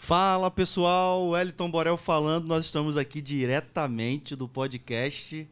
Fala 0.00 0.48
pessoal, 0.48 1.28
Wellington 1.30 1.70
Borel 1.70 1.96
falando. 1.96 2.46
Nós 2.46 2.64
estamos 2.64 2.96
aqui 2.96 3.20
diretamente 3.20 4.36
do 4.36 4.48
podcast 4.48 5.46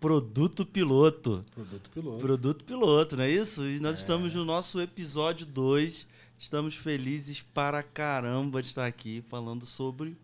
Produto 0.00 0.64
Piloto. 0.66 1.42
Produto 1.54 1.90
piloto. 1.90 2.18
Produto 2.18 2.64
Piloto, 2.64 3.16
não 3.16 3.24
é 3.24 3.30
isso? 3.30 3.62
E 3.62 3.78
nós 3.78 3.98
estamos 3.98 4.34
no 4.34 4.44
nosso 4.44 4.80
episódio 4.80 5.46
2. 5.46 6.08
Estamos 6.36 6.74
felizes 6.74 7.42
para 7.42 7.82
caramba 7.82 8.62
de 8.62 8.68
estar 8.68 8.86
aqui 8.86 9.22
falando 9.28 9.66
sobre 9.66 10.16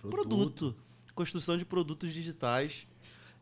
produto, 0.00 0.74
construção 1.14 1.56
de 1.58 1.66
produtos 1.66 2.12
digitais. 2.12 2.88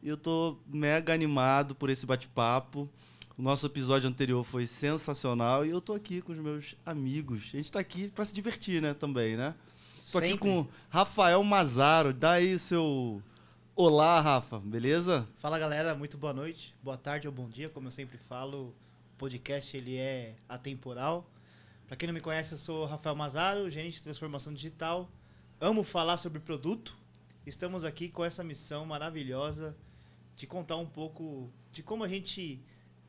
E 0.03 0.09
eu 0.09 0.17
tô 0.17 0.59
mega 0.67 1.15
animado 1.15 1.77
por 1.77 1.89
esse 1.89 2.05
bate-papo. 2.05 2.91
O 3.37 3.43
nosso 3.43 3.67
episódio 3.67 4.09
anterior 4.09 4.45
foi 4.45 4.65
sensacional 4.65 5.67
e 5.67 5.71
eu 5.71 5.81
tô 5.81 5.93
aqui 5.93 6.23
com 6.23 6.31
os 6.31 6.39
meus 6.39 6.77
amigos. 6.87 7.51
A 7.53 7.57
gente 7.57 7.73
tá 7.73 7.81
aqui 7.81 8.09
para 8.09 8.25
se 8.25 8.33
divertir, 8.33 8.81
né, 8.81 8.95
também, 8.95 9.37
né? 9.37 9.57
Tô 10.13 10.19
aqui 10.19 10.29
Sempre. 10.29 10.49
com 10.49 10.69
Rafael 10.89 11.43
Mazaro. 11.43 12.15
Dá 12.15 12.35
aí 12.35 12.57
seu 12.61 13.21
olá, 13.75 14.21
Rafa, 14.21 14.61
beleza? 14.61 15.27
Fala 15.39 15.59
galera, 15.59 15.97
muito 15.97 16.17
boa 16.17 16.33
noite, 16.33 16.77
boa 16.81 16.97
tarde 16.97 17.27
ou 17.27 17.35
bom 17.35 17.49
dia, 17.49 17.69
como 17.69 17.89
eu 17.89 17.91
sempre 17.91 18.17
falo, 18.19 18.69
o 18.69 19.19
podcast 19.19 19.77
ele 19.77 19.97
é 19.97 20.37
atemporal. 20.49 21.29
Para 21.89 21.97
quem 21.97 22.07
não 22.07 22.15
me 22.15 22.21
conhece, 22.21 22.53
eu 22.53 22.59
sou 22.59 22.85
Rafael 22.85 23.17
Mazaro, 23.17 23.69
gerente 23.69 23.95
de 23.95 24.03
transformação 24.03 24.55
digital. 24.55 25.11
Amo 25.61 25.83
falar 25.83 26.19
sobre 26.19 26.39
produto. 26.39 26.97
Estamos 27.45 27.83
aqui 27.83 28.09
com 28.09 28.25
essa 28.25 28.45
missão 28.45 28.87
maravilhosa 28.87 29.77
de 30.37 30.47
contar 30.47 30.77
um 30.77 30.87
pouco 30.87 31.51
de 31.73 31.83
como 31.83 32.05
a 32.05 32.09
gente 32.09 32.63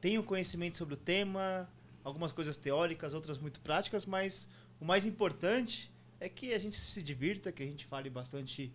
tem 0.05 0.19
o 0.19 0.23
conhecimento 0.23 0.77
sobre 0.77 0.93
o 0.93 0.97
tema, 0.97 1.67
algumas 2.03 2.31
coisas 2.31 2.55
teóricas, 2.55 3.11
outras 3.11 3.39
muito 3.39 3.59
práticas, 3.59 4.05
mas 4.05 4.47
o 4.79 4.85
mais 4.85 5.03
importante 5.07 5.91
é 6.19 6.29
que 6.29 6.53
a 6.53 6.59
gente 6.59 6.75
se 6.75 7.01
divirta, 7.01 7.51
que 7.51 7.63
a 7.63 7.65
gente 7.65 7.87
fale 7.87 8.07
bastante 8.07 8.71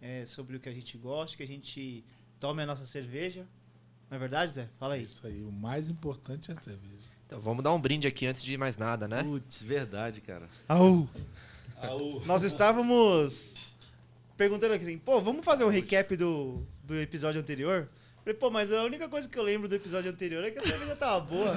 é, 0.00 0.24
sobre 0.24 0.56
o 0.56 0.60
que 0.60 0.68
a 0.68 0.72
gente 0.72 0.96
gosta, 0.96 1.36
que 1.36 1.42
a 1.42 1.46
gente 1.48 2.04
tome 2.38 2.62
a 2.62 2.66
nossa 2.66 2.86
cerveja. 2.86 3.44
Não 4.08 4.18
é 4.18 4.20
verdade, 4.20 4.52
Zé? 4.52 4.68
Fala 4.78 4.94
É 4.94 4.98
aí. 5.00 5.04
isso 5.04 5.26
aí. 5.26 5.42
O 5.42 5.50
mais 5.50 5.90
importante 5.90 6.52
é 6.52 6.54
a 6.54 6.60
cerveja. 6.60 7.08
Então 7.26 7.40
vamos 7.40 7.64
dar 7.64 7.74
um 7.74 7.80
brinde 7.80 8.06
aqui 8.06 8.24
antes 8.26 8.44
de 8.44 8.56
mais 8.56 8.76
nada, 8.76 9.08
né? 9.08 9.24
Putz, 9.24 9.60
verdade, 9.60 10.20
cara. 10.20 10.48
Au. 10.68 11.08
Nós 12.24 12.44
estávamos 12.44 13.56
perguntando 14.36 14.74
aqui 14.74 14.84
assim, 14.84 14.96
pô, 14.98 15.20
vamos 15.20 15.44
fazer 15.44 15.64
um 15.64 15.70
recap 15.70 16.16
do, 16.16 16.64
do 16.84 16.94
episódio 17.00 17.40
anterior? 17.40 17.88
Falei, 18.28 18.38
pô, 18.38 18.50
mas 18.50 18.70
a 18.70 18.82
única 18.84 19.08
coisa 19.08 19.26
que 19.26 19.38
eu 19.38 19.42
lembro 19.42 19.66
do 19.68 19.74
episódio 19.74 20.10
anterior 20.10 20.44
é 20.44 20.50
que 20.50 20.58
a 20.58 20.62
cerveja 20.62 20.94
tava 20.96 21.20
boa. 21.20 21.50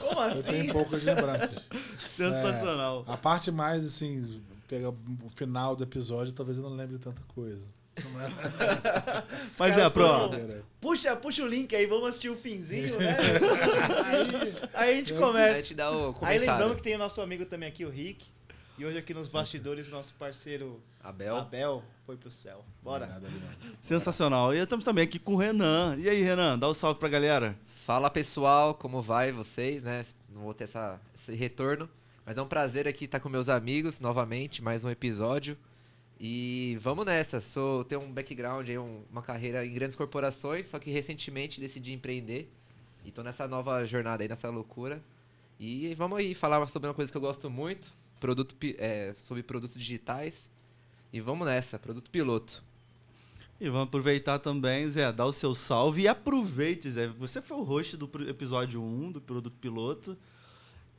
Como 0.00 0.20
Eu 0.20 0.28
assim? 0.28 0.42
tenho 0.42 0.72
poucas 0.72 1.04
lembranças. 1.04 1.54
Sensacional. 2.02 3.04
A 3.06 3.16
parte 3.16 3.52
mais, 3.52 3.84
assim, 3.84 4.42
pega 4.66 4.88
o 4.90 5.28
final 5.28 5.76
do 5.76 5.84
episódio, 5.84 6.32
talvez 6.32 6.58
eu 6.58 6.64
não 6.64 6.74
lembre 6.74 6.98
tanta 6.98 7.22
coisa. 7.34 7.62
É? 7.98 9.22
Mas 9.58 9.76
é, 9.76 9.88
pro. 9.90 10.06
foram- 10.06 10.28
Brincadeira. 10.28 10.62
Puxa, 10.80 11.16
puxa 11.16 11.42
o 11.42 11.46
link 11.48 11.74
aí, 11.74 11.84
vamos 11.86 12.08
assistir 12.08 12.28
o 12.30 12.36
finzinho, 12.36 12.96
né? 12.96 13.16
Aí, 14.06 14.54
Aí 14.72 14.90
a 14.92 14.94
gente 14.94 15.12
Eu- 15.12 15.18
Aí 15.18 15.22
começa. 15.24 15.62
te 15.64 15.74
dá 15.74 15.90
o 15.90 16.14
Aí 16.22 16.38
lembrando 16.38 16.76
que 16.76 16.82
tem 16.82 16.94
o 16.94 16.98
nosso 16.98 17.20
amigo 17.20 17.44
também 17.44 17.68
aqui, 17.68 17.84
o 17.84 17.90
Rick. 17.90 18.24
E 18.78 18.84
hoje 18.84 18.96
aqui 18.98 19.12
nos 19.12 19.32
bastidores, 19.32 19.90
nosso 19.90 20.14
parceiro 20.14 20.80
Abel. 21.02 21.36
Abel 21.36 21.82
foi 22.06 22.16
pro 22.16 22.30
céu. 22.30 22.64
Bora. 22.82 23.20
Sensacional. 23.80 24.54
E 24.54 24.58
estamos 24.58 24.84
também 24.84 25.02
aqui 25.04 25.18
com 25.18 25.34
o 25.34 25.36
Renan. 25.36 25.96
E 25.98 26.08
aí, 26.08 26.22
Renan, 26.22 26.56
dá 26.58 26.68
um 26.70 26.74
salve 26.74 27.00
pra 27.00 27.08
galera. 27.08 27.58
Fala 27.66 28.08
pessoal, 28.08 28.74
como 28.74 29.02
vai 29.02 29.32
vocês, 29.32 29.82
né? 29.82 30.04
Não 30.32 30.42
vou 30.42 30.54
ter 30.54 30.64
essa, 30.64 31.00
esse 31.14 31.34
retorno, 31.34 31.88
mas 32.24 32.36
é 32.36 32.42
um 32.42 32.46
prazer 32.46 32.86
aqui 32.86 33.06
estar 33.06 33.18
com 33.18 33.28
meus 33.28 33.48
amigos 33.48 33.98
novamente, 33.98 34.62
mais 34.62 34.84
um 34.84 34.90
episódio. 34.90 35.58
E 36.20 36.78
vamos 36.80 37.04
nessa. 37.04 37.40
Sou 37.40 37.82
tenho 37.82 38.00
um 38.02 38.12
background 38.12 38.68
aí, 38.68 38.78
um- 38.78 39.02
uma 39.10 39.22
carreira 39.22 39.66
em 39.66 39.72
grandes 39.72 39.96
corporações, 39.96 40.66
só 40.68 40.78
que 40.78 40.90
recentemente 40.90 41.60
decidi 41.60 41.92
empreender. 41.92 42.48
E 43.04 43.10
tô 43.10 43.22
nessa 43.24 43.48
nova 43.48 43.84
jornada 43.86 44.22
aí, 44.22 44.28
nessa 44.28 44.48
loucura. 44.50 45.02
E 45.58 45.94
vamos 45.96 46.18
aí 46.18 46.34
falar 46.34 46.64
sobre 46.68 46.88
uma 46.88 46.94
coisa 46.94 47.10
que 47.10 47.16
eu 47.16 47.20
gosto 47.22 47.48
muito, 47.50 47.92
produto 48.18 48.54
é, 48.78 49.14
sobre 49.16 49.42
produtos 49.42 49.76
digitais. 49.76 50.50
E 51.12 51.20
vamos 51.20 51.46
nessa, 51.46 51.78
produto 51.78 52.10
piloto. 52.10 52.62
E 53.60 53.68
vamos 53.68 53.88
aproveitar 53.88 54.38
também, 54.38 54.88
Zé, 54.88 55.10
dá 55.10 55.24
o 55.24 55.32
seu 55.32 55.52
salve 55.54 56.02
e 56.02 56.08
aproveite, 56.08 56.90
Zé. 56.90 57.08
Você 57.08 57.42
foi 57.42 57.56
o 57.56 57.62
host 57.64 57.96
do 57.96 58.08
episódio 58.28 58.80
1 58.80 59.12
do 59.12 59.20
Produto 59.20 59.56
Piloto. 59.60 60.16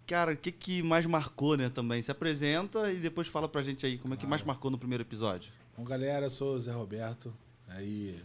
Cara, 0.06 0.34
o 0.34 0.36
que, 0.36 0.52
que 0.52 0.84
mais 0.84 1.06
marcou, 1.06 1.56
né, 1.56 1.70
também? 1.70 2.02
Se 2.02 2.12
apresenta 2.12 2.92
e 2.92 2.98
depois 2.98 3.28
fala 3.28 3.48
pra 3.48 3.62
gente 3.62 3.86
aí 3.86 3.98
como 3.98 4.14
é 4.14 4.18
que 4.18 4.26
mais 4.26 4.44
marcou 4.44 4.70
no 4.70 4.78
primeiro 4.78 5.04
episódio. 5.04 5.54
Bom, 5.78 5.86
galera, 5.86 6.26
eu 6.26 6.30
sou 6.30 6.56
o 6.56 6.60
Zé 6.60 6.74
Roberto. 6.74 7.34
Aí, 7.68 8.20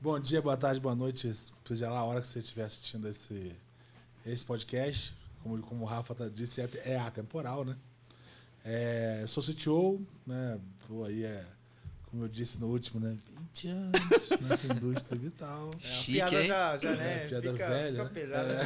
bom 0.00 0.18
dia, 0.18 0.42
boa 0.42 0.56
tarde, 0.56 0.80
boa 0.80 0.96
noite, 0.96 1.32
seja 1.64 1.90
lá 1.90 1.98
a 2.00 2.04
hora 2.04 2.20
que 2.22 2.26
você 2.26 2.40
estiver 2.40 2.64
assistindo 2.64 3.06
esse, 3.06 3.54
esse 4.26 4.44
podcast. 4.44 5.14
Como, 5.42 5.58
como 5.62 5.84
o 5.84 5.86
Rafa 5.86 6.14
tá- 6.14 6.28
disse, 6.28 6.60
é, 6.60 6.68
é 6.84 6.98
atemporal, 6.98 7.64
né? 7.64 7.76
É, 8.64 9.24
sou 9.26 9.42
CTO, 9.42 10.00
né? 10.26 10.60
Tô 10.86 11.04
aí, 11.04 11.24
é, 11.24 11.44
como 12.10 12.24
eu 12.24 12.28
disse 12.28 12.60
no 12.60 12.68
último, 12.68 13.00
né? 13.00 13.16
20 13.54 13.68
anos 13.68 14.30
nessa 14.42 14.66
indústria 14.72 15.18
vital. 15.18 15.70
É, 15.82 15.86
a 15.88 15.90
Chique, 15.92 16.12
piada 16.12 16.42
hein? 16.42 16.48
já, 16.48 16.78
já, 16.78 16.94
né? 16.96 17.24
É, 17.24 17.26
piada 17.28 17.52
fica, 17.52 17.68
velha, 17.68 17.92
fica 17.92 18.04
né? 18.04 18.10
pesada. 18.10 18.54
né? 18.54 18.64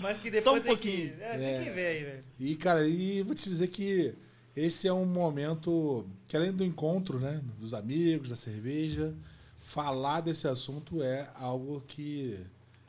Mas 0.00 0.16
que 0.20 0.30
depois 0.30 0.44
Só 0.44 0.52
um 0.54 0.60
tem 0.60 0.64
pouquinho. 0.72 1.14
Que, 1.16 1.22
é, 1.22 1.38
tem 1.58 1.64
que 1.64 1.70
ver 1.70 1.86
aí, 1.86 2.04
velho. 2.04 2.24
E, 2.40 2.56
cara, 2.56 2.86
e 2.88 3.22
vou 3.22 3.34
te 3.34 3.48
dizer 3.48 3.68
que 3.68 4.14
esse 4.56 4.88
é 4.88 4.92
um 4.92 5.06
momento 5.06 6.04
que, 6.26 6.36
além 6.36 6.52
do 6.52 6.64
encontro, 6.64 7.20
né, 7.20 7.40
dos 7.58 7.72
amigos, 7.72 8.28
da 8.28 8.36
cerveja, 8.36 9.14
falar 9.58 10.20
desse 10.20 10.48
assunto 10.48 11.00
é 11.02 11.30
algo 11.36 11.80
que 11.86 12.36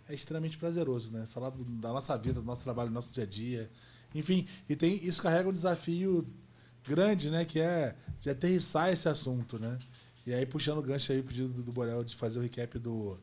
é 0.09 0.13
extremamente 0.15 0.57
prazeroso, 0.57 1.11
né? 1.11 1.27
Falar 1.29 1.51
do- 1.51 1.63
da 1.63 1.93
nossa 1.93 2.17
vida, 2.17 2.41
do 2.41 2.45
nosso 2.45 2.63
trabalho, 2.63 2.89
do 2.89 2.93
nosso 2.93 3.13
dia 3.13 3.23
a 3.23 3.27
dia. 3.27 3.69
Enfim, 4.13 4.47
e 4.69 4.75
tem, 4.75 4.95
isso 5.03 5.21
carrega 5.21 5.49
um 5.49 5.53
desafio 5.53 6.27
grande, 6.87 7.29
né? 7.29 7.45
Que 7.45 7.59
é 7.59 7.95
de 8.19 8.29
aterrissar 8.29 8.89
esse 8.89 9.07
assunto, 9.09 9.59
né? 9.59 9.77
E 10.25 10.33
aí, 10.33 10.45
puxando 10.45 10.77
o 10.77 10.81
gancho 10.81 11.11
aí, 11.11 11.21
pedido 11.21 11.49
do, 11.49 11.63
do 11.63 11.71
Borel 11.71 12.03
de 12.03 12.15
fazer 12.15 12.39
o 12.39 12.41
recap 12.41 12.79
do, 12.79 13.17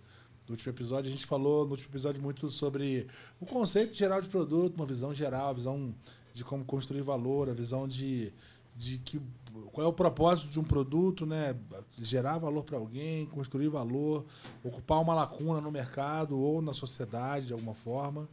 do 0.47 0.51
último 0.51 0.73
episódio, 0.73 1.09
a 1.09 1.11
gente 1.11 1.25
falou 1.25 1.65
no 1.65 1.73
último 1.73 1.91
episódio 1.91 2.23
muito 2.23 2.51
sobre 2.51 3.06
o 3.41 3.47
conceito 3.47 3.95
geral 3.95 4.21
de 4.21 4.28
produto, 4.28 4.75
uma 4.77 4.87
visão 4.87 5.15
geral, 5.15 5.49
a 5.49 5.53
visão 5.53 5.95
de 6.33 6.45
como 6.45 6.65
construir 6.65 7.03
valor, 7.03 7.49
a 7.49 7.55
visão 7.55 7.89
de, 7.89 8.33
de 8.77 8.99
que 8.99 9.21
qual 9.72 9.87
é 9.87 9.89
o 9.89 9.93
propósito 9.93 10.51
de 10.51 10.61
um 10.61 10.65
produto, 10.65 11.25
né? 11.27 11.57
Gerar 11.99 12.39
valor 12.39 12.65
para 12.65 12.77
alguém, 12.77 13.27
construir 13.27 13.69
valor, 13.69 14.25
ocupar 14.62 15.01
uma 15.01 15.15
lacuna 15.15 15.61
no 15.61 15.71
mercado 15.71 16.39
ou 16.39 16.61
na 16.61 16.72
sociedade 16.72 17.47
de 17.47 17.53
alguma 17.53 17.75
forma 17.75 18.28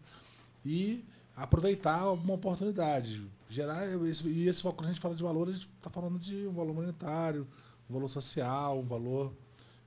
e 0.66 1.06
aproveitar 1.38 2.12
uma 2.12 2.34
oportunidade, 2.34 3.22
gerar 3.48 3.86
esse, 4.08 4.28
e 4.28 4.48
esse 4.48 4.64
quando 4.64 4.86
a 4.86 4.88
gente 4.88 5.00
fala 5.00 5.14
de 5.14 5.22
valor, 5.22 5.48
a 5.48 5.52
gente 5.52 5.70
está 5.78 5.90
falando 5.90 6.18
de 6.18 6.48
um 6.48 6.53
valor 6.53 6.74
monetário, 6.74 7.48
um 7.88 7.94
valor 7.94 8.08
social, 8.08 8.80
um 8.80 8.86
valor, 8.86 9.31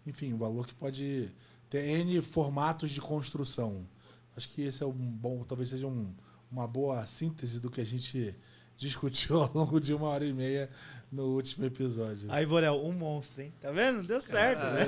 enfim, 0.06 0.32
um 0.32 0.38
valor 0.38 0.64
que 0.64 0.74
pode 0.74 1.28
ter 1.68 1.84
N 1.86 2.20
formatos 2.22 2.92
de 2.92 3.00
construção. 3.00 3.84
Acho 4.36 4.48
que 4.48 4.62
esse 4.62 4.84
é 4.84 4.86
um 4.86 4.92
bom, 4.92 5.42
talvez 5.42 5.70
seja 5.70 5.88
um, 5.88 6.14
uma 6.50 6.68
boa 6.68 7.04
síntese 7.04 7.58
do 7.58 7.68
que 7.68 7.80
a 7.80 7.86
gente 7.86 8.32
discutiu 8.78 9.42
ao 9.42 9.52
longo 9.52 9.80
de 9.80 9.92
uma 9.92 10.06
hora 10.06 10.24
e 10.24 10.32
meia 10.32 10.70
no 11.10 11.24
último 11.24 11.66
episódio. 11.66 12.30
Aí, 12.30 12.46
Borel, 12.46 12.84
um 12.84 12.92
monstro, 12.92 13.42
hein? 13.42 13.52
Tá 13.60 13.70
vendo? 13.72 14.06
Deu 14.06 14.20
certo, 14.20 14.60
né? 14.60 14.86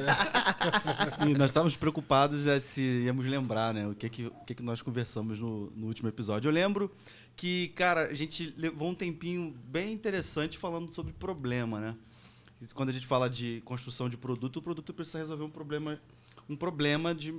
E 1.28 1.34
nós 1.34 1.46
estávamos 1.46 1.76
preocupados 1.76 2.44
né, 2.44 2.60
se 2.60 2.82
íamos 2.82 3.26
lembrar, 3.26 3.74
né? 3.74 3.86
O 3.88 3.94
que 3.94 4.08
que, 4.08 4.26
o 4.26 4.44
que, 4.46 4.54
que 4.54 4.62
nós 4.62 4.80
conversamos 4.80 5.40
no, 5.40 5.70
no 5.70 5.86
último 5.86 6.08
episódio. 6.08 6.48
Eu 6.48 6.52
lembro 6.52 6.94
que, 7.34 7.68
cara, 7.68 8.06
a 8.06 8.14
gente 8.14 8.54
levou 8.56 8.90
um 8.90 8.94
tempinho 8.94 9.56
bem 9.64 9.92
interessante 9.92 10.58
falando 10.58 10.94
sobre 10.94 11.12
problema, 11.12 11.80
né? 11.80 11.96
Quando 12.74 12.90
a 12.90 12.92
gente 12.92 13.06
fala 13.06 13.28
de 13.28 13.60
construção 13.64 14.08
de 14.08 14.16
produto, 14.16 14.58
o 14.58 14.62
produto 14.62 14.94
precisa 14.94 15.18
resolver 15.18 15.42
um 15.42 15.50
problema, 15.50 16.00
um 16.48 16.54
problema 16.54 17.12
de, 17.12 17.34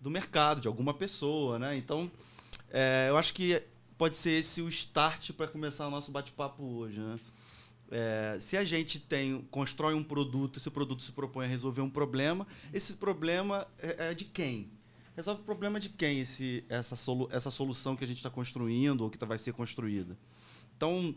do 0.00 0.10
mercado, 0.10 0.60
de 0.60 0.66
alguma 0.66 0.92
pessoa, 0.92 1.60
né? 1.60 1.76
Então, 1.76 2.10
é, 2.70 3.06
eu 3.08 3.16
acho 3.16 3.32
que 3.32 3.62
pode 3.96 4.16
ser 4.16 4.30
esse 4.30 4.60
o 4.60 4.68
start 4.68 5.30
para 5.32 5.46
começar 5.46 5.86
o 5.86 5.90
nosso 5.90 6.10
bate-papo 6.10 6.64
hoje, 6.64 6.98
né? 6.98 7.20
É, 7.90 8.38
se 8.40 8.56
a 8.56 8.64
gente 8.64 9.00
tem 9.00 9.42
constrói 9.50 9.94
um 9.94 10.02
produto, 10.02 10.58
esse 10.58 10.70
produto 10.70 11.02
se 11.02 11.12
propõe 11.12 11.44
a 11.44 11.48
resolver 11.48 11.80
um 11.80 11.90
problema, 11.90 12.46
esse 12.72 12.94
problema 12.94 13.66
é, 13.78 14.10
é 14.10 14.14
de 14.14 14.24
quem? 14.24 14.70
Resolve 15.16 15.42
o 15.42 15.44
problema 15.44 15.80
de 15.80 15.88
quem 15.88 16.20
esse, 16.20 16.64
essa, 16.68 16.94
solu, 16.94 17.28
essa 17.32 17.50
solução 17.50 17.96
que 17.96 18.04
a 18.04 18.06
gente 18.06 18.18
está 18.18 18.30
construindo 18.30 19.02
ou 19.02 19.10
que 19.10 19.18
tá, 19.18 19.26
vai 19.26 19.38
ser 19.38 19.52
construída? 19.52 20.16
Então, 20.76 21.14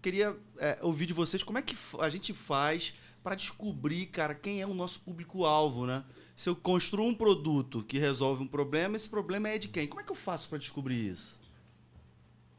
queria 0.00 0.36
é, 0.58 0.78
ouvir 0.80 1.06
de 1.06 1.12
vocês 1.12 1.42
como 1.42 1.58
é 1.58 1.62
que 1.62 1.76
a 1.98 2.08
gente 2.08 2.32
faz 2.32 2.94
para 3.22 3.34
descobrir, 3.34 4.06
cara, 4.06 4.34
quem 4.34 4.62
é 4.62 4.66
o 4.66 4.72
nosso 4.72 5.00
público-alvo, 5.00 5.84
né? 5.84 6.04
Se 6.36 6.48
eu 6.48 6.54
construo 6.54 7.06
um 7.06 7.14
produto 7.14 7.82
que 7.82 7.98
resolve 7.98 8.42
um 8.42 8.46
problema, 8.46 8.94
esse 8.94 9.08
problema 9.08 9.48
é 9.48 9.58
de 9.58 9.68
quem? 9.68 9.88
Como 9.88 10.00
é 10.00 10.04
que 10.04 10.12
eu 10.12 10.16
faço 10.16 10.48
para 10.48 10.58
descobrir 10.58 11.08
isso? 11.08 11.40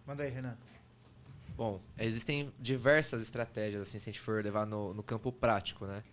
Manda 0.05 0.23
aí, 0.23 0.29
Renan. 0.29 0.57
Bom, 1.57 1.81
existem 1.97 2.53
diversas 2.59 3.21
estratégias, 3.21 3.81
assim, 3.81 3.97
se 3.99 4.09
a 4.09 4.13
gente 4.13 4.21
for 4.21 4.43
levar 4.43 4.65
no, 4.65 4.93
no 4.93 5.01
campo 5.03 5.31
prático, 5.31 5.85
né? 5.87 6.03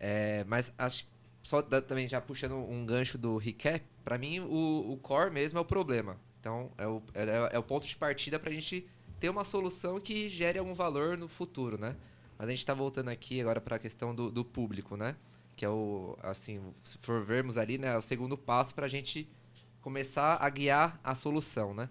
É, 0.00 0.44
mas 0.44 0.72
acho, 0.78 1.06
só 1.42 1.62
da- 1.62 1.80
também 1.82 2.08
já 2.08 2.20
puxando 2.20 2.56
um 2.56 2.84
gancho 2.84 3.16
do 3.18 3.36
recap, 3.36 3.84
pra 4.04 4.18
mim 4.18 4.40
o, 4.40 4.92
o 4.92 4.96
core 4.98 5.30
mesmo 5.30 5.58
é 5.58 5.62
o 5.62 5.64
problema. 5.64 6.16
Então, 6.40 6.70
é 6.78 6.86
o, 6.86 7.02
é, 7.14 7.50
é 7.54 7.58
o 7.58 7.62
ponto 7.62 7.86
de 7.86 7.96
partida 7.96 8.38
pra 8.40 8.50
gente 8.52 8.88
ter 9.20 9.28
uma 9.28 9.44
solução 9.44 10.00
que 10.00 10.28
gere 10.28 10.58
algum 10.58 10.74
valor 10.74 11.16
no 11.16 11.28
futuro, 11.28 11.78
né? 11.78 11.96
Mas 12.38 12.48
a 12.48 12.50
gente 12.52 12.66
tá 12.66 12.74
voltando 12.74 13.08
aqui 13.10 13.40
agora 13.40 13.60
pra 13.60 13.78
questão 13.78 14.14
do, 14.14 14.30
do 14.32 14.44
público, 14.44 14.96
né? 14.96 15.16
Que 15.56 15.64
é 15.64 15.68
o, 15.68 16.16
assim, 16.22 16.60
se 16.84 16.98
for 16.98 17.24
vermos 17.24 17.58
ali, 17.58 17.78
né, 17.78 17.88
é 17.94 17.98
o 17.98 18.02
segundo 18.02 18.38
passo 18.38 18.74
pra 18.74 18.88
gente 18.88 19.28
começar 19.80 20.36
a 20.40 20.48
guiar 20.50 21.00
a 21.02 21.14
solução, 21.14 21.74
né? 21.74 21.88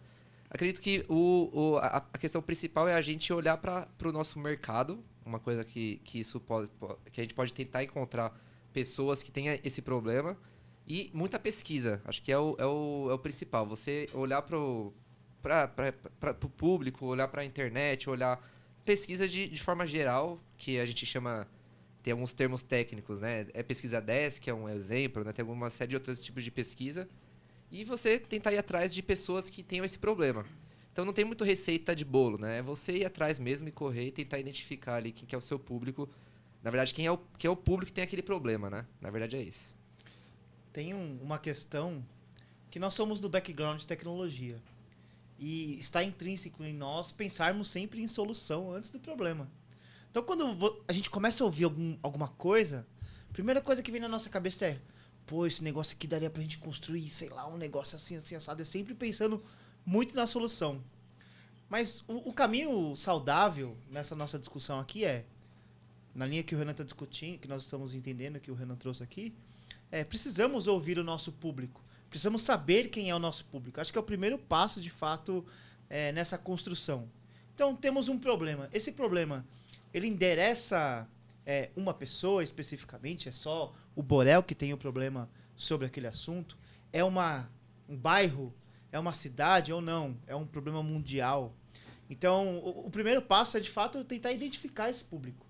Acredito 0.50 0.80
que 0.82 1.04
o, 1.10 1.50
o- 1.54 1.78
a, 1.78 1.98
a 2.14 2.18
questão 2.18 2.42
principal 2.42 2.88
é 2.88 2.94
a 2.94 3.02
gente 3.02 3.32
olhar 3.34 3.58
para 3.58 3.88
o 4.06 4.12
nosso 4.12 4.40
mercado, 4.40 5.04
uma 5.26 5.40
coisa 5.40 5.64
que, 5.64 5.98
que 6.06 6.20
isso 6.20 6.40
pode, 6.40 6.70
po- 6.72 6.98
que 7.12 7.20
a 7.20 7.24
gente 7.24 7.34
pode 7.34 7.54
tentar 7.54 7.84
encontrar 7.84 8.34
pessoas 8.72 9.22
que 9.22 9.32
tenham 9.32 9.58
esse 9.64 9.82
problema 9.82 10.38
e 10.88 11.12
muita 11.14 11.38
pesquisa. 11.38 12.02
Acho 12.06 12.22
que 12.22 12.32
é 12.32 12.38
o, 12.38 12.56
é 12.58 12.66
o, 12.66 13.08
é 13.10 13.14
o 13.14 13.20
principal. 13.20 13.66
Você 13.68 14.08
olhar 14.14 14.42
para 14.42 14.58
o 14.58 14.94
público, 16.56 17.06
olhar 17.06 17.28
para 17.28 17.42
a 17.42 17.46
internet, 17.46 18.10
olhar 18.10 18.40
pesquisa 18.86 19.28
de, 19.28 19.48
de 19.50 19.62
forma 19.62 19.86
geral, 19.86 20.40
que 20.58 20.80
a 20.80 20.86
gente 20.86 21.06
chama 21.06 21.48
tem 22.02 22.14
alguns 22.14 22.34
termos 22.34 22.64
técnicos, 22.64 23.20
né? 23.20 23.48
É 23.54 23.62
pesquisa 23.62 24.00
desk, 24.00 24.48
é 24.48 24.54
um 24.54 24.70
exemplo, 24.70 25.26
né? 25.26 25.34
Tem 25.34 25.44
alguma 25.44 25.70
série 25.70 25.90
de 25.90 25.96
outros 25.98 26.24
tipos 26.24 26.42
de 26.42 26.50
pesquisa 26.50 27.06
e 27.72 27.84
você 27.84 28.20
tentar 28.20 28.54
ir 28.54 28.58
atrás 28.58 28.94
de 28.94 29.02
pessoas 29.02 29.50
que 29.50 29.62
tenham 29.64 29.86
esse 29.86 29.98
problema. 29.98 30.46
Então 30.92 31.06
não 31.06 31.14
tem 31.14 31.26
muito 31.26 31.44
receita 31.44 31.96
de 31.96 32.04
bolo, 32.04 32.38
né? 32.40 32.58
É 32.60 32.62
você 32.62 32.98
ir 33.00 33.06
atrás 33.06 33.40
mesmo 33.40 33.68
e 33.68 33.72
correr 33.72 34.08
e 34.08 34.12
tentar 34.12 34.40
identificar 34.40 34.96
ali 34.96 35.12
quem 35.12 35.28
que 35.28 35.36
é 35.36 35.38
o 35.38 35.42
seu 35.42 35.60
público. 35.60 36.10
Na 36.64 36.72
verdade, 36.72 36.94
quem 36.94 37.06
é 37.06 37.12
o, 37.12 37.18
quem 37.38 37.48
é 37.48 37.52
o 37.52 37.56
público 37.56 37.88
que 37.88 37.94
tem 37.94 38.04
aquele 38.04 38.24
problema, 38.24 38.70
né? 38.70 38.86
Na 39.00 39.10
verdade 39.12 39.36
é 39.38 39.42
isso. 39.42 39.76
Tem 40.74 40.94
um- 40.94 41.20
uma 41.22 41.38
questão 41.38 42.04
que 42.72 42.80
nós 42.80 42.94
somos 42.94 43.20
do 43.20 43.30
background 43.30 43.80
de 43.80 43.88
tecnologia. 43.88 44.62
E 45.40 45.78
está 45.78 46.04
intrínseco 46.04 46.64
em 46.64 46.74
nós 46.74 47.12
pensarmos 47.12 47.70
sempre 47.70 48.02
em 48.02 48.08
solução 48.08 48.72
antes 48.72 48.90
do 48.90 49.00
problema. 49.00 49.48
Então, 50.10 50.24
quando 50.24 50.82
a 50.88 50.94
gente 50.94 51.12
começa 51.12 51.44
a 51.44 51.46
ouvir 51.46 51.66
algum- 51.66 51.96
alguma 52.02 52.28
coisa, 52.30 52.88
a 53.30 53.34
primeira 53.34 53.62
coisa 53.62 53.84
que 53.84 53.92
vem 53.92 54.02
na 54.02 54.08
nossa 54.08 54.30
cabeça 54.32 54.66
é: 54.66 54.80
pô, 55.28 55.46
esse 55.46 55.64
negócio 55.64 55.96
aqui 55.96 56.08
daria 56.08 56.30
pra 56.30 56.42
gente 56.42 56.58
construir, 56.58 57.10
sei 57.10 57.30
lá, 57.30 57.48
um 57.48 57.58
negócio 57.58 57.98
assim, 57.98 58.16
assim, 58.16 58.36
assado. 58.36 58.62
É 58.62 58.66
sempre 58.66 58.96
pensando 58.96 59.44
muito 59.86 60.16
na 60.16 60.26
solução. 60.26 60.82
Mas 61.70 62.04
o, 62.08 62.30
o 62.30 62.34
caminho 62.34 62.96
saudável 62.96 63.78
nessa 63.92 64.16
nossa 64.16 64.40
discussão 64.40 64.80
aqui 64.80 65.04
é, 65.04 65.26
na 66.16 66.26
linha 66.26 66.42
que 66.42 66.56
o 66.56 66.58
Renan 66.58 66.72
está 66.72 66.84
discutindo, 66.84 67.40
que 67.40 67.48
nós 67.48 67.64
estamos 67.64 67.94
entendendo, 67.94 68.40
que 68.40 68.50
o 68.50 68.56
Renan 68.56 68.76
trouxe 68.76 69.04
aqui, 69.04 69.34
é, 69.92 70.04
precisamos 70.04 70.66
ouvir 70.66 70.98
o 70.98 71.04
nosso 71.04 71.32
público. 71.32 71.84
Precisamos 72.10 72.42
saber 72.42 72.88
quem 72.90 73.10
é 73.10 73.16
o 73.16 73.20
nosso 73.20 73.44
público. 73.46 73.82
Acho 73.82 73.92
que 73.92 73.98
é 73.98 74.02
o 74.02 74.04
primeiro 74.04 74.38
passo, 74.38 74.80
de 74.80 74.90
fato, 74.90 75.46
é, 75.90 76.14
nessa 76.14 76.38
construção. 76.38 77.08
Então, 77.54 77.76
temos 77.76 78.08
um 78.08 78.18
problema. 78.18 78.70
Esse 78.72 78.94
problema, 78.94 79.46
ele 79.94 80.08
endereça 80.08 81.08
é, 81.48 81.70
uma 81.78 81.94
pessoa 81.94 82.44
especificamente? 82.44 83.30
É 83.30 83.32
só 83.32 83.74
o 83.96 84.04
Borel 84.04 84.44
que 84.44 84.54
tem 84.54 84.74
o 84.74 84.78
problema 84.78 85.30
sobre 85.56 85.88
aquele 85.88 86.06
assunto? 86.06 86.58
É 86.92 87.02
uma, 87.06 87.50
um 87.88 87.96
bairro? 87.96 88.54
É 88.92 89.00
uma 89.00 89.14
cidade 89.14 89.72
ou 89.72 89.80
não? 89.80 90.18
É 90.28 90.36
um 90.36 90.46
problema 90.46 90.84
mundial? 90.84 91.56
Então, 92.10 92.58
o, 92.60 92.88
o 92.88 92.92
primeiro 92.92 93.22
passo 93.22 93.56
é, 93.56 93.62
de 93.62 93.70
fato, 93.70 94.04
tentar 94.04 94.34
identificar 94.34 94.90
esse 94.90 95.04
público. 95.06 95.46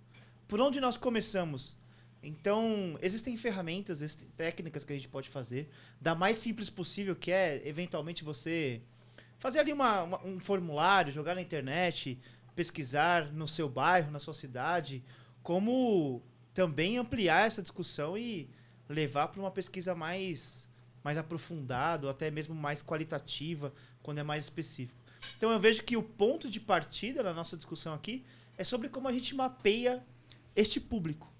Por 0.47 0.61
onde 0.61 0.79
nós 0.79 0.97
começamos? 0.97 1.75
Então, 2.21 2.97
existem 3.01 3.35
ferramentas, 3.35 4.01
existem 4.01 4.27
técnicas 4.37 4.83
que 4.83 4.93
a 4.93 4.95
gente 4.95 5.07
pode 5.07 5.29
fazer. 5.29 5.69
Da 5.99 6.13
mais 6.13 6.37
simples 6.37 6.69
possível, 6.69 7.15
que 7.15 7.31
é, 7.31 7.61
eventualmente, 7.67 8.23
você 8.23 8.81
fazer 9.39 9.59
ali 9.59 9.73
uma- 9.73 10.03
uma- 10.03 10.25
um 10.25 10.39
formulário, 10.39 11.11
jogar 11.11 11.35
na 11.35 11.41
internet, 11.41 12.19
pesquisar 12.55 13.31
no 13.31 13.47
seu 13.47 13.69
bairro, 13.69 14.11
na 14.11 14.19
sua 14.19 14.33
cidade, 14.33 15.03
como 15.47 16.21
também 16.53 16.97
ampliar 16.97 17.47
essa 17.47 17.61
discussão 17.61 18.17
e 18.17 18.49
levar 18.89 19.29
para 19.29 19.39
uma 19.39 19.49
pesquisa 19.49 19.95
mais, 19.95 20.67
mais 21.01 21.17
aprofundada, 21.17 22.05
ou 22.05 22.11
até 22.11 22.29
mesmo 22.29 22.53
mais 22.53 22.83
qualitativa, 22.83 23.71
quando 24.03 24.17
é 24.17 24.23
mais 24.23 24.43
específico. 24.43 24.99
Então 25.37 25.49
eu 25.49 25.57
vejo 25.57 25.83
que 25.83 25.95
o 25.95 26.03
ponto 26.03 26.49
de 26.49 26.59
partida 26.59 27.23
da 27.23 27.33
nossa 27.33 27.55
discussão 27.55 27.93
aqui 27.93 28.25
é 28.57 28.65
sobre 28.65 28.89
como 28.89 29.07
a 29.07 29.13
gente 29.13 29.33
mapeia 29.33 30.03
este 30.53 30.81
público. 30.81 31.31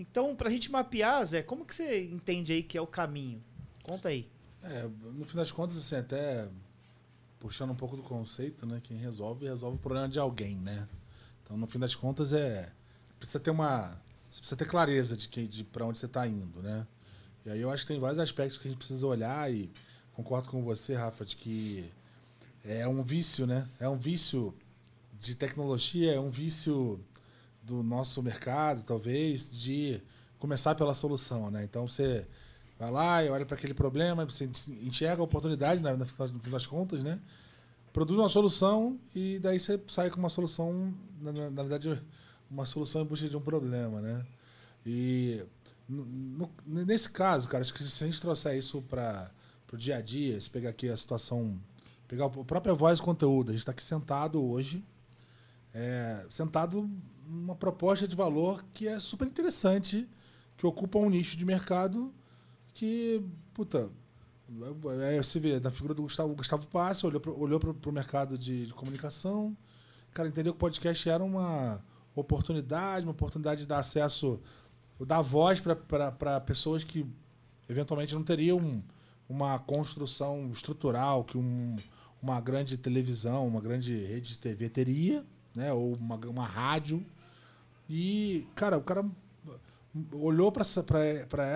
Então, 0.00 0.34
para 0.34 0.48
a 0.48 0.50
gente 0.50 0.68
mapear, 0.68 1.24
Zé, 1.24 1.40
como 1.40 1.64
que 1.64 1.76
você 1.76 2.02
entende 2.06 2.52
aí 2.52 2.62
que 2.64 2.76
é 2.76 2.80
o 2.80 2.88
caminho? 2.88 3.40
Conta 3.84 4.08
aí. 4.08 4.28
É, 4.64 4.82
no 5.12 5.24
fim 5.26 5.36
das 5.36 5.52
contas, 5.52 5.76
assim, 5.76 5.94
até 5.94 6.48
puxando 7.38 7.70
um 7.70 7.76
pouco 7.76 7.96
do 7.96 8.02
conceito, 8.02 8.66
né? 8.66 8.80
Quem 8.82 8.96
resolve, 8.96 9.46
resolve 9.46 9.76
o 9.76 9.80
problema 9.80 10.08
de 10.08 10.18
alguém, 10.18 10.56
né? 10.56 10.88
Então, 11.44 11.56
no 11.56 11.68
fim 11.68 11.78
das 11.78 11.94
contas, 11.94 12.32
é. 12.32 12.72
Precisa 13.24 13.40
ter 13.40 13.50
uma. 13.50 13.88
Você 14.28 14.38
precisa 14.40 14.56
ter 14.56 14.66
clareza 14.66 15.16
de, 15.16 15.28
que, 15.28 15.46
de 15.46 15.64
para 15.64 15.86
onde 15.86 15.98
você 15.98 16.04
está 16.04 16.28
indo, 16.28 16.60
né? 16.60 16.86
E 17.46 17.50
aí 17.50 17.60
eu 17.60 17.70
acho 17.70 17.82
que 17.84 17.88
tem 17.88 17.98
vários 17.98 18.18
aspectos 18.20 18.58
que 18.58 18.68
a 18.68 18.70
gente 18.70 18.76
precisa 18.78 19.06
olhar 19.06 19.50
e 19.50 19.70
concordo 20.12 20.50
com 20.50 20.62
você, 20.62 20.94
Rafa, 20.94 21.24
de 21.24 21.34
que 21.34 21.90
é 22.62 22.86
um 22.86 23.02
vício, 23.02 23.46
né? 23.46 23.66
É 23.80 23.88
um 23.88 23.96
vício 23.96 24.54
de 25.18 25.34
tecnologia, 25.34 26.12
é 26.12 26.20
um 26.20 26.30
vício 26.30 27.00
do 27.62 27.82
nosso 27.82 28.22
mercado, 28.22 28.82
talvez, 28.82 29.50
de 29.50 30.02
começar 30.38 30.74
pela 30.74 30.94
solução, 30.94 31.50
né? 31.50 31.64
Então 31.64 31.88
você 31.88 32.26
vai 32.78 32.90
lá 32.90 33.24
e 33.24 33.30
olha 33.30 33.46
para 33.46 33.56
aquele 33.56 33.72
problema, 33.72 34.26
você 34.26 34.44
enxerga 34.82 35.22
a 35.22 35.24
oportunidade, 35.24 35.82
né, 35.82 35.96
no 35.96 36.04
final 36.04 36.28
das 36.28 36.66
contas, 36.66 37.02
né? 37.02 37.18
Produz 37.90 38.18
uma 38.18 38.28
solução 38.28 38.98
e 39.14 39.38
daí 39.38 39.58
você 39.58 39.80
sai 39.88 40.10
com 40.10 40.18
uma 40.18 40.28
solução, 40.28 40.92
na, 41.22 41.32
na- 41.32 41.50
na 41.50 41.62
verdade, 41.62 42.02
uma 42.50 42.66
solução 42.66 43.02
em 43.02 43.04
busca 43.04 43.28
de 43.28 43.36
um 43.36 43.40
problema, 43.40 44.00
né? 44.00 44.24
E 44.86 45.44
no- 45.88 46.50
nesse 46.66 47.08
caso, 47.10 47.48
cara, 47.48 47.62
acho 47.62 47.72
que 47.72 47.82
se 47.82 48.04
a 48.04 48.06
gente 48.06 48.20
trouxer 48.20 48.56
isso 48.56 48.82
para 48.82 49.30
o 49.72 49.76
dia 49.76 49.96
a 49.96 50.00
dia, 50.00 50.40
se 50.40 50.48
pegar 50.50 50.70
aqui 50.70 50.88
a 50.88 50.96
situação, 50.96 51.60
pegar 52.08 52.26
a 52.26 52.30
própria 52.30 52.74
voz 52.74 52.98
e 52.98 53.02
conteúdo, 53.02 53.50
a 53.50 53.52
gente 53.52 53.60
está 53.60 53.72
aqui 53.72 53.82
sentado 53.82 54.42
hoje, 54.42 54.84
é, 55.72 56.26
sentado 56.30 56.88
numa 57.26 57.54
proposta 57.54 58.06
de 58.06 58.14
valor 58.14 58.64
que 58.72 58.86
é 58.86 58.98
super 59.00 59.26
interessante, 59.26 60.08
que 60.56 60.66
ocupa 60.66 60.98
um 60.98 61.10
nicho 61.10 61.36
de 61.36 61.44
mercado 61.44 62.12
que, 62.72 63.22
puta, 63.52 63.90
é, 65.02 65.16
você 65.22 65.40
vê, 65.40 65.58
na 65.58 65.70
figura 65.70 65.94
do 65.94 66.02
Gustavo, 66.02 66.32
o 66.32 66.36
Gustavo 66.36 66.66
Passe, 66.68 67.06
olhou 67.06 67.58
pro, 67.58 67.74
pro 67.74 67.92
mercado 67.92 68.36
de, 68.38 68.66
de 68.66 68.74
comunicação, 68.74 69.56
cara, 70.12 70.28
entendeu 70.28 70.52
que 70.52 70.58
o 70.58 70.60
podcast 70.60 71.08
era 71.08 71.24
uma 71.24 71.82
oportunidade, 72.14 73.04
uma 73.04 73.12
oportunidade 73.12 73.62
de 73.62 73.66
dar 73.66 73.78
acesso, 73.78 74.40
dar 75.00 75.20
voz 75.20 75.60
para 75.60 76.40
pessoas 76.40 76.84
que 76.84 77.06
eventualmente 77.68 78.14
não 78.14 78.22
teriam 78.22 78.82
uma 79.28 79.58
construção 79.58 80.50
estrutural 80.52 81.24
que 81.24 81.38
um, 81.38 81.76
uma 82.22 82.40
grande 82.40 82.76
televisão, 82.76 83.46
uma 83.46 83.60
grande 83.60 83.94
rede 84.04 84.30
de 84.30 84.38
TV 84.38 84.68
teria, 84.68 85.24
né? 85.54 85.72
Ou 85.72 85.94
uma, 85.94 86.16
uma 86.16 86.46
rádio. 86.46 87.04
E, 87.88 88.46
cara, 88.54 88.78
o 88.78 88.82
cara 88.82 89.04
olhou 90.12 90.50
para 90.50 90.62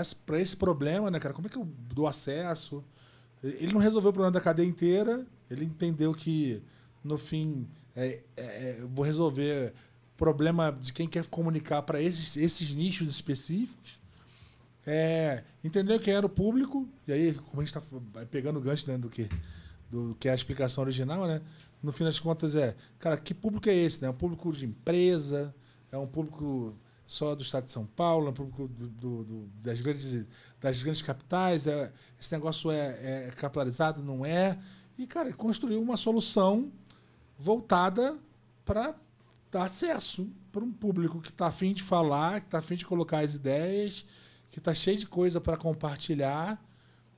esse, 0.01 0.17
esse 0.35 0.57
problema, 0.57 1.11
né, 1.11 1.19
cara? 1.19 1.35
Como 1.35 1.47
é 1.47 1.51
que 1.51 1.57
eu 1.57 1.69
dou 1.95 2.07
acesso? 2.07 2.85
Ele 3.43 3.73
não 3.73 3.81
resolveu 3.81 4.11
o 4.11 4.13
problema 4.13 4.33
da 4.33 4.41
cadeia 4.41 4.67
inteira. 4.67 5.27
Ele 5.51 5.65
entendeu 5.65 6.13
que, 6.15 6.63
no 7.03 7.17
fim, 7.17 7.67
é, 7.97 8.23
é, 8.37 8.77
eu 8.81 8.89
vou 8.89 9.05
resolver 9.05 9.73
problema 10.19 10.77
de 10.79 10.93
quem 10.93 11.09
quer 11.09 11.25
comunicar 11.27 11.81
para 11.83 12.03
esses, 12.03 12.37
esses 12.37 12.75
nichos 12.75 13.09
específicos. 13.09 13.99
É, 14.85 15.45
entendeu 15.63 15.99
quem 16.01 16.13
era 16.13 16.27
o 16.27 16.29
público, 16.29 16.87
e 17.07 17.13
aí, 17.13 17.35
como 17.35 17.63
a 17.63 17.65
gente 17.65 17.77
está 17.77 17.83
pegando 18.31 18.59
o 18.59 18.63
gancho 18.63 18.91
né, 18.91 18.99
do, 18.99 19.09
que, 19.09 19.29
do 19.91 20.17
que 20.19 20.29
é 20.29 20.33
a 20.33 20.35
explicação 20.35 20.83
original, 20.83 21.27
né? 21.27 21.41
No 21.83 21.93
fim 21.93 22.05
das 22.05 22.19
contas 22.19 22.57
é, 22.57 22.75
cara, 22.99 23.17
que 23.17 23.33
público 23.33 23.69
é 23.69 23.75
esse? 23.75 24.03
Né? 24.03 24.09
É 24.09 24.11
um 24.11 24.15
público 24.15 24.53
de 24.53 24.65
empresa, 24.67 25.55
é 25.93 25.97
um 25.97 26.07
público 26.07 26.75
só 27.07 27.35
do 27.35 27.43
estado 27.43 27.65
de 27.65 27.71
São 27.71 27.87
Paulo, 27.87 28.27
é 28.27 28.31
um 28.31 28.35
público 28.35 28.67
do, 28.67 28.89
do- 28.89 29.25
do- 29.25 29.47
das, 29.63 29.81
grandes, 29.81 30.27
das 30.61 30.83
grandes 30.83 31.03
capitais, 31.03 31.67
é, 31.67 31.93
esse 32.21 32.33
negócio 32.33 32.71
é, 32.71 33.29
é 33.29 33.33
não 34.03 34.27
é? 34.27 34.59
E, 34.99 35.07
cara, 35.07 35.33
construiu 35.33 35.81
uma 35.81 35.97
solução 35.97 36.73
voltada 37.39 38.19
para 38.65 38.95
dar 39.51 39.65
acesso 39.65 40.29
para 40.53 40.65
um 40.65 40.73
público 40.73 41.21
que 41.21 41.31
está 41.31 41.47
afim 41.47 41.73
de 41.73 41.83
falar, 41.83 42.41
que 42.41 42.47
está 42.47 42.59
afim 42.59 42.75
de 42.75 42.87
colocar 42.87 43.21
as 43.21 43.35
ideias, 43.35 44.05
que 44.51 44.59
está 44.59 44.75
cheio 44.75 44.99
de 44.99 45.07
coisa 45.07 45.41
para 45.41 45.57
compartilhar 45.57 46.63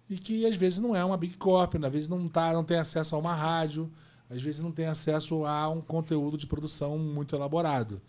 e 0.08 0.18
que 0.18 0.46
às 0.46 0.56
vezes 0.56 0.78
não 0.78 0.94
é 0.94 1.04
uma 1.04 1.16
big 1.16 1.36
corp, 1.36 1.74
às 1.76 1.92
vezes 1.92 2.08
não 2.08 2.28
tá, 2.28 2.52
não 2.52 2.64
tem 2.64 2.78
acesso 2.78 3.14
a 3.14 3.18
uma 3.18 3.34
rádio, 3.34 3.90
às 4.28 4.42
vezes 4.42 4.60
não 4.60 4.72
tem 4.72 4.86
acesso 4.86 5.44
a 5.44 5.68
um 5.68 5.80
conteúdo 5.80 6.36
de 6.36 6.46
produção 6.46 6.98
muito 6.98 7.34
elaborado. 7.34 8.00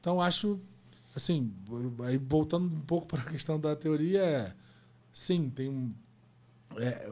Então 0.00 0.20
acho, 0.20 0.58
assim, 1.14 1.52
voltando 2.26 2.66
um 2.66 2.80
pouco 2.80 3.06
para 3.06 3.20
a 3.20 3.24
questão 3.24 3.60
da 3.60 3.76
teoria, 3.76 4.22
é, 4.22 4.54
sim, 5.12 5.50
tem 5.50 5.68
um, 5.68 5.94
é, 6.76 7.08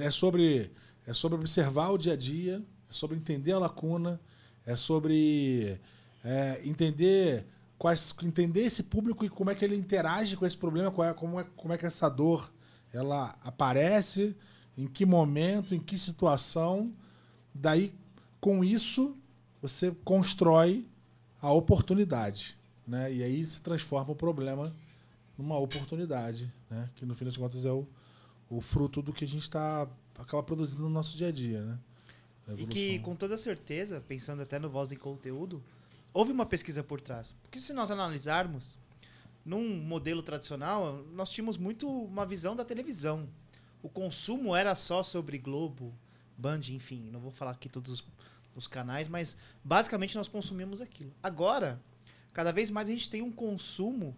é 0.00 0.10
sobre 0.10 0.72
é 1.06 1.14
sobre 1.14 1.38
observar 1.38 1.88
o 1.88 1.96
dia 1.96 2.12
a 2.12 2.16
dia, 2.16 2.62
é 2.88 2.92
sobre 2.92 3.16
entender 3.16 3.52
a 3.52 3.58
lacuna, 3.58 4.20
é 4.68 4.76
sobre 4.76 5.80
é, 6.22 6.60
entender 6.62 7.46
quais, 7.78 8.14
entender 8.22 8.60
esse 8.60 8.82
público 8.82 9.24
e 9.24 9.30
como 9.30 9.50
é 9.50 9.54
que 9.54 9.64
ele 9.64 9.74
interage 9.74 10.36
com 10.36 10.44
esse 10.44 10.58
problema, 10.58 10.90
qual 10.90 11.08
é, 11.08 11.14
como, 11.14 11.40
é, 11.40 11.46
como 11.56 11.72
é 11.72 11.78
que 11.78 11.86
essa 11.86 12.06
dor 12.10 12.52
ela 12.92 13.34
aparece, 13.42 14.36
em 14.76 14.86
que 14.86 15.06
momento, 15.06 15.74
em 15.74 15.80
que 15.80 15.96
situação. 15.96 16.92
Daí, 17.54 17.94
com 18.42 18.62
isso, 18.62 19.16
você 19.62 19.90
constrói 20.04 20.86
a 21.40 21.50
oportunidade. 21.50 22.54
Né? 22.86 23.14
E 23.14 23.22
aí 23.22 23.46
se 23.46 23.62
transforma 23.62 24.12
o 24.12 24.16
problema 24.16 24.70
numa 25.38 25.56
oportunidade, 25.56 26.52
né? 26.68 26.90
que 26.94 27.06
no 27.06 27.14
fim 27.14 27.24
das 27.24 27.38
contas 27.38 27.64
é 27.64 27.72
o, 27.72 27.86
o 28.50 28.60
fruto 28.60 29.00
do 29.00 29.14
que 29.14 29.24
a 29.24 29.28
gente 29.28 29.44
está 29.44 29.88
acaba 30.18 30.42
produzindo 30.42 30.82
no 30.82 30.90
nosso 30.90 31.16
dia 31.16 31.28
a 31.28 31.32
dia. 31.32 31.62
Né? 31.62 31.78
E 32.56 32.66
que, 32.66 32.98
com 33.00 33.14
toda 33.14 33.36
certeza, 33.36 34.00
pensando 34.06 34.42
até 34.42 34.58
no 34.58 34.70
Voz 34.70 34.90
em 34.90 34.96
Conteúdo, 34.96 35.62
houve 36.12 36.32
uma 36.32 36.46
pesquisa 36.46 36.82
por 36.82 37.00
trás. 37.00 37.34
Porque 37.42 37.60
se 37.60 37.72
nós 37.72 37.90
analisarmos, 37.90 38.78
num 39.44 39.76
modelo 39.80 40.22
tradicional, 40.22 41.04
nós 41.12 41.30
tínhamos 41.30 41.56
muito 41.56 41.88
uma 41.88 42.26
visão 42.26 42.54
da 42.54 42.64
televisão. 42.64 43.28
O 43.82 43.88
consumo 43.88 44.54
era 44.54 44.74
só 44.74 45.02
sobre 45.02 45.38
Globo, 45.38 45.94
Band, 46.36 46.60
enfim, 46.70 47.08
não 47.10 47.20
vou 47.20 47.30
falar 47.30 47.52
aqui 47.52 47.68
todos 47.68 47.92
os, 47.92 48.04
os 48.54 48.66
canais, 48.66 49.08
mas 49.08 49.36
basicamente 49.64 50.16
nós 50.16 50.28
consumimos 50.28 50.80
aquilo. 50.80 51.12
Agora, 51.22 51.80
cada 52.32 52.52
vez 52.52 52.70
mais 52.70 52.88
a 52.88 52.92
gente 52.92 53.08
tem 53.08 53.22
um 53.22 53.32
consumo 53.32 54.16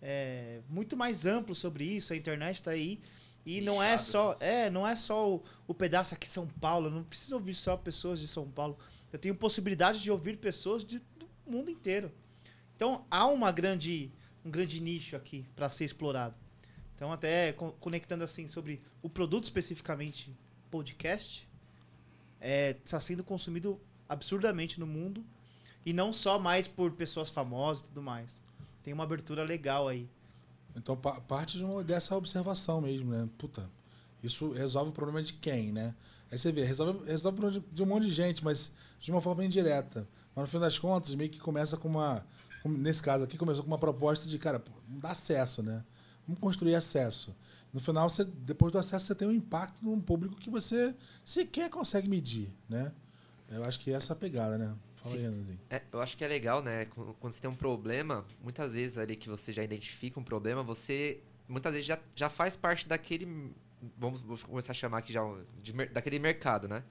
é, 0.00 0.60
muito 0.68 0.96
mais 0.96 1.26
amplo 1.26 1.54
sobre 1.54 1.84
isso, 1.84 2.12
a 2.12 2.16
internet 2.16 2.56
está 2.56 2.72
aí. 2.72 3.00
E 3.46 3.60
não 3.60 3.80
é 3.80 3.96
só, 3.96 4.36
é, 4.40 4.68
não 4.68 4.84
é 4.84 4.96
só 4.96 5.34
o, 5.36 5.42
o 5.68 5.72
pedaço 5.72 6.12
aqui 6.12 6.26
São 6.26 6.48
Paulo, 6.48 6.88
eu 6.88 6.90
não 6.90 7.04
preciso 7.04 7.36
ouvir 7.36 7.54
só 7.54 7.76
pessoas 7.76 8.18
de 8.18 8.26
São 8.26 8.50
Paulo. 8.50 8.76
Eu 9.12 9.20
tenho 9.20 9.36
possibilidade 9.36 10.02
de 10.02 10.10
ouvir 10.10 10.36
pessoas 10.36 10.84
de, 10.84 10.98
do 10.98 11.28
mundo 11.46 11.70
inteiro. 11.70 12.10
Então 12.74 13.06
há 13.08 13.24
uma 13.28 13.52
grande, 13.52 14.10
um 14.44 14.50
grande 14.50 14.80
nicho 14.80 15.14
aqui 15.14 15.46
para 15.54 15.70
ser 15.70 15.84
explorado. 15.84 16.34
Então 16.96 17.12
até 17.12 17.52
co- 17.52 17.70
conectando 17.78 18.24
assim 18.24 18.48
sobre 18.48 18.82
o 19.00 19.08
produto 19.08 19.44
especificamente 19.44 20.36
podcast, 20.68 21.48
está 22.40 22.98
sendo 22.98 23.22
consumido 23.22 23.80
absurdamente 24.08 24.80
no 24.80 24.86
mundo 24.86 25.24
e 25.84 25.92
não 25.92 26.12
só 26.12 26.36
mais 26.36 26.66
por 26.66 26.90
pessoas 26.90 27.30
famosas 27.30 27.84
e 27.84 27.86
tudo 27.86 28.02
mais. 28.02 28.42
Tem 28.82 28.92
uma 28.92 29.04
abertura 29.04 29.44
legal 29.44 29.86
aí. 29.86 30.08
Então 30.76 30.96
pa- 30.96 31.20
parte 31.22 31.56
de 31.56 31.64
uma, 31.64 31.82
dessa 31.82 32.14
observação 32.16 32.80
mesmo, 32.80 33.10
né? 33.10 33.28
Puta, 33.38 33.68
isso 34.22 34.50
resolve 34.50 34.90
o 34.90 34.92
problema 34.92 35.22
de 35.22 35.32
quem, 35.32 35.72
né? 35.72 35.94
Aí 36.30 36.38
você 36.38 36.52
vê, 36.52 36.64
resolve, 36.64 37.04
resolve 37.06 37.38
o 37.38 37.40
problema 37.40 37.60
de, 37.66 37.74
de 37.74 37.82
um 37.82 37.86
monte 37.86 38.04
de 38.04 38.12
gente, 38.12 38.44
mas 38.44 38.70
de 39.00 39.10
uma 39.10 39.20
forma 39.20 39.44
indireta. 39.44 40.06
Mas 40.34 40.44
no 40.44 40.50
fim 40.50 40.58
das 40.58 40.78
contas, 40.78 41.14
meio 41.14 41.30
que 41.30 41.38
começa 41.38 41.76
com 41.76 41.88
uma. 41.88 42.24
nesse 42.64 43.02
caso 43.02 43.24
aqui, 43.24 43.38
começou 43.38 43.62
com 43.62 43.68
uma 43.70 43.78
proposta 43.78 44.28
de, 44.28 44.38
cara, 44.38 44.62
dá 44.88 45.10
acesso, 45.12 45.62
né? 45.62 45.82
Vamos 46.26 46.40
construir 46.40 46.74
acesso. 46.74 47.34
No 47.72 47.80
final, 47.80 48.08
você, 48.08 48.24
depois 48.24 48.72
do 48.72 48.78
acesso, 48.78 49.06
você 49.06 49.14
tem 49.14 49.28
um 49.28 49.32
impacto 49.32 49.78
num 49.82 50.00
público 50.00 50.34
que 50.36 50.50
você 50.50 50.94
sequer 51.24 51.70
consegue 51.70 52.08
medir, 52.10 52.50
né? 52.68 52.92
Eu 53.48 53.64
acho 53.64 53.78
que 53.78 53.92
essa 53.92 54.12
é 54.12 54.14
a 54.14 54.16
pegada, 54.16 54.58
né? 54.58 54.74
Fala 54.96 55.14
aí. 55.14 55.20
É, 55.70 55.82
eu 55.92 56.00
acho 56.00 56.16
que 56.16 56.24
é 56.24 56.28
legal, 56.28 56.62
né? 56.62 56.86
Qu- 56.86 57.14
Quando 57.20 57.32
você 57.32 57.40
tem 57.40 57.50
um 57.50 57.54
problema, 57.54 58.24
muitas 58.42 58.74
vezes 58.74 58.98
ali 58.98 59.16
que 59.16 59.28
você 59.28 59.52
já 59.52 59.62
identifica 59.62 60.18
um 60.18 60.24
problema, 60.24 60.62
você 60.62 61.20
muitas 61.48 61.72
vezes 61.72 61.86
já, 61.86 61.98
já 62.14 62.28
faz 62.28 62.56
parte 62.56 62.88
daquele. 62.88 63.52
Vamos, 63.98 64.20
vou 64.22 64.36
começar 64.38 64.72
a 64.72 64.74
chamar 64.74 64.98
aqui 64.98 65.12
já 65.12 65.20
de 65.62 65.72
daquele 65.72 66.18
mercado, 66.18 66.66
né? 66.68 66.82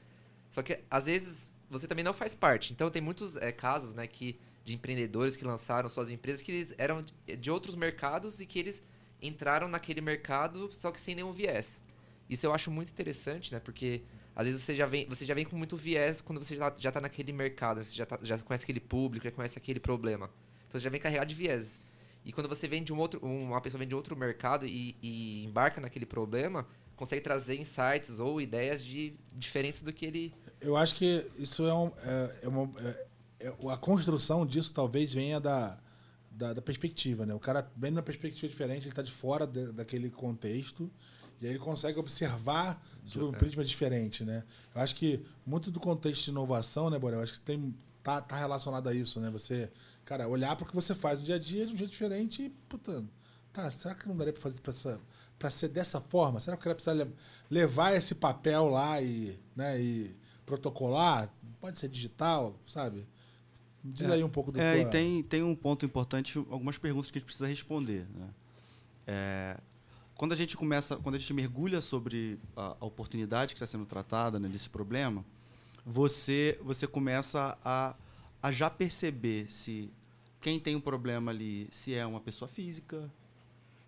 Só 0.49 0.61
que 0.61 0.79
às 0.89 1.07
vezes 1.07 1.51
você 1.69 1.87
também 1.87 2.03
não 2.05 2.13
faz 2.13 2.35
parte. 2.35 2.71
Então 2.71 2.89
tem 2.89 3.01
muitos 3.01 3.35
é, 3.37 3.51
casos, 3.51 3.93
né, 3.93 4.05
que 4.07 4.39
de 4.63 4.73
empreendedores 4.75 5.35
que 5.35 5.43
lançaram 5.43 5.89
suas 5.89 6.09
empresas 6.11 6.41
que 6.41 6.51
eles 6.51 6.73
eram 6.77 7.01
de- 7.01 7.35
de 7.37 7.51
outros 7.51 7.75
mercados 7.75 8.39
e 8.39 8.45
que 8.45 8.57
eles 8.59 8.83
entraram 9.21 9.67
naquele 9.67 10.01
mercado 10.01 10.71
só 10.71 10.91
que 10.91 11.01
sem 11.01 11.15
nenhum 11.15 11.31
viés. 11.31 11.83
Isso 12.29 12.45
eu 12.45 12.53
acho 12.53 12.69
muito 12.71 12.89
interessante, 12.91 13.51
né? 13.53 13.59
Porque 13.59 14.03
às 14.35 14.45
vezes 14.47 14.61
você 14.63 14.75
já 14.75 14.85
vem, 14.85 15.07
você 15.07 15.25
já 15.25 15.33
vem 15.33 15.45
com 15.45 15.55
muito 15.55 15.77
viés 15.77 16.21
quando 16.21 16.43
você 16.43 16.55
já, 16.57 16.73
já 16.77 16.91
tá 16.91 16.99
naquele 16.99 17.31
mercado, 17.31 17.83
você 17.83 17.95
já, 17.95 18.05
tá- 18.05 18.19
já 18.21 18.37
conhece 18.39 18.63
aquele 18.63 18.79
público, 18.81 19.23
já 19.25 19.31
conhece 19.31 19.57
aquele 19.57 19.79
problema. 19.79 20.29
Então 20.67 20.79
você 20.79 20.83
já 20.83 20.89
vem 20.89 20.99
carregado 20.99 21.27
de 21.29 21.35
viés. 21.35 21.79
E 22.25 22.31
quando 22.33 22.49
você 22.49 22.67
vem 22.67 22.83
de 22.83 22.91
um 22.91 22.97
outro, 22.97 23.19
uma 23.23 23.61
pessoa 23.61 23.79
vem 23.79 23.87
de 23.87 23.95
outro 23.95 24.15
mercado 24.17 24.65
e, 24.65 24.95
e 25.01 25.45
embarca 25.45 25.79
naquele 25.79 26.05
problema, 26.07 26.67
consegue 26.95 27.21
trazer 27.21 27.55
insights 27.59 28.19
ou 28.19 28.41
ideias 28.41 28.83
de 28.83 29.13
diferentes 29.33 29.81
do 29.83 29.93
que 29.93 30.05
ele 30.05 30.33
Eu 30.59 30.75
acho 30.75 30.95
que 30.95 31.29
isso 31.37 31.65
é, 31.67 31.73
um, 31.73 31.91
é, 32.01 32.39
é 32.43 32.47
uma. 32.49 32.71
é- 32.81 33.05
é- 33.41 33.71
a 33.71 33.77
construção 33.77 34.45
disso 34.45 34.73
talvez 34.73 35.13
venha 35.13 35.39
da, 35.39 35.79
da, 36.31 36.53
da 36.53 36.61
perspectiva, 36.61 37.25
né? 37.25 37.33
O 37.35 37.39
cara 37.39 37.69
vem 37.77 37.91
numa 37.91 38.01
perspectiva 38.01 38.47
diferente, 38.49 38.83
ele 38.83 38.89
está 38.89 39.01
de 39.03 39.11
fora 39.11 39.45
de- 39.45 39.71
daquele 39.71 40.09
contexto 40.09 40.89
e 41.39 41.45
aí 41.45 41.51
ele 41.51 41.59
consegue 41.59 41.99
observar 41.99 42.81
sobre 43.05 43.27
um 43.27 43.33
É. 43.33 43.37
prisma 43.37 43.63
diferente, 43.63 44.23
né? 44.23 44.43
Eu 44.73 44.81
acho 44.81 44.95
que 44.95 45.23
muito 45.45 45.69
do 45.71 45.79
contexto 45.79 46.25
de 46.25 46.31
inovação, 46.31 46.89
né, 46.89 46.97
Borel? 46.99 47.19
Eu 47.19 47.23
acho 47.23 47.33
que 47.33 47.39
tem 47.41 47.73
tá, 48.03 48.21
tá 48.21 48.37
relacionado 48.37 48.87
a 48.87 48.93
isso, 48.93 49.19
né? 49.19 49.29
Você, 49.31 49.71
cara, 50.03 50.27
olhar 50.27 50.55
para 50.55 50.63
o 50.65 50.67
que 50.67 50.75
você 50.75 50.93
faz 50.93 51.19
no 51.19 51.25
dia 51.25 51.35
a 51.35 51.39
dia 51.39 51.65
de 51.65 51.73
um 51.73 51.77
jeito 51.77 51.89
diferente 51.91 52.43
e, 52.43 52.49
puta, 52.69 53.03
tá, 53.51 53.69
será 53.71 53.95
que 53.95 54.07
não 54.07 54.15
daria 54.15 54.31
para 54.33 54.41
fazer 54.41 54.59
essa 54.67 54.99
para 55.37 55.49
ser 55.51 55.67
dessa 55.67 55.99
forma? 55.99 56.39
Será 56.39 56.55
que 56.55 56.61
o 56.61 56.63
cara 56.63 56.75
precisa 56.75 56.93
le- 56.95 57.11
levar 57.49 57.93
esse 57.93 58.15
papel 58.15 58.69
lá 58.69 59.01
e, 59.01 59.37
né, 59.55 59.81
e 59.81 60.15
protocolar? 60.45 61.29
Pode 61.59 61.77
ser 61.77 61.89
digital, 61.89 62.55
sabe? 62.67 63.05
Diz 63.83 64.07
É. 64.07 64.13
aí 64.13 64.23
um 64.23 64.29
pouco 64.29 64.51
do 64.51 64.59
É, 64.61 64.79
e 64.79 64.85
tem, 64.89 65.21
tem 65.23 65.43
um 65.43 65.53
ponto 65.55 65.85
importante, 65.85 66.37
algumas 66.49 66.77
perguntas 66.77 67.11
que 67.11 67.17
a 67.17 67.19
gente 67.19 67.25
precisa 67.25 67.47
responder. 67.47 68.07
Né? 68.15 68.29
É, 69.07 69.57
quando 70.15 70.31
a 70.31 70.35
gente 70.35 70.55
começa, 70.55 70.95
quando 70.97 71.15
a 71.15 71.17
gente 71.17 71.33
mergulha 71.33 71.81
sobre 71.81 72.39
a, 72.55 72.77
a 72.79 72.85
oportunidade 72.85 73.53
que 73.53 73.57
está 73.57 73.67
sendo 73.67 73.85
tratada 73.85 74.39
né, 74.39 74.49
problema, 74.71 75.23
você, 75.85 76.57
você 76.63 76.87
começa 76.87 77.57
a, 77.63 77.95
a 78.41 78.51
já 78.51 78.69
perceber 78.69 79.51
se 79.51 79.91
quem 80.41 80.59
tem 80.59 80.75
um 80.75 80.81
problema 80.81 81.31
ali, 81.31 81.67
se 81.69 81.93
é 81.93 82.05
uma 82.05 82.21
pessoa 82.21 82.47
física, 82.47 83.11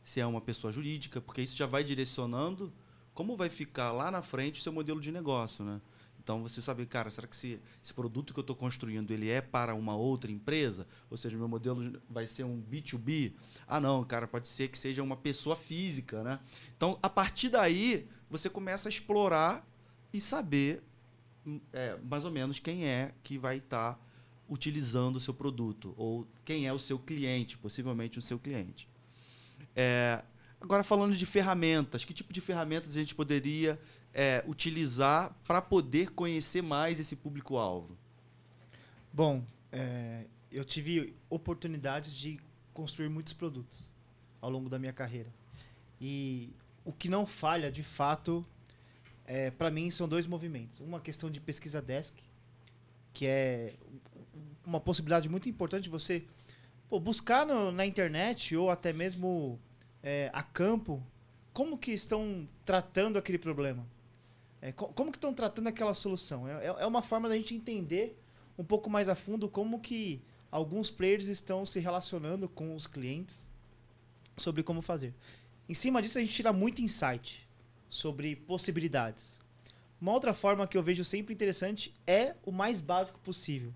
se 0.03 0.19
é 0.19 0.25
uma 0.25 0.41
pessoa 0.41 0.71
jurídica, 0.71 1.21
porque 1.21 1.41
isso 1.41 1.55
já 1.55 1.65
vai 1.65 1.83
direcionando 1.83 2.71
como 3.13 3.35
vai 3.35 3.49
ficar 3.49 3.91
lá 3.91 4.11
na 4.11 4.21
frente 4.21 4.59
o 4.59 4.63
seu 4.63 4.71
modelo 4.71 5.01
de 5.01 5.11
negócio, 5.11 5.65
né? 5.65 5.81
Então 6.27 6.41
você 6.41 6.61
sabe, 6.61 6.85
cara, 6.85 7.09
será 7.09 7.25
que 7.25 7.33
esse, 7.33 7.57
esse 7.81 7.93
produto 7.93 8.33
que 8.33 8.39
eu 8.39 8.41
estou 8.41 8.53
construindo 8.53 9.11
ele 9.11 9.29
é 9.29 9.39
para 9.39 9.73
uma 9.73 9.95
outra 9.95 10.29
empresa? 10.29 10.85
Ou 11.09 11.15
seja, 11.15 11.37
meu 11.37 11.47
modelo 11.47 12.01
vai 12.09 12.27
ser 12.27 12.43
um 12.43 12.61
B2B? 12.61 13.31
Ah, 13.65 13.79
não, 13.79 14.03
cara, 14.03 14.27
pode 14.27 14.49
ser 14.49 14.67
que 14.67 14.77
seja 14.77 15.01
uma 15.01 15.15
pessoa 15.15 15.55
física, 15.55 16.21
né? 16.23 16.41
Então, 16.75 16.99
a 17.01 17.09
partir 17.09 17.47
daí, 17.47 18.09
você 18.29 18.49
começa 18.49 18.89
a 18.89 18.91
explorar 18.91 19.65
e 20.11 20.19
saber 20.19 20.83
é, 21.71 21.97
mais 22.03 22.25
ou 22.25 22.31
menos 22.31 22.59
quem 22.59 22.83
é 22.83 23.13
que 23.23 23.37
vai 23.37 23.59
estar 23.59 23.97
utilizando 24.49 25.15
o 25.15 25.21
seu 25.21 25.33
produto 25.33 25.93
ou 25.95 26.27
quem 26.43 26.67
é 26.67 26.73
o 26.73 26.79
seu 26.79 26.99
cliente, 26.99 27.57
possivelmente 27.57 28.19
o 28.19 28.21
seu 28.21 28.37
cliente. 28.37 28.89
É, 29.73 30.21
agora 30.59 30.83
falando 30.83 31.15
de 31.15 31.25
ferramentas, 31.25 32.03
que 32.03 32.13
tipo 32.13 32.33
de 32.33 32.41
ferramentas 32.41 32.97
a 32.97 32.99
gente 32.99 33.15
poderia 33.15 33.79
é, 34.17 34.43
utilizar 34.47 35.31
para 35.45 35.61
poder 35.61 36.09
conhecer 36.09 36.63
mais 36.63 36.99
esse 36.99 37.15
público-alvo? 37.15 37.95
Bom, 39.13 39.43
é, 39.71 40.25
eu 40.51 40.65
tive 40.65 41.13
oportunidades 41.29 42.15
de 42.15 42.39
construir 42.73 43.09
muitos 43.09 43.31
produtos 43.31 43.85
ao 44.41 44.49
longo 44.49 44.69
da 44.69 44.79
minha 44.79 44.91
carreira. 44.91 45.29
E 46.01 46.49
o 46.83 46.91
que 46.91 47.09
não 47.09 47.27
falha, 47.27 47.71
de 47.71 47.83
fato, 47.83 48.43
é, 49.23 49.51
para 49.51 49.69
mim, 49.69 49.91
são 49.91 50.07
dois 50.07 50.25
movimentos. 50.25 50.79
Uma 50.79 50.99
questão 50.99 51.29
de 51.29 51.39
pesquisa 51.39 51.79
desk, 51.79 52.15
que 53.13 53.27
é 53.27 53.75
uma 54.65 54.79
possibilidade 54.79 55.29
muito 55.29 55.47
importante 55.47 55.83
de 55.83 55.89
você 55.89 56.23
pô, 56.89 56.99
buscar 56.99 57.45
no- 57.45 57.71
na 57.71 57.85
internet 57.85 58.55
ou 58.55 58.71
até 58.71 58.91
mesmo 58.91 59.59
é, 60.01 60.29
a 60.33 60.41
campo 60.41 61.03
como 61.53 61.77
que 61.77 61.91
estão 61.91 62.47
tratando 62.65 63.17
aquele 63.17 63.37
problema. 63.37 63.85
É, 64.61 64.71
co- 64.71 64.87
como 64.89 65.11
que 65.11 65.17
estão 65.17 65.33
tratando 65.33 65.67
aquela 65.67 65.93
solução. 65.93 66.47
É, 66.47 66.65
é- 66.65 66.75
é 66.79 66.85
uma 66.87 67.01
forma 67.01 67.29
da 67.29 67.35
gente 67.35 67.53
entender 67.55 68.17
um 68.57 68.63
pouco 68.63 68.89
mais 68.89 69.07
a 69.07 69.15
fundo 69.15 69.47
como 69.47 69.79
que 69.79 70.21
alguns 70.51 70.89
players 70.89 71.27
estão 71.27 71.65
se 71.65 71.79
relacionando 71.79 72.49
com 72.49 72.75
os 72.75 72.87
clientes 72.87 73.47
sobre 74.35 74.63
como 74.63 74.81
fazer. 74.81 75.13
Em 75.69 75.73
cima 75.73 76.01
disso, 76.01 76.17
a 76.17 76.21
gente 76.21 76.33
tira 76.33 76.51
muito 76.53 76.81
insight 76.81 77.47
sobre 77.89 78.35
possibilidades. 78.35 79.39
Uma 79.99 80.13
outra 80.13 80.33
forma 80.33 80.67
que 80.67 80.77
eu 80.77 80.83
vejo 80.83 81.03
sempre 81.03 81.33
interessante 81.33 81.93
é 82.05 82.35
o 82.45 82.51
mais 82.51 82.81
básico 82.81 83.19
possível. 83.19 83.73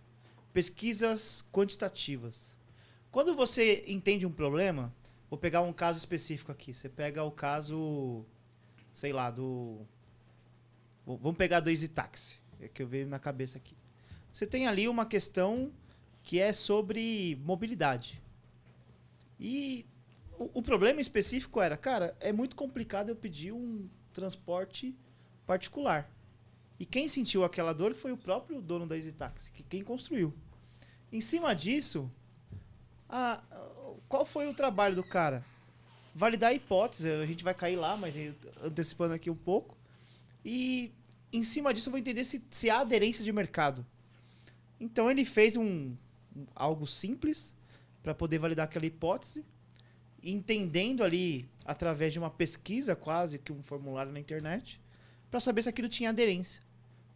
Pesquisas 0.54 1.44
quantitativas. 1.52 2.58
Quando 3.12 3.36
você 3.36 3.84
entende 3.88 4.26
um 4.26 4.32
problema, 4.32 4.94
vou 5.30 5.38
pegar 5.38 5.62
um 5.62 5.74
caso 5.74 5.98
específico 6.00 6.52
aqui. 6.52 6.74
Você 6.74 6.88
pega 6.90 7.24
o 7.24 7.32
caso, 7.32 8.26
sei 8.94 9.12
lá, 9.14 9.30
do. 9.32 9.86
Vamos 11.06 11.38
pegar 11.38 11.60
do 11.60 11.70
Easy 11.70 11.88
Taxi, 11.88 12.38
é 12.60 12.68
que 12.68 12.84
eu 12.84 12.88
vejo 12.88 13.10
na 13.10 13.20
cabeça 13.20 13.58
aqui. 13.58 13.76
Você 14.32 14.46
tem 14.46 14.68
ali 14.68 14.88
uma 14.88 15.06
questão 15.06 15.72
que 16.24 16.40
é 16.40 16.54
sobre 16.54 17.38
mobilidade. 17.44 18.22
E 19.40 19.86
o, 20.38 20.50
o 20.60 20.62
problema 20.62 21.02
específico 21.02 21.60
era, 21.60 21.76
cara, 21.76 22.16
é 22.20 22.32
muito 22.32 22.56
complicado 22.56 23.10
eu 23.10 23.16
pedir 23.16 23.52
um 23.52 23.90
transporte 24.14 24.96
particular. 25.48 26.10
E 26.80 26.86
quem 26.86 27.08
sentiu 27.08 27.44
aquela 27.44 27.74
dor 27.74 27.94
foi 27.94 28.12
o 28.12 28.18
próprio 28.18 28.62
dono 28.62 28.88
da 28.88 28.96
Easy 28.96 29.12
Taxi, 29.12 29.52
que 29.52 29.64
quem 29.64 29.84
construiu. 29.84 30.34
Em 31.12 31.20
cima 31.22 31.54
disso, 31.56 32.10
a- 33.10 33.42
qual 34.08 34.26
foi 34.26 34.48
o 34.48 34.54
trabalho 34.54 34.96
do 34.96 35.04
cara? 35.04 35.44
Validar 36.14 36.52
a 36.52 36.54
hipótese, 36.54 37.10
a 37.10 37.26
gente 37.26 37.44
vai 37.44 37.54
cair 37.54 37.76
lá, 37.76 37.98
mas 37.98 38.14
antecipando 38.64 39.14
aqui 39.14 39.30
um 39.30 39.36
pouco. 39.36 39.78
E 40.44 40.92
em 41.32 41.44
cima 41.44 41.74
disso 41.74 41.90
eu 41.90 41.92
vou 41.92 42.00
entender 42.00 42.26
se, 42.26 42.42
se 42.50 42.70
há 42.70 42.80
aderência 42.80 43.24
de 43.24 43.32
mercado. 43.32 43.86
Então 44.80 45.10
ele 45.12 45.24
fez 45.26 45.56
um, 45.56 45.96
um- 46.36 46.46
algo 46.56 46.88
simples 46.88 47.54
para 48.02 48.14
poder 48.16 48.40
validar 48.40 48.66
aquela 48.66 48.86
hipótese, 48.86 49.46
entendendo 50.24 51.04
ali 51.04 51.48
através 51.66 52.14
de 52.14 52.20
uma 52.20 52.30
pesquisa 52.30 52.96
quase 52.96 53.38
que 53.40 53.52
um 53.52 53.62
formulário 53.64 54.12
na 54.12 54.20
internet, 54.20 54.82
para 55.30 55.40
saber 55.40 55.62
se 55.64 55.70
aquilo 55.70 55.88
tinha 55.90 56.10
aderência. 56.10 56.62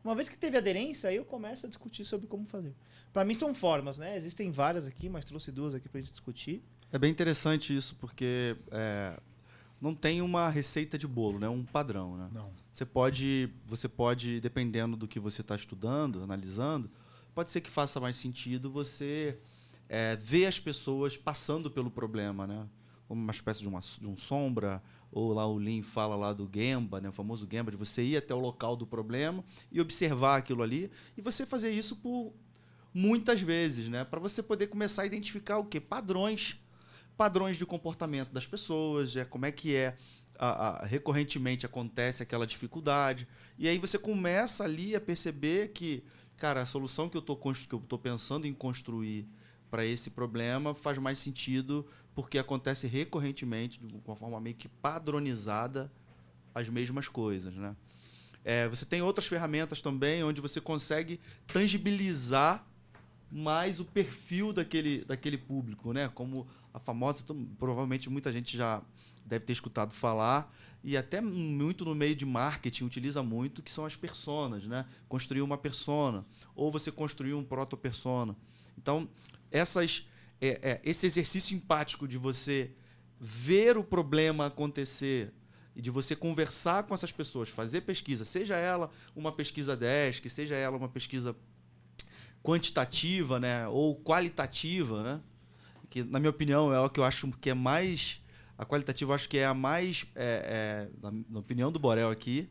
Uma 0.04 0.14
vez 0.16 0.30
que 0.30 0.38
teve 0.38 0.56
aderência, 0.58 1.10
aí 1.10 1.16
eu 1.16 1.26
começo 1.26 1.66
a 1.66 1.70
discutir 1.70 2.06
sobre 2.06 2.28
como 2.28 2.46
fazer. 2.46 2.74
Para 3.12 3.26
mim 3.26 3.34
são 3.34 3.54
formas, 3.54 3.98
né? 3.98 4.16
Existem 4.16 4.52
várias 4.52 4.86
aqui, 4.86 5.10
mas 5.10 5.26
trouxe 5.26 5.52
duas 5.52 5.74
aqui 5.74 5.90
para 5.90 6.00
gente 6.00 6.12
discutir. 6.12 6.62
É 6.92 7.00
bem 7.00 7.10
interessante 7.12 7.76
isso, 7.76 7.96
porque 7.96 8.56
é, 8.72 9.20
não 9.82 9.96
tem 9.96 10.22
uma 10.22 10.48
receita 10.50 10.96
de 10.98 11.08
bolo, 11.08 11.40
né? 11.40 11.50
Um 11.50 11.64
padrão, 11.66 12.16
né? 12.18 12.30
Não. 12.32 12.54
Você 12.76 12.86
pode, 12.86 13.50
você 13.66 13.88
pode, 13.88 14.42
dependendo 14.42 14.98
do 14.98 15.08
que 15.08 15.18
você 15.18 15.40
está 15.40 15.56
estudando, 15.56 16.22
analisando, 16.22 16.92
pode 17.34 17.50
ser 17.50 17.62
que 17.62 17.72
faça 17.72 18.02
mais 18.02 18.18
sentido 18.18 18.70
você 18.70 19.40
é, 19.88 20.18
ver 20.18 20.46
as 20.46 20.60
pessoas 20.60 21.16
passando 21.16 21.72
pelo 21.72 21.90
problema, 21.90 22.46
né? 22.46 22.68
Uma 23.08 23.32
espécie 23.32 23.62
de, 23.62 23.70
uma, 23.70 23.80
de 23.80 24.10
um 24.10 24.18
sombra, 24.18 24.84
ou 25.10 25.32
lá 25.32 25.48
o 25.48 25.58
Lean 25.58 25.84
fala 25.84 26.18
lá 26.18 26.34
do 26.34 26.52
Gemba, 26.54 27.00
né? 27.00 27.08
o 27.08 27.14
famoso 27.14 27.48
Gemba, 27.50 27.72
de 27.72 27.78
você 27.78 28.04
ir 28.04 28.18
até 28.18 28.36
o 28.36 28.40
local 28.40 28.76
do 28.76 28.86
problema 28.86 29.42
e 29.72 29.80
observar 29.80 30.36
aquilo 30.36 30.62
ali, 30.62 30.92
e 31.16 31.22
você 31.22 31.46
fazer 31.46 31.72
isso 31.72 31.96
por 31.96 32.34
muitas 32.94 33.40
vezes, 33.40 33.88
né? 33.88 34.04
Para 34.04 34.20
você 34.20 34.44
poder 34.44 34.68
começar 34.68 35.04
a 35.04 35.06
identificar 35.06 35.60
o 35.60 35.64
quê? 35.64 35.80
Padrões 35.80 36.60
padrões 37.16 37.58
de 37.58 37.66
comportamento 37.66 38.32
das 38.32 38.46
pessoas, 38.46 39.16
é 39.16 39.24
como 39.24 39.46
é 39.46 39.52
que 39.52 39.76
é 39.76 39.96
a- 40.40 40.82
a- 40.82 40.86
recorrentemente 40.86 41.66
acontece 41.66 42.24
aquela 42.24 42.46
dificuldade. 42.46 43.28
E 43.58 43.68
aí 43.68 43.78
você 43.78 43.98
começa 43.98 44.64
ali 44.64 44.96
a 44.96 45.02
perceber 45.02 45.70
que, 45.70 46.04
cara, 46.38 46.62
a 46.62 46.66
solução 46.66 47.10
que 47.10 47.18
eu 47.18 47.22
eu 47.76 47.80
tô 47.82 47.98
pensando 47.98 48.46
em 48.46 48.54
construir 48.54 49.28
para 49.70 49.86
esse 49.86 50.10
problema 50.10 50.74
faz 50.74 50.98
mais 50.98 51.20
sentido 51.20 51.86
porque 52.14 52.38
acontece 52.38 52.88
recorrentemente, 52.88 53.80
de 53.80 53.94
uma 54.06 54.16
forma 54.16 54.40
meio 54.40 54.56
que 54.56 54.70
padronizada, 54.70 55.92
as 56.54 56.70
mesmas 56.70 57.10
coisas, 57.10 57.54
né? 57.54 57.76
É, 58.44 58.68
você 58.68 58.86
tem 58.86 59.02
outras 59.02 59.26
ferramentas 59.28 59.82
também 59.82 60.24
onde 60.24 60.40
você 60.40 60.62
consegue 60.62 61.20
tangibilizar 61.48 62.66
mais 63.30 63.80
o 63.80 63.86
perfil 63.86 64.54
daquele, 64.54 65.04
daquele 65.04 65.38
público, 65.38 65.92
né? 65.92 66.08
Como 66.14 66.48
a 66.74 66.80
famosa, 66.80 67.26
provavelmente 67.58 68.10
muita 68.10 68.32
gente 68.32 68.56
já 68.56 68.82
deve 69.26 69.46
ter 69.46 69.54
escutado 69.54 69.94
falar, 69.94 70.54
e 70.84 70.96
até 70.96 71.20
muito 71.20 71.84
no 71.84 71.96
meio 71.96 72.16
de 72.16 72.26
marketing 72.26 72.86
utiliza 72.86 73.24
muito, 73.24 73.64
que 73.64 73.72
são 73.72 73.86
as 73.86 73.96
personas, 73.96 74.66
né? 74.66 74.86
Construir 75.10 75.42
uma 75.42 75.58
persona, 75.58 76.24
ou 76.56 76.72
você 76.72 76.92
construir 76.92 77.34
um 77.34 77.44
proto-persona. 77.44 78.36
Então, 78.78 79.10
essas, 79.50 80.08
é, 80.40 80.60
é, 80.62 80.82
esse 80.84 81.08
exercício 81.08 81.56
empático 81.56 82.08
de 82.08 82.18
você 82.18 82.72
ver 83.20 83.78
o 83.78 83.84
problema 83.84 84.46
acontecer 84.46 85.34
e 85.76 85.82
de 85.82 85.90
você 85.90 86.16
conversar 86.16 86.84
com 86.84 86.94
essas 86.94 87.12
pessoas, 87.12 87.50
fazer 87.50 87.82
pesquisa, 87.82 88.24
seja 88.24 88.56
ela 88.56 88.92
uma 89.16 89.32
pesquisa 89.32 89.76
desk, 89.76 90.30
seja 90.30 90.56
ela 90.56 90.78
uma 90.78 90.88
pesquisa 90.88 91.36
quantitativa, 92.44 93.40
né, 93.40 93.68
ou 93.68 93.96
qualitativa, 93.96 95.04
né, 95.04 95.22
que 95.90 96.04
na 96.04 96.20
minha 96.20 96.30
opinião 96.30 96.72
é 96.72 96.80
o 96.80 96.90
que 96.90 97.00
eu 97.00 97.04
acho 97.04 97.30
que 97.42 97.50
é 97.50 97.54
mais 97.54 98.22
a 98.58 98.66
qualitativa 98.66 99.14
acho 99.16 99.28
que 99.30 99.38
é 99.38 99.46
a 99.46 99.54
mais 99.54 100.06
é, 100.16 100.90
é, 100.94 101.00
na, 101.02 101.12
na 101.30 101.40
opinião 101.40 101.72
do 101.72 101.80
Borel 101.80 102.10
aqui 102.10 102.50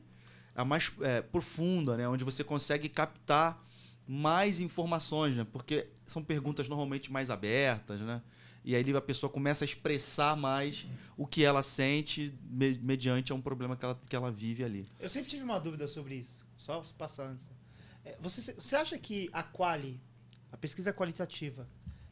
a 0.54 0.64
mais 0.64 0.92
é, 1.00 1.20
profunda, 1.20 1.96
né, 1.96 2.08
onde 2.08 2.22
você 2.22 2.44
consegue 2.44 2.88
captar 2.88 3.60
mais 4.06 4.60
informações, 4.60 5.36
né, 5.36 5.44
porque 5.52 5.88
são 6.06 6.22
perguntas 6.22 6.68
normalmente 6.68 7.10
mais 7.10 7.28
abertas, 7.30 8.00
né, 8.00 8.22
e 8.64 8.76
aí 8.76 8.96
a 8.96 9.00
pessoa 9.00 9.28
começa 9.30 9.64
a 9.64 9.66
expressar 9.66 10.36
mais 10.36 10.86
o 11.16 11.26
que 11.26 11.42
ela 11.44 11.62
sente 11.62 12.32
me- 12.44 12.78
mediante 12.78 13.32
a 13.32 13.34
um 13.34 13.40
problema 13.42 13.76
que 13.76 13.84
ela, 13.84 13.98
que 14.08 14.14
ela 14.14 14.30
vive 14.30 14.62
ali. 14.64 14.86
Eu 15.00 15.10
sempre 15.10 15.28
tive 15.30 15.42
uma 15.42 15.58
dúvida 15.58 15.88
sobre 15.88 16.14
isso, 16.16 16.46
só 16.56 16.82
passar 16.96 17.26
antes. 17.26 17.46
É, 18.04 18.16
Você, 18.20 18.52
você 18.54 18.76
acha 18.76 18.96
que 18.98 19.28
a 19.32 19.42
quali, 19.42 20.00
a 20.52 20.56
pesquisa 20.56 20.92
qualitativa, 20.92 21.66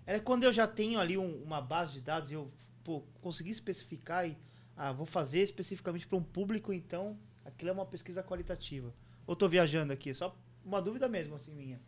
é 0.05 0.19
quando 0.19 0.43
eu 0.45 0.53
já 0.53 0.67
tenho 0.67 0.99
ali 0.99 1.17
um- 1.17 1.43
uma 1.45 1.61
base 1.61 1.95
de 1.95 2.01
dados 2.01 2.31
e 2.31 2.35
eu 2.35 2.51
pô, 2.85 3.03
consegui 3.21 3.51
especificar 3.51 4.29
e 4.29 4.37
ah, 4.77 4.93
vou 4.93 5.07
fazer 5.07 5.43
especificamente 5.43 6.07
para 6.07 6.19
um 6.19 6.23
público, 6.23 6.73
então 6.73 7.19
aquilo 7.45 7.71
é 7.71 7.73
uma 7.73 7.87
pesquisa 7.87 8.23
qualitativa. 8.23 8.93
Ou 9.27 9.37
tô 9.37 9.49
viajando 9.49 9.93
aqui? 9.93 10.13
Só 10.13 10.37
uma 10.65 10.81
dúvida 10.81 11.09
mesmo, 11.09 11.35
assim, 11.35 11.55
minha. 11.55 11.81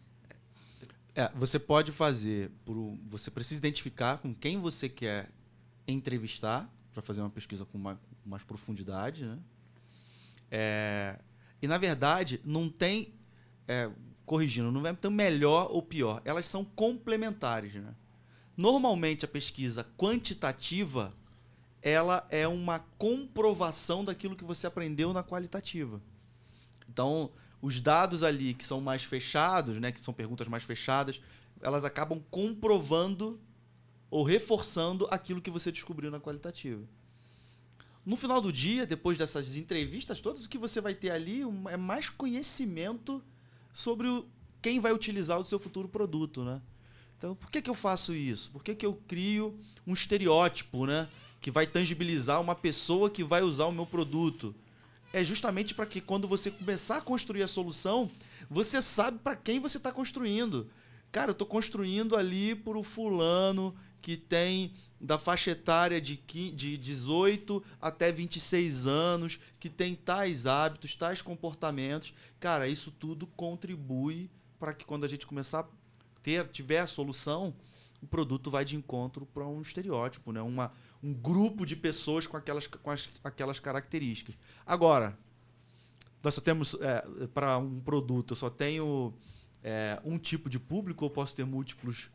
É, 1.15 1.31
você 1.35 1.59
pode 1.59 1.93
fazer 1.93 2.51
por 2.65 2.75
você 3.07 3.31
precisa 3.31 3.59
identificar 3.59 4.19
com 4.19 4.35
quem 4.35 4.61
você 4.61 4.89
quer 4.89 5.31
entrevistar 5.87 6.69
para 6.93 7.03
fazer 7.03 7.21
uma 7.21 7.31
pesquisa 7.31 7.65
com 7.65 7.79
mais, 7.79 7.99
mais 8.25 8.43
profundidade, 8.43 9.25
né? 9.25 9.39
É, 10.51 11.19
e 11.63 11.69
na 11.69 11.79
verdade 11.79 12.41
não 12.45 12.69
tem 12.69 13.15
é, 13.67 13.91
corrigindo, 14.27 14.73
não 14.73 14.83
vai 14.83 14.95
ter 14.95 15.09
melhor 15.09 15.69
ou 15.71 15.83
pior. 15.83 16.21
Elas 16.25 16.47
são 16.47 16.65
complementares, 16.65 17.75
né? 17.75 17.95
Normalmente 18.57 19.25
a 19.25 19.29
pesquisa 19.29 19.85
quantitativa 19.97 21.13
ela 21.83 22.27
é 22.31 22.49
uma 22.49 22.79
comprovação 22.97 24.05
daquilo 24.05 24.35
que 24.35 24.45
você 24.45 24.67
aprendeu 24.67 25.13
na 25.13 25.23
qualitativa. 25.23 26.01
Então, 26.89 27.31
os 27.61 27.81
dados 27.81 28.23
ali 28.23 28.55
que 28.55 28.65
são 28.65 28.81
mais 28.81 29.05
fechados, 29.05 29.79
né, 29.79 29.93
que 29.93 30.03
são 30.03 30.15
perguntas 30.15 30.49
mais 30.49 30.63
fechadas, 30.63 31.21
elas 31.61 31.85
acabam 31.85 32.23
comprovando 32.31 33.39
ou 34.11 34.23
reforçando 34.23 35.07
aquilo 35.11 35.43
que 35.43 35.51
você 35.51 35.71
descobriu 35.71 36.11
na 36.11 36.21
qualitativa. 36.21 36.83
No 38.07 38.17
final 38.17 38.41
do 38.41 38.53
dia, 38.53 38.87
depois 38.87 39.19
dessas 39.19 39.57
entrevistas 39.57 40.21
todas, 40.21 40.45
o 40.45 40.49
que 40.49 40.59
você 40.59 40.81
vai 40.81 40.95
ter 40.95 41.11
ali 41.11 41.41
é 41.71 41.77
mais 41.77 42.09
conhecimento 42.09 43.23
sobre 43.73 44.25
quem 44.63 44.79
vai 44.79 44.93
utilizar 44.93 45.39
o 45.39 45.45
seu 45.45 45.59
futuro 45.59 45.89
produto, 45.89 46.45
né? 46.45 46.63
Então, 47.19 47.35
por 47.35 47.51
que, 47.51 47.63
que 47.63 47.71
eu 47.71 47.75
faço 47.75 48.15
isso? 48.15 48.51
Por 48.51 48.63
que, 48.63 48.75
que 48.75 48.85
eu 48.85 48.95
crio 49.09 49.59
um 49.87 49.93
estereótipo, 49.93 50.87
né? 50.87 51.09
Que 51.41 51.51
vai 51.51 51.67
tangibilizar 51.67 52.41
uma 52.41 52.55
pessoa 52.55 53.09
que 53.11 53.23
vai 53.25 53.43
usar 53.43 53.67
o 53.67 53.73
meu 53.73 53.87
produto? 53.87 54.55
É 55.13 55.25
justamente 55.25 55.75
para 55.75 55.87
que 55.87 56.01
quando 56.01 56.27
você 56.27 56.51
começar 56.51 56.97
a 56.97 57.01
construir 57.01 57.43
a 57.43 57.49
solução, 57.49 58.11
você 58.51 58.83
sabe 58.83 59.19
para 59.21 59.37
quem 59.37 59.61
você 59.61 59.77
está 59.79 59.93
construindo. 59.93 60.69
Cara, 61.13 61.31
eu 61.31 61.33
estou 61.33 61.47
construindo 61.47 62.17
ali 62.17 62.55
por 62.55 62.77
o 62.77 62.83
fulano 62.83 63.75
que 64.03 64.17
tem 64.17 64.73
da 65.01 65.19
faixa 65.19 65.53
etária 65.53 66.01
de, 66.01 66.17
qui- 66.17 66.51
de 66.51 66.77
18 66.77 67.63
até 67.81 68.11
26 68.11 68.87
anos, 68.87 69.39
que 69.61 69.71
tem 69.71 69.95
tais 69.95 70.45
hábitos, 70.47 70.97
tais 70.97 71.23
comportamentos. 71.23 72.13
Cara, 72.41 72.67
isso 72.67 72.91
tudo 72.91 73.27
contribui 73.29 74.29
para 74.59 74.75
que 74.75 74.85
quando 74.85 75.05
a 75.05 75.09
gente 75.09 75.27
começar 75.27 75.61
a 75.61 75.67
ter, 76.25 76.49
tiver 76.49 76.81
a 76.81 76.87
solução, 76.87 77.55
o 78.03 78.07
produto 78.07 78.51
vai 78.51 78.65
de 78.65 78.75
encontro 78.75 79.27
para 79.27 79.47
um 79.47 79.61
estereótipo, 79.61 80.33
né? 80.33 80.43
Uma, 80.43 80.73
um 81.03 81.13
grupo 81.13 81.65
de 81.65 81.77
pessoas 81.77 82.27
com 82.27 82.37
aquelas, 82.37 82.67
com 82.67 82.91
as, 82.91 83.09
aquelas 83.23 83.61
características. 83.61 84.35
Agora, 84.67 85.17
nós 86.23 86.35
só 86.35 86.41
temos, 86.41 86.75
para 87.33 87.59
um 87.59 87.79
produto, 87.81 88.33
eu 88.33 88.37
só 88.37 88.51
tenho 88.51 89.13
é, 89.63 90.01
um 90.05 90.19
tipo 90.19 90.49
de 90.49 90.59
público 90.59 91.05
ou 91.05 91.11
posso 91.11 91.35
ter 91.35 91.45
múltiplos 91.45 92.11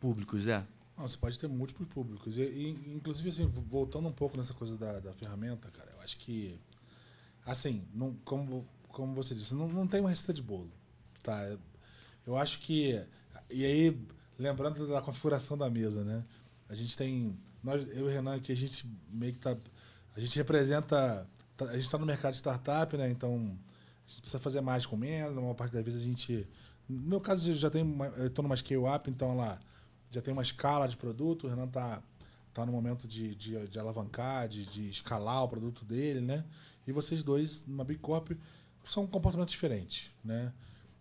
públicos, 0.00 0.46
é? 0.48 0.66
Não, 0.96 1.08
você 1.08 1.16
pode 1.16 1.38
ter 1.38 1.48
múltiplos 1.48 1.88
públicos. 1.88 2.36
E, 2.36 2.42
e, 2.42 2.94
inclusive, 2.94 3.28
assim, 3.28 3.46
voltando 3.46 4.08
um 4.08 4.12
pouco 4.12 4.36
nessa 4.36 4.52
coisa 4.52 4.76
da, 4.76 5.00
da 5.00 5.12
ferramenta, 5.14 5.70
cara, 5.70 5.90
eu 5.96 6.00
acho 6.00 6.18
que, 6.18 6.58
assim, 7.46 7.84
não, 7.94 8.14
como, 8.24 8.66
como 8.88 9.14
você 9.14 9.34
disse, 9.34 9.54
não, 9.54 9.68
não 9.68 9.86
tem 9.86 10.00
uma 10.00 10.10
receita 10.10 10.32
de 10.32 10.42
bolo. 10.42 10.70
Tá? 11.22 11.56
Eu 12.26 12.36
acho 12.36 12.60
que. 12.60 13.00
E 13.50 13.64
aí, 13.64 13.98
lembrando 14.38 14.86
da 14.88 15.00
configuração 15.00 15.56
da 15.56 15.68
mesa, 15.70 16.04
né? 16.04 16.24
A 16.68 16.74
gente 16.74 16.96
tem. 16.96 17.38
Nós, 17.62 17.88
eu 17.90 18.00
e 18.00 18.02
o 18.02 18.08
Renan, 18.08 18.38
que 18.40 18.52
a 18.52 18.56
gente 18.56 18.86
meio 19.10 19.32
que 19.32 19.40
tá. 19.40 19.56
A 20.16 20.20
gente 20.20 20.36
representa. 20.36 21.26
tá- 21.56 21.66
A 21.66 21.74
gente 21.74 21.84
está 21.84 21.98
no 21.98 22.06
mercado 22.06 22.32
de 22.32 22.38
startup, 22.38 22.96
né? 22.96 23.10
Então, 23.10 23.58
a 24.06 24.08
gente 24.08 24.20
precisa 24.20 24.40
fazer 24.40 24.60
mais 24.60 24.86
com 24.86 24.96
menos. 24.96 25.34
Na 25.34 25.40
maior 25.40 25.54
parte 25.54 25.72
das 25.72 25.84
vezes 25.84 26.02
a 26.02 26.04
gente. 26.04 26.46
No 26.88 27.08
meu 27.08 27.20
caso, 27.20 27.50
eu 27.50 27.54
já 27.54 27.70
tenho. 27.70 27.84
Uma, 27.84 28.06
eu 28.08 28.26
estou 28.26 28.42
numa 28.42 28.56
scale-up, 28.56 29.10
então 29.10 29.36
lá 29.36 29.58
já 30.10 30.20
tem 30.22 30.32
uma 30.32 30.42
escala 30.42 30.86
de 30.86 30.96
produto. 30.96 31.46
O 31.46 31.50
Renan 31.50 31.66
tá, 31.66 32.02
tá 32.52 32.64
no 32.64 32.72
momento 32.72 33.08
de, 33.08 33.34
de, 33.34 33.66
de 33.68 33.78
alavancar, 33.78 34.48
de, 34.48 34.64
de 34.64 34.88
escalar 34.88 35.42
o 35.42 35.48
produto 35.48 35.84
dele, 35.84 36.20
né? 36.20 36.44
E 36.86 36.92
vocês 36.92 37.22
dois, 37.22 37.64
numa 37.66 37.84
Big 37.84 38.00
são 38.84 39.06
comportamentos 39.06 39.52
diferentes, 39.52 40.10
né? 40.22 40.52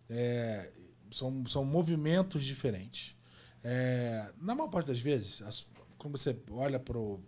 É, 0.09 0.71
são, 1.13 1.45
são 1.47 1.63
movimentos 1.65 2.43
diferentes. 2.43 3.15
É, 3.63 4.33
na 4.41 4.53
maior 4.55 4.69
parte 4.69 4.87
das 4.87 4.99
vezes, 4.99 5.41
as- 5.41 5.65
quando 5.97 6.17
você 6.17 6.35
olha 6.51 6.79
para 6.79 6.97
o 6.99 7.21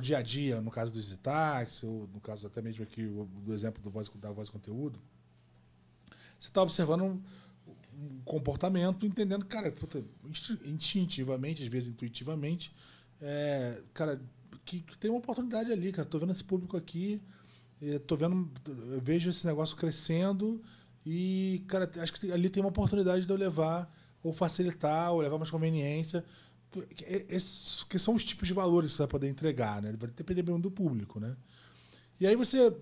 dia 0.00 0.18
a 0.18 0.22
dia, 0.22 0.60
no 0.60 0.70
caso 0.70 0.92
do 0.92 1.00
Zitax, 1.00 1.82
ou 1.84 2.08
no 2.12 2.20
caso 2.20 2.46
até 2.46 2.60
mesmo 2.60 2.82
aqui 2.82 3.02
do 3.44 3.52
exemplo 3.54 3.82
do 3.82 3.90
voz, 3.90 4.10
da 4.16 4.30
voz 4.32 4.48
conteúdo, 4.48 5.00
você 6.38 6.48
está 6.48 6.62
observando 6.62 7.02
um, 7.02 7.22
um 7.94 8.20
comportamento, 8.24 9.06
entendendo, 9.06 9.44
cara, 9.46 9.70
puta, 9.70 10.04
insti- 10.24 10.58
instintivamente, 10.64 11.62
às 11.62 11.68
vezes 11.68 11.88
intuitivamente, 11.90 12.72
é, 13.20 13.80
cara, 13.94 14.20
que, 14.64 14.80
que 14.80 14.98
tem 14.98 15.10
uma 15.10 15.18
oportunidade 15.20 15.72
ali, 15.72 15.92
cara. 15.92 16.08
Tô 16.08 16.18
vendo 16.18 16.32
esse 16.32 16.44
público 16.44 16.76
aqui, 16.76 17.20
eh, 17.80 17.98
tô 18.00 18.16
vendo, 18.16 18.50
vejo 19.02 19.30
esse 19.30 19.46
negócio 19.46 19.76
crescendo 19.76 20.62
e, 21.04 21.64
cara, 21.66 21.90
acho 21.98 22.12
que 22.12 22.30
ali 22.30 22.48
tem 22.48 22.62
uma 22.62 22.68
oportunidade 22.68 23.26
de 23.26 23.32
eu 23.32 23.36
levar 23.36 23.92
ou 24.22 24.32
facilitar 24.32 25.12
ou 25.12 25.20
levar 25.20 25.38
mais 25.38 25.50
conveniência. 25.50 26.24
Que- 26.94 27.04
é- 27.04 27.26
que 27.88 27.98
são 27.98 28.14
os 28.14 28.24
tipos 28.24 28.48
de 28.48 28.54
valores 28.54 28.90
que 28.92 28.96
você 28.96 29.02
vai 29.02 29.08
poder 29.08 29.28
entregar, 29.28 29.82
né? 29.82 29.94
Vai 29.98 30.08
depender 30.10 30.42
do 30.42 30.70
público, 30.70 31.20
né? 31.20 31.36
E 32.18 32.26
aí 32.26 32.34
você 32.34 32.72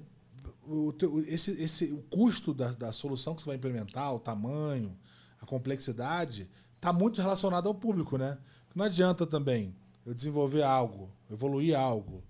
o, 0.66 0.94
esse, 1.26 1.50
esse, 1.52 1.84
o 1.86 2.02
custo 2.02 2.54
da, 2.54 2.72
da 2.72 2.92
solução 2.92 3.34
que 3.34 3.42
você 3.42 3.46
vai 3.46 3.56
implementar, 3.56 4.14
o 4.14 4.20
tamanho, 4.20 4.96
a 5.40 5.46
complexidade, 5.46 6.48
está 6.76 6.92
muito 6.92 7.20
relacionado 7.20 7.66
ao 7.66 7.74
público, 7.74 8.16
né? 8.16 8.38
Não 8.74 8.84
adianta 8.84 9.26
também 9.26 9.74
eu 10.06 10.14
desenvolver 10.14 10.62
algo, 10.62 11.10
evoluir 11.30 11.76
algo 11.76 12.22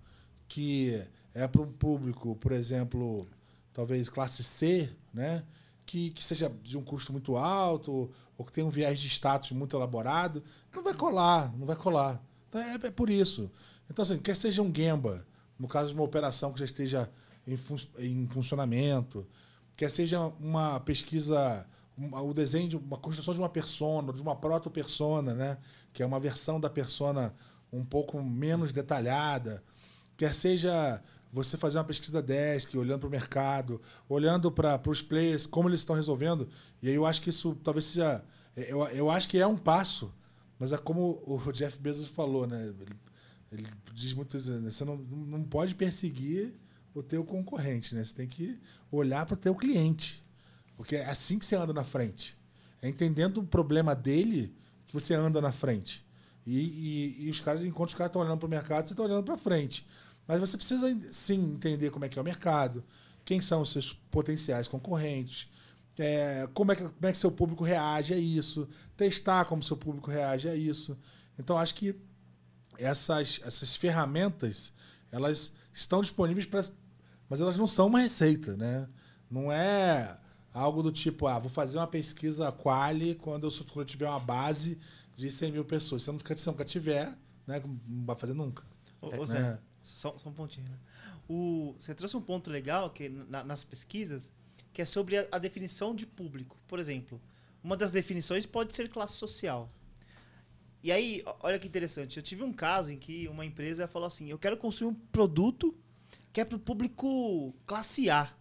que 0.47 1.01
é 1.33 1.47
para 1.47 1.61
um 1.61 1.71
público, 1.71 2.35
por 2.35 2.51
exemplo, 2.51 3.27
talvez 3.73 4.09
classe 4.09 4.43
C, 4.43 4.89
né? 5.13 5.43
Que, 5.91 6.09
que 6.11 6.23
seja 6.23 6.49
de 6.63 6.77
um 6.77 6.81
custo 6.83 7.11
muito 7.11 7.35
alto 7.35 8.09
ou 8.37 8.45
que 8.45 8.51
tenha 8.53 8.65
um 8.65 8.69
viés 8.69 8.97
de 8.97 9.09
status 9.09 9.51
muito 9.51 9.75
elaborado, 9.75 10.41
não 10.73 10.81
vai 10.81 10.93
colar, 10.93 11.51
não 11.57 11.65
vai 11.65 11.75
colar. 11.75 12.23
Então 12.47 12.61
é, 12.61 12.75
é 12.75 12.91
por 12.91 13.09
isso. 13.09 13.51
Então, 13.89 14.01
assim, 14.03 14.17
quer 14.17 14.37
seja 14.37 14.61
um 14.61 14.73
Gemba, 14.73 15.27
no 15.59 15.67
caso 15.67 15.89
de 15.89 15.95
uma 15.95 16.03
operação 16.05 16.53
que 16.53 16.59
já 16.59 16.65
esteja 16.65 17.11
em, 17.45 17.57
fun- 17.57 17.75
em 17.99 18.25
funcionamento, 18.29 19.27
quer 19.75 19.89
seja 19.89 20.21
uma 20.39 20.79
pesquisa, 20.79 21.67
um- 21.97 22.15
o 22.15 22.33
desenho 22.33 22.69
de 22.69 22.77
uma 22.77 22.97
construção 22.97 23.33
de 23.33 23.41
uma 23.41 23.49
persona, 23.49 24.13
de 24.13 24.21
uma 24.21 24.33
proto-persona, 24.35 25.33
né? 25.33 25.57
que 25.91 26.01
é 26.01 26.05
uma 26.05 26.21
versão 26.21 26.57
da 26.57 26.69
persona 26.69 27.35
um 27.69 27.83
pouco 27.83 28.23
menos 28.23 28.71
detalhada, 28.71 29.61
quer 30.15 30.33
seja 30.33 31.03
você 31.31 31.55
fazer 31.55 31.77
uma 31.77 31.83
pesquisa 31.83 32.21
desk, 32.21 32.75
olhando 32.77 32.99
para 32.99 33.07
o 33.07 33.11
mercado, 33.11 33.81
olhando 34.09 34.51
para 34.51 34.81
os 34.87 35.01
players, 35.01 35.45
como 35.45 35.69
eles 35.69 35.79
estão 35.79 35.95
resolvendo. 35.95 36.49
E 36.81 36.89
aí 36.89 36.95
eu 36.95 37.05
acho 37.05 37.21
que 37.21 37.29
isso 37.29 37.55
talvez 37.63 37.85
seja. 37.85 38.23
Eu, 38.55 38.85
eu 38.87 39.09
acho 39.09 39.29
que 39.29 39.37
é 39.37 39.47
um 39.47 39.57
passo, 39.57 40.13
mas 40.59 40.71
é 40.71 40.77
como 40.77 41.23
o 41.25 41.39
Jeff 41.53 41.77
Bezos 41.79 42.07
falou, 42.07 42.45
né? 42.45 42.61
Ele, 42.79 42.95
ele 43.51 43.67
diz 43.93 44.13
muitas 44.13 44.45
vezes, 44.45 44.61
né? 44.61 44.69
você 44.69 44.83
não, 44.83 44.97
não 44.97 45.43
pode 45.43 45.73
perseguir 45.73 46.53
o 46.93 47.01
teu 47.01 47.23
concorrente, 47.23 47.95
né? 47.95 48.03
Você 48.03 48.13
tem 48.13 48.27
que 48.27 48.59
olhar 48.91 49.25
para 49.25 49.35
o 49.35 49.37
teu 49.37 49.55
cliente. 49.55 50.21
Porque 50.75 50.95
é 50.95 51.05
assim 51.05 51.39
que 51.39 51.45
você 51.45 51.55
anda 51.55 51.71
na 51.71 51.83
frente. 51.83 52.37
É 52.81 52.89
entendendo 52.89 53.37
o 53.37 53.43
problema 53.43 53.95
dele 53.95 54.53
que 54.87 54.93
você 54.93 55.13
anda 55.13 55.39
na 55.39 55.51
frente. 55.51 56.05
E, 56.45 56.59
e, 56.59 57.25
e 57.25 57.29
os 57.29 57.39
caras, 57.39 57.63
enquanto 57.63 57.89
os 57.89 57.95
caras 57.95 58.09
estão 58.09 58.21
olhando 58.21 58.39
para 58.39 58.47
o 58.47 58.49
mercado, 58.49 58.87
você 58.87 58.93
está 58.93 59.03
olhando 59.03 59.23
para 59.23 59.37
frente. 59.37 59.87
Mas 60.27 60.39
você 60.39 60.57
precisa 60.57 60.87
sim 61.11 61.53
entender 61.53 61.89
como 61.89 62.05
é 62.05 62.09
que 62.09 62.17
é 62.17 62.21
o 62.21 62.25
mercado, 62.25 62.83
quem 63.25 63.41
são 63.41 63.61
os 63.61 63.71
seus 63.71 63.93
potenciais 63.93 64.67
concorrentes, 64.67 65.49
é, 65.99 66.47
como, 66.53 66.71
é 66.71 66.75
que, 66.75 66.83
como 66.83 67.07
é 67.07 67.11
que 67.11 67.17
seu 67.17 67.31
público 67.31 67.63
reage 67.63 68.13
a 68.13 68.17
isso, 68.17 68.67
testar 68.95 69.45
como 69.45 69.61
seu 69.61 69.75
público 69.77 70.09
reage 70.09 70.47
a 70.47 70.55
isso. 70.55 70.97
Então 71.37 71.57
acho 71.57 71.75
que 71.75 71.95
essas, 72.77 73.39
essas 73.43 73.75
ferramentas 73.75 74.73
elas 75.11 75.53
estão 75.73 76.01
disponíveis 76.01 76.45
para 76.45 76.63
mas 77.29 77.39
elas 77.39 77.57
não 77.57 77.65
são 77.65 77.87
uma 77.87 77.99
receita, 77.99 78.57
né? 78.57 78.89
Não 79.29 79.49
é 79.49 80.19
algo 80.53 80.83
do 80.83 80.91
tipo, 80.91 81.27
ah, 81.27 81.39
vou 81.39 81.49
fazer 81.49 81.77
uma 81.77 81.87
pesquisa 81.87 82.51
quali 82.51 83.15
quando 83.15 83.47
eu, 83.47 83.51
quando 83.65 83.79
eu 83.79 83.85
tiver 83.85 84.09
uma 84.09 84.19
base 84.19 84.77
de 85.15 85.29
100 85.31 85.53
mil 85.53 85.63
pessoas. 85.63 86.01
Se 86.01 86.07
você 86.07 86.11
nunca, 86.11 86.35
se 86.35 86.43
você 86.43 86.49
nunca 86.49 86.65
tiver, 86.65 87.17
né, 87.47 87.61
não 87.87 88.05
vai 88.05 88.17
fazer 88.17 88.33
nunca. 88.33 88.63
Ô, 89.01 89.25
né? 89.25 89.59
Só, 89.81 90.17
só 90.17 90.29
um 90.29 90.33
pontinho. 90.33 90.69
Né? 90.69 90.77
O, 91.29 91.75
você 91.79 91.93
trouxe 91.95 92.15
um 92.17 92.21
ponto 92.21 92.49
legal 92.49 92.89
que 92.89 93.09
na- 93.09 93.43
nas 93.43 93.63
pesquisas, 93.63 94.31
que 94.73 94.81
é 94.81 94.85
sobre 94.85 95.17
a, 95.17 95.27
a 95.31 95.37
definição 95.37 95.95
de 95.95 96.05
público. 96.05 96.57
Por 96.67 96.79
exemplo, 96.79 97.21
uma 97.63 97.77
das 97.77 97.91
definições 97.91 98.45
pode 98.45 98.75
ser 98.75 98.89
classe 98.89 99.13
social. 99.13 99.69
E 100.83 100.91
aí, 100.91 101.23
olha 101.41 101.59
que 101.59 101.67
interessante. 101.67 102.17
Eu 102.17 102.23
tive 102.23 102.43
um 102.43 102.51
caso 102.51 102.91
em 102.91 102.97
que 102.97 103.27
uma 103.27 103.45
empresa 103.45 103.87
falou 103.87 104.07
assim: 104.07 104.29
eu 104.29 104.39
quero 104.39 104.57
construir 104.57 104.89
um 104.89 104.95
produto 104.95 105.75
que 106.33 106.41
é 106.41 106.45
para 106.45 106.55
o 106.55 106.59
público 106.59 107.53
classe 107.65 108.09
A. 108.09 108.33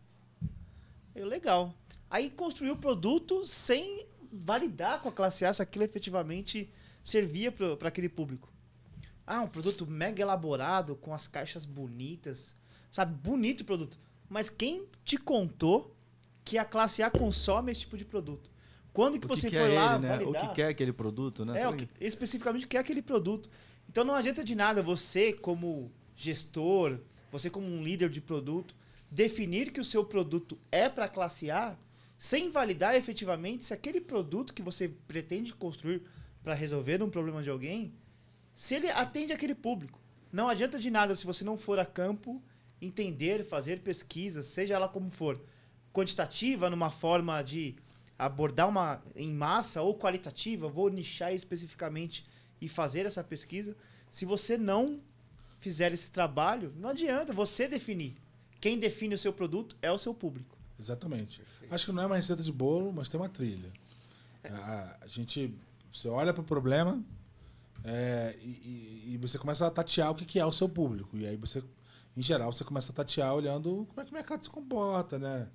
Eu, 1.15 1.27
legal. 1.27 1.75
Aí 2.09 2.31
construiu 2.31 2.75
o 2.75 2.79
produto 2.79 3.45
sem 3.45 4.07
validar 4.33 5.01
com 5.01 5.09
a 5.09 5.13
classe 5.13 5.45
A 5.45 5.53
se 5.53 5.63
aquilo 5.63 5.85
efetivamente 5.85 6.71
servia 7.03 7.53
para 7.53 7.89
aquele 7.89 8.09
público. 8.09 8.50
Ah, 9.31 9.43
um 9.43 9.49
produto 9.49 9.87
mega 9.87 10.21
elaborado, 10.21 10.97
com 10.97 11.15
as 11.15 11.29
caixas 11.29 11.65
bonitas. 11.65 12.57
Sabe, 12.91 13.15
bonito 13.15 13.61
o 13.61 13.65
produto. 13.65 13.97
Mas 14.29 14.51
quem 14.51 14.87
te 15.05 15.17
contou 15.17 15.95
que 16.45 16.59
a 16.59 16.65
classe 16.65 17.01
A 17.01 17.09
consome 17.09 17.71
esse 17.71 17.83
tipo 17.83 17.97
de 17.97 18.05
produto? 18.05 18.51
Quando 18.93 19.21
que 19.21 19.27
O 19.27 19.29
você 19.29 19.43
que, 19.49 19.57
que 19.57 19.63
foi 19.63 19.73
é 19.73 19.79
lá 19.79 19.95
ele, 19.95 20.03
né? 20.03 20.15
O 20.15 20.33
validar? 20.33 20.49
que 20.49 20.55
quer 20.57 20.67
aquele 20.67 20.93
produto, 20.93 21.45
né? 21.45 21.63
É, 21.63 21.69
o 21.69 21.77
que, 21.77 21.89
especificamente 22.01 22.65
o 22.65 22.69
que 22.69 22.77
é 22.77 22.81
aquele 22.81 23.01
produto. 23.01 23.49
Então 23.89 24.03
não 24.03 24.17
adianta 24.17 24.43
de 24.43 24.57
nada 24.57 24.83
você, 24.83 25.33
como 25.33 25.93
gestor, 26.17 26.99
você 27.31 27.49
como 27.49 27.69
um 27.69 27.85
líder 27.85 28.11
de 28.11 28.21
produto, 28.21 28.75
definir 29.09 29.71
que 29.71 29.81
o 29.81 29.85
seu 29.85 30.05
produto 30.05 30.59
é 30.73 30.89
para 30.89 31.09
classe 31.09 31.53
A, 31.53 31.77
sem 32.19 32.51
validar 32.51 32.97
efetivamente 32.97 33.65
se 33.65 33.73
aquele 33.73 34.01
produto 34.01 34.53
que 34.53 34.61
você 34.61 34.89
pretende 35.07 35.55
construir 35.55 36.03
para 36.43 36.53
resolver 36.53 37.01
um 37.01 37.09
problema 37.09 37.45
de 37.45 37.51
alguém, 37.51 37.95
se 38.61 38.75
ele 38.75 38.91
atende 38.91 39.33
aquele 39.33 39.55
público. 39.55 39.99
Não 40.31 40.47
adianta 40.47 40.79
de 40.79 40.91
nada 40.91 41.15
se 41.15 41.25
você 41.25 41.43
não 41.43 41.57
for 41.57 41.79
a 41.79 41.87
campo 41.87 42.43
entender, 42.79 43.43
fazer 43.43 43.81
pesquisas, 43.81 44.45
seja 44.45 44.75
ela 44.75 44.87
como 44.87 45.11
for, 45.11 45.43
quantitativa 45.95 46.69
numa 46.69 46.91
forma 46.91 47.41
de 47.41 47.75
abordar 48.19 48.69
uma 48.69 49.03
em 49.17 49.33
massa 49.33 49.81
ou 49.81 49.97
qualitativa, 49.97 50.69
vou 50.69 50.91
nichar 50.91 51.33
especificamente 51.33 52.27
e 52.61 52.69
fazer 52.69 53.07
essa 53.07 53.25
pesquisa. 53.25 53.75
Se 54.11 54.27
você 54.27 54.59
não 54.59 55.01
fizer 55.59 55.95
esse 55.95 56.11
trabalho, 56.11 56.71
não 56.77 56.91
adianta 56.91 57.33
você 57.33 57.67
definir. 57.67 58.15
Quem 58.61 58.79
define 58.79 59.15
o 59.15 59.19
seu 59.19 59.33
produto 59.33 59.75
é 59.81 59.91
o 59.91 59.97
seu 59.97 60.13
público. 60.13 60.55
Exatamente. 60.79 61.41
Acho 61.71 61.87
que 61.87 61.93
não 61.93 62.03
é 62.03 62.07
uma 62.07 62.17
receita 62.17 62.43
de 62.43 62.53
bolo, 62.53 62.93
mas 62.93 63.09
tem 63.09 63.19
uma 63.19 63.31
trilha. 63.31 63.73
A 64.45 65.07
gente, 65.07 65.55
você 65.91 66.09
olha 66.09 66.35
para 66.35 66.43
o 66.43 66.45
problema 66.45 67.03
é, 67.85 68.37
e, 68.43 69.13
e- 69.15 69.19
você 69.21 69.39
começa 69.39 69.67
a 69.67 69.71
tatear 69.71 70.11
o 70.11 70.15
que, 70.15 70.39
é 70.39 70.45
o 70.47 70.53
seu 70.53 70.69
público. 70.69 71.17
E 71.17 71.27
aí 71.27 71.37
você, 71.37 71.63
em 72.17 72.23
geral, 72.23 72.53
você 72.53 72.65
começa 72.65 72.91
a 72.93 72.95
tatear 72.95 73.35
olhando 73.35 73.87
como 73.89 74.01
é 74.01 74.05
que 74.05 74.11
o 74.11 74.15
mercado 74.15 74.43
se 74.43 74.51
comporta, 74.51 75.19
né? 75.19 75.49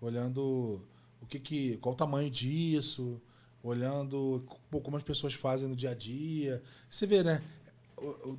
Olhando 0.00 0.82
o 1.20 1.26
que 1.26 1.38
que, 1.38 1.76
qual 1.78 1.94
o 1.94 1.96
tamanho 1.96 2.28
disso, 2.30 3.20
olhando 3.62 4.44
co- 4.70 4.80
como 4.80 4.96
as 4.96 5.02
pessoas 5.02 5.34
fazem 5.34 5.68
no 5.68 5.76
dia 5.76 5.90
a 5.90 5.94
dia. 5.94 6.62
Você 6.90 7.06
vê, 7.06 7.22
né? 7.22 7.40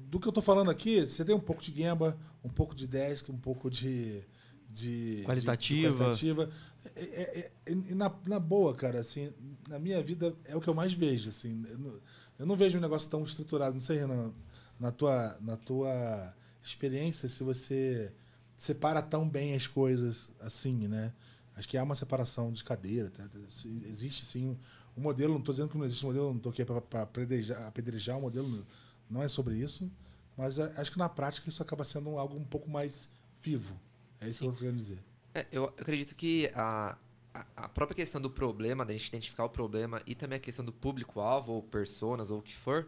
Do 0.10 0.20
que 0.20 0.28
eu 0.28 0.32
tô 0.34 0.42
falando 0.42 0.70
aqui, 0.70 1.00
você 1.06 1.24
tem 1.24 1.34
um 1.34 1.40
pouco 1.40 1.62
de 1.62 1.74
Gemba, 1.74 2.18
um 2.44 2.50
pouco 2.50 2.76
de 2.76 2.86
Desk, 2.86 3.30
um 3.32 3.38
pouco 3.38 3.70
de. 3.70 4.22
de 4.70 5.24
Qualitativa. 5.26 5.92
de 5.92 5.98
qualitativa. 5.98 6.50
É- 6.96 7.02
é- 7.04 7.40
é- 7.40 7.72
e 7.72 7.96
na, 7.96 8.14
na 8.28 8.40
boa, 8.40 8.74
cara, 8.76 9.00
assim, 9.00 9.32
na 9.70 9.80
minha 9.80 10.02
vida 10.04 10.36
é 10.44 10.54
o 10.56 10.60
que 10.60 10.68
eu 10.68 10.74
mais 10.74 10.92
vejo, 10.94 11.30
assim. 11.30 11.54
Não, 11.80 12.02
eu 12.38 12.46
não 12.46 12.56
vejo 12.56 12.78
um 12.78 12.82
negócio 12.82 13.10
tão 13.10 13.24
estruturado, 13.24 13.74
não 13.74 13.82
sei, 13.82 13.98
Renan, 13.98 14.34
na 14.80 14.92
tua, 14.92 15.38
na 15.42 15.58
tua 15.58 16.34
experiência, 16.64 17.28
se 17.30 17.44
você 17.44 18.12
separa 18.56 19.02
tão 19.02 19.28
bem 19.28 19.56
as 19.56 19.68
coisas 19.68 20.32
assim, 20.40 20.88
né? 20.88 21.14
Acho 21.56 21.68
que 21.70 21.78
há 21.78 21.84
uma 21.84 21.96
separação 21.96 22.52
de 22.52 22.64
cadeira. 22.64 23.10
tá? 23.10 23.24
Existe 23.86 24.26
sim 24.26 24.50
um, 24.50 24.58
um 24.98 25.02
modelo, 25.02 25.34
não 25.34 25.40
estou 25.40 25.54
dizendo 25.54 25.70
que 25.70 25.78
não 25.78 25.86
existe 25.86 26.04
um 26.06 26.10
modelo, 26.10 26.30
não 26.30 26.38
estou 26.38 26.52
aqui 26.52 26.66
para 26.66 27.02
apedrejar, 27.04 28.18
o 28.18 28.22
modelo, 28.22 28.66
não 29.10 29.22
é 29.22 29.28
sobre 29.28 29.56
isso, 29.56 29.90
mas 30.36 30.60
acho 30.60 30.92
que 30.92 30.98
na 30.98 31.10
prática 31.10 31.48
isso 31.48 31.62
acaba 31.62 31.84
sendo 31.84 32.18
algo 32.18 32.36
um 32.36 32.44
pouco 32.44 32.70
mais 32.70 33.10
vivo. 33.40 33.80
É 34.20 34.28
isso 34.28 34.40
que 34.40 34.48
eu 34.48 34.54
querendo 34.54 34.78
dizer. 34.78 35.00
É, 35.36 35.46
eu 35.52 35.66
acredito 35.66 36.16
que 36.16 36.52
a, 36.56 36.98
a- 37.34 37.46
a 37.56 37.70
própria 37.70 37.96
questão 37.96 38.22
do 38.22 38.30
problema, 38.30 38.86
da 38.86 38.94
gente 38.94 39.08
identificar 39.08 39.46
o 39.46 39.50
problema 39.50 40.02
e 40.06 40.14
também 40.16 40.38
a 40.38 40.40
questão 40.40 40.64
do 40.64 40.72
público-alvo, 40.72 41.54
ou 41.54 41.64
personas, 41.64 42.30
ou 42.32 42.40
o 42.40 42.42
que 42.42 42.56
for, 42.56 42.88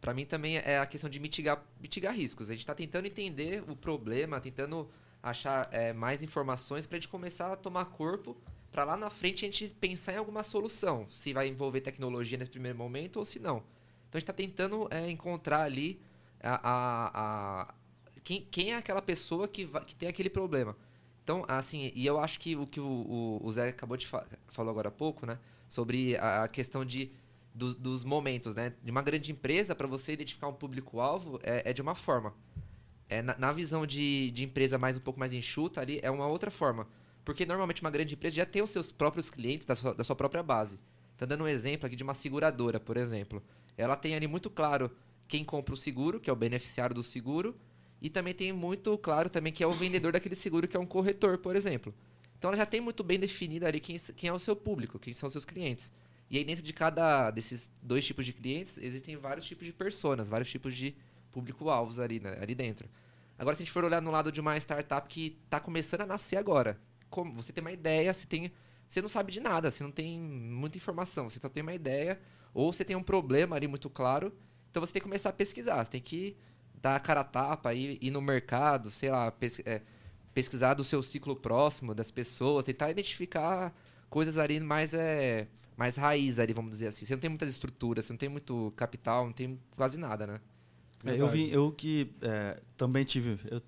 pra 0.00 0.14
mim 0.14 0.24
também 0.24 0.56
é 0.58 0.78
a 0.78 0.86
questão 0.86 1.10
de 1.10 1.18
mitigar, 1.20 1.62
mitigar 1.80 2.14
riscos. 2.14 2.50
A 2.50 2.54
gente 2.54 2.66
tá 2.66 2.74
tentando 2.74 3.06
entender 3.06 3.62
o 3.68 3.74
problema, 3.76 4.40
tentando 4.40 4.88
achar 5.22 5.68
é, 5.72 5.92
mais 5.92 6.22
informações 6.22 6.86
pra 6.86 6.96
gente 6.96 7.08
começar 7.08 7.52
a 7.52 7.56
tomar 7.56 7.84
corpo, 7.86 8.36
pra 8.72 8.84
lá 8.84 8.96
na 8.96 9.10
frente 9.10 9.44
a 9.44 9.48
gente 9.50 9.74
pensar 9.74 10.12
em 10.14 10.16
alguma 10.16 10.42
solução, 10.42 11.04
se 11.10 11.32
vai 11.32 11.48
envolver 11.48 11.80
tecnologia 11.80 12.38
nesse 12.38 12.50
primeiro 12.50 12.78
momento 12.78 13.16
ou 13.18 13.24
se 13.24 13.38
não. 13.38 13.58
Então 14.08 14.16
a 14.16 14.18
gente 14.18 14.26
tá 14.26 14.32
tentando 14.32 14.88
é, 14.90 15.10
encontrar 15.10 15.62
ali 15.62 16.00
a, 16.42 16.54
a- 16.54 17.10
a- 17.62 17.74
quem, 18.22 18.46
quem 18.50 18.72
é 18.72 18.76
aquela 18.76 19.02
pessoa 19.02 19.48
que, 19.48 19.64
vai- 19.64 19.84
que 19.84 19.94
tem 19.94 20.08
aquele 20.08 20.30
problema. 20.30 20.76
Então, 21.30 21.44
assim, 21.46 21.92
e 21.94 22.04
eu 22.04 22.18
acho 22.18 22.40
que 22.40 22.56
o 22.56 22.66
que 22.66 22.80
o, 22.80 23.38
o, 23.40 23.52
Zé 23.52 23.68
acabou 23.68 23.96
de 23.96 24.04
falar 24.04 24.26
falou 24.48 24.72
agora 24.72 24.88
há 24.88 24.90
pouco, 24.90 25.24
né? 25.24 25.38
Sobre 25.68 26.16
a, 26.16 26.42
a 26.42 26.48
questão 26.48 26.84
de, 26.84 27.12
do- 27.54 27.72
dos 27.72 28.02
momentos, 28.02 28.56
né? 28.56 28.72
De 28.82 28.90
uma 28.90 29.00
grande 29.00 29.30
empresa, 29.30 29.72
para 29.72 29.86
você 29.86 30.12
identificar 30.12 30.48
um 30.48 30.52
público-alvo, 30.52 31.38
é, 31.44 31.70
é 31.70 31.72
de 31.72 31.80
uma 31.80 31.94
forma. 31.94 32.34
É, 33.08 33.22
na, 33.22 33.38
na 33.38 33.52
visão 33.52 33.86
de, 33.86 34.32
de 34.32 34.42
empresa 34.42 34.76
mais 34.76 34.96
um 34.96 35.00
pouco 35.00 35.20
mais 35.20 35.32
enxuta 35.32 35.80
ali, 35.80 36.00
é 36.02 36.10
uma 36.10 36.26
outra 36.26 36.50
forma. 36.50 36.88
Porque 37.24 37.46
normalmente 37.46 37.80
uma 37.80 37.90
grande 37.92 38.14
empresa 38.14 38.34
já 38.34 38.46
tem 38.46 38.60
os 38.60 38.70
seus 38.70 38.90
próprios 38.90 39.30
clientes 39.30 39.64
da 39.64 39.76
sua, 39.76 39.94
da 39.94 40.02
sua 40.02 40.16
própria 40.16 40.42
base. 40.42 40.80
Tá 41.16 41.26
dando 41.26 41.44
um 41.44 41.48
exemplo 41.48 41.86
aqui 41.86 41.94
de 41.94 42.02
uma 42.02 42.14
seguradora, 42.14 42.80
por 42.80 42.96
exemplo. 42.96 43.40
Ela 43.78 43.94
tem 43.94 44.16
ali 44.16 44.26
muito 44.26 44.50
claro 44.50 44.90
quem 45.28 45.44
compra 45.44 45.74
o 45.74 45.76
seguro, 45.76 46.18
que 46.18 46.28
é 46.28 46.32
o 46.32 46.36
beneficiário 46.36 46.92
do 46.92 47.04
seguro, 47.04 47.56
e 48.00 48.08
também 48.08 48.32
tem 48.32 48.52
muito 48.52 48.96
claro 48.98 49.28
também 49.28 49.52
que 49.52 49.62
é 49.62 49.66
o 49.66 49.72
vendedor 49.72 50.12
daquele 50.12 50.34
seguro, 50.34 50.66
que 50.66 50.76
é 50.76 50.80
um 50.80 50.86
corretor, 50.86 51.38
por 51.38 51.54
exemplo. 51.54 51.94
Então 52.38 52.48
ela 52.48 52.56
já 52.56 52.66
tem 52.66 52.80
muito 52.80 53.04
bem 53.04 53.18
definido 53.18 53.66
ali 53.66 53.80
quem, 53.80 53.98
quem 54.16 54.30
é 54.30 54.32
o 54.32 54.38
seu 54.38 54.56
público, 54.56 54.98
quem 54.98 55.12
são 55.12 55.26
os 55.26 55.32
seus 55.32 55.44
clientes. 55.44 55.92
E 56.30 56.38
aí 56.38 56.44
dentro 56.44 56.62
de 56.62 56.72
cada 56.72 57.30
desses 57.30 57.68
dois 57.82 58.06
tipos 58.06 58.24
de 58.24 58.32
clientes, 58.32 58.78
existem 58.78 59.16
vários 59.16 59.44
tipos 59.44 59.66
de 59.66 59.72
personas, 59.72 60.28
vários 60.28 60.48
tipos 60.48 60.74
de 60.74 60.94
público-alvos 61.30 61.98
ali, 61.98 62.20
né, 62.20 62.38
ali 62.40 62.54
dentro. 62.54 62.88
Agora, 63.38 63.54
se 63.56 63.62
a 63.62 63.64
gente 63.64 63.72
for 63.72 63.84
olhar 63.84 64.02
no 64.02 64.10
lado 64.10 64.30
de 64.30 64.40
uma 64.40 64.56
startup 64.58 65.08
que 65.08 65.38
está 65.44 65.58
começando 65.58 66.02
a 66.02 66.06
nascer 66.06 66.36
agora, 66.36 66.78
como 67.08 67.32
você 67.32 67.52
tem 67.52 67.62
uma 67.62 67.72
ideia, 67.72 68.12
você 68.12 68.26
tem, 68.26 68.52
você 68.86 69.00
não 69.00 69.08
sabe 69.08 69.32
de 69.32 69.40
nada, 69.40 69.70
você 69.70 69.82
não 69.82 69.90
tem 69.90 70.20
muita 70.20 70.76
informação, 70.76 71.28
você 71.28 71.40
só 71.40 71.48
tem 71.48 71.62
uma 71.62 71.74
ideia, 71.74 72.20
ou 72.52 72.72
você 72.72 72.84
tem 72.84 72.96
um 72.96 73.02
problema 73.02 73.56
ali 73.56 73.66
muito 73.66 73.88
claro, 73.88 74.32
então 74.70 74.84
você 74.84 74.92
tem 74.92 75.00
que 75.00 75.04
começar 75.04 75.30
a 75.30 75.32
pesquisar, 75.32 75.84
você 75.84 75.90
tem 75.90 76.00
que 76.00 76.36
dar 76.82 76.96
a 76.96 77.00
cara 77.00 77.20
a 77.20 77.24
tapa, 77.24 77.74
ir, 77.74 77.98
ir 78.00 78.10
no 78.10 78.20
mercado, 78.20 78.90
sei 78.90 79.10
lá, 79.10 79.30
pes- 79.30 79.62
é, 79.66 79.82
pesquisar 80.32 80.74
do 80.74 80.84
seu 80.84 81.02
ciclo 81.02 81.36
próximo, 81.36 81.94
das 81.94 82.10
pessoas, 82.10 82.64
tentar 82.64 82.90
identificar 82.90 83.74
coisas 84.08 84.38
ali 84.38 84.58
mais, 84.60 84.94
é, 84.94 85.46
mais 85.76 85.96
raiz 85.96 86.38
ali, 86.38 86.52
vamos 86.52 86.70
dizer 86.70 86.88
assim. 86.88 87.04
Você 87.04 87.14
não 87.14 87.20
tem 87.20 87.30
muitas 87.30 87.50
estruturas, 87.50 88.04
você 88.04 88.12
não 88.12 88.18
tem 88.18 88.28
muito 88.28 88.72
capital, 88.76 89.26
não 89.26 89.32
tem 89.32 89.58
quase 89.76 89.98
nada, 89.98 90.26
né? 90.26 90.40
É, 91.04 91.20
eu 91.20 91.28
vim, 91.28 91.48
eu 91.48 91.72
que 91.72 92.12
é, 92.20 92.60
também 92.76 93.04
tive. 93.04 93.38
Eu, 93.50 93.62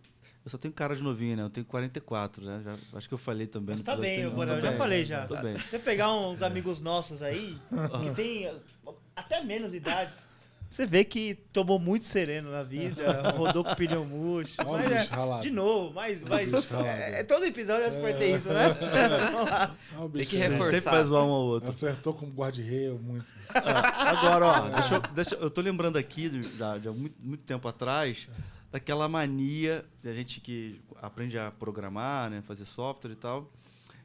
eu 0.44 0.50
só 0.50 0.58
tenho 0.58 0.74
cara 0.74 0.94
de 0.94 1.02
novinho, 1.02 1.36
né? 1.36 1.42
Eu 1.42 1.50
tenho 1.50 1.64
44, 1.64 2.44
né? 2.44 2.60
Já, 2.64 2.98
acho 2.98 3.08
que 3.08 3.14
eu 3.14 3.18
falei 3.18 3.46
também. 3.46 3.74
Mas 3.74 3.82
tá 3.82 3.96
bem, 3.96 4.30
Tô 4.30 4.42
eu 4.42 4.60
já 4.60 4.68
bem, 4.70 4.78
falei 4.78 5.04
já. 5.04 5.26
Tô 5.26 5.36
bem. 5.40 5.56
Você 5.56 5.78
pegar 5.78 6.12
uns 6.14 6.42
amigos 6.42 6.80
nossos 6.80 7.22
aí, 7.22 7.56
que 8.02 8.14
tem 8.14 8.52
até 9.16 9.42
menos 9.44 9.72
idades, 9.72 10.28
você 10.74 10.86
vê 10.86 11.04
que 11.04 11.34
tomou 11.52 11.78
muito 11.78 12.04
sereno 12.06 12.50
na 12.50 12.62
vida, 12.62 13.30
rodou 13.36 13.62
com 13.62 13.74
pneu 13.74 14.04
murcho. 14.06 14.54
Mas 14.66 14.90
é, 14.90 14.98
bicho 15.00 15.10
ralado. 15.12 15.42
de 15.42 15.50
novo, 15.50 15.92
mas, 15.94 16.22
mas 16.22 16.50
bicho 16.50 16.68
ralado. 16.70 16.88
é, 16.88 17.20
é 17.20 17.22
todo 17.24 17.44
episódio 17.44 17.82
eu 17.82 17.88
acho 17.88 17.96
que 17.98 18.02
vai 18.02 18.14
ter 18.14 18.34
isso, 18.34 18.48
né? 18.48 18.68
Vamos 19.32 19.50
lá. 19.50 19.76
Ah, 19.94 20.04
o 20.04 20.08
Tem 20.08 20.24
que 20.24 20.36
é- 20.36 20.48
reforçar. 20.48 20.70
sempre 20.76 20.90
faz 20.90 21.06
zoar 21.08 21.24
um 21.26 21.30
ao 21.30 21.42
outro. 21.42 21.68
Ela 21.68 21.78
flertou 21.78 22.14
com 22.14 22.26
o 22.26 22.30
guarda-reio 22.30 22.98
muito. 22.98 23.26
Agora, 23.54 24.46
ó, 24.46 24.68
deixa 24.70 24.94
eu, 24.94 25.00
deixa, 25.14 25.34
eu 25.34 25.50
tô 25.50 25.60
lembrando 25.60 25.98
aqui, 25.98 26.28
de, 26.28 26.56
já- 26.56 26.78
de 26.78 26.88
há 26.88 26.92
muito, 26.92 27.14
muito 27.24 27.42
tempo 27.44 27.68
atrás, 27.68 28.28
daquela 28.70 29.08
mania 29.08 29.84
de 30.00 30.08
a 30.08 30.14
gente 30.14 30.40
que 30.40 30.80
aprende 31.02 31.38
a 31.38 31.50
programar, 31.50 32.30
né, 32.30 32.42
fazer 32.46 32.64
software 32.64 33.12
e 33.12 33.16
tal, 33.16 33.52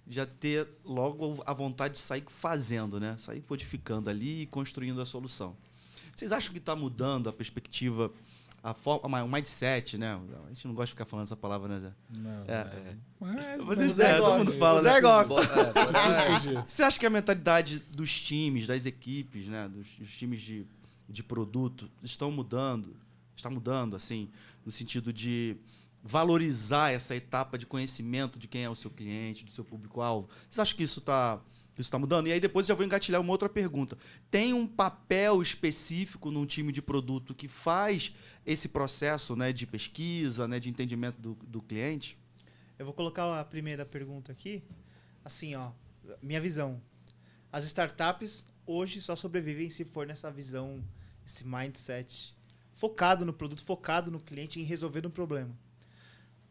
já 0.09 0.25
ter 0.25 0.67
logo 0.83 1.41
a 1.45 1.53
vontade 1.53 1.93
de 1.95 1.99
sair 1.99 2.23
fazendo, 2.27 2.99
né? 2.99 3.15
Sair 3.17 3.41
codificando 3.41 4.09
ali 4.09 4.41
e 4.43 4.45
construindo 4.45 5.01
a 5.01 5.05
solução. 5.05 5.55
Vocês 6.17 6.31
acham 6.31 6.51
que 6.51 6.57
está 6.57 6.75
mudando 6.75 7.29
a 7.29 7.33
perspectiva, 7.33 8.11
a 8.63 8.73
forma, 8.73 9.23
o 9.23 9.29
mindset, 9.29 9.99
né? 9.99 10.19
A 10.45 10.49
gente 10.49 10.65
não 10.67 10.73
gosta 10.73 10.87
de 10.87 10.91
ficar 10.93 11.05
falando 11.05 11.25
essa 11.27 11.37
palavra, 11.37 11.67
né, 11.67 11.79
Zé? 11.79 11.93
Não, 12.19 12.43
É. 12.47 12.53
é. 12.53 12.97
Mas, 13.19 13.35
Mas 13.35 13.61
mas 13.61 13.79
é, 13.79 13.87
Zé 13.89 14.17
todo 14.17 14.39
mundo 14.39 14.51
fala, 14.53 14.79
o 14.79 14.83
Zé 14.83 14.93
né? 14.93 15.01
gosta. 15.01 15.35
É, 15.35 16.39
fugir. 16.39 16.65
Você 16.67 16.81
acha 16.81 16.99
que 16.99 17.05
a 17.05 17.09
mentalidade 17.09 17.77
dos 17.91 18.19
times, 18.19 18.65
das 18.65 18.87
equipes, 18.87 19.47
né, 19.47 19.67
dos, 19.69 19.87
dos 19.99 20.09
times 20.11 20.41
de, 20.41 20.65
de 21.07 21.23
produto 21.23 21.87
estão 22.01 22.31
mudando? 22.31 22.95
Está 23.35 23.51
mudando, 23.51 23.95
assim, 23.95 24.31
no 24.65 24.71
sentido 24.71 25.13
de 25.13 25.55
valorizar 26.03 26.91
essa 26.91 27.15
etapa 27.15 27.59
de 27.59 27.67
conhecimento 27.67 28.39
de 28.39 28.47
quem 28.47 28.63
é 28.63 28.69
o 28.69 28.75
seu 28.75 28.89
cliente, 28.89 29.45
do 29.45 29.51
seu 29.51 29.63
público-alvo? 29.63 30.27
Você 30.49 30.61
acha 30.61 30.73
que 30.73 30.81
isso 30.81 30.97
está 30.99 31.39
isso 31.81 31.91
tá 31.91 31.99
mudando? 31.99 32.27
E 32.27 32.31
aí 32.31 32.39
depois 32.39 32.65
já 32.65 32.73
vou 32.73 32.85
engatilhar 32.85 33.21
uma 33.21 33.31
outra 33.31 33.47
pergunta. 33.47 33.97
Tem 34.29 34.53
um 34.53 34.65
papel 34.65 35.41
específico 35.41 36.31
num 36.31 36.45
time 36.45 36.71
de 36.71 36.81
produto 36.81 37.35
que 37.35 37.47
faz 37.47 38.13
esse 38.45 38.69
processo 38.69 39.35
né, 39.35 39.53
de 39.53 39.67
pesquisa, 39.67 40.47
né, 40.47 40.59
de 40.59 40.69
entendimento 40.69 41.19
do, 41.21 41.35
do 41.35 41.61
cliente? 41.61 42.17
Eu 42.77 42.85
vou 42.85 42.93
colocar 42.93 43.39
a 43.39 43.45
primeira 43.45 43.85
pergunta 43.85 44.31
aqui. 44.31 44.63
Assim, 45.23 45.55
ó, 45.55 45.71
minha 46.21 46.39
visão. 46.39 46.81
As 47.51 47.63
startups 47.65 48.45
hoje 48.65 49.01
só 49.01 49.15
sobrevivem 49.15 49.69
se 49.69 49.85
for 49.85 50.05
nessa 50.05 50.31
visão, 50.31 50.83
esse 51.25 51.45
mindset 51.45 52.35
focado 52.77 53.25
no 53.25 53.33
produto, 53.33 53.63
focado 53.63 54.11
no 54.11 54.19
cliente, 54.19 54.59
em 54.59 54.63
resolver 54.63 55.05
um 55.07 55.09
problema. 55.09 55.57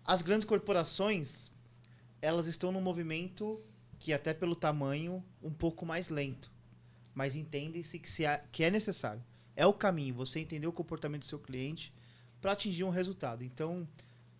As 0.05 0.23
grandes 0.23 0.45
corporações, 0.45 1.53
elas 2.21 2.49
estão 2.49 2.73
num 2.73 2.81
movimento 2.81 3.63
que 3.99 4.13
até 4.13 4.33
pelo 4.35 4.55
tamanho 4.57 5.25
um 5.43 5.53
pouco 5.53 5.85
mais 5.87 6.09
lento, 6.09 6.51
mas 7.15 7.35
entende-se 7.37 7.99
que, 7.99 8.09
se 8.09 8.27
há- 8.27 8.39
que 8.53 8.63
é 8.65 8.71
necessário. 8.71 9.23
É 9.55 9.67
o 9.67 9.73
caminho, 9.73 10.15
você 10.15 10.39
entender 10.41 10.67
o 10.67 10.73
comportamento 10.73 11.23
do 11.23 11.27
seu 11.27 11.39
cliente 11.39 11.93
para 12.41 12.53
atingir 12.53 12.85
um 12.85 12.91
resultado. 12.91 13.43
Então, 13.43 13.89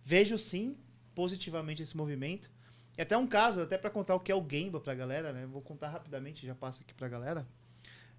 vejo 0.03 0.37
sim 0.37 0.77
positivamente 1.15 1.81
esse 1.81 1.97
movimento. 1.97 2.51
E 2.97 3.01
até 3.01 3.17
um 3.17 3.25
caso, 3.27 3.61
até 3.61 3.77
para 3.77 3.89
contar 3.89 4.15
o 4.15 4.19
que 4.19 4.31
é 4.31 4.35
o 4.35 4.45
Gemba 4.47 4.79
pra 4.79 4.93
galera, 4.93 5.33
né? 5.33 5.45
Vou 5.47 5.61
contar 5.61 5.89
rapidamente, 5.89 6.45
já 6.45 6.53
passo 6.55 6.83
aqui 6.83 6.93
pra 6.93 7.07
galera. 7.07 7.47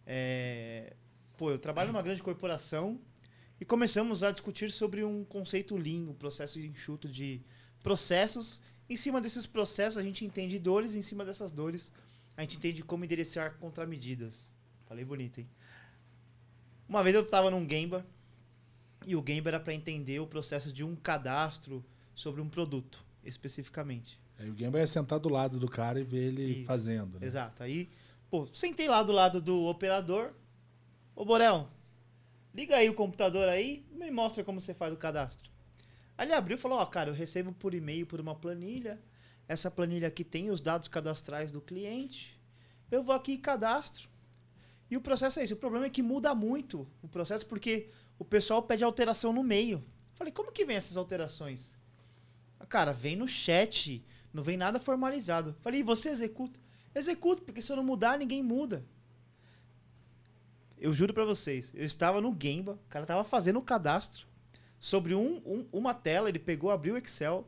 É, 0.06 0.94
Pô, 1.36 1.50
eu 1.50 1.58
trabalho 1.58 1.92
numa 1.92 2.02
grande 2.02 2.22
corporação 2.22 3.00
e 3.60 3.64
começamos 3.64 4.24
a 4.24 4.32
discutir 4.32 4.72
sobre 4.72 5.04
um 5.04 5.24
conceito 5.24 5.76
Lean, 5.76 6.08
um 6.10 6.14
processo 6.14 6.58
enxuto 6.58 7.08
de 7.08 7.40
processos. 7.80 8.60
Em 8.88 8.96
cima 8.96 9.20
desses 9.20 9.46
processos, 9.46 9.98
a 9.98 10.02
gente 10.02 10.24
entende 10.24 10.58
dores, 10.58 10.94
em 10.94 11.02
cima 11.02 11.24
dessas 11.24 11.50
dores, 11.50 11.92
a 12.36 12.40
gente 12.40 12.56
entende 12.56 12.82
como 12.82 13.04
endereçar 13.04 13.56
contramedidas. 13.58 14.52
Falei 14.86 15.04
bonito, 15.04 15.40
hein? 15.40 15.48
Uma 16.88 17.02
vez 17.02 17.14
eu 17.14 17.22
estava 17.22 17.50
num 17.50 17.68
Gemba 17.68 18.06
e 19.06 19.14
o 19.14 19.24
Gemba 19.26 19.50
era 19.50 19.60
para 19.60 19.74
entender 19.74 20.20
o 20.20 20.26
processo 20.26 20.72
de 20.72 20.82
um 20.82 20.96
cadastro 20.96 21.84
sobre 22.14 22.40
um 22.40 22.48
produto, 22.48 23.04
especificamente. 23.22 24.18
Aí 24.38 24.48
o 24.48 24.54
Game 24.54 24.76
é 24.78 24.86
sentar 24.86 25.18
do 25.18 25.28
lado 25.28 25.58
do 25.58 25.68
cara 25.68 26.00
e 26.00 26.04
ver 26.04 26.28
ele 26.28 26.42
Isso. 26.42 26.66
fazendo. 26.66 27.18
Né? 27.18 27.26
Exato. 27.26 27.62
Aí, 27.62 27.90
pô, 28.30 28.46
sentei 28.46 28.88
lá 28.88 29.02
do 29.02 29.12
lado 29.12 29.40
do 29.40 29.64
operador. 29.64 30.32
Ô, 31.14 31.24
Borel, 31.24 31.68
liga 32.54 32.76
aí 32.76 32.88
o 32.88 32.94
computador 32.94 33.48
aí 33.48 33.84
e 33.92 33.96
me 33.96 34.10
mostra 34.10 34.44
como 34.44 34.60
você 34.60 34.72
faz 34.72 34.92
o 34.92 34.96
cadastro. 34.96 35.50
Aí 36.18 36.26
ele 36.26 36.34
abriu 36.34 36.56
e 36.56 36.60
falou, 36.60 36.80
ó, 36.80 36.84
cara, 36.84 37.10
eu 37.10 37.14
recebo 37.14 37.52
por 37.52 37.72
e-mail 37.72 38.04
por 38.04 38.20
uma 38.20 38.34
planilha. 38.34 39.00
Essa 39.46 39.70
planilha 39.70 40.08
aqui 40.08 40.24
tem 40.24 40.50
os 40.50 40.60
dados 40.60 40.88
cadastrais 40.88 41.52
do 41.52 41.60
cliente. 41.60 42.38
Eu 42.90 43.04
vou 43.04 43.14
aqui 43.14 43.32
e 43.32 43.38
cadastro. 43.38 44.08
E 44.90 44.96
o 44.96 45.00
processo 45.00 45.38
é 45.38 45.44
isso. 45.44 45.54
O 45.54 45.58
problema 45.58 45.86
é 45.86 45.90
que 45.90 46.02
muda 46.02 46.34
muito 46.34 46.88
o 47.00 47.08
processo 47.08 47.46
porque 47.46 47.90
o 48.18 48.24
pessoal 48.24 48.60
pede 48.60 48.82
alteração 48.82 49.32
no 49.32 49.44
meio. 49.44 49.84
Falei, 50.14 50.32
como 50.32 50.50
que 50.50 50.64
vem 50.64 50.76
essas 50.76 50.96
alterações? 50.96 51.72
Cara, 52.68 52.92
vem 52.92 53.14
no 53.14 53.28
chat, 53.28 54.04
não 54.32 54.42
vem 54.42 54.56
nada 54.56 54.80
formalizado. 54.80 55.54
Falei, 55.60 55.80
e 55.80 55.84
você 55.84 56.08
executa? 56.08 56.58
Executo, 56.92 57.42
porque 57.42 57.62
se 57.62 57.70
eu 57.70 57.76
não 57.76 57.84
mudar, 57.84 58.18
ninguém 58.18 58.42
muda. 58.42 58.84
Eu 60.76 60.92
juro 60.92 61.14
pra 61.14 61.24
vocês, 61.24 61.72
eu 61.74 61.84
estava 61.84 62.20
no 62.20 62.36
Gemba, 62.38 62.72
o 62.72 62.88
cara 62.88 63.06
tava 63.06 63.24
fazendo 63.24 63.58
o 63.58 63.62
cadastro 63.62 64.27
sobre 64.80 65.14
um, 65.14 65.36
um- 65.44 65.66
uma 65.72 65.94
tela, 65.94 66.28
ele 66.28 66.38
pegou, 66.38 66.70
abriu 66.70 66.94
o 66.94 66.98
Excel. 66.98 67.46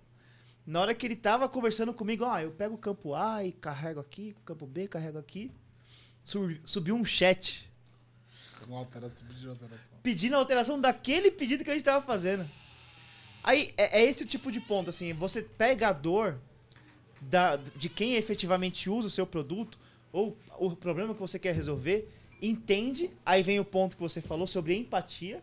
Na 0.67 0.81
hora 0.81 0.95
que 0.95 1.07
ele 1.07 1.17
tava 1.17 1.49
conversando 1.49 1.93
comigo, 1.95 2.25
ó, 2.25 2.39
eu 2.39 2.51
pego 2.51 2.75
o 2.75 2.79
campo 2.79 3.15
A 3.15 3.45
e 3.45 3.53
carrego 3.53 4.01
aqui, 4.01 4.35
o 4.39 4.45
campo 4.45 4.67
B, 4.67 4.87
carrego 4.89 5.19
aqui. 5.19 5.51
Subi- 6.25 6.61
Subiu 6.65 6.95
um 6.95 7.05
chat 7.05 7.69
Uma 8.69 8.79
alteração, 8.79 9.27
pedir 9.27 9.49
alteração. 9.49 9.93
pedindo 10.03 10.35
a 10.35 10.39
alteração 10.39 10.81
daquele 10.81 11.31
pedido 11.31 11.65
que 11.65 11.71
a 11.71 11.73
gente 11.73 11.85
tava 11.85 12.05
fazendo. 12.05 12.49
Aí 13.43 13.73
é, 13.77 14.01
é 14.01 14.05
esse 14.05 14.23
o 14.23 14.27
tipo 14.27 14.53
de 14.53 14.61
ponto, 14.61 14.91
assim, 14.91 15.13
você 15.15 15.41
pega 15.43 15.89
a 15.89 15.93
dor 15.93 16.39
da, 17.23 17.57
de 17.57 17.89
quem 17.89 18.15
efetivamente 18.17 18.91
usa 18.91 19.09
o 19.09 19.11
seu 19.11 19.27
produto 19.27 19.79
ou 20.13 20.37
o 20.59 20.77
problema 20.77 21.15
que 21.15 21.21
você 21.21 21.39
quer 21.39 21.55
resolver, 21.55 22.07
entende, 22.43 23.11
aí 23.25 23.43
vem 23.43 23.59
o 23.59 23.65
ponto 23.65 23.97
que 23.97 24.03
você 24.03 24.21
falou 24.21 24.47
sobre 24.47 24.77
empatia. 24.77 25.43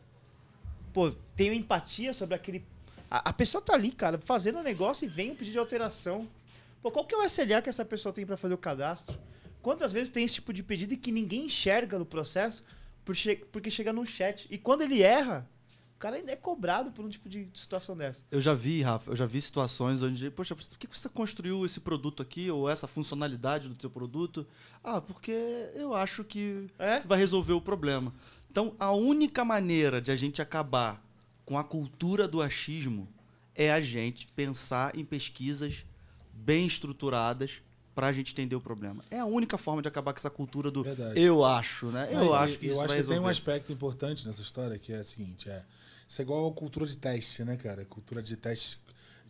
Pô, 0.94 1.12
tenho 1.36 1.54
empatia 1.54 2.14
sobre 2.14 2.36
aquele. 2.36 2.64
A, 3.10 3.30
a 3.30 3.34
pessoa 3.34 3.62
tá 3.62 3.74
ali, 3.74 3.92
cara, 3.92 4.18
fazendo 4.18 4.60
um 4.60 4.64
negócio 4.64 5.06
e 5.06 5.08
vem 5.08 5.32
um 5.32 5.36
pedido 5.36 5.54
de 5.54 5.60
alteração. 5.60 6.28
Pô, 6.82 6.92
qual 6.92 7.06
que 7.06 7.14
é 7.16 7.18
o 7.18 7.24
SLA 7.24 7.62
que 7.62 7.70
essa 7.70 7.86
pessoa 7.86 8.12
tem 8.14 8.26
pra 8.26 8.38
fazer 8.38 8.54
o 8.54 8.58
cadastro? 8.58 9.18
Quantas 9.62 9.92
vezes 9.92 10.10
tem 10.10 10.24
esse 10.24 10.36
tipo 10.36 10.54
de 10.54 10.64
pedido 10.64 10.94
e 10.94 10.98
que 10.98 11.12
ninguém 11.12 11.46
enxerga 11.46 11.98
no 12.00 12.06
processo 12.06 12.64
por 13.04 13.16
che- 13.16 13.36
porque 13.52 13.70
chega 13.72 13.92
no 13.94 14.06
chat? 14.06 14.48
E 14.50 14.58
quando 14.58 14.82
ele 14.82 15.02
erra, 15.02 15.48
o 15.96 16.00
cara 16.00 16.16
ainda 16.18 16.32
é 16.32 16.36
cobrado 16.36 16.92
por 16.92 17.04
um 17.04 17.10
tipo 17.10 17.28
de 17.28 17.50
situação 17.54 17.98
dessa. 17.98 18.24
Eu 18.30 18.40
já 18.40 18.54
vi, 18.54 18.82
Rafa, 18.82 19.12
eu 19.12 19.16
já 19.16 19.26
vi 19.26 19.42
situações 19.42 20.04
onde, 20.04 20.30
poxa, 20.30 20.56
por 20.56 20.78
que 20.78 20.88
você 20.88 21.10
construiu 21.10 21.66
esse 21.66 21.80
produto 21.80 22.22
aqui 22.22 22.50
ou 22.52 22.70
essa 22.70 22.88
funcionalidade 22.88 23.68
do 23.68 23.76
teu 23.76 23.90
produto? 23.90 24.48
Ah, 24.84 25.02
porque 25.02 25.32
eu 25.74 25.94
acho 25.94 26.24
que 26.24 26.68
É? 26.78 27.00
vai 27.02 27.18
resolver 27.18 27.54
o 27.54 27.62
problema. 27.62 28.14
Então, 28.58 28.74
a 28.80 28.92
única 28.92 29.46
maneira 29.46 30.02
de 30.02 30.10
a 30.10 30.16
gente 30.16 30.42
acabar 30.42 31.00
com 31.46 31.60
a 31.60 31.64
cultura 31.64 32.28
do 32.28 32.42
achismo 32.42 33.08
é 33.54 33.72
a 33.72 33.80
gente 33.80 34.26
pensar 34.36 34.98
em 34.98 35.06
pesquisas 35.06 35.86
bem 36.34 36.66
estruturadas 36.66 37.62
para 37.94 38.08
a 38.08 38.12
gente 38.12 38.32
entender 38.32 38.56
o 38.56 38.60
problema. 38.60 39.04
É 39.12 39.20
a 39.20 39.28
única 39.28 39.60
forma 39.60 39.84
de 39.84 39.88
acabar 39.88 40.12
com 40.12 40.18
essa 40.18 40.32
cultura 40.32 40.72
do 40.72 40.82
Verdade. 40.82 41.20
eu 41.20 41.46
acho, 41.46 41.92
né? 41.92 42.10
Eu 42.12 42.34
acho 42.34 42.58
que 42.58 42.66
eu 42.66 42.72
isso 42.72 42.80
acho 42.82 42.88
vai 42.88 42.98
que 42.98 43.04
tem 43.04 43.12
resolver. 43.12 43.20
um 43.20 43.28
aspecto 43.28 43.72
importante 43.72 44.26
nessa 44.26 44.42
história 44.42 44.80
que 44.80 44.92
é 44.92 45.02
o 45.02 45.06
seguinte, 45.06 45.48
é 45.48 45.64
isso 46.10 46.20
é 46.20 46.24
igual 46.24 46.50
a 46.50 46.52
cultura 46.52 46.88
de 46.88 46.98
teste, 46.98 47.44
né, 47.44 47.58
cara? 47.58 47.86
Cultura 47.86 48.24
de 48.24 48.36
teste 48.36 48.80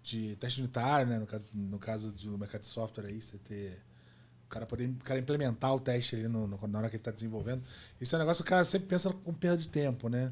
de 0.02 0.38
teste 0.38 0.62
unitário, 0.62 1.06
né, 1.06 1.20
no 1.20 1.28
caso, 1.28 1.50
no 1.54 1.80
caso 1.80 2.14
do 2.14 2.38
mercado 2.38 2.62
de 2.62 2.68
software 2.68 3.08
aí, 3.08 3.22
você 3.22 3.38
ter 3.40 3.78
o 4.48 4.50
cara 4.50 4.66
poder 4.66 4.90
cara 5.04 5.20
implementar 5.20 5.76
o 5.76 5.80
teste 5.80 6.16
ali 6.16 6.28
no, 6.28 6.48
no- 6.48 6.68
na 6.68 6.80
hora 6.80 6.90
que 6.90 6.96
ele 6.96 7.02
está 7.02 7.12
desenvolvendo. 7.12 7.62
Isso 8.02 8.16
é 8.16 8.18
um 8.18 8.22
negócio 8.22 8.44
que 8.44 8.50
o 8.50 8.52
cara 8.52 8.66
sempre 8.66 8.88
pensa 8.88 9.12
com 9.14 9.34
perda 9.34 9.58
de 9.58 9.70
tempo, 9.70 10.08
né? 10.10 10.32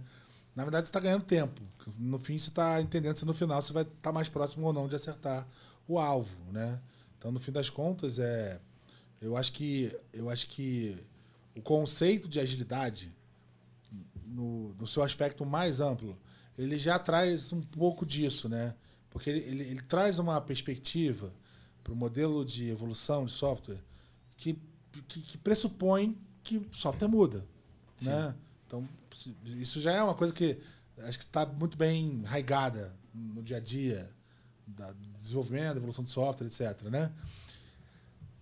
Na 0.56 0.63
verdade, 0.63 0.88
você 0.88 0.89
está 0.89 1.01
ganhando 1.01 1.23
tempo. 1.25 1.62
No 1.99 2.17
fim, 2.17 2.38
você 2.38 2.49
está 2.49 2.82
entendendo 2.82 3.17
se 3.17 3.25
no 3.25 3.34
final 3.34 3.62
você 3.62 3.73
vai 3.73 3.84
estar 3.84 4.12
mais 4.13 4.30
próximo 4.30 4.65
ou 4.65 4.73
não 4.73 4.88
de 4.88 4.95
acertar 4.95 5.45
o 5.88 5.99
alvo, 5.99 6.38
né? 6.51 6.80
Então, 7.17 7.30
no 7.32 7.39
fim 7.39 7.51
das 7.51 7.69
contas, 7.69 8.17
é, 8.19 8.60
eu 9.21 9.36
acho 9.36 9.51
que 9.51 9.91
eu 10.13 10.30
acho 10.30 10.47
que 10.47 10.97
o 11.56 11.62
conceito 11.62 12.28
de 12.30 12.39
agilidade 12.39 13.12
no, 14.25 14.73
no 14.80 14.88
seu 14.88 15.04
aspecto 15.04 15.45
mais 15.45 15.80
amplo, 15.80 16.17
ele 16.58 16.78
já 16.80 16.97
traz 16.97 17.51
um 17.51 17.62
pouco 17.62 18.06
disso, 18.06 18.47
né? 18.49 18.73
Porque 19.10 19.30
ele, 19.30 19.39
ele, 19.39 19.63
ele 19.63 19.82
traz 19.82 20.19
uma 20.19 20.39
perspectiva 20.41 21.32
para 21.84 21.93
o 21.93 21.95
modelo 21.95 22.43
de 22.43 22.69
evolução 22.69 23.25
de 23.25 23.32
software 23.32 23.80
que, 24.38 24.58
que, 25.08 25.21
que 25.21 25.38
pressupõe 25.38 26.15
que 26.43 26.58
o 26.58 26.67
software 26.71 27.08
muda, 27.08 27.45
né? 28.02 28.36
Então, 28.67 28.88
isso 29.45 29.80
já 29.80 29.91
é 29.93 30.04
uma 30.04 30.15
coisa 30.15 30.34
que 30.34 30.58
acho 31.00 31.17
que 31.17 31.24
está 31.26 31.45
muito 31.45 31.78
bem 31.78 32.06
enraigada 32.21 32.95
no 33.13 33.41
dia 33.43 33.58
a 33.58 33.60
dia 33.60 34.10
da 34.67 34.91
do 34.91 35.17
desenvolvimento, 35.17 35.74
da 35.74 35.78
evolução 35.78 36.04
de 36.04 36.10
software, 36.10 36.48
etc, 36.48 36.82
né? 36.89 37.12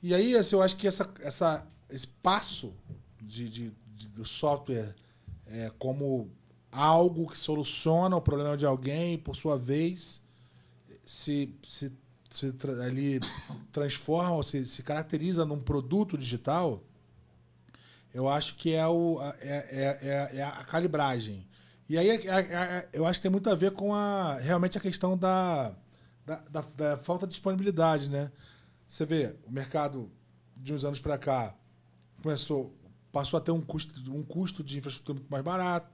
E 0.02 0.14
aí, 0.14 0.36
assim, 0.36 0.56
eu 0.56 0.62
acho 0.62 0.76
que 0.76 0.88
essa, 0.88 1.10
essa, 1.22 1.66
esse 1.90 2.08
passo 2.08 2.74
de, 3.22 3.50
de, 3.50 3.72
de- 3.96 4.08
do 4.10 4.26
software 4.26 4.94
é, 5.48 5.70
como 5.80 6.30
algo 6.72 7.28
que 7.28 7.38
soluciona 7.38 8.16
o 8.16 8.22
problema 8.22 8.58
de 8.58 8.66
alguém 8.66 9.18
por 9.18 9.36
sua 9.36 9.58
vez, 9.58 10.22
se, 11.06 11.54
se, 11.68 11.92
se 12.38 12.54
ali 12.86 13.20
transforma, 13.72 14.42
se, 14.44 14.66
se 14.66 14.82
caracteriza 14.84 15.46
num 15.46 15.60
produto 15.60 16.18
digital, 16.18 16.84
eu 18.14 18.28
acho 18.30 18.56
que 18.56 18.74
é, 18.74 18.86
o, 18.88 19.20
é, 19.40 19.48
é, 19.50 20.00
é- 20.34 20.38
é 20.38 20.44
a 20.44 20.64
calibragem. 20.64 21.48
E 21.90 21.98
aí 21.98 22.10
é- 22.10 22.28
é- 22.28 22.90
eu 22.94 23.06
acho 23.06 23.20
que 23.20 23.24
tem 23.24 23.32
muito 23.32 23.50
a 23.50 23.56
ver 23.56 23.72
com 23.72 23.94
a, 23.94 24.36
realmente 24.36 24.78
a 24.78 24.82
questão 24.82 25.18
da, 25.18 25.76
da, 26.26 26.38
da- 26.50 26.66
da 26.76 26.98
falta 26.98 27.26
de 27.28 27.32
disponibilidade, 27.32 28.10
né? 28.10 28.32
Você 28.88 29.06
vê, 29.06 29.36
o 29.46 29.52
mercado 29.52 30.12
de 30.56 30.74
uns 30.74 30.86
anos 30.86 31.00
para 31.00 31.18
cá 31.18 31.56
começou, 32.22 32.74
passou 33.12 33.38
a 33.38 33.42
ter 33.42 33.52
um 33.52 33.62
custo, 33.62 34.12
um 34.12 34.24
custo 34.24 34.64
de 34.64 34.78
infraestrutura 34.78 35.20
muito 35.20 35.30
mais 35.30 35.44
barato. 35.44 35.92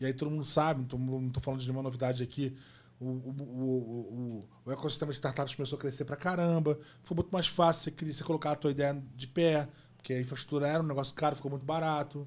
E 0.00 0.06
aí 0.06 0.12
todo 0.12 0.30
mundo 0.30 0.44
sabe, 0.44 0.86
não 0.96 1.26
estou 1.26 1.42
falando 1.42 1.60
de 1.60 1.66
nenhuma 1.66 1.82
novidade 1.82 2.22
aqui, 2.22 2.56
o, 3.04 3.30
o, 3.40 4.48
o, 4.66 4.72
ecossistema 4.72 5.10
de 5.10 5.16
startups 5.16 5.54
começou 5.54 5.76
a 5.76 5.80
crescer 5.80 6.04
pra 6.04 6.16
caramba. 6.16 6.78
Foi 7.02 7.14
muito 7.14 7.30
mais 7.30 7.46
fácil 7.46 7.92
você, 7.92 8.12
você 8.12 8.24
colocar 8.24 8.52
a 8.52 8.56
tua 8.56 8.70
ideia 8.70 9.02
de 9.14 9.26
pé, 9.26 9.68
porque 9.96 10.12
a 10.12 10.20
infraestrutura 10.20 10.68
era 10.68 10.82
um 10.82 10.86
negócio 10.86 11.14
caro, 11.14 11.36
ficou 11.36 11.50
muito 11.50 11.64
barato. 11.64 12.26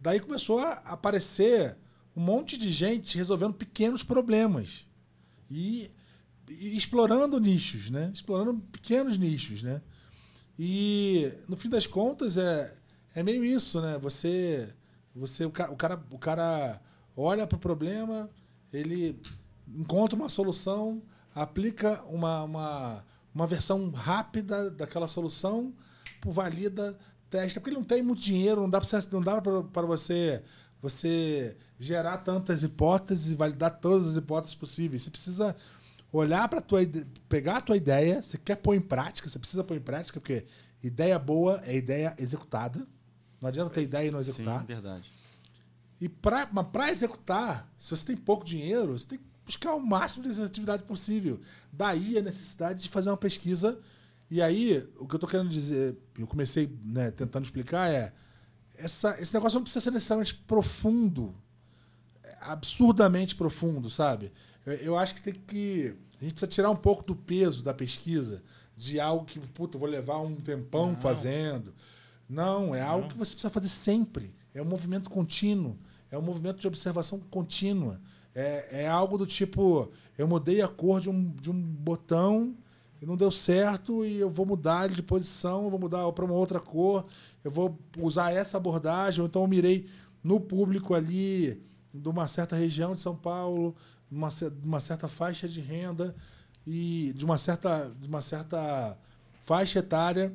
Daí 0.00 0.20
começou 0.20 0.58
a 0.58 0.72
aparecer 0.84 1.76
um 2.16 2.20
monte 2.22 2.56
de 2.56 2.70
gente 2.70 3.16
resolvendo 3.16 3.54
pequenos 3.54 4.02
problemas. 4.02 4.86
E, 5.50 5.90
e 6.48 6.76
explorando 6.76 7.38
nichos, 7.38 7.90
né? 7.90 8.10
Explorando 8.12 8.60
pequenos 8.72 9.18
nichos, 9.18 9.62
né? 9.62 9.80
E 10.58 11.32
no 11.48 11.56
fim 11.56 11.68
das 11.68 11.86
contas 11.86 12.36
é, 12.38 12.74
é 13.14 13.22
meio 13.22 13.44
isso, 13.44 13.80
né? 13.80 13.98
Você, 13.98 14.72
você 15.14 15.44
o, 15.44 15.50
ca- 15.50 15.70
o 15.70 15.76
cara, 15.76 16.02
o 16.10 16.18
cara 16.18 16.80
olha 17.16 17.46
para 17.46 17.56
o 17.56 17.60
problema, 17.60 18.30
ele 18.72 19.20
encontra 19.76 20.16
uma 20.16 20.28
solução, 20.28 21.02
aplica 21.34 22.02
uma, 22.04 22.42
uma, 22.42 23.04
uma 23.34 23.46
versão 23.46 23.90
rápida 23.90 24.70
daquela 24.70 25.08
solução, 25.08 25.74
valida, 26.24 26.98
testa, 27.30 27.60
porque 27.60 27.70
ele 27.70 27.78
não 27.78 27.84
tem 27.84 28.02
muito 28.02 28.22
dinheiro, 28.22 28.60
não 28.60 28.70
dá 28.70 29.40
para 29.40 29.86
você, 29.86 30.42
você 30.80 31.56
gerar 31.78 32.18
tantas 32.18 32.62
hipóteses 32.62 33.32
e 33.32 33.34
validar 33.34 33.78
todas 33.80 34.08
as 34.08 34.16
hipóteses 34.16 34.54
possíveis. 34.54 35.02
Você 35.02 35.10
precisa 35.10 35.56
olhar 36.12 36.46
para 36.48 36.60
tua 36.60 36.80
pegar 37.28 37.56
a 37.56 37.60
tua 37.60 37.76
ideia, 37.76 38.20
você 38.20 38.36
quer 38.36 38.56
pôr 38.56 38.74
em 38.74 38.80
prática, 38.80 39.28
você 39.28 39.38
precisa 39.38 39.64
pôr 39.64 39.76
em 39.76 39.80
prática, 39.80 40.20
porque 40.20 40.44
ideia 40.82 41.18
boa 41.18 41.62
é 41.64 41.74
ideia 41.74 42.14
executada. 42.18 42.86
Não 43.40 43.48
adianta 43.48 43.70
ter 43.70 43.82
ideia 43.82 44.08
e 44.08 44.10
não 44.10 44.20
executar. 44.20 44.60
Sim, 44.60 44.66
verdade. 44.66 45.12
E 46.00 46.08
para 46.08 46.90
executar, 46.90 47.72
se 47.78 47.96
você 47.96 48.06
tem 48.06 48.16
pouco 48.16 48.44
dinheiro, 48.44 48.98
você 48.98 49.06
tem 49.06 49.18
que 49.18 49.31
buscar 49.44 49.74
o 49.74 49.80
máximo 49.80 50.22
de 50.22 50.42
atividade 50.42 50.82
possível. 50.84 51.40
Daí 51.72 52.18
a 52.18 52.22
necessidade 52.22 52.82
de 52.82 52.88
fazer 52.88 53.10
uma 53.10 53.16
pesquisa. 53.16 53.78
E 54.30 54.40
aí, 54.40 54.78
o 54.96 55.06
que 55.06 55.14
eu 55.14 55.18
estou 55.18 55.28
querendo 55.28 55.50
dizer, 55.50 55.96
eu 56.18 56.26
comecei 56.26 56.70
né, 56.84 57.10
tentando 57.10 57.44
explicar, 57.44 57.90
é 57.90 58.12
essa, 58.78 59.20
esse 59.20 59.32
negócio 59.34 59.56
não 59.56 59.62
precisa 59.62 59.80
ser 59.82 59.90
necessariamente 59.90 60.34
profundo, 60.34 61.34
é 62.22 62.36
absurdamente 62.40 63.34
profundo, 63.34 63.90
sabe? 63.90 64.32
Eu, 64.64 64.72
eu 64.74 64.98
acho 64.98 65.14
que 65.14 65.22
tem 65.22 65.34
que. 65.34 65.94
A 66.20 66.24
gente 66.24 66.34
precisa 66.34 66.46
tirar 66.46 66.70
um 66.70 66.76
pouco 66.76 67.04
do 67.04 67.14
peso 67.14 67.62
da 67.62 67.74
pesquisa, 67.74 68.42
de 68.76 68.98
algo 69.00 69.24
que, 69.24 69.38
puta, 69.38 69.76
vou 69.76 69.88
levar 69.88 70.18
um 70.18 70.36
tempão 70.36 70.96
fazendo. 70.96 71.74
Não, 72.28 72.74
é 72.74 72.80
algo 72.80 73.08
que 73.08 73.18
você 73.18 73.32
precisa 73.32 73.50
fazer 73.50 73.68
sempre. 73.68 74.34
É 74.54 74.62
um 74.62 74.64
movimento 74.64 75.10
contínuo. 75.10 75.78
É 76.10 76.16
um 76.16 76.22
movimento 76.22 76.60
de 76.60 76.66
observação 76.66 77.18
contínua. 77.18 78.00
É, 78.34 78.82
é 78.84 78.88
algo 78.88 79.18
do 79.18 79.26
tipo, 79.26 79.90
eu 80.16 80.26
mudei 80.26 80.62
a 80.62 80.68
cor 80.68 81.00
de 81.00 81.10
um, 81.10 81.30
de 81.30 81.50
um 81.50 81.60
botão 81.60 82.56
e 83.00 83.06
não 83.06 83.16
deu 83.16 83.30
certo 83.30 84.04
e 84.04 84.20
eu 84.20 84.30
vou 84.30 84.46
mudar 84.46 84.86
ele 84.86 84.94
de 84.94 85.02
posição, 85.02 85.68
vou 85.68 85.78
mudar 85.78 86.10
para 86.12 86.24
uma 86.24 86.34
outra 86.34 86.60
cor, 86.60 87.04
eu 87.42 87.50
vou 87.50 87.78
usar 87.98 88.32
essa 88.32 88.56
abordagem, 88.56 89.20
ou 89.20 89.26
então 89.26 89.42
eu 89.42 89.48
mirei 89.48 89.88
no 90.22 90.40
público 90.40 90.94
ali 90.94 91.60
de 91.92 92.08
uma 92.08 92.26
certa 92.26 92.56
região 92.56 92.94
de 92.94 93.00
São 93.00 93.16
Paulo, 93.16 93.74
uma, 94.10 94.28
uma 94.62 94.80
certa 94.80 95.08
faixa 95.08 95.48
de 95.48 95.60
renda 95.60 96.14
e 96.66 97.12
de 97.14 97.24
uma 97.24 97.36
certa, 97.36 97.94
de 98.00 98.08
uma 98.08 98.22
certa 98.22 98.96
faixa 99.42 99.80
etária, 99.80 100.32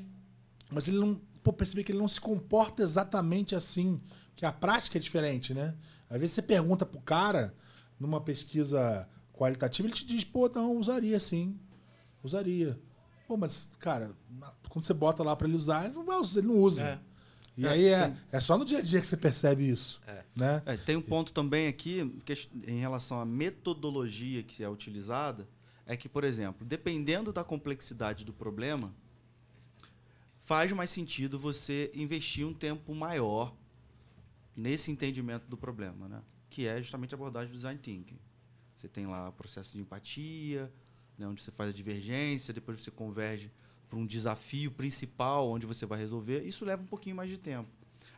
mas 0.71 0.87
ele 0.87 0.99
não, 0.99 1.15
pô, 1.41 1.53
percebi 1.53 1.83
que 1.83 1.91
ele 1.91 1.99
não 1.99 2.07
se 2.07 2.19
comporta 2.19 2.83
exatamente 2.83 3.55
assim, 3.55 4.01
que 4.35 4.45
a 4.45 4.51
prática 4.51 4.97
é 4.97 5.01
diferente, 5.01 5.53
né? 5.53 5.73
Às 6.09 6.19
vezes 6.19 6.35
você 6.35 6.41
pergunta 6.41 6.85
pro 6.85 6.99
cara 6.99 7.55
numa 7.99 8.21
pesquisa 8.21 9.07
qualitativa, 9.33 9.87
ele 9.87 9.95
te 9.95 10.05
diz, 10.05 10.23
pô, 10.23 10.49
não, 10.49 10.77
usaria 10.77 11.19
sim. 11.19 11.57
Usaria. 12.23 12.79
Pô, 13.27 13.37
mas, 13.37 13.69
cara, 13.79 14.11
quando 14.69 14.85
você 14.85 14.93
bota 14.93 15.23
lá 15.23 15.35
para 15.35 15.47
ele 15.47 15.57
usar, 15.57 15.85
ele 15.85 15.93
não, 15.93 16.05
vai 16.05 16.17
usar, 16.17 16.39
ele 16.39 16.47
não 16.47 16.55
usa. 16.55 16.83
É. 16.83 16.99
E 17.57 17.65
É, 17.65 17.69
aí 17.69 17.85
é, 17.87 18.07
tem- 18.09 18.17
é 18.31 18.39
só 18.39 18.57
no 18.57 18.63
dia 18.63 18.77
a 18.77 18.81
dia 18.81 19.01
que 19.01 19.07
você 19.07 19.17
percebe 19.17 19.67
isso. 19.67 19.99
É. 20.07 20.23
Né? 20.35 20.61
É, 20.65 20.77
tem 20.77 20.95
um 20.95 21.01
ponto 21.01 21.33
também 21.33 21.67
aqui 21.67 22.07
que, 22.23 22.33
em 22.67 22.79
relação 22.79 23.19
à 23.19 23.25
metodologia 23.25 24.43
que 24.43 24.63
é 24.63 24.69
utilizada. 24.69 25.47
é 25.89 25.95
que, 25.95 26.09
por 26.09 26.23
exemplo, 26.25 26.65
dependendo 26.67 27.31
da 27.31 27.43
complexidade 27.45 28.25
do 28.25 28.33
problema, 28.33 28.93
faz 30.43 30.71
mais 30.71 30.89
sentido 30.89 31.39
você 31.39 31.89
investir 31.93 32.45
um 32.45 32.53
tempo 32.53 32.93
maior 32.93 33.55
nesse 34.55 34.91
entendimento 34.91 35.47
do 35.47 35.55
problema, 35.57 36.07
né? 36.07 36.21
Que 36.49 36.67
é 36.67 36.81
justamente 36.81 37.13
a 37.13 37.17
abordagem 37.17 37.49
do 37.49 37.55
design 37.55 37.79
thinking. 37.79 38.19
Você 38.75 38.87
tem 38.87 39.07
lá 39.07 39.29
o 39.29 39.33
processo 39.33 39.73
de 39.73 39.79
empatia, 39.79 40.71
né, 41.17 41.27
onde 41.27 41.41
você 41.41 41.51
faz 41.51 41.69
a 41.69 41.73
divergência, 41.73 42.53
depois 42.53 42.81
você 42.81 42.91
converge 42.91 43.51
para 43.89 43.97
um 43.97 44.05
desafio 44.05 44.71
principal 44.71 45.49
onde 45.49 45.65
você 45.65 45.85
vai 45.85 45.97
resolver. 45.99 46.43
Isso 46.43 46.65
leva 46.65 46.83
um 46.83 46.87
pouquinho 46.87 47.15
mais 47.15 47.29
de 47.29 47.37
tempo. 47.37 47.69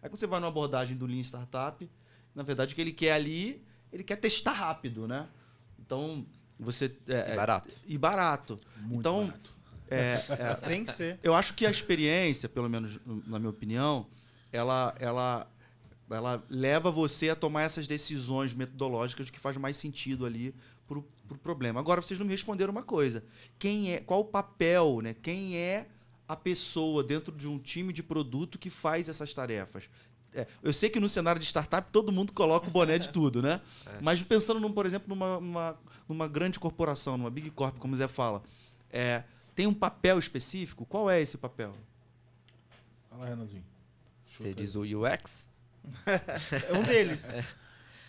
Aí 0.01 0.09
quando 0.09 0.19
você 0.19 0.27
vai 0.27 0.39
numa 0.39 0.49
abordagem 0.49 0.97
do 0.97 1.05
Lean 1.05 1.21
Startup, 1.21 1.89
na 2.35 2.43
verdade 2.43 2.73
o 2.73 2.75
que 2.75 2.81
ele 2.81 2.91
quer 2.91 3.13
ali, 3.13 3.63
ele 3.91 4.03
quer 4.03 4.17
testar 4.17 4.53
rápido, 4.53 5.07
né? 5.07 5.27
Então, 5.79 6.25
você... 6.59 6.93
É, 7.07 7.33
E 7.33 7.35
barato. 7.35 7.75
E 7.87 7.97
barato. 7.97 8.59
Muito 8.77 8.99
então, 8.99 9.25
barato. 9.25 9.55
é, 9.89 10.25
é, 10.29 10.53
Tem 10.55 10.85
que 10.85 10.93
ser. 10.93 11.19
eu 11.23 11.33
acho 11.33 11.53
que 11.53 11.65
a 11.65 11.71
experiência, 11.71 12.49
pelo 12.49 12.69
menos 12.69 12.99
na 13.05 13.39
minha 13.39 13.49
opinião, 13.49 14.07
ela, 14.51 14.95
ela, 14.99 15.47
ela 16.09 16.43
leva 16.49 16.91
você 16.91 17.29
a 17.29 17.35
tomar 17.35 17.63
essas 17.63 17.87
decisões 17.87 18.53
metodológicas 18.53 19.29
que 19.29 19.39
faz 19.39 19.57
mais 19.57 19.77
sentido 19.77 20.25
ali 20.25 20.53
pro, 20.87 21.03
pro 21.27 21.37
problema. 21.37 21.79
Agora, 21.79 22.01
vocês 22.01 22.19
não 22.19 22.25
me 22.25 22.31
responderam 22.31 22.71
uma 22.71 22.83
coisa. 22.83 23.23
Quem 23.57 23.93
é, 23.93 23.99
qual 23.99 24.21
o 24.21 24.25
papel, 24.25 25.01
né? 25.01 25.13
Quem 25.13 25.55
é 25.55 25.87
a 26.27 26.35
pessoa 26.35 27.03
dentro 27.03 27.35
de 27.35 27.47
um 27.47 27.59
time 27.59 27.93
de 27.93 28.01
produto 28.01 28.57
que 28.57 28.69
faz 28.69 29.07
essas 29.07 29.33
tarefas? 29.33 29.89
É, 30.33 30.47
eu 30.61 30.71
sei 30.71 30.89
que 30.89 30.99
no 30.99 31.09
cenário 31.09 31.39
de 31.39 31.45
startup 31.45 31.91
todo 31.91 32.11
mundo 32.11 32.33
coloca 32.33 32.67
o 32.67 32.71
boné 32.71 32.97
de 32.97 33.09
tudo, 33.13 33.41
né? 33.41 33.61
Mas 34.01 34.21
pensando, 34.21 34.59
num, 34.59 34.71
por 34.71 34.85
exemplo, 34.85 35.07
numa, 35.09 35.39
numa, 35.39 35.79
numa 36.07 36.27
grande 36.27 36.59
corporação, 36.59 37.17
numa 37.17 37.29
big 37.29 37.49
corp, 37.51 37.77
como 37.77 37.93
o 37.93 37.97
Zé 37.97 38.07
fala, 38.07 38.43
é, 38.91 39.23
tem 39.55 39.67
um 39.67 39.73
papel 39.73 40.19
específico? 40.19 40.85
Qual 40.85 41.09
é 41.09 41.21
esse 41.21 41.37
papel? 41.37 41.75
Fala, 43.09 43.25
Renanzinho. 43.25 43.63
Você 44.23 44.53
diz 44.53 44.75
o 44.75 44.81
UX? 44.81 45.48
É 46.69 46.73
um 46.77 46.83
deles. 46.83 47.25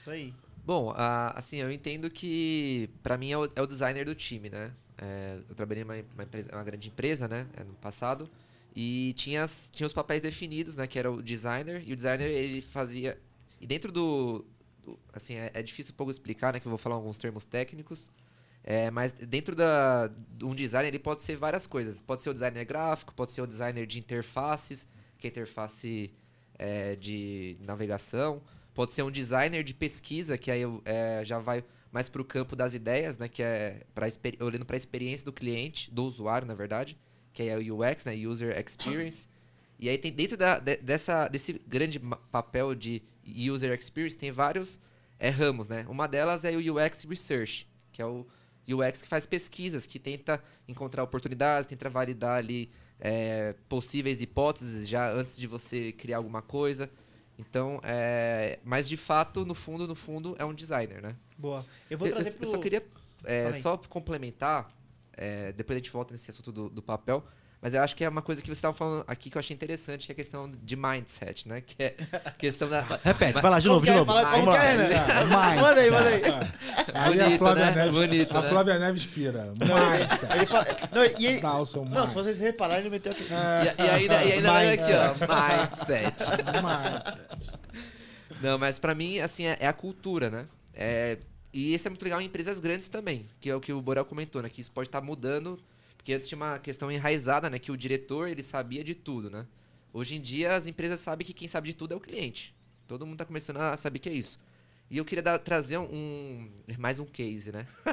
Isso 0.01 0.11
aí. 0.11 0.35
Bom, 0.65 0.93
a- 0.97 1.33
assim, 1.37 1.57
eu 1.59 1.71
entendo 1.71 2.11
que 2.11 2.89
pra 3.03 3.17
mim 3.17 3.33
é 3.33 3.39
o, 3.39 3.51
é 3.57 3.63
o 3.63 3.67
designer 3.67 4.05
do 4.05 4.15
time, 4.15 4.51
né? 4.51 4.73
É, 4.99 5.41
eu 5.49 5.55
trabalhei 5.55 5.83
numa 5.83 5.95
uma, 6.15 6.23
empresa- 6.25 6.51
uma 6.53 6.63
grande 6.63 6.89
empresa, 6.89 7.27
né, 7.27 7.47
é, 7.57 7.65
no 7.65 7.73
passado, 7.75 8.29
e 8.77 9.15
tinha, 9.15 9.43
as- 9.45 9.71
tinha 9.73 9.87
os 9.87 9.93
papéis 9.95 10.21
definidos, 10.21 10.77
né, 10.77 10.87
que 10.87 10.99
era 10.99 11.11
o 11.11 11.23
designer, 11.23 11.83
e 11.87 11.93
o 11.93 11.97
designer 11.97 12.27
ele 12.31 12.61
fazia... 12.61 13.19
E 13.61 13.67
dentro 13.67 13.91
do... 13.91 14.45
do- 14.85 14.99
assim, 15.13 15.35
é, 15.37 15.51
é 15.55 15.63
difícil 15.63 15.95
um 15.95 15.97
pouco 15.97 16.11
explicar, 16.11 16.53
né, 16.53 16.61
que 16.61 16.67
eu 16.67 16.71
vou 16.71 16.79
falar 16.79 16.97
alguns 16.97 17.17
termos 17.17 17.47
técnicos, 17.47 18.11
é, 18.63 18.91
mas 18.91 19.13
dentro 19.13 19.57
da, 19.57 20.09
de 20.09 20.45
um 20.45 20.55
designer 20.55 20.89
ele 20.89 20.99
pode 20.99 21.23
ser 21.23 21.35
várias 21.37 21.67
coisas. 21.67 22.03
Pode 22.03 22.21
ser 22.21 22.29
o 22.29 22.35
designer 22.35 22.67
gráfico, 22.67 23.15
pode 23.15 23.33
ser 23.33 23.41
o 23.41 23.47
designer 23.47 23.87
de 23.87 23.99
interfaces, 23.99 24.87
que 25.19 25.27
é 25.27 25.31
interface 25.31 26.13
é, 26.61 26.95
de 26.95 27.57
navegação. 27.61 28.43
Pode 28.75 28.93
ser 28.93 29.03
um 29.03 29.11
designer 29.11 29.65
de 29.65 29.73
pesquisa, 29.73 30.37
que 30.37 30.51
aí 30.51 30.63
é, 30.85 31.23
já 31.25 31.39
vai 31.39 31.65
mais 31.91 32.09
para 32.09 32.21
o 32.21 32.25
campo 32.25 32.55
das 32.55 32.75
ideias, 32.75 33.17
né? 33.19 33.29
Que 33.29 33.43
é 33.43 33.83
pra, 33.95 34.07
olhando 34.41 34.67
para 34.67 34.77
a 34.77 34.79
experiência 34.79 35.25
do 35.25 35.33
cliente, 35.33 35.91
do 35.91 36.05
usuário, 36.05 36.47
na 36.47 36.55
verdade. 36.55 36.97
Que 37.33 37.45
é 37.45 37.57
o 37.57 37.81
UX, 37.81 38.05
né? 38.05 38.15
User 38.15 38.57
Experience. 38.59 39.27
E 39.79 39.89
aí 39.89 39.97
tem 39.97 40.13
dentro 40.13 40.37
da, 40.37 40.59
de- 40.59 40.77
dessa, 40.77 41.27
desse 41.29 41.55
grande 41.67 41.99
papel 42.31 42.75
de 42.75 43.03
User 43.27 43.73
Experience, 43.73 44.17
tem 44.19 44.31
vários 44.31 44.79
é, 45.19 45.31
ramos, 45.31 45.67
né? 45.67 45.87
Uma 45.89 46.07
delas 46.07 46.45
é 46.45 46.53
o 46.53 46.77
UX 46.77 47.05
Research, 47.05 47.67
que 47.91 48.03
é 48.03 48.07
o 48.07 48.27
UX 48.69 49.01
que 49.03 49.09
faz 49.09 49.25
pesquisas, 49.25 49.87
que 49.87 49.99
tenta 49.99 50.43
encontrar 50.69 51.03
oportunidades, 51.03 51.67
tenta 51.67 51.89
validar 51.89 52.37
ali 52.37 52.71
é, 53.01 53.55
possíveis 53.69 54.21
hipóteses 54.21 54.89
já 54.89 55.11
antes 55.11 55.37
de 55.39 55.47
você 55.47 55.93
criar 55.93 56.19
alguma 56.19 56.43
coisa. 56.43 56.91
Então, 57.39 57.81
é, 57.83 58.59
mas 58.63 58.87
de 58.87 58.97
fato, 58.99 59.47
no 59.47 59.55
fundo, 59.55 59.89
no 59.89 59.95
fundo, 59.95 60.37
é 60.39 60.45
um 60.45 60.53
designer, 60.53 61.01
né? 61.01 61.17
Boa. 61.39 61.65
Eu 61.89 61.97
vou 61.97 62.07
trazer 62.09 62.31
eu- 62.31 62.35
pro... 62.35 62.45
eu 62.45 62.51
só 62.51 62.59
queria 62.59 62.87
é, 63.25 63.53
só 63.55 63.79
complementar, 63.79 64.71
é, 65.17 65.51
depois 65.53 65.77
a 65.77 65.79
gente 65.79 65.91
volta 65.91 66.13
nesse 66.13 66.31
assunto 66.31 66.53
do, 66.53 66.69
do 66.69 66.83
papel, 66.83 67.25
mas 67.63 67.75
eu 67.75 67.83
acho 67.83 67.95
que 67.95 68.03
é 68.03 68.09
uma 68.09 68.23
coisa 68.23 68.41
que 68.41 68.47
você 68.49 68.53
estava 68.53 68.73
falando 68.73 69.05
aqui 69.07 69.29
que 69.31 69.37
eu 69.37 69.41
achei 69.41 69.55
interessante, 69.55 70.07
que 70.07 70.13
é 70.13 70.15
a 70.15 70.17
questão 70.17 70.51
de 70.51 70.77
mindset, 70.77 71.47
né? 71.47 71.61
Que 71.61 71.83
é 71.83 71.97
a 72.25 72.31
questão 72.33 72.69
da... 72.69 72.81
Repete, 73.05 73.41
vai 73.43 73.51
lá 73.51 73.59
de 73.59 73.69
novo, 73.69 73.85
de 73.85 73.91
é? 73.91 73.95
novo. 73.97 74.07
Fala- 74.07 74.31
Vamos 74.31 74.47
lá. 74.47 74.65
é, 74.65 74.77
né? 74.77 74.85
Mindset. 74.85 75.61
Manda 75.61 75.81
aí, 75.81 75.91
manda 75.91 76.09
aí. 76.09 76.23
Aí 76.95 77.21
a 77.21 77.25
Bonito, 77.25 77.39
Flávia 77.39 77.65
né? 77.67 77.75
Neves, 77.75 77.93
Bonito, 78.01 78.37
a 78.37 78.43
né? 78.43 78.49
Flávia 78.49 78.79
Neves 78.79 79.07
pira. 79.07 79.45
Mindset. 79.53 80.33
Ele 80.37 80.47
fala... 80.47 80.67
Não, 80.93 81.05
e 81.05 81.27
ele... 81.27 81.41
Não, 81.43 81.67
se 81.67 81.79
mindset. 81.79 82.15
vocês 82.15 82.39
repararem, 82.41 82.81
ele 82.81 82.91
meteu 82.91 83.13
aqui. 83.13 83.25
E, 83.25 83.83
e 83.83 83.89
ainda, 83.91 84.25
e 84.25 84.33
ainda 84.33 84.51
vai 84.53 84.73
aqui, 84.73 84.93
ó, 84.95 85.09
mindset. 85.11 86.25
Mindset. 86.63 87.53
Não, 88.41 88.59
mas 88.59 88.79
pra 88.79 88.95
mim, 88.95 89.19
assim, 89.21 89.45
é, 89.47 89.59
é 89.61 89.67
a 89.67 89.73
cultura, 89.73 90.31
né? 90.31 90.47
É, 90.75 91.19
e 91.53 91.75
isso 91.75 91.87
é 91.87 91.91
muito 91.91 92.03
legal 92.03 92.21
em 92.21 92.25
empresas 92.27 92.59
grandes 92.59 92.89
também, 92.89 93.29
que 93.41 93.51
é 93.51 93.55
o 93.55 93.61
que 93.61 93.73
o 93.73 93.83
Borel 93.83 94.05
comentou, 94.05 94.41
né? 94.43 94.49
Que 94.49 94.61
isso 94.61 94.73
pode 94.73 94.89
estar 94.89 95.01
mudando, 95.01 95.59
porque 96.01 96.15
antes 96.15 96.27
tinha 96.27 96.37
uma 96.37 96.59
questão 96.59 96.91
enraizada, 96.91 97.51
né? 97.51 97.59
Que 97.59 97.71
o 97.71 97.77
diretor, 97.77 98.27
ele 98.27 98.43
sabia 98.43 98.83
de 98.83 98.95
tudo, 98.95 99.29
né? 99.29 99.47
Hoje 99.93 100.17
em 100.17 100.21
dia, 100.21 100.55
as 100.57 100.67
empresas 100.67 100.99
sabem 100.99 101.27
que 101.27 101.35
quem 101.35 101.47
sabe 101.47 101.69
de 101.69 101.77
tudo 101.77 101.93
é 101.93 101.97
o 101.97 102.01
cliente. 102.01 102.55
Todo 102.89 103.05
mundo 103.07 103.19
tá 103.19 103.27
começando 103.27 103.59
a 103.59 103.77
saber 103.77 103.99
que 103.99 104.09
é 104.09 104.13
isso. 104.13 104.41
E 104.91 104.97
eu 104.97 105.05
queria 105.05 105.23
dar- 105.23 105.39
trazer 105.39 105.77
um, 105.79 106.51
mais 106.79 106.99
um 106.99 107.05
case, 107.05 107.53
né? 107.53 107.67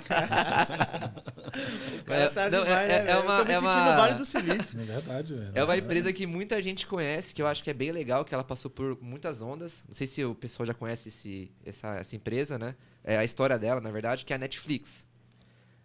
O 1.99 2.03
cara 2.05 2.29
tá 2.31 2.49
Não, 2.49 2.59
é- 2.59 2.63
demais, 2.63 2.89
é- 2.89 3.03
né, 3.03 3.11
é 3.11 3.17
uma- 3.17 3.33
Eu 3.33 3.37
tô 3.39 3.45
me 3.45 3.51
é 3.51 3.53
sentindo 3.59 3.71
uma- 3.81 3.91
no 3.91 3.97
Vale 3.97 4.13
do 4.15 4.25
Silício. 4.25 4.79
É 4.79 4.83
verdade, 4.83 5.33
velho. 5.33 5.51
É 5.53 5.63
uma 5.63 5.77
empresa 5.77 6.13
que 6.13 6.25
muita 6.25 6.61
gente 6.61 6.87
conhece, 6.87 7.33
que 7.35 7.41
eu 7.41 7.47
acho 7.47 7.63
que 7.63 7.69
é 7.69 7.73
bem 7.73 7.91
legal, 7.91 8.23
que 8.23 8.33
ela 8.33 8.43
passou 8.43 8.69
por 8.71 8.97
muitas 9.01 9.41
ondas. 9.41 9.83
Não 9.87 9.93
sei 9.95 10.07
se 10.07 10.23
o 10.23 10.33
pessoal 10.33 10.65
já 10.65 10.73
conhece 10.73 11.09
esse, 11.09 11.51
essa, 11.65 11.95
essa 11.95 12.15
empresa, 12.15 12.57
né? 12.57 12.75
É 13.03 13.17
a 13.17 13.23
história 13.23 13.57
dela, 13.59 13.81
na 13.81 13.91
verdade, 13.91 14.23
que 14.25 14.31
é 14.33 14.35
a 14.35 14.39
Netflix. 14.39 15.05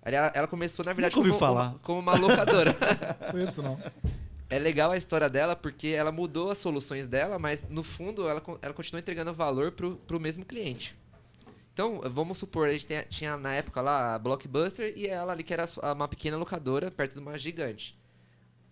Ela, 0.05 0.33
ela 0.35 0.49
começou, 0.49 0.85
na 0.85 0.93
verdade, 0.93 1.15
Nunca 1.17 1.29
ouvi 1.29 1.31
como, 1.31 1.41
falar. 1.41 1.69
Uma, 1.71 1.79
como 1.79 2.01
uma 2.01 2.17
locadora. 2.17 2.75
Conheço 3.31 3.63
não. 3.63 3.79
é 4.51 4.59
legal 4.59 4.91
a 4.91 4.97
história 4.97 5.29
dela 5.31 5.55
porque 5.55 5.89
ela 5.89 6.11
mudou 6.11 6.51
as 6.51 6.59
soluções 6.59 7.07
dela, 7.07 7.39
mas 7.39 7.65
no 7.69 7.83
fundo 7.83 8.29
ela, 8.29 8.43
ela 8.61 8.75
continua 8.75 9.01
entregando 9.01 9.33
valor 9.33 9.71
pro, 9.73 9.97
pro 10.07 10.19
mesmo 10.19 10.45
cliente. 10.45 10.97
Então, 11.73 12.01
vamos 12.13 12.37
supor, 12.37 12.67
a 12.69 12.73
gente 12.73 12.87
tem- 12.87 13.03
tinha 13.09 13.37
na 13.37 13.55
época 13.55 13.81
lá 13.81 14.15
a 14.15 14.19
Blockbuster 14.19 14.93
e 14.97 15.07
ela 15.07 15.33
ali 15.33 15.43
que 15.43 15.55
era 15.55 15.65
uma 15.95 16.07
pequena 16.09 16.37
locadora 16.37 16.91
perto 16.91 17.15
de 17.15 17.21
uma 17.21 17.39
gigante. 17.39 17.97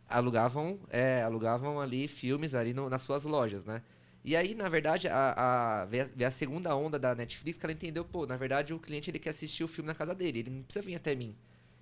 Alugavam, 0.08 0.78
é, 0.90 1.22
alugavam 1.22 1.80
ali 1.80 2.08
filmes 2.08 2.54
ali 2.54 2.74
no- 2.74 2.90
nas 2.90 3.02
suas 3.02 3.24
lojas, 3.24 3.64
né? 3.64 3.80
E 4.22 4.36
aí, 4.36 4.54
na 4.54 4.68
verdade, 4.68 5.08
a, 5.08 5.14
a, 5.16 5.82
a- 6.26 6.30
segunda 6.30 6.74
onda 6.76 6.98
da 6.98 7.14
Netflix 7.14 7.56
que 7.56 7.64
ela 7.64 7.72
entendeu, 7.72 8.04
pô, 8.04 8.26
na 8.26 8.36
verdade 8.36 8.74
o 8.74 8.78
cliente 8.78 9.10
ele 9.10 9.18
quer 9.18 9.30
assistir 9.30 9.64
o 9.64 9.68
filme 9.68 9.86
na 9.88 9.94
casa 9.94 10.14
dele, 10.14 10.40
ele 10.40 10.50
não 10.50 10.62
precisa 10.62 10.84
vir 10.84 10.94
até 10.94 11.14
mim. 11.14 11.34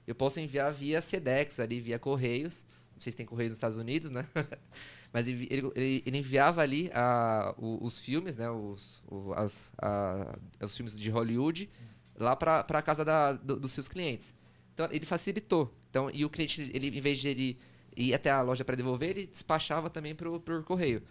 Eu 0.07 0.15
posso 0.15 0.39
enviar 0.41 0.73
via 0.73 1.01
Sedex 1.01 1.61
ali, 1.61 1.81
via 1.81 1.99
Correios. 1.99 2.65
Não 2.95 3.01
sei 3.01 3.11
se 3.11 3.17
tem 3.17 3.27
Correios 3.27 3.51
nos 3.53 3.59
Estados 3.59 3.77
Unidos, 3.77 4.11
né? 4.11 4.27
Mas 5.13 5.27
ele, 5.29 5.47
ele- 5.51 6.03
ele- 6.05 6.19
enviava 6.19 6.63
ali 6.63 6.91
a- 6.95 7.55
o- 7.59 7.85
os 7.85 7.99
filmes, 8.01 8.37
né? 8.37 8.49
Os, 8.51 9.03
o- 9.09 9.33
as- 9.35 9.73
a- 9.81 10.39
os 10.63 10.77
filmes 10.77 10.99
de 10.99 11.11
Hollywood 11.11 11.69
lá 12.17 12.35
para 12.37 12.61
a 12.61 12.83
casa 12.83 13.05
da- 13.05 13.33
do- 13.33 13.59
dos 13.61 13.73
seus 13.73 13.89
clientes. 13.89 14.35
Então 14.75 14.89
ele 14.93 15.05
facilitou. 15.07 15.75
Então, 15.91 16.11
e 16.13 16.25
o 16.25 16.31
cliente, 16.31 16.71
ele, 16.73 16.89
em 16.97 17.01
vez 17.01 17.19
de 17.19 17.29
ele 17.29 17.59
ir 17.97 18.15
até 18.15 18.31
a 18.31 18.43
loja 18.43 18.65
para 18.65 18.77
devolver, 18.77 19.11
ele 19.11 19.27
despachava 19.27 19.91
também 19.91 20.15
pro, 20.15 20.41
pro 20.41 20.63
correio. 20.65 21.03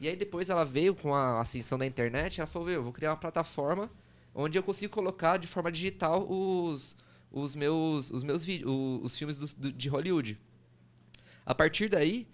E 0.00 0.08
aí 0.08 0.16
depois 0.16 0.50
ela 0.50 0.64
veio 0.64 0.94
com 0.94 1.14
a 1.14 1.40
ascensão 1.40 1.78
da 1.78 1.86
internet, 1.86 2.40
ela 2.40 2.46
falou, 2.46 2.66
"Meu, 2.68 2.76
eu 2.76 2.82
vou 2.82 2.92
criar 2.92 3.10
uma 3.10 3.16
plataforma 3.16 3.90
onde 4.34 4.58
eu 4.58 4.62
consigo 4.62 4.92
colocar 4.92 5.36
de 5.38 5.46
forma 5.46 5.70
digital 5.70 6.26
os, 6.30 6.96
os 7.30 7.54
meus 7.54 8.10
os 8.10 8.22
meus 8.22 8.44
vídeos, 8.44 8.70
os 9.02 9.16
filmes 9.16 9.38
do- 9.38 9.54
do- 9.56 9.72
de 9.72 9.88
Hollywood. 9.88 10.38
A 11.46 11.54
partir 11.54 11.88
daí, 11.88 12.26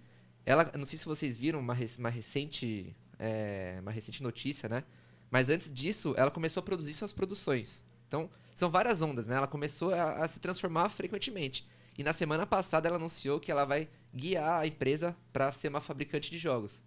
ela, 0.45 0.71
não 0.77 0.85
sei 0.85 0.99
se 0.99 1.05
vocês 1.05 1.37
viram 1.37 1.61
uma, 1.61 1.77
uma 1.99 2.09
recente 2.09 2.97
é, 3.19 3.79
uma 3.83 3.91
recente 3.91 4.23
notícia, 4.23 4.69
né? 4.69 4.83
Mas 5.31 5.49
antes 5.49 5.71
disso, 5.71 6.15
ela 6.17 6.31
começou 6.31 6.61
a 6.61 6.65
produzir 6.65 6.95
suas 6.95 7.13
produções. 7.13 7.85
Então, 8.09 8.31
são 8.55 8.71
várias 8.71 9.03
ondas, 9.03 9.27
né? 9.27 9.37
Ela 9.37 9.47
começou 9.47 9.93
a, 9.95 10.25
a 10.25 10.29
se 10.29 10.41
transformar 10.41 10.89
frequentemente. 10.89 11.67
E 11.99 12.03
na 12.03 12.13
semana 12.13 12.47
passada 12.47 12.89
ela 12.89 12.97
anunciou 12.97 13.39
que 13.39 13.51
ela 13.53 13.65
vai 13.65 13.89
guiar 14.15 14.61
a 14.63 14.67
empresa 14.67 15.15
para 15.33 15.53
ser 15.53 15.69
uma 15.69 15.81
fabricante 15.81 16.31
de 16.31 16.39
jogos. 16.39 16.83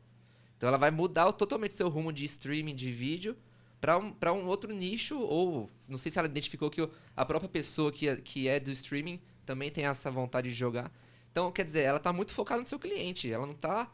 Então 0.63 0.69
ela 0.69 0.77
vai 0.77 0.91
mudar 0.91 1.27
o- 1.27 1.33
totalmente 1.33 1.73
seu 1.73 1.89
rumo 1.89 2.13
de 2.13 2.23
streaming 2.23 2.73
de 2.73 2.89
vídeo 2.89 3.35
para 3.81 3.97
um, 3.97 4.13
pra 4.13 4.31
um 4.31 4.45
outro 4.47 4.73
nicho, 4.73 5.19
ou 5.19 5.69
não 5.89 5.97
sei 5.97 6.09
se 6.09 6.17
ela 6.17 6.25
identificou 6.25 6.69
que 6.69 6.81
o- 6.81 6.89
a 7.17 7.25
própria 7.25 7.49
pessoa 7.49 7.91
que 7.91 8.07
é, 8.07 8.15
que 8.15 8.47
é 8.47 8.61
do 8.61 8.71
streaming 8.71 9.19
também 9.45 9.69
tem 9.69 9.85
essa 9.85 10.09
vontade 10.09 10.47
de 10.47 10.55
jogar. 10.55 10.89
Então, 11.29 11.51
quer 11.51 11.65
dizer, 11.65 11.81
ela 11.81 11.99
tá 11.99 12.13
muito 12.13 12.33
focada 12.33 12.61
no 12.61 12.65
seu 12.65 12.79
cliente. 12.79 13.29
Ela 13.29 13.45
não 13.45 13.53
tá 13.53 13.91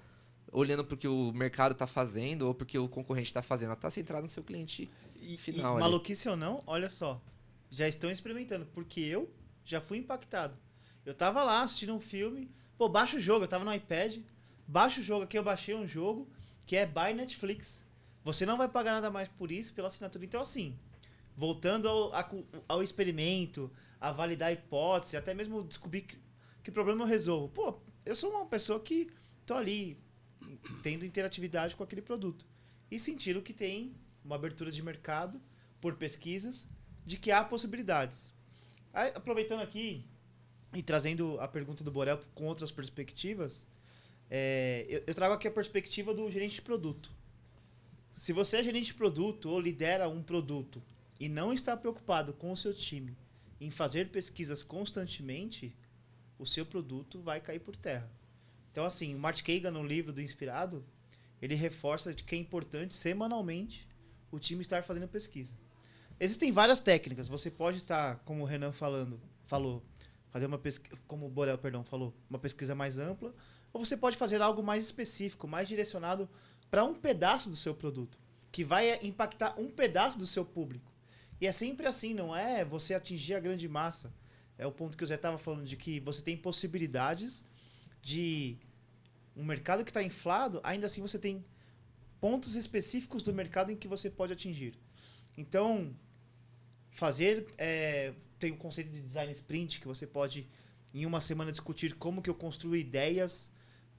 olhando 0.51 0.85
pro 0.85 0.95
que 0.95 1.07
o 1.07 1.31
mercado 1.33 1.73
tá 1.73 1.87
fazendo 1.87 2.43
ou 2.43 2.53
porque 2.53 2.77
o 2.77 2.87
concorrente 2.87 3.33
tá 3.33 3.41
fazendo. 3.41 3.69
Ela 3.69 3.75
tá 3.75 3.89
centrada 3.89 4.21
no 4.21 4.29
seu 4.29 4.43
cliente 4.43 4.87
E, 5.19 5.39
final 5.39 5.75
e 5.75 5.79
maluquice 5.79 6.29
ou 6.29 6.37
não, 6.37 6.61
olha 6.67 6.91
só. 6.91 7.19
Já 7.71 7.87
estão 7.87 8.11
experimentando. 8.11 8.67
Porque 8.75 8.99
eu 8.99 9.27
já 9.65 9.81
fui 9.81 9.97
impactado. 9.97 10.55
Eu 11.03 11.15
tava 11.15 11.41
lá 11.41 11.63
assistindo 11.63 11.95
um 11.95 11.99
filme, 11.99 12.47
pô, 12.77 12.87
baixa 12.87 13.17
o 13.17 13.19
jogo, 13.19 13.45
eu 13.45 13.47
tava 13.49 13.65
no 13.65 13.73
iPad, 13.73 14.17
baixa 14.67 15.01
o 15.01 15.03
jogo, 15.03 15.23
aqui 15.23 15.35
eu 15.35 15.43
baixei 15.43 15.73
um 15.73 15.87
jogo 15.87 16.29
que 16.69 16.75
é 16.75 16.85
by 16.85 17.15
Netflix. 17.15 17.83
Você 18.23 18.45
não 18.45 18.55
vai 18.55 18.69
pagar 18.69 18.91
nada 18.91 19.09
mais 19.09 19.27
por 19.27 19.51
isso, 19.51 19.73
pela 19.73 19.87
assinatura. 19.87 20.23
Então, 20.23 20.39
assim, 20.39 20.77
voltando 21.35 21.89
ao, 21.89 22.11
ao 22.67 22.83
experimento, 22.83 23.71
a 23.99 24.11
validar 24.11 24.49
a 24.49 24.51
hipótese, 24.51 25.17
até 25.17 25.33
mesmo 25.33 25.63
descobrir 25.63 26.03
que, 26.03 26.19
que 26.61 26.69
problema 26.69 27.01
eu 27.01 27.07
resolvo. 27.07 27.49
Pô, 27.49 27.79
eu 28.05 28.15
sou 28.15 28.29
uma 28.29 28.45
pessoa 28.45 28.79
que 28.79 29.09
tô 29.47 29.55
ali 29.55 29.97
tendo 30.83 31.03
interatividade 31.03 31.75
com 31.75 31.83
aquele 31.83 32.03
produto. 32.03 32.45
E 32.91 32.99
sentiram 32.99 33.41
que 33.41 33.51
tem 33.51 33.95
uma 34.23 34.35
abertura 34.35 34.71
de 34.71 34.83
mercado 34.83 35.41
por 35.81 35.95
pesquisas 35.95 36.67
de 37.03 37.17
que 37.17 37.31
há 37.31 37.43
possibilidades. 37.43 38.31
Aí, 38.93 39.11
aproveitando 39.15 39.61
aqui 39.61 40.05
e 40.75 40.83
trazendo 40.83 41.39
a 41.39 41.47
pergunta 41.47 41.83
do 41.83 41.89
Borel 41.89 42.19
com 42.35 42.45
outras 42.45 42.71
perspectivas, 42.71 43.65
é, 44.29 44.85
eu, 44.87 45.03
eu 45.07 45.13
trago 45.15 45.33
aqui 45.33 45.47
a 45.47 45.51
perspectiva 45.51 46.13
do 46.13 46.29
gerente 46.29 46.55
de 46.55 46.61
produto. 46.61 47.11
Se 48.11 48.33
você 48.33 48.57
é 48.57 48.63
gerente 48.63 48.87
de 48.87 48.93
produto 48.93 49.49
ou 49.49 49.59
lidera 49.59 50.07
um 50.09 50.21
produto 50.21 50.83
e 51.19 51.29
não 51.29 51.53
está 51.53 51.75
preocupado 51.75 52.33
com 52.33 52.51
o 52.51 52.57
seu 52.57 52.73
time 52.73 53.17
em 53.59 53.69
fazer 53.69 54.09
pesquisas 54.09 54.63
constantemente, 54.63 55.75
o 56.37 56.45
seu 56.45 56.65
produto 56.65 57.19
vai 57.21 57.41
cair 57.41 57.59
por 57.59 57.75
terra. 57.75 58.09
Então, 58.71 58.85
assim, 58.85 59.13
o 59.15 59.19
Mark 59.19 59.41
Kagan, 59.41 59.71
no 59.71 59.83
livro 59.83 60.13
do 60.13 60.21
Inspirado, 60.21 60.85
ele 61.41 61.55
reforça 61.55 62.13
que 62.13 62.35
é 62.35 62.37
importante, 62.37 62.95
semanalmente, 62.95 63.87
o 64.31 64.39
time 64.39 64.61
estar 64.61 64.83
fazendo 64.83 65.07
pesquisa. 65.07 65.53
Existem 66.19 66.51
várias 66.51 66.79
técnicas. 66.79 67.27
Você 67.27 67.49
pode 67.49 67.77
estar, 67.77 68.19
como 68.19 68.43
o 68.43 68.45
Renan 68.45 68.71
falando, 68.71 69.19
falou, 69.45 69.83
fazer 70.29 70.45
uma 70.45 70.57
pesquisa, 70.57 70.97
como 71.07 71.25
o 71.25 71.29
Borel, 71.29 71.57
perdão, 71.57 71.83
falou, 71.83 72.13
uma 72.29 72.39
pesquisa 72.39 72.75
mais 72.75 72.97
ampla, 72.97 73.33
ou 73.71 73.85
você 73.85 73.95
pode 73.95 74.17
fazer 74.17 74.41
algo 74.41 74.63
mais 74.63 74.83
específico, 74.83 75.47
mais 75.47 75.67
direcionado 75.67 76.29
para 76.69 76.83
um 76.83 76.93
pedaço 76.93 77.49
do 77.49 77.55
seu 77.55 77.73
produto, 77.73 78.19
que 78.51 78.63
vai 78.63 78.99
impactar 79.03 79.59
um 79.59 79.69
pedaço 79.69 80.17
do 80.17 80.27
seu 80.27 80.45
público. 80.45 80.91
E 81.41 81.47
é 81.47 81.51
sempre 81.51 81.87
assim, 81.87 82.13
não 82.13 82.35
é 82.35 82.65
você 82.65 82.93
atingir 82.93 83.35
a 83.35 83.39
grande 83.39 83.67
massa. 83.67 84.13
É 84.57 84.67
o 84.67 84.71
ponto 84.71 84.97
que 84.97 85.03
o 85.03 85.07
Zé 85.07 85.15
estava 85.15 85.37
falando 85.37 85.65
de 85.65 85.77
que 85.77 85.99
você 86.01 86.21
tem 86.21 86.35
possibilidades 86.35 87.45
de 88.01 88.57
um 89.35 89.43
mercado 89.43 89.83
que 89.83 89.89
está 89.89 90.03
inflado, 90.03 90.59
ainda 90.63 90.85
assim 90.87 91.01
você 91.01 91.17
tem 91.17 91.45
pontos 92.19 92.55
específicos 92.55 93.23
do 93.23 93.33
mercado 93.33 93.71
em 93.71 93.77
que 93.77 93.87
você 93.87 94.09
pode 94.09 94.33
atingir. 94.33 94.77
Então, 95.37 95.95
fazer 96.89 97.47
é, 97.57 98.13
tem 98.37 98.51
o 98.51 98.57
conceito 98.57 98.89
de 98.89 98.99
design 98.99 99.31
sprint 99.31 99.79
que 99.79 99.87
você 99.87 100.05
pode 100.05 100.49
em 100.93 101.05
uma 101.05 101.21
semana 101.21 101.51
discutir 101.51 101.95
como 101.95 102.21
que 102.21 102.29
eu 102.29 102.35
construo 102.35 102.75
ideias 102.75 103.49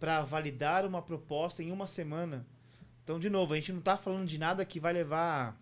para 0.00 0.22
validar 0.22 0.86
uma 0.86 1.02
proposta 1.02 1.62
em 1.62 1.70
uma 1.70 1.86
semana. 1.86 2.46
Então, 3.04 3.18
de 3.18 3.28
novo, 3.28 3.52
a 3.52 3.56
gente 3.56 3.70
não 3.70 3.80
está 3.80 3.98
falando 3.98 4.26
de 4.26 4.38
nada 4.38 4.64
que 4.64 4.80
vai 4.80 4.94
levar 4.94 5.60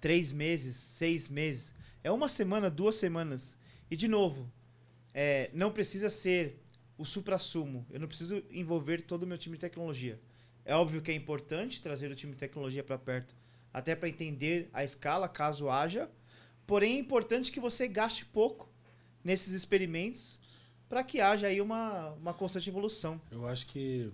três 0.00 0.30
meses, 0.30 0.76
seis 0.76 1.28
meses. 1.28 1.74
É 2.04 2.10
uma 2.10 2.28
semana, 2.28 2.70
duas 2.70 2.94
semanas. 2.94 3.58
E, 3.90 3.96
de 3.96 4.06
novo, 4.06 4.50
é, 5.12 5.50
não 5.52 5.72
precisa 5.72 6.08
ser 6.08 6.62
o 6.96 7.04
supra-sumo. 7.04 7.84
Eu 7.90 7.98
não 7.98 8.06
preciso 8.06 8.42
envolver 8.48 9.02
todo 9.02 9.24
o 9.24 9.26
meu 9.26 9.36
time 9.36 9.56
de 9.56 9.60
tecnologia. 9.60 10.20
É 10.64 10.74
óbvio 10.74 11.02
que 11.02 11.10
é 11.10 11.14
importante 11.14 11.82
trazer 11.82 12.10
o 12.10 12.14
time 12.14 12.32
de 12.32 12.38
tecnologia 12.38 12.84
para 12.84 12.98
perto, 12.98 13.34
até 13.72 13.96
para 13.96 14.08
entender 14.08 14.70
a 14.72 14.84
escala, 14.84 15.28
caso 15.28 15.68
haja. 15.68 16.08
Porém, 16.64 16.96
é 16.96 16.98
importante 16.98 17.50
que 17.50 17.60
você 17.60 17.88
gaste 17.88 18.24
pouco 18.24 18.68
nesses 19.24 19.52
experimentos 19.52 20.38
para 20.88 21.02
que 21.02 21.20
haja 21.20 21.46
aí 21.46 21.60
uma, 21.60 22.10
uma 22.12 22.34
constante 22.34 22.68
evolução. 22.68 23.20
Eu 23.30 23.46
acho 23.46 23.66
que 23.66 24.10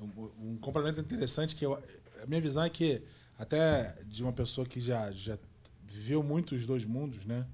um, 0.00 0.50
um 0.52 0.56
complemento 0.56 1.00
interessante 1.00 1.54
que 1.54 1.64
eu, 1.64 1.74
a 2.22 2.26
minha 2.26 2.40
visão 2.40 2.64
é 2.64 2.70
que 2.70 3.02
até 3.38 3.96
de 4.06 4.22
uma 4.22 4.32
pessoa 4.32 4.66
que 4.66 4.80
já 4.80 5.10
já 5.12 5.38
viveu 5.84 6.22
muito 6.22 6.54
os 6.54 6.66
dois 6.66 6.84
mundos, 6.84 7.26
né? 7.26 7.46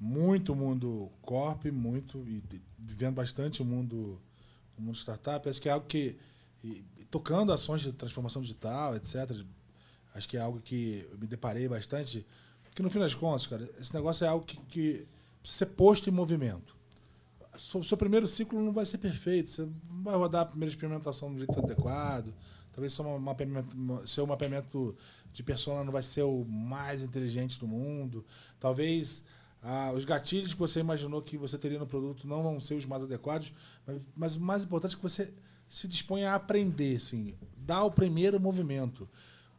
Muito 0.00 0.54
mundo 0.54 1.10
corp, 1.22 1.66
muito 1.66 2.18
e, 2.26 2.42
vivendo 2.78 3.14
bastante 3.14 3.62
o 3.62 3.64
mundo 3.64 4.20
o 4.76 4.82
mundo 4.82 4.96
startup, 4.96 5.48
acho 5.48 5.60
que 5.60 5.68
é 5.68 5.72
algo 5.72 5.86
que 5.86 6.16
e, 6.62 6.84
tocando 7.10 7.52
ações 7.52 7.82
de 7.82 7.92
transformação 7.92 8.42
digital, 8.42 8.94
etc. 8.96 9.30
Acho 10.14 10.28
que 10.28 10.36
é 10.36 10.40
algo 10.40 10.60
que 10.60 11.08
me 11.18 11.26
deparei 11.26 11.68
bastante, 11.68 12.26
que 12.74 12.82
no 12.82 12.90
fim 12.90 12.98
das 12.98 13.14
contas, 13.14 13.46
cara, 13.46 13.68
esse 13.78 13.94
negócio 13.94 14.24
é 14.24 14.28
algo 14.28 14.44
que, 14.44 14.56
que 14.68 15.06
precisa 15.40 15.58
ser 15.58 15.66
posto 15.66 16.08
em 16.08 16.12
movimento 16.12 16.77
o 17.74 17.84
seu 17.84 17.96
primeiro 17.96 18.26
ciclo 18.26 18.60
não 18.62 18.72
vai 18.72 18.86
ser 18.86 18.98
perfeito. 18.98 19.50
Você 19.50 19.62
não 19.62 20.02
vai 20.02 20.14
rodar 20.14 20.42
a 20.42 20.46
primeira 20.46 20.72
experimentação 20.72 21.32
do 21.32 21.38
jeito 21.38 21.58
adequado. 21.58 22.32
Talvez 22.72 22.92
seu 22.92 23.18
mapeamento, 23.18 24.08
seu 24.08 24.26
mapeamento 24.26 24.96
de 25.32 25.42
persona 25.42 25.82
não 25.82 25.92
vai 25.92 26.02
ser 26.02 26.22
o 26.22 26.44
mais 26.44 27.02
inteligente 27.02 27.58
do 27.58 27.66
mundo. 27.66 28.24
Talvez 28.60 29.24
ah, 29.62 29.92
os 29.92 30.04
gatilhos 30.04 30.54
que 30.54 30.60
você 30.60 30.80
imaginou 30.80 31.20
que 31.20 31.36
você 31.36 31.58
teria 31.58 31.78
no 31.78 31.86
produto 31.86 32.26
não 32.26 32.42
vão 32.42 32.60
ser 32.60 32.74
os 32.74 32.86
mais 32.86 33.02
adequados. 33.02 33.52
Mas, 33.86 34.02
mas 34.14 34.36
o 34.36 34.40
mais 34.40 34.62
importante 34.62 34.94
é 34.94 34.96
que 34.96 35.02
você 35.02 35.32
se 35.66 35.86
disponha 35.86 36.30
a 36.30 36.34
aprender, 36.36 36.96
assim, 36.96 37.34
dar 37.56 37.84
o 37.84 37.90
primeiro 37.90 38.40
movimento. 38.40 39.08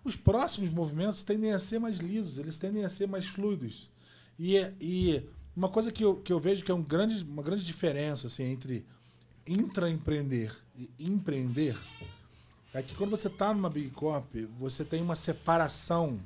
Os 0.04 0.16
próximos 0.16 0.70
movimentos 0.70 1.24
tendem 1.24 1.52
a 1.52 1.60
ser 1.60 1.78
mais 1.78 1.98
lisos, 1.98 2.40
eles 2.40 2.58
tendem 2.58 2.86
a 2.86 2.90
ser 2.90 3.08
mais 3.08 3.26
fluidos. 3.26 3.92
E, 4.40 4.56
e 4.80 5.24
uma 5.60 5.68
coisa 5.68 5.92
que 5.92 6.06
eu, 6.06 6.16
que 6.16 6.32
eu 6.32 6.40
vejo 6.40 6.64
que 6.64 6.72
é 6.72 6.74
um 6.74 6.82
grande, 6.82 7.22
uma 7.26 7.44
grande 7.44 7.66
diferença 7.66 8.28
assim, 8.28 8.44
entre 8.44 8.86
intraempreender 9.46 10.56
e 10.78 10.90
empreender 10.98 11.78
é 12.74 12.82
que 12.82 12.96
quando 12.96 13.10
você 13.10 13.28
está 13.28 13.54
numa 13.54 13.70
Big 13.70 13.90
Corp, 13.90 14.34
você 14.58 14.86
tem 14.86 15.02
uma 15.02 15.18
separação, 15.18 16.18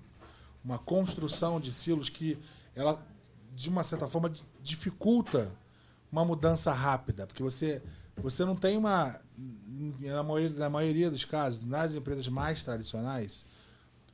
uma 0.63 0.77
construção 0.77 1.59
de 1.59 1.71
silos 1.71 2.09
que 2.09 2.37
ela, 2.75 3.03
de 3.55 3.69
uma 3.69 3.81
certa 3.81 4.07
forma, 4.07 4.31
dificulta 4.61 5.51
uma 6.11 6.23
mudança 6.23 6.71
rápida, 6.71 7.25
porque 7.25 7.41
você, 7.41 7.81
você 8.17 8.45
não 8.45 8.55
tem 8.55 8.77
uma, 8.77 9.19
na 9.99 10.21
maioria, 10.21 10.59
na 10.59 10.69
maioria 10.69 11.09
dos 11.09 11.25
casos, 11.25 11.65
nas 11.65 11.95
empresas 11.95 12.27
mais 12.27 12.63
tradicionais, 12.63 13.47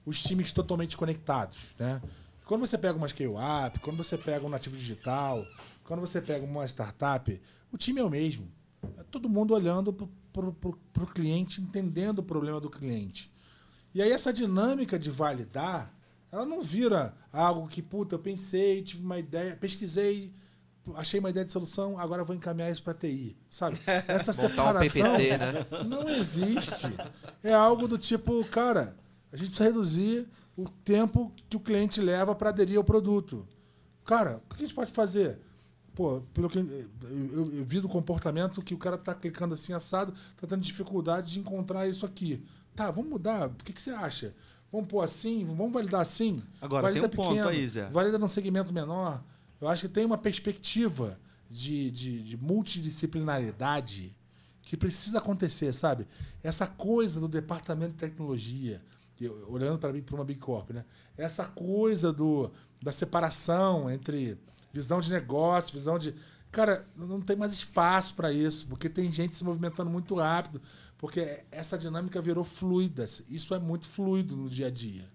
os 0.05 0.23
times 0.23 0.53
totalmente 0.53 0.95
conectados, 0.95 1.75
né? 1.77 2.01
Quando 2.49 2.65
você 2.65 2.79
pega 2.79 2.97
uma 2.97 3.07
scale-up, 3.07 3.77
quando 3.77 3.97
você 3.97 4.17
pega 4.17 4.43
um 4.43 4.49
nativo 4.49 4.75
digital, 4.75 5.45
quando 5.83 5.99
você 5.99 6.19
pega 6.19 6.43
uma 6.43 6.65
startup, 6.65 7.39
o 7.71 7.77
time 7.77 7.99
é 7.99 8.03
o 8.03 8.09
mesmo. 8.09 8.51
É 8.97 9.03
todo 9.03 9.29
mundo 9.29 9.53
olhando 9.53 9.93
para 9.93 11.03
o 11.03 11.07
cliente, 11.13 11.61
entendendo 11.61 12.17
o 12.17 12.23
problema 12.23 12.59
do 12.59 12.67
cliente. 12.67 13.31
E 13.93 14.01
aí 14.01 14.11
essa 14.11 14.33
dinâmica 14.33 14.97
de 14.97 15.11
validar, 15.11 15.93
ela 16.31 16.43
não 16.43 16.59
vira 16.59 17.13
algo 17.31 17.67
que, 17.67 17.83
puta, 17.83 18.15
eu 18.15 18.19
pensei, 18.19 18.81
tive 18.81 19.05
uma 19.05 19.19
ideia, 19.19 19.55
pesquisei, 19.55 20.33
achei 20.95 21.19
uma 21.19 21.29
ideia 21.29 21.45
de 21.45 21.51
solução, 21.51 21.99
agora 21.99 22.23
vou 22.23 22.35
encaminhar 22.35 22.71
isso 22.71 22.81
para 22.81 22.95
TI. 22.95 23.37
Sabe? 23.47 23.79
Essa 24.07 24.33
separação 24.33 25.13
um 25.13 25.17
PPT, 25.17 25.37
né? 25.37 25.67
não 25.87 26.09
existe. 26.09 26.87
É 27.43 27.53
algo 27.53 27.87
do 27.87 27.99
tipo, 27.99 28.43
cara, 28.45 28.97
a 29.31 29.37
gente 29.37 29.49
precisa 29.49 29.69
reduzir 29.69 30.27
o 30.63 30.69
tempo 30.83 31.33
que 31.49 31.55
o 31.55 31.59
cliente 31.59 32.01
leva 32.01 32.35
para 32.35 32.49
aderir 32.49 32.77
ao 32.77 32.83
produto. 32.83 33.47
Cara, 34.05 34.41
o 34.45 34.55
que 34.55 34.63
a 34.63 34.67
gente 34.67 34.75
pode 34.75 34.91
fazer? 34.91 35.39
Pô, 35.95 36.21
pelo 36.33 36.49
que 36.49 36.57
eu, 36.57 36.65
eu, 36.65 37.51
eu 37.57 37.65
vi 37.65 37.79
do 37.79 37.87
comportamento 37.87 38.61
que 38.61 38.73
o 38.73 38.77
cara 38.77 38.97
tá 38.97 39.13
clicando 39.13 39.53
assim 39.53 39.73
assado, 39.73 40.13
tá 40.35 40.47
tendo 40.47 40.61
dificuldade 40.61 41.33
de 41.33 41.39
encontrar 41.39 41.87
isso 41.87 42.05
aqui. 42.05 42.43
Tá, 42.75 42.91
vamos 42.91 43.09
mudar. 43.09 43.47
O 43.47 43.63
que, 43.63 43.71
que 43.71 43.81
você 43.81 43.91
acha? 43.91 44.35
Vamos 44.71 44.87
pôr 44.87 45.01
assim? 45.01 45.45
Vamos 45.45 45.71
validar 45.71 46.01
assim? 46.01 46.43
Agora, 46.61 46.83
valida 46.83 47.07
tem 47.07 47.19
um 47.19 47.23
ponto 47.23 47.47
aí, 47.47 47.67
Zé. 47.67 47.87
Valida 47.89 48.19
num 48.19 48.27
segmento 48.27 48.73
menor. 48.73 49.23
Eu 49.59 49.67
acho 49.67 49.87
que 49.87 49.93
tem 49.93 50.05
uma 50.05 50.17
perspectiva 50.17 51.19
de, 51.49 51.89
de, 51.91 52.23
de 52.23 52.37
multidisciplinaridade 52.37 54.15
que 54.61 54.77
precisa 54.77 55.17
acontecer, 55.17 55.73
sabe? 55.73 56.07
Essa 56.43 56.67
coisa 56.67 57.19
do 57.19 57.27
departamento 57.27 57.91
de 57.91 57.97
tecnologia, 57.97 58.81
olhando 59.27 59.79
para 59.79 60.01
para 60.01 60.15
uma 60.15 60.25
Big 60.25 60.39
Corp, 60.39 60.71
né? 60.71 60.85
Essa 61.17 61.45
coisa 61.45 62.13
do, 62.13 62.51
da 62.81 62.91
separação 62.91 63.89
entre 63.89 64.37
visão 64.71 64.99
de 64.99 65.11
negócio, 65.11 65.73
visão 65.73 65.97
de. 65.97 66.15
Cara, 66.51 66.87
não 66.95 67.21
tem 67.21 67.35
mais 67.35 67.53
espaço 67.53 68.15
para 68.15 68.31
isso, 68.31 68.67
porque 68.67 68.89
tem 68.89 69.11
gente 69.11 69.35
se 69.35 69.43
movimentando 69.43 69.89
muito 69.89 70.15
rápido, 70.15 70.61
porque 70.97 71.43
essa 71.51 71.77
dinâmica 71.77 72.21
virou 72.21 72.43
fluida. 72.43 73.05
Isso 73.27 73.53
é 73.53 73.59
muito 73.59 73.87
fluido 73.87 74.35
no 74.35 74.49
dia 74.49 74.67
a 74.67 74.71
dia, 74.71 75.07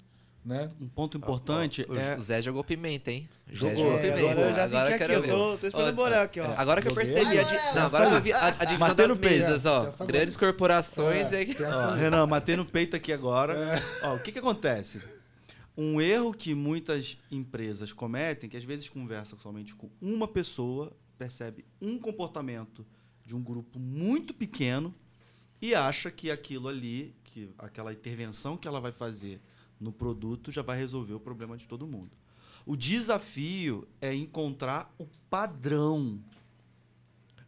né? 0.45 0.68
Um 0.80 0.88
ponto 0.88 1.16
importante 1.16 1.86
O, 1.88 1.97
é. 1.99 2.16
o 2.16 2.22
Zé 2.22 2.42
jogou 2.42 2.62
pimenta, 2.62 3.11
hein? 3.11 3.28
Jogou. 3.51 3.76
Jogou 3.78 3.99
É, 3.99 4.03
pimenta. 4.11 4.30
agora 4.30 4.51
eu 4.51 4.55
já 4.57 4.68
senti 4.68 4.92
aqui, 5.03 5.12
eu 5.12 5.22
tô- 5.26 5.57
tô 5.59 5.66
esperando 5.66 5.99
Ó, 6.01 6.22
aqui, 6.22 6.40
ó. 6.40 6.45
é, 6.45 6.55
Agora 6.57 6.82
que 6.82 6.88
eu 6.88 6.95
percebi. 6.95 7.38
A, 7.38 7.42
di- 7.42 7.74
não, 7.74 7.86
agora 7.86 8.11
que 8.11 8.14
eu 8.16 8.20
vi 8.20 8.32
a, 8.32 8.47
a 8.49 8.64
divisão 8.64 8.95
das 8.95 9.09
no 9.09 9.16
peito, 9.18 9.45
mesas, 9.45 9.64
é. 9.66 9.68
ó. 9.70 10.05
Grandes 10.07 10.36
corporações. 10.36 11.32
É, 11.32 11.42
É, 11.42 11.47
Ó, 11.66 11.95
Renan, 11.95 12.26
matei 12.26 12.57
no 12.57 12.64
peito 12.66 12.95
aqui 12.95 13.12
agora. 13.12 13.57
Ó, 14.03 14.16
o 14.16 14.20
que 14.20 14.32
que 14.32 14.38
acontece? 14.38 15.01
Um 15.76 16.01
erro 16.01 16.32
que 16.32 16.55
muitas 16.55 17.16
empresas 17.30 17.92
cometem, 17.92 18.49
que 18.49 18.57
às 18.57 18.62
vezes 18.64 18.88
conversa 18.90 19.36
somente 19.38 19.74
com 19.74 19.90
uma 20.01 20.28
pessoa, 20.28 20.92
percebe 21.18 21.64
um 21.80 21.99
comportamento 21.99 22.86
de 23.24 23.34
um 23.34 23.42
grupo 23.42 23.78
muito 23.78 24.32
pequeno 24.34 24.95
e 25.61 25.74
acha 25.74 26.11
que 26.11 26.30
aquilo 26.30 26.68
ali, 26.68 27.14
que 27.24 27.51
aquela 27.59 27.92
intervenção 27.92 28.57
que 28.57 28.68
ela 28.68 28.78
vai 28.80 28.92
fazer 28.92 29.40
no 29.85 29.93
produto 29.93 30.51
já 30.51 30.62
vai 30.62 30.78
resolver 30.78 31.12
o 31.14 31.20
problema 31.20 31.57
de 31.57 31.68
todo 31.68 31.87
mundo. 31.87 32.11
O 32.66 32.74
desafio 32.76 33.87
é 34.01 34.14
encontrar 34.14 34.93
o 34.99 35.07
padrão. 35.28 36.18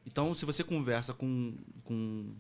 Então, 0.05 0.35
se 0.35 0.45
você 0.45 0.63
conversa 0.63 1.15
com, 1.15 1.57
com 1.85 2.33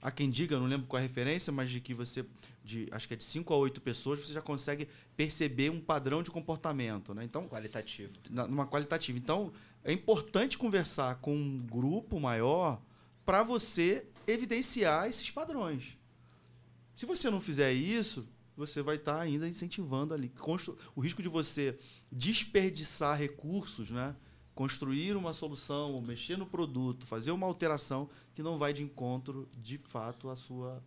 há 0.00 0.10
quem 0.10 0.30
diga, 0.30 0.58
não 0.58 0.66
lembro 0.66 0.86
qual 0.86 0.98
é 0.98 1.04
a 1.04 1.06
referência, 1.06 1.52
mas 1.52 1.70
de 1.70 1.80
que 1.80 1.92
você, 1.94 2.24
de, 2.64 2.88
acho 2.90 3.06
que 3.06 3.14
é 3.14 3.16
de 3.16 3.24
5 3.24 3.52
a 3.52 3.56
8 3.56 3.80
pessoas, 3.82 4.20
você 4.20 4.32
já 4.32 4.40
consegue 4.42 4.88
perceber 5.16 5.70
um 5.70 5.80
padrão 5.80 6.22
de 6.22 6.30
comportamento. 6.30 7.14
Né? 7.14 7.22
Então, 7.24 7.46
Qualitativo. 7.46 8.12
na- 8.30 8.46
numa 8.48 8.66
qualitativa. 8.66 9.18
Então, 9.18 9.52
é 9.84 9.92
importante 9.92 10.56
conversar 10.56 11.16
com 11.16 11.36
um 11.36 11.58
grupo 11.58 12.18
maior 12.18 12.80
para 13.26 13.42
você 13.42 14.06
evidenciar 14.26 15.06
esses 15.08 15.30
padrões. 15.30 15.96
Se 16.94 17.06
você 17.06 17.30
não 17.30 17.40
fizer 17.40 17.72
isso, 17.72 18.26
você 18.56 18.82
vai 18.82 18.96
estar 18.96 19.18
ainda 19.20 19.48
incentivando 19.48 20.12
ali. 20.14 20.28
Constru- 20.28 20.76
O 20.94 21.00
risco 21.00 21.22
de 21.22 21.28
você 21.28 21.76
desperdiçar 22.10 23.18
recursos, 23.18 23.90
né? 23.90 24.14
construir 24.54 25.16
uma 25.16 25.32
solução, 25.32 25.92
ou 25.94 26.02
mexer 26.02 26.36
no 26.36 26.44
produto, 26.44 27.06
fazer 27.06 27.30
uma 27.30 27.46
alteração 27.46 28.06
que 28.34 28.42
não 28.42 28.58
vai 28.58 28.74
de 28.74 28.82
encontro, 28.82 29.48
de 29.58 29.78
fato, 29.78 30.28
à 30.28 30.36
sua, 30.36 30.82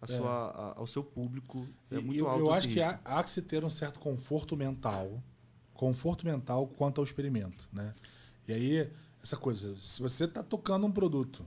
à 0.00 0.04
É. 0.10 0.16
sua, 0.16 0.30
a- 0.50 0.78
ao 0.78 0.86
seu 0.86 1.04
público. 1.04 1.68
É 1.90 2.00
muito 2.00 2.18
eu, 2.20 2.26
alto 2.26 2.40
eu 2.40 2.50
acho 2.50 2.68
que 2.68 2.80
risco. 2.80 3.00
há, 3.04 3.18
há 3.18 3.22
que 3.22 3.28
se 3.28 3.42
ter 3.42 3.62
um 3.64 3.68
certo 3.70 4.00
conforto 4.00 4.56
mental. 4.56 5.22
Conforto 5.74 6.24
mental 6.24 6.66
quanto 6.68 7.02
ao 7.02 7.04
experimento, 7.04 7.68
né? 7.70 7.94
E 8.48 8.52
aí, 8.54 8.90
essa 9.22 9.36
coisa, 9.36 9.76
se 9.78 10.00
você 10.00 10.24
está 10.24 10.42
tocando 10.42 10.86
um 10.86 10.90
produto, 10.90 11.46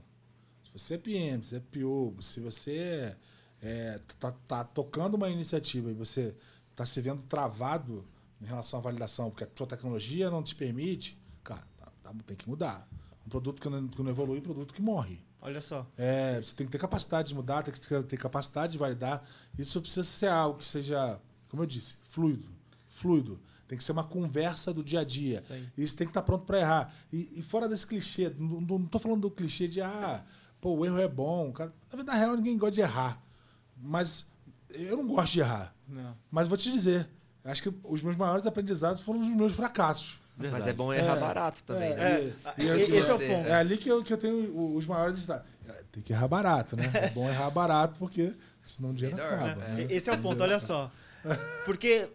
se 0.64 0.70
você 0.72 0.94
é 0.94 0.98
PM, 0.98 1.42
se 1.42 1.56
é 1.56 1.60
PO, 1.60 2.14
se 2.22 2.38
você 2.38 3.16
está 3.62 4.32
tá 4.32 4.64
tocando 4.64 5.14
uma 5.14 5.28
iniciativa 5.28 5.90
e 5.90 5.94
você 5.94 6.34
está 6.70 6.84
se 6.86 7.00
vendo 7.00 7.22
travado 7.22 8.04
em 8.40 8.44
relação 8.44 8.78
à 8.78 8.82
validação, 8.82 9.30
porque 9.30 9.44
a 9.44 9.48
sua 9.56 9.66
tecnologia 9.66 10.30
não 10.30 10.42
te 10.42 10.54
permite, 10.54 11.18
cara, 11.42 11.62
tá- 11.78 11.92
tá- 12.02 12.14
tem 12.26 12.36
que 12.36 12.48
mudar. 12.48 12.86
Um 13.26 13.28
produto 13.30 13.60
que 13.60 13.68
não, 13.68 13.88
que 13.88 14.02
não 14.02 14.10
evolui 14.10 14.36
é 14.36 14.40
um 14.40 14.42
produto 14.42 14.74
que 14.74 14.82
morre. 14.82 15.20
Olha 15.40 15.60
só. 15.60 15.86
É, 15.96 16.40
você 16.40 16.54
tem 16.54 16.66
que 16.66 16.72
ter 16.72 16.78
capacidade 16.78 17.28
de 17.28 17.34
mudar, 17.34 17.62
tem 17.62 17.72
que 17.72 17.80
ter, 17.80 18.16
capacidade 18.16 18.72
de 18.72 18.78
validar. 18.78 19.24
Isso 19.58 19.80
precisa 19.80 20.04
ser 20.04 20.28
algo 20.28 20.58
que 20.58 20.66
seja, 20.66 21.20
como 21.48 21.62
eu 21.62 21.66
disse, 21.66 21.96
fluido. 22.04 22.48
Fluido. 22.88 23.40
Tem 23.68 23.76
que 23.76 23.82
ser 23.84 23.92
uma 23.92 24.04
conversa 24.04 24.72
do 24.72 24.82
dia 24.82 25.00
a 25.00 25.04
dia. 25.04 25.40
Isso 25.40 25.52
aí. 25.52 25.68
Isso 25.76 25.96
tem 25.96 26.06
que 26.06 26.10
estar 26.10 26.22
pronto 26.22 26.44
para 26.44 26.58
errar. 26.60 26.94
E, 27.12 27.40
e 27.40 27.42
fora 27.42 27.68
desse 27.68 27.86
clichê, 27.86 28.30
não, 28.38 28.86
tô 28.86 28.98
falando 28.98 29.22
do 29.22 29.30
clichê 29.30 29.66
de, 29.68 29.80
ah, 29.80 30.24
pô, 30.60 30.74
o 30.74 30.84
erro 30.86 30.98
é 30.98 31.08
bom. 31.08 31.52
Cara, 31.52 31.72
na 31.92 31.98
vida 31.98 32.12
real, 32.12 32.36
ninguém 32.36 32.56
gosta 32.58 32.74
de 32.74 32.80
errar. 32.80 33.22
Mas 33.76 34.26
eu 34.70 34.96
não 34.96 35.06
gosto 35.06 35.32
de 35.34 35.40
errar. 35.40 35.74
Não. 35.88 36.16
Mas 36.30 36.48
vou 36.48 36.56
te 36.56 36.70
dizer, 36.70 37.08
acho 37.44 37.62
que 37.62 37.72
os 37.84 38.02
meus 38.02 38.16
maiores 38.16 38.46
aprendizados 38.46 39.02
foram 39.02 39.20
os 39.20 39.28
meus 39.28 39.52
fracassos. 39.52 40.18
Mas 40.36 40.50
Verdade. 40.50 40.70
é 40.70 40.72
bom 40.74 40.92
errar 40.92 41.16
É. 41.16 41.20
barato 41.20 41.62
também, 41.64 41.92
É, 41.92 41.96
né? 41.96 42.32
É, 42.58 42.62
e- 42.62 42.64
e- 42.66 42.96
esse 42.96 43.10
é 43.10 43.14
o 43.14 43.18
ponto. 43.18 43.48
É 43.48 43.54
ali 43.54 43.78
que 43.78 43.88
eu, 43.88 44.02
que 44.02 44.12
eu 44.12 44.18
tenho 44.18 44.76
os 44.76 44.86
maiores. 44.86 45.26
Tem 45.90 46.02
que 46.02 46.12
errar 46.12 46.28
barato, 46.28 46.76
né? 46.76 46.90
É 46.94 47.10
bom 47.10 47.28
errar 47.28 47.48
barato, 47.50 47.98
porque 47.98 48.34
senão 48.64 48.90
o 48.90 48.94
dinheiro 48.94 49.16
Melhor, 49.16 49.32
acaba. 49.32 49.54
né? 49.54 49.74
né? 49.74 49.86
Esse 49.88 50.10
é 50.10 50.12
o 50.12 50.18
ponto, 50.20 50.42
olha 50.42 50.60
só. 50.60 50.90
Porque 51.64 52.08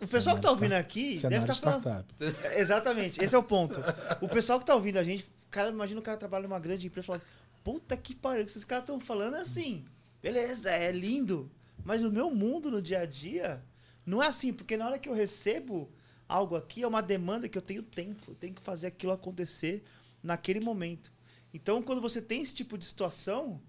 o 0.00 0.06
pessoal 0.08 0.36
que 0.36 0.42
tá 0.42 0.50
ouvindo 0.50 0.72
aqui 0.72 1.18
deve 1.20 1.36
estar 1.50 1.54
falando. 1.54 1.80
startup. 1.80 2.14
É, 2.44 2.58
Exatamente, 2.60 3.22
esse 3.22 3.34
é 3.34 3.38
o 3.38 3.42
ponto. 3.42 3.74
O 4.22 4.28
pessoal 4.28 4.58
que 4.58 4.64
tá 4.64 4.74
ouvindo 4.74 4.96
a 4.98 5.04
gente, 5.04 5.30
cara, 5.50 5.68
imagina 5.68 6.00
o 6.00 6.02
cara 6.02 6.16
trabalha 6.16 6.44
numa 6.48 6.58
grande 6.58 6.86
empresa 6.86 7.04
e 7.04 7.06
fala: 7.06 7.22
Puta 7.62 7.96
que 7.98 8.14
pariu, 8.14 8.44
que 8.46 8.50
esses 8.50 8.64
caras 8.64 8.84
estão 8.84 8.98
falando 8.98 9.34
assim. 9.34 9.84
Beleza, 10.22 10.70
é 10.70 10.90
lindo. 10.90 11.50
Mas 11.84 12.00
no 12.00 12.10
meu 12.10 12.30
mundo, 12.30 12.70
no 12.70 12.82
dia 12.82 13.00
a 13.00 13.06
dia, 13.06 13.62
não 14.04 14.22
é 14.22 14.26
assim, 14.26 14.52
porque 14.52 14.76
na 14.76 14.86
hora 14.86 14.98
que 14.98 15.08
eu 15.08 15.14
recebo 15.14 15.90
algo 16.28 16.56
aqui, 16.56 16.82
é 16.82 16.86
uma 16.86 17.00
demanda 17.00 17.48
que 17.48 17.56
eu 17.56 17.62
tenho 17.62 17.82
tempo. 17.82 18.22
Eu 18.28 18.34
tenho 18.34 18.54
que 18.54 18.62
fazer 18.62 18.88
aquilo 18.88 19.12
acontecer 19.12 19.82
naquele 20.22 20.60
momento. 20.60 21.12
Então, 21.52 21.82
quando 21.82 22.00
você 22.00 22.20
tem 22.20 22.42
esse 22.42 22.54
tipo 22.54 22.76
de 22.76 22.84
situação, 22.84 23.60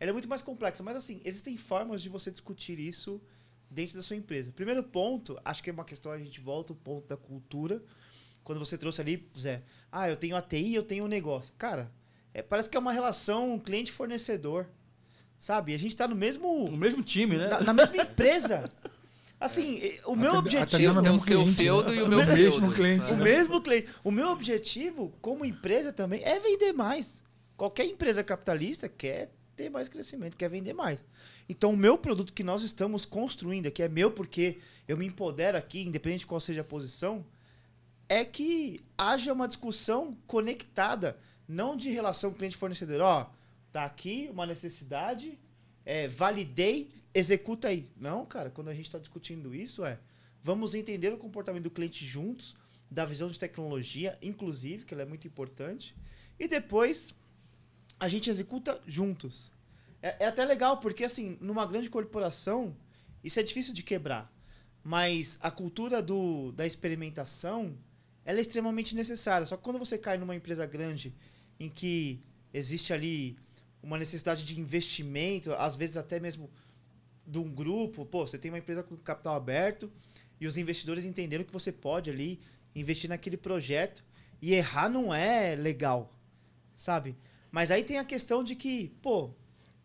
ela 0.00 0.10
é 0.10 0.12
muito 0.12 0.28
mais 0.28 0.42
complexa. 0.42 0.82
Mas 0.82 0.96
assim, 0.96 1.20
existem 1.24 1.56
formas 1.56 2.02
de 2.02 2.08
você 2.08 2.30
discutir 2.30 2.78
isso 2.78 3.20
dentro 3.70 3.96
da 3.96 4.02
sua 4.02 4.16
empresa. 4.16 4.50
Primeiro 4.52 4.82
ponto, 4.82 5.38
acho 5.44 5.62
que 5.62 5.70
é 5.70 5.72
uma 5.72 5.84
questão, 5.84 6.12
a 6.12 6.18
gente 6.18 6.40
volta 6.40 6.72
ao 6.72 6.76
ponto 6.76 7.06
da 7.06 7.16
cultura. 7.16 7.82
Quando 8.42 8.58
você 8.58 8.76
trouxe 8.76 9.00
ali, 9.00 9.28
Zé, 9.38 9.62
ah, 9.90 10.10
eu 10.10 10.16
tenho 10.16 10.36
ATI, 10.36 10.74
eu 10.74 10.82
tenho 10.82 11.04
um 11.04 11.08
negócio. 11.08 11.54
Cara, 11.56 11.92
é, 12.34 12.42
parece 12.42 12.68
que 12.68 12.76
é 12.76 12.80
uma 12.80 12.92
relação 12.92 13.58
cliente-fornecedor. 13.58 14.66
Sabe? 15.42 15.74
A 15.74 15.76
gente 15.76 15.96
tá 15.96 16.06
no 16.06 16.14
mesmo. 16.14 16.66
O 16.66 16.76
mesmo 16.76 17.02
time, 17.02 17.36
né? 17.36 17.48
Na, 17.48 17.60
na 17.62 17.72
mesma 17.72 17.96
empresa. 17.96 18.70
Assim, 19.40 19.80
eh, 19.82 20.00
o 20.04 20.14
meu 20.14 20.30
Atende- 20.30 20.56
objetivo. 20.56 21.00
o 21.00 21.02
mesmo 21.02 21.18
seu 21.18 21.40
cliente, 21.40 21.56
feudo 21.56 21.90
né? 21.90 21.96
e 21.96 22.02
o 22.02 22.08
meu 22.08 22.18
mesmo 22.18 22.36
feudo. 22.36 22.72
cliente. 22.72 23.12
O 23.12 23.16
né? 23.16 23.24
mesmo 23.24 23.60
cliente. 23.60 23.88
O 24.04 24.12
meu 24.12 24.28
objetivo, 24.28 25.12
como 25.20 25.44
empresa 25.44 25.92
também, 25.92 26.22
é 26.22 26.38
vender 26.38 26.72
mais. 26.72 27.24
Qualquer 27.56 27.86
empresa 27.86 28.22
capitalista 28.22 28.88
quer 28.88 29.32
ter 29.56 29.68
mais 29.68 29.88
crescimento, 29.88 30.36
quer 30.36 30.48
vender 30.48 30.74
mais. 30.74 31.04
Então, 31.48 31.72
o 31.72 31.76
meu 31.76 31.98
produto 31.98 32.32
que 32.32 32.44
nós 32.44 32.62
estamos 32.62 33.04
construindo, 33.04 33.68
que 33.68 33.82
é 33.82 33.88
meu 33.88 34.12
porque 34.12 34.58
eu 34.86 34.96
me 34.96 35.06
empodero 35.06 35.58
aqui, 35.58 35.82
independente 35.82 36.20
de 36.20 36.26
qual 36.28 36.40
seja 36.40 36.60
a 36.60 36.64
posição, 36.64 37.26
é 38.08 38.24
que 38.24 38.80
haja 38.96 39.32
uma 39.32 39.48
discussão 39.48 40.16
conectada, 40.24 41.18
não 41.48 41.76
de 41.76 41.90
relação 41.90 42.32
cliente-fornecedor. 42.32 43.00
Ó, 43.00 43.26
tá 43.72 43.84
aqui 43.84 44.28
uma 44.30 44.46
necessidade, 44.46 45.38
é, 45.84 46.06
validei, 46.06 46.90
executa 47.14 47.68
aí. 47.68 47.90
Não, 47.96 48.24
cara, 48.26 48.50
quando 48.50 48.68
a 48.68 48.74
gente 48.74 48.86
está 48.86 48.98
discutindo 48.98 49.54
isso, 49.54 49.84
é 49.84 49.98
vamos 50.42 50.74
entender 50.74 51.12
o 51.12 51.18
comportamento 51.18 51.64
do 51.64 51.70
cliente 51.70 52.04
juntos, 52.04 52.54
da 52.90 53.04
visão 53.04 53.28
de 53.28 53.38
tecnologia, 53.38 54.18
inclusive, 54.20 54.84
que 54.84 54.92
ela 54.92 55.02
é 55.02 55.06
muito 55.06 55.26
importante, 55.26 55.96
e 56.38 56.46
depois 56.46 57.14
a 57.98 58.08
gente 58.08 58.28
executa 58.28 58.80
juntos. 58.86 59.50
É, 60.02 60.24
é 60.24 60.26
até 60.26 60.44
legal, 60.44 60.78
porque 60.78 61.04
assim, 61.04 61.38
numa 61.40 61.64
grande 61.64 61.88
corporação, 61.88 62.76
isso 63.22 63.38
é 63.38 63.42
difícil 63.42 63.72
de 63.72 63.82
quebrar. 63.82 64.30
Mas 64.84 65.38
a 65.40 65.50
cultura 65.50 66.02
do, 66.02 66.50
da 66.52 66.66
experimentação, 66.66 67.78
ela 68.24 68.38
é 68.38 68.40
extremamente 68.40 68.96
necessária. 68.96 69.46
Só 69.46 69.56
que 69.56 69.62
quando 69.62 69.78
você 69.78 69.96
cai 69.96 70.18
numa 70.18 70.34
empresa 70.34 70.66
grande, 70.66 71.14
em 71.58 71.68
que 71.68 72.20
existe 72.52 72.92
ali 72.92 73.38
uma 73.82 73.98
necessidade 73.98 74.44
de 74.44 74.60
investimento, 74.60 75.52
às 75.54 75.76
vezes 75.76 75.96
até 75.96 76.20
mesmo 76.20 76.50
de 77.26 77.38
um 77.38 77.52
grupo, 77.52 78.04
pô, 78.06 78.26
você 78.26 78.38
tem 78.38 78.50
uma 78.50 78.58
empresa 78.58 78.82
com 78.82 78.96
capital 78.96 79.34
aberto 79.34 79.90
e 80.40 80.46
os 80.46 80.56
investidores 80.56 81.04
entenderam 81.04 81.44
que 81.44 81.52
você 81.52 81.72
pode 81.72 82.10
ali 82.10 82.40
investir 82.74 83.08
naquele 83.08 83.36
projeto 83.36 84.04
e 84.40 84.54
errar 84.54 84.88
não 84.88 85.12
é 85.14 85.54
legal, 85.54 86.12
sabe? 86.74 87.16
Mas 87.50 87.70
aí 87.70 87.84
tem 87.84 87.98
a 87.98 88.04
questão 88.04 88.42
de 88.42 88.56
que, 88.56 88.88
pô, 89.02 89.30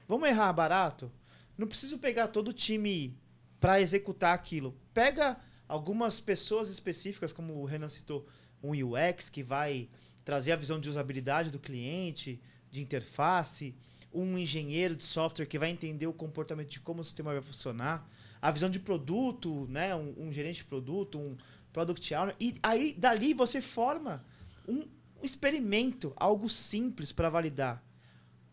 vamos 0.08 0.28
errar 0.30 0.52
barato? 0.54 1.12
Não 1.58 1.68
preciso 1.68 1.98
pegar 1.98 2.28
todo 2.28 2.50
o 2.50 2.54
time 2.54 3.18
para 3.60 3.82
executar 3.82 4.34
aquilo. 4.34 4.76
Pega 4.93 5.38
algumas 5.68 6.20
pessoas 6.20 6.70
específicas, 6.70 7.34
como 7.34 7.56
o 7.56 7.66
Renan 7.66 7.89
citou, 7.89 8.26
um 8.64 8.72
UX 8.72 9.30
que 9.30 9.43
vai 9.43 9.89
trazer 10.24 10.52
a 10.52 10.56
visão 10.56 10.80
de 10.80 10.89
usabilidade 10.89 11.52
do 11.52 11.60
cliente, 11.60 12.41
de 12.72 12.82
interface, 12.82 13.76
um 14.13 14.38
engenheiro 14.38 14.95
de 14.95 15.03
software 15.03 15.45
que 15.45 15.59
vai 15.59 15.70
entender 15.70 16.07
o 16.07 16.13
comportamento 16.13 16.70
de 16.70 16.80
como 16.80 17.01
o 17.01 17.03
sistema 17.03 17.34
vai 17.34 17.41
funcionar, 17.41 18.09
a 18.41 18.51
visão 18.51 18.70
de 18.70 18.80
produto, 18.80 19.68
né, 19.70 19.95
um, 19.95 20.13
um 20.18 20.34
gerente 20.34 20.57
de 20.57 20.65
produto, 20.65 21.18
um 21.18 21.36
product 21.74 22.13
owner, 22.13 22.36
e 22.39 22.57
aí 22.63 22.93
dali 22.93 23.34
você 23.34 23.61
forma 23.61 24.24
um, 24.68 24.86
experimento, 25.22 26.13
algo 26.15 26.47
simples 26.47 27.11
para 27.11 27.30
validar. 27.30 27.84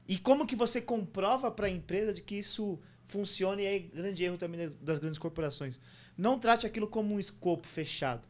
E 0.06 0.18
como 0.18 0.46
que 0.46 0.56
você 0.56 0.80
comprova 0.80 1.50
para 1.50 1.66
a 1.66 1.70
empresa 1.70 2.12
de 2.12 2.22
que 2.22 2.36
isso 2.36 2.78
funciona 3.06 3.60
e 3.62 3.66
é 3.66 3.78
grande 3.78 4.22
erro 4.22 4.36
também 4.36 4.70
das 4.80 4.98
grandes 4.98 5.18
corporações. 5.18 5.80
Não 6.16 6.38
trate 6.38 6.66
aquilo 6.66 6.86
como 6.86 7.14
um 7.14 7.18
escopo 7.18 7.66
fechado. 7.66 8.26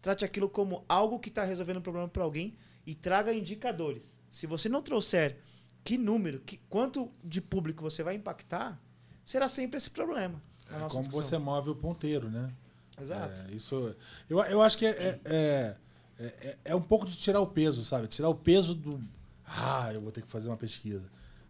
Trate 0.00 0.24
aquilo 0.24 0.48
como 0.48 0.84
algo 0.88 1.18
que 1.18 1.28
está 1.28 1.44
resolvendo 1.44 1.78
um 1.78 1.82
problema 1.82 2.08
para 2.08 2.22
alguém 2.22 2.56
e 2.86 2.94
traga 2.94 3.34
indicadores. 3.34 4.20
Se 4.30 4.46
você 4.46 4.68
não 4.68 4.80
trouxer 4.82 5.38
que 5.82 5.98
número, 5.98 6.40
que, 6.40 6.58
quanto 6.68 7.10
de 7.22 7.40
público 7.40 7.82
você 7.82 8.02
vai 8.02 8.14
impactar, 8.14 8.80
será 9.24 9.48
sempre 9.48 9.76
esse 9.78 9.90
problema. 9.90 10.40
nossa 10.70 10.88
Como 10.94 11.02
discussão. 11.02 11.10
você 11.22 11.38
move 11.38 11.70
o 11.70 11.74
ponteiro, 11.76 12.30
né? 12.30 12.52
Exato. 13.00 13.42
É, 13.50 13.54
isso, 13.54 13.94
eu, 14.28 14.38
eu 14.44 14.62
acho 14.62 14.78
que 14.78 14.86
é, 14.86 14.90
é, 14.90 15.20
é, 15.28 15.76
é- 16.18 16.58
é 16.66 16.74
um 16.74 16.80
pouco 16.80 17.06
de 17.06 17.16
tirar 17.16 17.40
o 17.40 17.46
peso, 17.46 17.84
sabe? 17.84 18.06
Tirar 18.08 18.28
o 18.28 18.34
peso 18.34 18.74
do. 18.74 19.00
Ah, 19.46 19.90
eu 19.92 20.00
vou 20.00 20.10
ter 20.10 20.22
que 20.22 20.28
fazer 20.28 20.48
uma 20.48 20.56
pesquisa. 20.56 21.04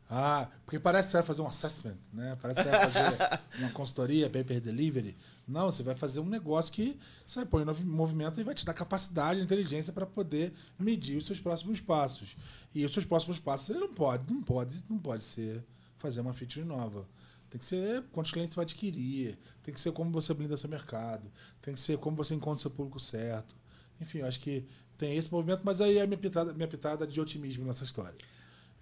Ah, 0.08 0.48
porque 0.64 0.78
parece 0.78 1.08
que 1.08 1.10
você 1.12 1.16
vai 1.16 1.26
fazer 1.26 1.42
um 1.42 1.48
assessment, 1.48 1.98
né? 2.12 2.38
Parece 2.40 2.62
que 2.62 2.68
você 2.68 2.76
vai 2.76 2.90
fazer 2.90 3.40
uma 3.58 3.70
consultoria, 3.72 4.30
paper 4.30 4.60
delivery. 4.60 5.16
Não, 5.46 5.66
você 5.66 5.82
vai 5.82 5.96
fazer 5.96 6.20
um 6.20 6.26
negócio 6.26 6.72
que 6.72 6.98
você 7.26 7.40
vai 7.40 7.46
pôr 7.46 7.62
em 7.62 7.84
movimento 7.84 8.40
e 8.40 8.44
vai 8.44 8.54
te 8.54 8.64
dar 8.64 8.72
capacidade, 8.72 9.40
inteligência 9.40 9.92
para 9.92 10.06
poder 10.06 10.54
medir 10.78 11.16
os 11.16 11.26
seus 11.26 11.40
próximos 11.40 11.80
passos. 11.80 12.36
E 12.72 12.84
os 12.84 12.92
seus 12.92 13.04
próximos 13.04 13.40
passos, 13.40 13.70
ele 13.70 13.80
não 13.80 13.92
pode, 13.92 14.32
não 14.32 14.42
pode, 14.42 14.84
não 14.88 14.98
pode 14.98 15.24
ser 15.24 15.64
fazer 15.98 16.20
uma 16.20 16.32
feature 16.32 16.64
nova. 16.64 17.08
Tem 17.50 17.58
que 17.58 17.64
ser 17.64 18.02
quantos 18.12 18.30
clientes 18.30 18.52
você 18.52 18.56
vai 18.56 18.64
adquirir, 18.64 19.38
tem 19.62 19.72
que 19.74 19.80
ser 19.80 19.92
como 19.92 20.10
você 20.10 20.34
blinda 20.34 20.56
seu 20.56 20.68
mercado, 20.68 21.30
tem 21.60 21.74
que 21.74 21.80
ser 21.80 21.98
como 21.98 22.16
você 22.16 22.34
encontra 22.34 22.58
o 22.58 22.60
seu 22.62 22.70
público 22.70 23.00
certo. 23.00 23.56
Enfim, 24.00 24.18
eu 24.18 24.26
acho 24.26 24.38
que 24.40 24.66
tem 24.96 25.16
esse 25.16 25.30
movimento, 25.32 25.62
mas 25.64 25.80
aí 25.80 25.98
é 25.98 26.02
a 26.02 26.06
minha 26.06 26.18
pitada, 26.18 26.54
minha 26.54 26.68
pitada 26.68 27.06
de 27.06 27.20
otimismo 27.20 27.64
nessa 27.64 27.84
história. 27.84 28.16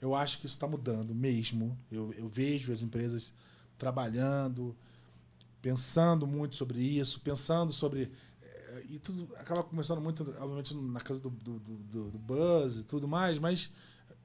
Eu 0.05 0.15
acho 0.15 0.39
que 0.39 0.45
isso 0.45 0.55
está 0.55 0.69
mudando 0.69 1.15
mesmo. 1.15 1.79
Eu, 1.91 2.13
eu 2.13 2.29
vejo 2.29 2.71
as 2.71 2.83
empresas 2.83 3.33
trabalhando, 3.79 4.77
pensando 5.63 6.27
muito 6.27 6.57
sobre 6.57 6.79
isso, 6.79 7.23
pensando 7.23 7.73
sobre. 7.73 8.13
Eh, 8.43 8.85
e 8.91 8.99
tudo 8.99 9.35
acaba 9.37 9.63
começando 9.63 10.03
muito, 10.03 10.23
obviamente, 10.39 10.77
na 10.77 11.01
casa 11.01 11.21
do, 11.21 11.31
do, 11.31 11.59
do, 11.59 12.11
do 12.11 12.19
Buzz 12.19 12.81
e 12.81 12.85
tudo 12.85 13.09
mais, 13.09 13.39
mas 13.39 13.71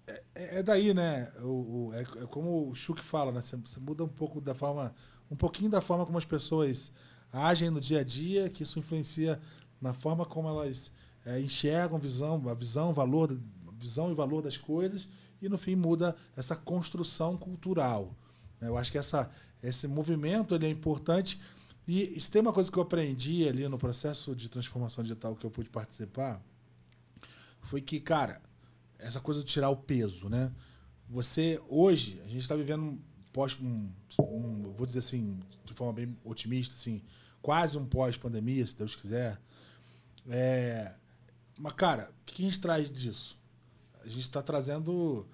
é, 0.06 0.58
é 0.58 0.62
daí, 0.64 0.94
né? 0.94 1.32
O, 1.44 1.88
o 1.88 1.94
é, 1.94 2.02
é, 2.02 2.28
como 2.28 2.70
o 2.70 2.76
Chuck 2.76 3.02
fala, 3.02 3.32
né? 3.32 3.40
Você, 3.40 3.56
você, 3.56 3.80
muda 3.80 4.04
um 4.04 4.10
pouco 4.10 4.42
da 4.42 4.54
forma. 4.54 4.94
Um 5.32 5.36
pouquinho 5.38 5.72
da 5.72 5.80
forma 5.80 6.06
como 6.06 6.18
as 6.18 6.26
pessoas 6.26 6.92
agem 7.32 7.70
no 7.70 7.80
dia 7.80 8.02
a 8.02 8.04
dia, 8.04 8.50
que 8.50 8.64
isso 8.64 8.80
influencia 8.80 9.40
na 9.80 9.94
forma 9.94 10.26
como 10.26 10.50
elas 10.50 10.92
é, 11.26 11.40
enxergam 11.40 11.98
visão, 11.98 12.44
a 12.50 12.54
visão, 12.54 12.92
valor, 12.92 13.40
visão 13.80 14.12
e 14.12 14.14
valor 14.14 14.42
das 14.42 14.58
coisas 14.58 15.08
e 15.42 15.50
no 15.50 15.58
fim 15.58 15.76
muda 15.76 16.16
essa 16.36 16.56
construção 16.56 17.38
cultural. 17.38 18.16
Né? 18.60 18.68
Eu 18.68 18.78
acho 18.78 18.92
que 18.92 18.98
essa, 18.98 19.30
esse 19.62 19.88
movimento 19.88 20.54
ele 20.56 20.66
é 20.66 20.70
importante. 20.70 21.40
E 21.88 22.20
se 22.20 22.30
tem 22.30 22.42
uma 22.42 22.54
coisa 22.54 22.72
que 22.72 22.78
eu 22.78 22.84
aprendi 22.84 23.48
ali 23.48 23.68
no 23.68 23.78
processo 23.78 24.36
de 24.36 24.50
transformação 24.50 25.04
digital 25.04 25.36
que 25.36 25.46
eu 25.46 25.52
pude 25.52 25.70
participar, 25.70 26.42
foi 27.62 27.82
que, 27.82 28.00
cara, 28.00 28.42
essa 28.98 29.20
coisa 29.20 29.44
de 29.44 29.48
tirar 29.48 29.70
o 29.70 29.76
peso, 29.76 30.30
né? 30.30 30.52
Você, 31.10 31.60
hoje, 31.68 32.22
a 32.24 32.28
gente 32.28 32.42
está 32.42 32.56
vivendo 32.56 33.00
pós, 33.34 33.58
um, 33.60 33.90
um, 34.20 34.74
vou 34.76 34.86
dizer 34.86 35.00
assim, 35.00 35.40
de 35.66 35.74
forma 35.74 35.94
bem 35.94 36.16
otimista, 36.24 36.76
assim, 36.76 37.02
quase 37.42 37.78
um 37.78 37.86
pós-pandemia, 37.86 38.66
se 38.66 38.78
Deus 38.78 38.96
quiser. 38.96 39.40
É, 40.30 40.94
mas, 41.58 41.74
cara, 41.74 42.12
o 42.22 42.26
que 42.26 42.44
a 42.44 42.46
gente 42.46 42.60
traz 42.60 42.92
disso? 42.92 43.39
A 44.04 44.08
gente 44.08 44.22
está 44.22 44.42
trazendo. 44.42 45.28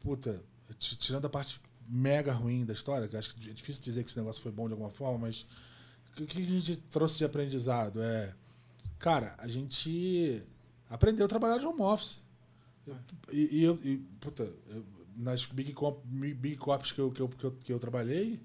Puta, 0.00 0.42
tirando 0.78 1.26
a 1.26 1.30
parte 1.30 1.60
mega 1.88 2.32
ruim 2.32 2.64
da 2.64 2.72
história, 2.72 3.08
que 3.08 3.16
acho 3.16 3.34
que 3.34 3.50
é 3.50 3.52
difícil 3.52 3.82
dizer 3.82 4.02
que 4.02 4.10
esse 4.10 4.18
negócio 4.18 4.42
foi 4.42 4.52
bom 4.52 4.66
de 4.66 4.72
alguma 4.72 4.90
forma, 4.90 5.18
mas 5.18 5.46
o 6.18 6.26
que 6.26 6.38
a 6.38 6.46
gente 6.46 6.76
trouxe 6.76 7.18
de 7.18 7.24
aprendizado? 7.24 8.02
É. 8.02 8.34
Cara, 8.98 9.34
a 9.38 9.46
gente 9.46 10.42
aprendeu 10.88 11.26
a 11.26 11.28
trabalhar 11.28 11.58
de 11.58 11.66
home 11.66 11.82
office. 11.82 12.20
E, 13.32 13.62
eu, 13.62 13.78
puta, 14.20 14.44
eu, 14.68 14.84
nas 15.16 15.44
Big, 15.46 15.72
Comp, 15.72 15.98
Big 16.04 16.56
Cops 16.56 16.92
que 16.92 17.00
eu, 17.00 17.10
que, 17.10 17.20
eu, 17.20 17.28
que, 17.28 17.44
eu, 17.44 17.52
que 17.52 17.72
eu 17.72 17.78
trabalhei, 17.78 18.40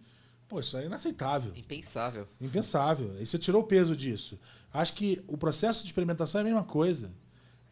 pô, 0.47 0.59
isso 0.59 0.75
era 0.75 0.85
inaceitável. 0.85 1.53
Impensável. 1.55 2.27
Impensável. 2.39 3.21
E 3.21 3.25
você 3.25 3.37
tirou 3.37 3.61
o 3.61 3.65
peso 3.65 3.95
disso. 3.95 4.39
Acho 4.73 4.93
que 4.93 5.23
o 5.27 5.37
processo 5.37 5.81
de 5.81 5.87
experimentação 5.87 6.39
é 6.39 6.41
a 6.41 6.45
mesma 6.45 6.63
coisa. 6.63 7.11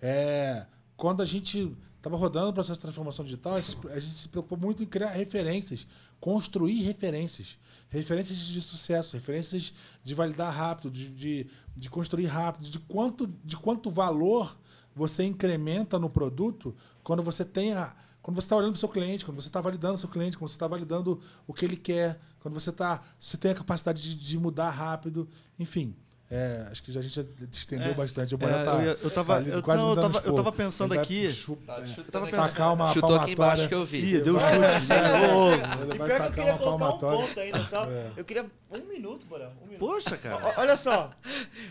É 0.01 0.65
quando 0.99 1.21
a 1.21 1.25
gente 1.25 1.73
estava 1.95 2.17
rodando 2.17 2.49
o 2.49 2.53
processo 2.53 2.77
de 2.77 2.81
transformação 2.81 3.23
digital, 3.23 3.55
a 3.55 3.61
gente, 3.61 4.01
se 4.01 4.27
preocupou 4.27 4.57
muito 4.59 4.83
em 4.83 4.85
criar 4.85 5.11
referências, 5.11 5.87
construir 6.19 6.83
referências. 6.83 7.57
Referências 7.87 8.37
de 8.37 8.61
sucesso, 8.61 9.15
referências 9.15 9.73
de 10.03 10.13
validar 10.13 10.53
rápido, 10.53 10.91
de, 10.91 11.09
de, 11.09 11.47
de 11.73 11.89
construir 11.89 12.25
rápido, 12.25 12.69
de 12.69 12.79
quanto, 12.79 13.27
de 13.45 13.55
quanto 13.55 13.89
valor 13.89 14.57
você 14.93 15.23
incrementa 15.23 15.97
no 15.97 16.09
produto 16.09 16.75
quando 17.01 17.23
você 17.23 17.45
tem 17.45 17.71
a, 17.73 17.95
quando 18.21 18.35
você 18.35 18.45
está 18.45 18.57
olhando 18.57 18.71
para 18.71 18.75
o 18.75 18.79
seu 18.79 18.89
cliente, 18.89 19.23
quando 19.23 19.41
você 19.41 19.47
está 19.47 19.61
validando 19.61 19.93
o 19.93 19.97
seu 19.97 20.09
cliente, 20.09 20.37
quando 20.37 20.49
você 20.49 20.55
está 20.55 20.67
validando 20.67 21.21
o 21.47 21.53
que 21.53 21.63
ele 21.63 21.77
quer, 21.77 22.19
quando 22.41 22.53
você, 22.53 22.73
tá, 22.73 23.01
você 23.17 23.37
tem 23.37 23.51
a 23.51 23.55
capacidade 23.55 24.01
de, 24.01 24.15
de 24.15 24.37
mudar 24.37 24.69
rápido, 24.69 25.29
enfim. 25.57 25.95
É, 26.31 26.67
acho 26.69 26.83
que 26.83 26.91
já, 26.91 26.99
a 26.99 27.03
gente 27.03 27.15
já 27.15 27.23
estendeu 27.51 27.87
é, 27.87 27.93
bastante. 27.95 28.35
O 28.35 28.37
é, 28.39 28.63
tá, 28.63 28.83
eu, 28.83 28.99
eu, 29.01 29.09
tava, 29.09 29.41
tá 29.41 29.49
eu, 29.49 29.63
quase 29.63 29.81
não, 29.81 29.89
eu, 29.89 29.95
tava, 29.95 30.21
eu 30.23 30.35
tava 30.35 30.51
pensando 30.51 30.93
aqui. 30.93 31.27
Tá, 31.65 31.79
eu 31.97 32.03
tava 32.03 32.25
pensando, 32.27 32.47
sacar 32.47 32.73
uma 32.73 32.93
chutou 32.93 33.15
aqui 33.15 33.31
embaixo 33.31 33.67
que 33.67 33.73
eu 33.73 33.83
vi. 33.83 34.15
Ih, 34.15 34.21
deu 34.21 34.35
um 34.35 34.39
chute 34.39 34.79
de 34.85 35.27
novo. 35.27 35.83
Ele 35.89 35.97
vai 35.97 36.09
sacar 36.09 36.45
uma 36.45 36.57
palmatória. 36.59 37.17
Um 37.17 37.27
ponto 37.27 37.39
ainda, 37.39 37.63
só. 37.65 37.85
É. 37.85 38.11
Eu 38.15 38.23
queria 38.23 38.45
um 38.71 38.87
minuto, 38.87 39.25
Borão. 39.25 39.51
Um 39.59 39.65
minuto. 39.65 39.79
Poxa, 39.79 40.17
cara. 40.17 40.53
olha 40.55 40.77
só. 40.77 41.09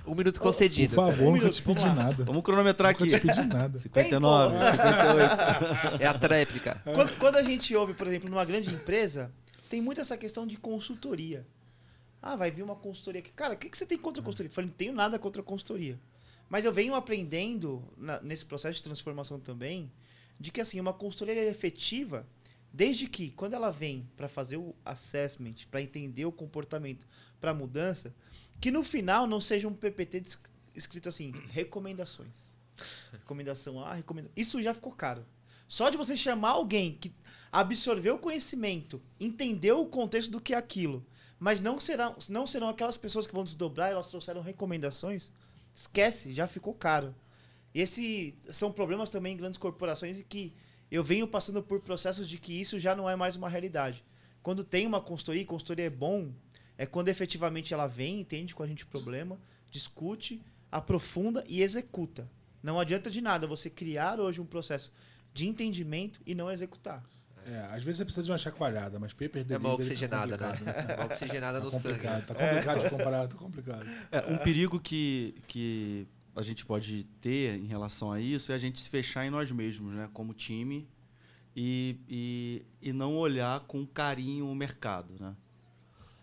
Um 0.04 0.16
minuto 0.16 0.40
concedido. 0.40 0.92
Por 0.92 1.08
favor, 1.08 1.28
um 1.28 1.32
nunca 1.36 1.50
te 1.50 1.62
pedi 1.62 1.84
nada. 1.84 2.24
Vamos 2.24 2.42
cronometrar 2.42 2.90
aqui. 2.90 3.04
Nunca 3.04 3.20
te 3.20 3.26
pedi 3.28 3.46
nada. 3.46 3.78
59, 3.78 4.56
58. 4.72 6.02
É 6.02 6.06
a 6.06 6.14
tréplica. 6.14 6.82
Quando, 6.82 7.16
quando 7.16 7.36
a 7.36 7.42
gente 7.44 7.76
ouve, 7.76 7.94
por 7.94 8.08
exemplo, 8.08 8.28
numa 8.28 8.44
grande 8.44 8.74
empresa, 8.74 9.30
tem 9.70 9.80
muito 9.80 10.00
essa 10.00 10.16
questão 10.16 10.44
de 10.44 10.56
consultoria. 10.56 11.46
Ah, 12.20 12.36
vai 12.36 12.50
vir 12.50 12.62
uma 12.62 12.76
consultoria 12.76 13.20
aqui. 13.20 13.30
Cara, 13.32 13.54
o 13.54 13.56
que, 13.56 13.70
que 13.70 13.78
você 13.78 13.86
tem 13.86 13.98
contra 13.98 14.20
a 14.20 14.24
consultoria? 14.24 14.50
Eu 14.50 14.54
falei, 14.54 14.70
não 14.70 14.76
tenho 14.76 14.92
nada 14.92 15.18
contra 15.18 15.40
a 15.40 15.44
consultoria. 15.44 15.98
Mas 16.48 16.64
eu 16.64 16.72
venho 16.72 16.94
aprendendo 16.94 17.84
na, 17.96 18.20
nesse 18.20 18.44
processo 18.44 18.78
de 18.78 18.82
transformação 18.82 19.38
também, 19.38 19.90
de 20.38 20.50
que 20.50 20.60
assim, 20.60 20.80
uma 20.80 20.92
consultoria 20.92 21.34
é 21.34 21.48
efetiva 21.48 22.26
desde 22.72 23.06
que, 23.06 23.30
quando 23.30 23.54
ela 23.54 23.70
vem 23.70 24.08
para 24.16 24.28
fazer 24.28 24.56
o 24.56 24.74
assessment, 24.84 25.66
para 25.70 25.80
entender 25.80 26.24
o 26.24 26.32
comportamento, 26.32 27.06
para 27.40 27.54
mudança, 27.54 28.14
que 28.60 28.70
no 28.70 28.82
final 28.82 29.26
não 29.26 29.40
seja 29.40 29.68
um 29.68 29.74
PPT 29.74 30.22
escrito 30.74 31.08
assim, 31.08 31.32
recomendações. 31.50 32.56
Recomendação 33.12 33.80
A, 33.80 33.94
recomendação. 33.94 34.32
Isso 34.36 34.60
já 34.62 34.74
ficou 34.74 34.92
caro. 34.92 35.24
Só 35.66 35.90
de 35.90 35.96
você 35.96 36.16
chamar 36.16 36.50
alguém 36.50 36.94
que 36.94 37.12
absorveu 37.52 38.16
o 38.16 38.18
conhecimento, 38.18 39.02
entendeu 39.20 39.80
o 39.80 39.86
contexto 39.86 40.30
do 40.30 40.40
que 40.40 40.54
é 40.54 40.56
aquilo 40.56 41.04
mas 41.38 41.60
não 41.60 41.78
serão, 41.78 42.16
não 42.28 42.46
serão 42.46 42.68
aquelas 42.68 42.96
pessoas 42.96 43.26
que 43.26 43.34
vão 43.34 43.44
desdobrar, 43.44 43.90
elas 43.90 44.08
trouxeram 44.08 44.40
recomendações. 44.40 45.30
Esquece, 45.74 46.34
já 46.34 46.46
ficou 46.46 46.74
caro. 46.74 47.14
Esse 47.74 48.36
são 48.50 48.72
problemas 48.72 49.10
também 49.10 49.34
em 49.34 49.36
grandes 49.36 49.58
corporações 49.58 50.18
e 50.18 50.24
que 50.24 50.52
eu 50.90 51.04
venho 51.04 51.28
passando 51.28 51.62
por 51.62 51.80
processos 51.80 52.28
de 52.28 52.38
que 52.38 52.58
isso 52.58 52.78
já 52.78 52.96
não 52.96 53.08
é 53.08 53.14
mais 53.14 53.36
uma 53.36 53.48
realidade. 53.48 54.04
Quando 54.42 54.64
tem 54.64 54.86
uma 54.86 55.00
consultoria, 55.00 55.44
consultoria 55.44 55.86
é 55.86 55.90
bom, 55.90 56.32
é 56.76 56.86
quando 56.86 57.08
efetivamente 57.08 57.74
ela 57.74 57.86
vem, 57.86 58.20
entende 58.20 58.54
com 58.54 58.62
a 58.62 58.66
gente 58.66 58.84
o 58.84 58.88
problema, 58.88 59.38
discute, 59.70 60.42
aprofunda 60.72 61.44
e 61.46 61.62
executa. 61.62 62.28
Não 62.62 62.80
adianta 62.80 63.10
de 63.10 63.20
nada 63.20 63.46
você 63.46 63.70
criar 63.70 64.18
hoje 64.18 64.40
um 64.40 64.46
processo 64.46 64.92
de 65.32 65.46
entendimento 65.46 66.20
e 66.26 66.34
não 66.34 66.50
executar. 66.50 67.04
É, 67.50 67.60
às 67.74 67.82
vezes 67.82 67.96
você 67.96 68.04
precisa 68.04 68.24
de 68.24 68.30
uma 68.30 68.36
chacoalhada, 68.36 68.98
mas 68.98 69.12
paper 69.12 69.42
delivery... 69.42 69.54
É 69.54 69.58
uma 69.58 69.74
oxigenada, 69.74 70.36
tá 70.36 70.52
né? 70.52 70.86
É 70.88 70.94
uma 70.96 71.06
oxigenada 71.06 71.58
tá 71.58 71.64
no 71.64 71.70
sangue. 71.70 72.00
Tá 72.00 72.34
complicado 72.34 72.82
de 72.82 72.90
comparar, 72.90 73.28
tá 73.28 73.36
complicado. 73.36 73.86
É, 74.12 74.32
um 74.32 74.36
perigo 74.38 74.78
que, 74.78 75.34
que 75.46 76.06
a 76.36 76.42
gente 76.42 76.66
pode 76.66 77.04
ter 77.22 77.58
em 77.58 77.66
relação 77.66 78.12
a 78.12 78.20
isso 78.20 78.52
é 78.52 78.54
a 78.54 78.58
gente 78.58 78.78
se 78.78 78.90
fechar 78.90 79.26
em 79.26 79.30
nós 79.30 79.50
mesmos, 79.50 79.94
né? 79.94 80.10
Como 80.12 80.34
time 80.34 80.86
e, 81.56 81.96
e, 82.06 82.66
e 82.82 82.92
não 82.92 83.16
olhar 83.16 83.60
com 83.60 83.86
carinho 83.86 84.46
o 84.46 84.54
mercado, 84.54 85.14
né? 85.18 85.34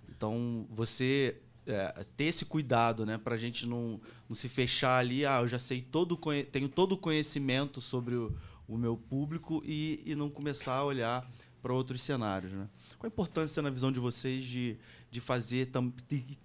Então, 0.08 0.68
você 0.70 1.42
é, 1.66 2.06
ter 2.16 2.26
esse 2.26 2.46
cuidado, 2.46 3.04
né? 3.04 3.18
Para 3.18 3.34
a 3.34 3.38
gente 3.38 3.66
não, 3.66 4.00
não 4.30 4.36
se 4.36 4.48
fechar 4.48 5.00
ali, 5.00 5.26
ah, 5.26 5.40
eu 5.42 5.48
já 5.48 5.58
sei 5.58 5.82
todo, 5.82 6.18
tenho 6.52 6.70
todo 6.70 6.92
o 6.92 6.98
conhecimento 6.98 7.82
sobre 7.82 8.16
o 8.16 8.36
o 8.68 8.78
meu 8.78 8.98
público 8.98 9.62
e, 9.66 10.02
e 10.06 10.16
não 10.16 10.30
começar 10.30 10.74
a 10.74 10.84
olhar 10.84 11.30
para 11.62 11.74
outros 11.74 12.02
cenários. 12.02 12.52
Né? 12.52 12.68
Qual 12.98 13.08
a 13.08 13.12
importância 13.12 13.62
na 13.62 13.70
visão 13.70 13.92
de 13.92 14.00
vocês 14.00 14.44
de, 14.44 14.78
de 15.10 15.20
fazer, 15.20 15.72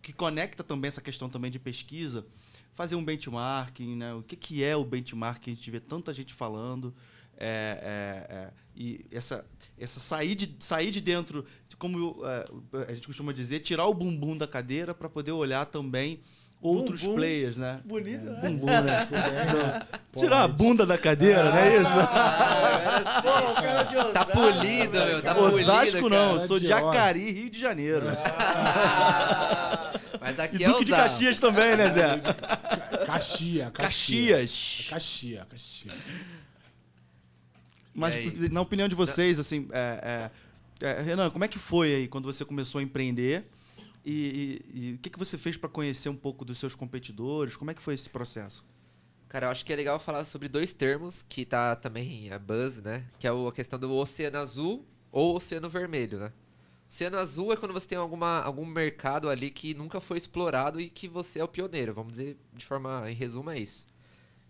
que 0.00 0.12
conecta 0.12 0.64
também 0.64 0.88
essa 0.88 1.00
questão 1.00 1.28
também 1.28 1.50
de 1.50 1.58
pesquisa, 1.58 2.26
fazer 2.72 2.94
um 2.94 3.04
benchmarking, 3.04 3.96
né? 3.96 4.14
o 4.14 4.22
que, 4.22 4.36
que 4.36 4.64
é 4.64 4.74
o 4.76 4.84
benchmarking, 4.84 5.52
a 5.52 5.54
gente 5.54 5.70
vê 5.70 5.80
tanta 5.80 6.12
gente 6.12 6.32
falando, 6.32 6.94
é, 7.36 8.26
é, 8.28 8.34
é, 8.34 8.52
e 8.76 9.06
essa, 9.10 9.46
essa 9.78 9.98
sair, 9.98 10.34
de, 10.34 10.56
sair 10.58 10.90
de 10.90 11.00
dentro, 11.00 11.44
como 11.78 12.20
é, 12.24 12.86
a 12.88 12.94
gente 12.94 13.06
costuma 13.06 13.32
dizer, 13.32 13.60
tirar 13.60 13.86
o 13.86 13.94
bumbum 13.94 14.36
da 14.36 14.46
cadeira 14.46 14.94
para 14.94 15.08
poder 15.08 15.32
olhar 15.32 15.66
também 15.66 16.20
outros 16.62 17.02
Bumbum. 17.02 17.14
players, 17.16 17.56
né? 17.56 17.80
Bonito, 17.84 18.24
né? 18.24 18.40
Bumbum, 18.42 18.66
né? 18.66 19.08
Tirar 20.16 20.42
a 20.42 20.48
bunda 20.48 20.84
da 20.84 20.98
cadeira, 20.98 21.44
não 21.50 21.56
é 21.56 21.76
isso? 21.76 21.90
Ah, 21.90 23.22
Pô, 23.22 23.50
o 23.50 23.54
cara 23.54 23.82
de 23.84 23.96
Osasco, 23.96 24.12
Tá 24.12 24.24
polido, 24.26 24.98
meu. 24.98 25.22
Tá 25.22 25.34
polido, 25.34 25.56
Osasco 25.56 26.08
não, 26.08 26.08
cara. 26.08 26.32
eu 26.32 26.40
sou 26.40 26.58
de 26.58 26.72
Acari, 26.72 27.30
Rio 27.30 27.48
de 27.50 27.58
Janeiro. 27.60 28.06
Ah, 28.26 29.92
Mas 30.20 30.38
aqui 30.38 30.58
E 30.60 30.64
é 30.64 30.66
Duque 30.66 30.84
de. 30.84 30.92
Caxias 30.92 31.38
também, 31.38 31.76
né, 31.76 31.88
Zé? 31.90 32.18
Caxia, 33.06 33.70
Caxia. 33.70 34.36
Caxias. 34.36 34.86
Caxia, 34.90 35.46
Caxia. 35.50 35.92
Mas 37.94 38.14
na 38.50 38.60
opinião 38.60 38.88
de 38.88 38.94
vocês, 38.94 39.38
assim, 39.38 39.68
é, 39.72 40.30
é, 40.82 40.86
é, 40.88 41.02
Renan, 41.02 41.30
como 41.30 41.44
é 41.44 41.48
que 41.48 41.58
foi 41.58 41.94
aí 41.94 42.08
quando 42.08 42.32
você 42.32 42.44
começou 42.44 42.78
a 42.78 42.82
empreender? 42.82 43.44
E, 44.04 44.60
e- 44.74 44.90
e 44.90 44.94
o 44.94 44.98
que, 44.98 45.10
que 45.10 45.18
você 45.18 45.36
fez 45.36 45.56
para 45.56 45.68
conhecer 45.68 46.08
um 46.08 46.16
pouco 46.16 46.44
dos 46.44 46.58
seus 46.58 46.74
competidores? 46.74 47.56
Como 47.56 47.70
é 47.70 47.74
que 47.74 47.82
foi 47.82 47.94
esse 47.94 48.08
processo? 48.08 48.64
Cara, 49.28 49.46
eu 49.46 49.50
acho 49.50 49.64
que 49.64 49.72
é 49.72 49.76
legal 49.76 50.00
falar 50.00 50.24
sobre 50.24 50.48
dois 50.48 50.72
termos 50.72 51.22
que 51.22 51.44
tá 51.44 51.76
também 51.76 52.32
a 52.32 52.38
buzz, 52.38 52.80
né? 52.82 53.06
Que 53.18 53.26
é 53.26 53.30
a 53.30 53.52
questão 53.52 53.78
do 53.78 53.92
oceano 53.92 54.38
azul 54.38 54.84
ou 55.12 55.36
oceano 55.36 55.68
vermelho, 55.68 56.18
né? 56.18 56.32
Oceano 56.90 57.18
azul 57.18 57.52
é 57.52 57.56
quando 57.56 57.72
você 57.72 57.86
tem 57.86 57.96
alguma, 57.98 58.40
algum 58.42 58.66
mercado 58.66 59.28
ali 59.28 59.50
que 59.50 59.72
nunca 59.74 60.00
foi 60.00 60.18
explorado 60.18 60.80
e 60.80 60.90
que 60.90 61.06
você 61.06 61.38
é 61.38 61.44
o 61.44 61.48
pioneiro. 61.48 61.94
Vamos 61.94 62.12
dizer 62.12 62.36
de 62.52 62.64
forma, 62.64 63.08
em 63.08 63.14
resumo, 63.14 63.50
é 63.50 63.58
isso. 63.60 63.86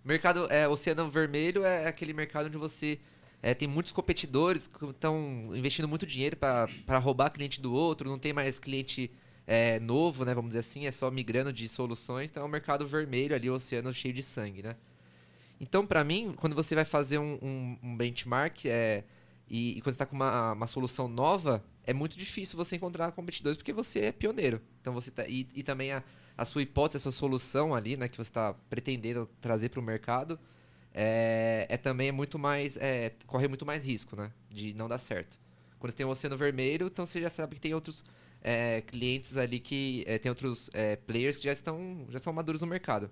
Mercado, 0.02 0.50
é, 0.50 0.66
oceano 0.66 1.10
vermelho 1.10 1.62
é 1.64 1.86
aquele 1.86 2.14
mercado 2.14 2.46
onde 2.46 2.56
você 2.56 2.98
é, 3.42 3.52
tem 3.52 3.68
muitos 3.68 3.92
competidores 3.92 4.66
que 4.66 4.82
estão 4.86 5.50
investindo 5.54 5.86
muito 5.86 6.06
dinheiro 6.06 6.36
para 6.38 6.98
roubar 6.98 7.28
cliente 7.30 7.60
do 7.60 7.74
outro, 7.74 8.08
não 8.08 8.18
tem 8.18 8.32
mais 8.32 8.58
cliente 8.58 9.10
é, 9.50 9.80
novo, 9.80 10.24
né? 10.24 10.32
Vamos 10.32 10.50
dizer 10.50 10.60
assim, 10.60 10.86
é 10.86 10.92
só 10.92 11.10
migrando 11.10 11.52
de 11.52 11.66
soluções. 11.68 12.30
Então 12.30 12.44
é 12.44 12.46
um 12.46 12.48
mercado 12.48 12.86
vermelho 12.86 13.34
ali, 13.34 13.50
o 13.50 13.54
oceano 13.54 13.92
cheio 13.92 14.14
de 14.14 14.22
sangue, 14.22 14.62
né? 14.62 14.76
Então, 15.60 15.86
para 15.86 16.04
mim, 16.04 16.32
quando 16.36 16.54
você 16.54 16.74
vai 16.74 16.84
fazer 16.84 17.18
um, 17.18 17.38
um- 17.42 17.78
um 17.82 17.96
benchmark 17.96 18.64
é, 18.66 19.04
e, 19.48 19.72
e 19.78 19.80
quando 19.82 19.86
você 19.94 19.96
está 19.96 20.06
com 20.06 20.16
uma, 20.16 20.52
uma 20.52 20.66
solução 20.66 21.08
nova, 21.08 21.62
é 21.84 21.92
muito 21.92 22.16
difícil 22.16 22.56
você 22.56 22.76
encontrar 22.76 23.12
competidores 23.12 23.56
porque 23.56 23.72
você 23.72 24.00
é 24.06 24.12
pioneiro. 24.12 24.60
Então 24.80 24.94
você 24.94 25.10
tá, 25.10 25.26
e, 25.28 25.46
e 25.54 25.62
também 25.62 25.92
a, 25.92 26.02
a 26.36 26.44
sua 26.44 26.62
hipótese, 26.62 26.98
a 26.98 27.00
sua 27.00 27.12
solução 27.12 27.74
ali, 27.74 27.96
né, 27.96 28.08
que 28.08 28.16
você 28.16 28.30
está 28.30 28.54
pretendendo 28.70 29.28
trazer 29.40 29.68
para 29.68 29.80
o 29.80 29.82
mercado, 29.82 30.38
é, 30.94 31.66
é 31.68 31.76
também 31.76 32.10
muito 32.12 32.38
mais 32.38 32.76
é, 32.78 33.12
corre 33.26 33.48
muito 33.48 33.66
mais 33.66 33.86
risco, 33.86 34.16
né, 34.16 34.30
de 34.50 34.74
não 34.74 34.88
dar 34.88 34.98
certo. 34.98 35.38
Quando 35.78 35.90
você 35.92 35.96
tem 35.98 36.06
o 36.06 36.10
oceano 36.10 36.36
vermelho, 36.36 36.86
então 36.86 37.06
você 37.06 37.20
já 37.20 37.30
sabe 37.30 37.54
que 37.54 37.60
tem 37.60 37.74
outros 37.74 38.04
é, 38.42 38.80
clientes 38.82 39.36
ali 39.36 39.58
que 39.60 40.04
é, 40.06 40.18
tem 40.18 40.28
outros 40.30 40.70
é, 40.72 40.96
players 40.96 41.36
que 41.36 41.44
já 41.44 41.52
estão 41.52 42.06
já 42.08 42.18
são 42.18 42.32
maduros 42.32 42.60
no 42.60 42.66
mercado. 42.66 43.10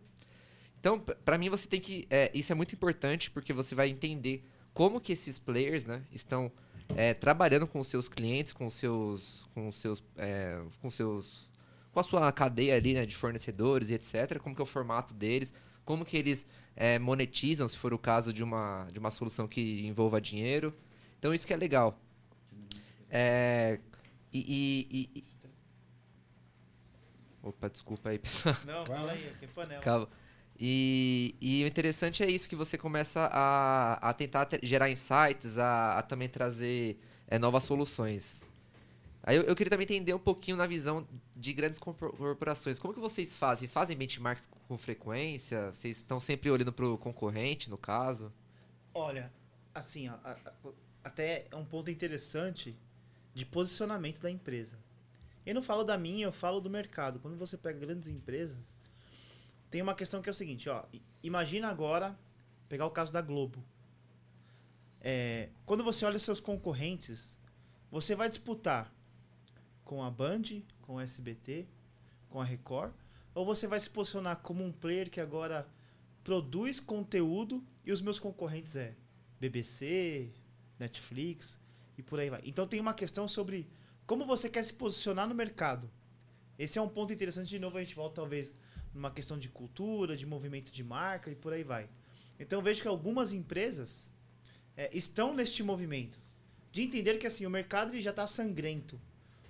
Então, 0.81 0.99
p- 1.01 1.15
pra 1.25 1.37
mim, 1.37 1.49
você 1.51 1.67
tem 1.69 1.81
que. 1.81 2.07
é, 2.09 2.31
isso 2.33 2.53
é 2.53 2.55
muito 2.55 2.75
importante 2.75 3.31
porque 3.31 3.53
você 3.53 3.75
vai 3.75 3.89
entender 3.89 4.45
como 4.73 5.01
que 5.01 5.13
esses 5.13 5.39
players 5.39 5.85
né, 5.85 6.05
estão 6.13 6.51
é, 6.97 7.13
trabalhando 7.15 7.67
com 7.67 7.81
os 7.81 7.89
seus 7.89 8.09
clientes, 8.09 8.53
com 8.53 8.67
os 8.67 8.75
seus. 8.75 9.45
com 9.55 9.69
os 9.69 9.77
seus. 9.77 10.03
é, 10.17 10.61
com 10.81 10.91
seus. 10.91 11.49
com 11.93 11.99
a 12.01 12.03
sua 12.03 12.31
cadeia 12.33 12.77
ali 12.77 12.95
né, 12.95 13.05
de 13.05 13.17
fornecedores 13.17 13.91
e 13.91 13.95
etc. 13.95 14.39
Como 14.39 14.55
que 14.55 14.63
é 14.63 14.65
o 14.65 14.67
formato 14.67 15.13
deles, 15.15 15.53
como 15.85 16.05
que 16.05 16.17
eles 16.17 16.47
monetizam, 17.01 17.67
se 17.67 17.77
for 17.77 17.93
o 17.93 17.99
caso 17.99 18.33
de 18.33 18.45
uma, 18.45 18.87
de 18.93 19.01
uma 19.01 19.11
solução 19.11 19.49
que 19.49 19.85
envolva 19.85 20.21
dinheiro. 20.21 20.73
Então 21.19 21.35
isso 21.35 21.45
que 21.45 21.53
é 21.53 21.57
legal. 21.57 22.01
É, 23.11 23.81
e, 24.33 24.39
e- 24.39 24.99
e- 24.99 25.19
e- 25.21 25.25
Opa, 27.43 27.69
desculpa 27.69 28.11
aí, 28.11 28.19
pessoal. 28.21 28.55
Não, 28.67 28.85
fala 28.87 29.13
aí, 29.13 29.33
tem 29.41 29.49
panela. 29.49 29.83
Calma. 29.83 30.09
E, 30.61 31.37
e 31.41 31.63
o 31.63 31.67
interessante 31.69 32.23
é 32.23 32.29
isso, 32.29 32.49
que 32.49 32.57
você 32.57 32.77
começa 32.77 33.29
a, 33.33 33.95
a 34.11 34.13
tentar 34.13 34.45
te- 34.47 34.59
gerar 34.63 34.91
insights, 34.91 35.57
a, 35.57 35.99
a 35.99 36.03
também 36.03 36.29
trazer 36.29 36.99
é, 37.29 37.39
novas 37.39 37.63
soluções. 37.63 38.41
Aí 39.23 39.37
eu, 39.37 39.43
eu 39.43 39.55
queria 39.55 39.71
também 39.71 39.85
entender 39.85 40.15
um 40.15 40.19
pouquinho 40.19 40.57
na 40.57 40.67
visão 40.67 41.07
de 41.37 41.53
grandes 41.53 41.79
corpor- 41.79 42.13
corporações. 42.17 42.79
Como 42.79 42.93
que 42.93 42.99
vocês 42.99 43.37
fazem? 43.37 43.61
Vocês 43.61 43.73
fazem 43.73 43.97
benchmarks 43.97 44.49
com 44.67 44.77
frequência? 44.77 45.73
Vocês 45.73 45.99
estão 45.99 46.19
sempre 46.19 46.51
olhando 46.51 46.73
para 46.73 46.87
o 46.87 46.99
concorrente, 46.99 47.71
no 47.71 47.79
caso? 47.79 48.33
Olha, 48.93 49.33
assim, 49.73 50.09
ó, 50.09 50.15
até 51.05 51.47
é 51.51 51.57
um 51.57 51.65
ponto 51.65 51.89
interessante 51.91 52.77
de 53.39 53.47
posicionamento 53.47 54.21
da 54.21 54.31
empresa. 54.31 54.77
Eu 55.47 55.55
não 55.55 55.63
falo 55.63 55.85
da 55.85 55.97
minha, 55.97 56.27
eu 56.27 56.33
falo 56.33 56.61
do 56.61 56.69
mercado. 56.69 57.21
Quando 57.21 57.37
você 57.37 57.57
pega 57.57 57.79
grandes 57.79 58.09
empresas, 58.09 58.77
tem 59.71 59.81
uma 59.81 59.95
questão 59.95 60.21
que 60.21 60.29
é 60.29 60.33
o 60.33 60.35
seguinte, 60.35 60.69
ó. 60.69 60.85
Imagina 61.23 61.69
agora 61.69 62.19
pegar 62.69 62.85
o 62.85 62.91
caso 62.91 63.13
da 63.13 63.23
Globo. 63.23 63.65
É, 65.01 65.51
quando 65.65 65.85
você 65.85 66.05
olha 66.05 66.19
seus 66.19 66.41
concorrentes, 66.41 67.39
você 67.91 68.17
vai 68.17 68.29
disputar 68.29 68.93
com 69.85 70.03
a 70.03 70.11
Band, 70.11 70.43
com 70.83 70.97
o 70.97 71.01
SBT, 71.01 71.67
com 72.29 72.41
a 72.41 72.45
Record, 72.45 72.93
ou 73.35 73.47
você 73.47 73.69
vai 73.69 73.79
se 73.79 73.89
posicionar 73.89 74.39
como 74.39 74.65
um 74.65 74.73
player 74.73 75.09
que 75.09 75.21
agora 75.21 75.67
produz 76.25 76.81
conteúdo 76.81 77.65
e 77.87 77.93
os 77.93 78.03
meus 78.03 78.19
concorrentes 78.19 78.75
é 78.75 78.97
BBC, 79.41 80.33
Netflix 80.79 81.59
e 81.99 82.03
por 82.03 82.21
aí 82.21 82.31
vai. 82.31 82.41
Então 82.45 82.67
tem 82.67 82.81
uma 82.81 82.95
questão 82.95 83.27
sobre 83.29 83.69
como 84.07 84.25
você 84.25 84.49
quer 84.49 84.63
se 84.63 84.73
posicionar 84.73 85.29
no 85.29 85.35
mercado. 85.35 85.91
Esse 86.59 86.79
é 86.79 86.83
um 86.83 86.89
ponto 86.89 87.13
interessante. 87.13 87.49
De 87.49 87.59
novo, 87.59 87.77
a 87.77 87.81
gente 87.81 87.95
volta 87.95 88.17
talvez 88.17 88.55
numa 88.95 89.11
questão 89.11 89.39
de 89.39 89.49
cultura, 89.49 90.17
de 90.17 90.25
movimento 90.25 90.73
de 90.73 90.83
marca 90.83 91.31
e 91.31 91.35
por 91.35 91.53
aí 91.53 91.63
vai. 91.63 91.91
Então 92.39 92.63
vejo 92.63 92.81
que 92.81 92.89
algumas 92.89 93.33
empresas 93.33 94.11
é, 94.77 94.89
estão 94.97 95.35
neste 95.35 95.63
movimento 95.63 96.19
de 96.71 96.83
entender 96.83 97.19
que 97.19 97.27
assim 97.27 97.45
o 97.45 97.51
mercado 97.51 97.93
ele 97.93 98.01
já 98.01 98.11
está 98.11 98.27
sangrento, 98.27 99.01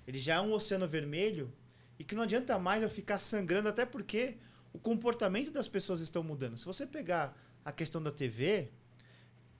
ele 0.06 0.18
já 0.18 0.36
é 0.36 0.40
um 0.40 0.52
oceano 0.52 0.88
vermelho 0.88 1.52
e 1.98 2.04
que 2.04 2.14
não 2.14 2.22
adianta 2.22 2.58
mais 2.58 2.82
eu 2.82 2.88
ficar 2.88 3.18
sangrando 3.18 3.68
até 3.68 3.84
porque 3.84 4.38
o 4.72 4.78
comportamento 4.78 5.50
das 5.50 5.68
pessoas 5.68 6.00
estão 6.00 6.22
mudando. 6.22 6.56
Se 6.56 6.64
você 6.64 6.86
pegar 6.86 7.36
a 7.64 7.72
questão 7.72 8.02
da 8.02 8.10
TV, 8.10 8.70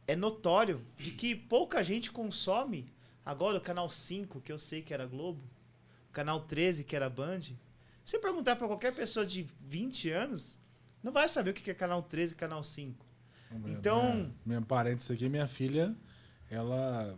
é 0.08 0.16
notório 0.16 0.80
de 0.98 1.10
que 1.12 1.34
pouca 1.36 1.84
gente 1.84 2.10
consome 2.10 2.90
agora 3.24 3.58
o 3.58 3.60
canal 3.60 3.90
5, 3.90 4.40
que 4.40 4.50
eu 4.50 4.58
sei 4.58 4.80
que 4.82 4.92
era 4.94 5.06
Globo, 5.06 5.40
o 6.08 6.12
canal 6.12 6.40
13, 6.40 6.82
que 6.82 6.96
era 6.96 7.10
Band. 7.10 7.42
Se 7.42 7.54
você 8.04 8.18
perguntar 8.18 8.56
para 8.56 8.66
qualquer 8.66 8.94
pessoa 8.94 9.26
de 9.26 9.46
20 9.60 10.10
anos, 10.10 10.58
não 11.02 11.12
vai 11.12 11.28
saber 11.28 11.50
o 11.50 11.54
que 11.54 11.70
é 11.70 11.74
canal 11.74 12.02
13 12.02 12.32
e 12.32 12.36
canal 12.36 12.64
5. 12.64 13.06
Então- 13.66 14.14
Minha, 14.14 14.34
minha 14.46 14.62
parênteses 14.62 15.10
aqui, 15.10 15.28
minha 15.28 15.46
filha, 15.46 15.94
ela. 16.50 17.16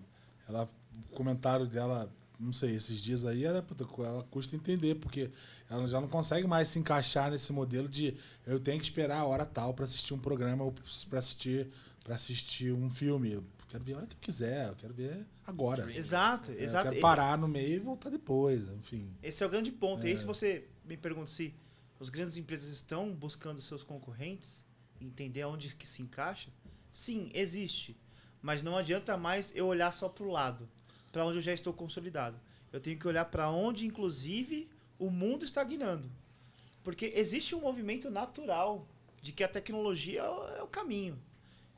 ela 0.49 0.69
o 1.09 1.15
comentário 1.15 1.67
dela, 1.67 2.13
não 2.39 2.53
sei, 2.53 2.75
esses 2.75 3.01
dias 3.01 3.25
aí, 3.25 3.45
era, 3.45 3.63
puta, 3.63 3.87
ela 4.05 4.23
custa 4.25 4.55
entender, 4.57 4.97
porque 4.97 5.31
ela 5.69 5.87
já 5.89 6.01
não 6.01 6.09
consegue 6.09 6.47
mais 6.47 6.69
se 6.69 6.79
encaixar 6.79 7.31
nesse 7.31 7.53
modelo 7.53 7.89
de 7.89 8.17
eu 8.47 8.59
tenho 8.61 8.79
que 8.79 8.85
esperar 8.85 9.19
a 9.19 9.25
hora 9.25 9.45
tal 9.47 9.73
para 9.75 9.85
assistir 9.85 10.13
um 10.13 10.19
programa 10.19 10.65
ou 10.65 10.73
para 11.09 11.19
assistir 11.19 11.69
para 12.11 12.17
assistir 12.17 12.73
um 12.73 12.91
filme. 12.91 13.31
Eu 13.31 13.45
quero 13.69 13.85
ver 13.85 13.93
a 13.93 13.97
hora 13.99 14.07
que 14.09 14.15
eu 14.15 14.19
quiser, 14.21 14.67
eu 14.69 14.75
quero 14.75 14.93
ver 14.93 15.25
agora. 15.47 15.89
Exato, 15.97 16.51
É, 16.51 16.61
exato. 16.61 16.89
Eu 16.89 16.91
quero 16.91 17.01
parar 17.03 17.39
no 17.39 17.47
meio 17.47 17.77
e 17.77 17.79
voltar 17.79 18.11
depois, 18.11 18.67
enfim. 18.69 19.15
Esse 19.23 19.45
é 19.45 19.47
o 19.47 19.49
grande 19.49 19.71
ponto. 19.71 20.05
E 20.05 20.09
É. 20.09 20.11
aí, 20.11 20.19
se 20.19 20.25
você 20.25 20.67
me 20.85 20.97
pergunta 20.97 21.31
se 21.31 21.55
as 22.01 22.11
grandes 22.11 22.37
empresas 22.37 22.69
estão 22.69 23.15
buscando 23.15 23.61
seus 23.61 23.85
concorrentes, 23.85 24.65
entender 25.01 25.43
aonde 25.43 25.73
que 25.77 25.87
se 25.87 26.03
encaixa, 26.03 26.51
sim, 26.91 27.31
existe. 27.33 27.97
Mas 28.43 28.61
não 28.61 28.77
adianta 28.77 29.17
mais 29.17 29.53
eu 29.55 29.69
olhar 29.69 29.93
só 29.93 30.09
para 30.09 30.25
o 30.25 30.31
lado, 30.33 30.69
para 31.13 31.25
onde 31.25 31.39
eu 31.39 31.43
já 31.43 31.53
estou 31.53 31.73
consolidado. 31.73 32.41
Eu 32.73 32.81
tenho 32.81 32.99
que 32.99 33.07
olhar 33.07 33.27
para 33.27 33.49
onde, 33.51 33.87
inclusive, 33.87 34.69
o 34.99 35.11
mundo 35.11 35.45
está 35.45 35.63
guinando. 35.63 36.11
Porque 36.83 37.13
existe 37.15 37.55
um 37.55 37.61
movimento 37.61 38.11
natural 38.11 38.89
de 39.23 39.31
que 39.31 39.45
a 39.45 39.49
tecnologia 39.49 40.23
é 40.23 40.29
o- 40.29 40.49
é 40.57 40.63
o 40.65 40.67
caminho. 40.67 41.17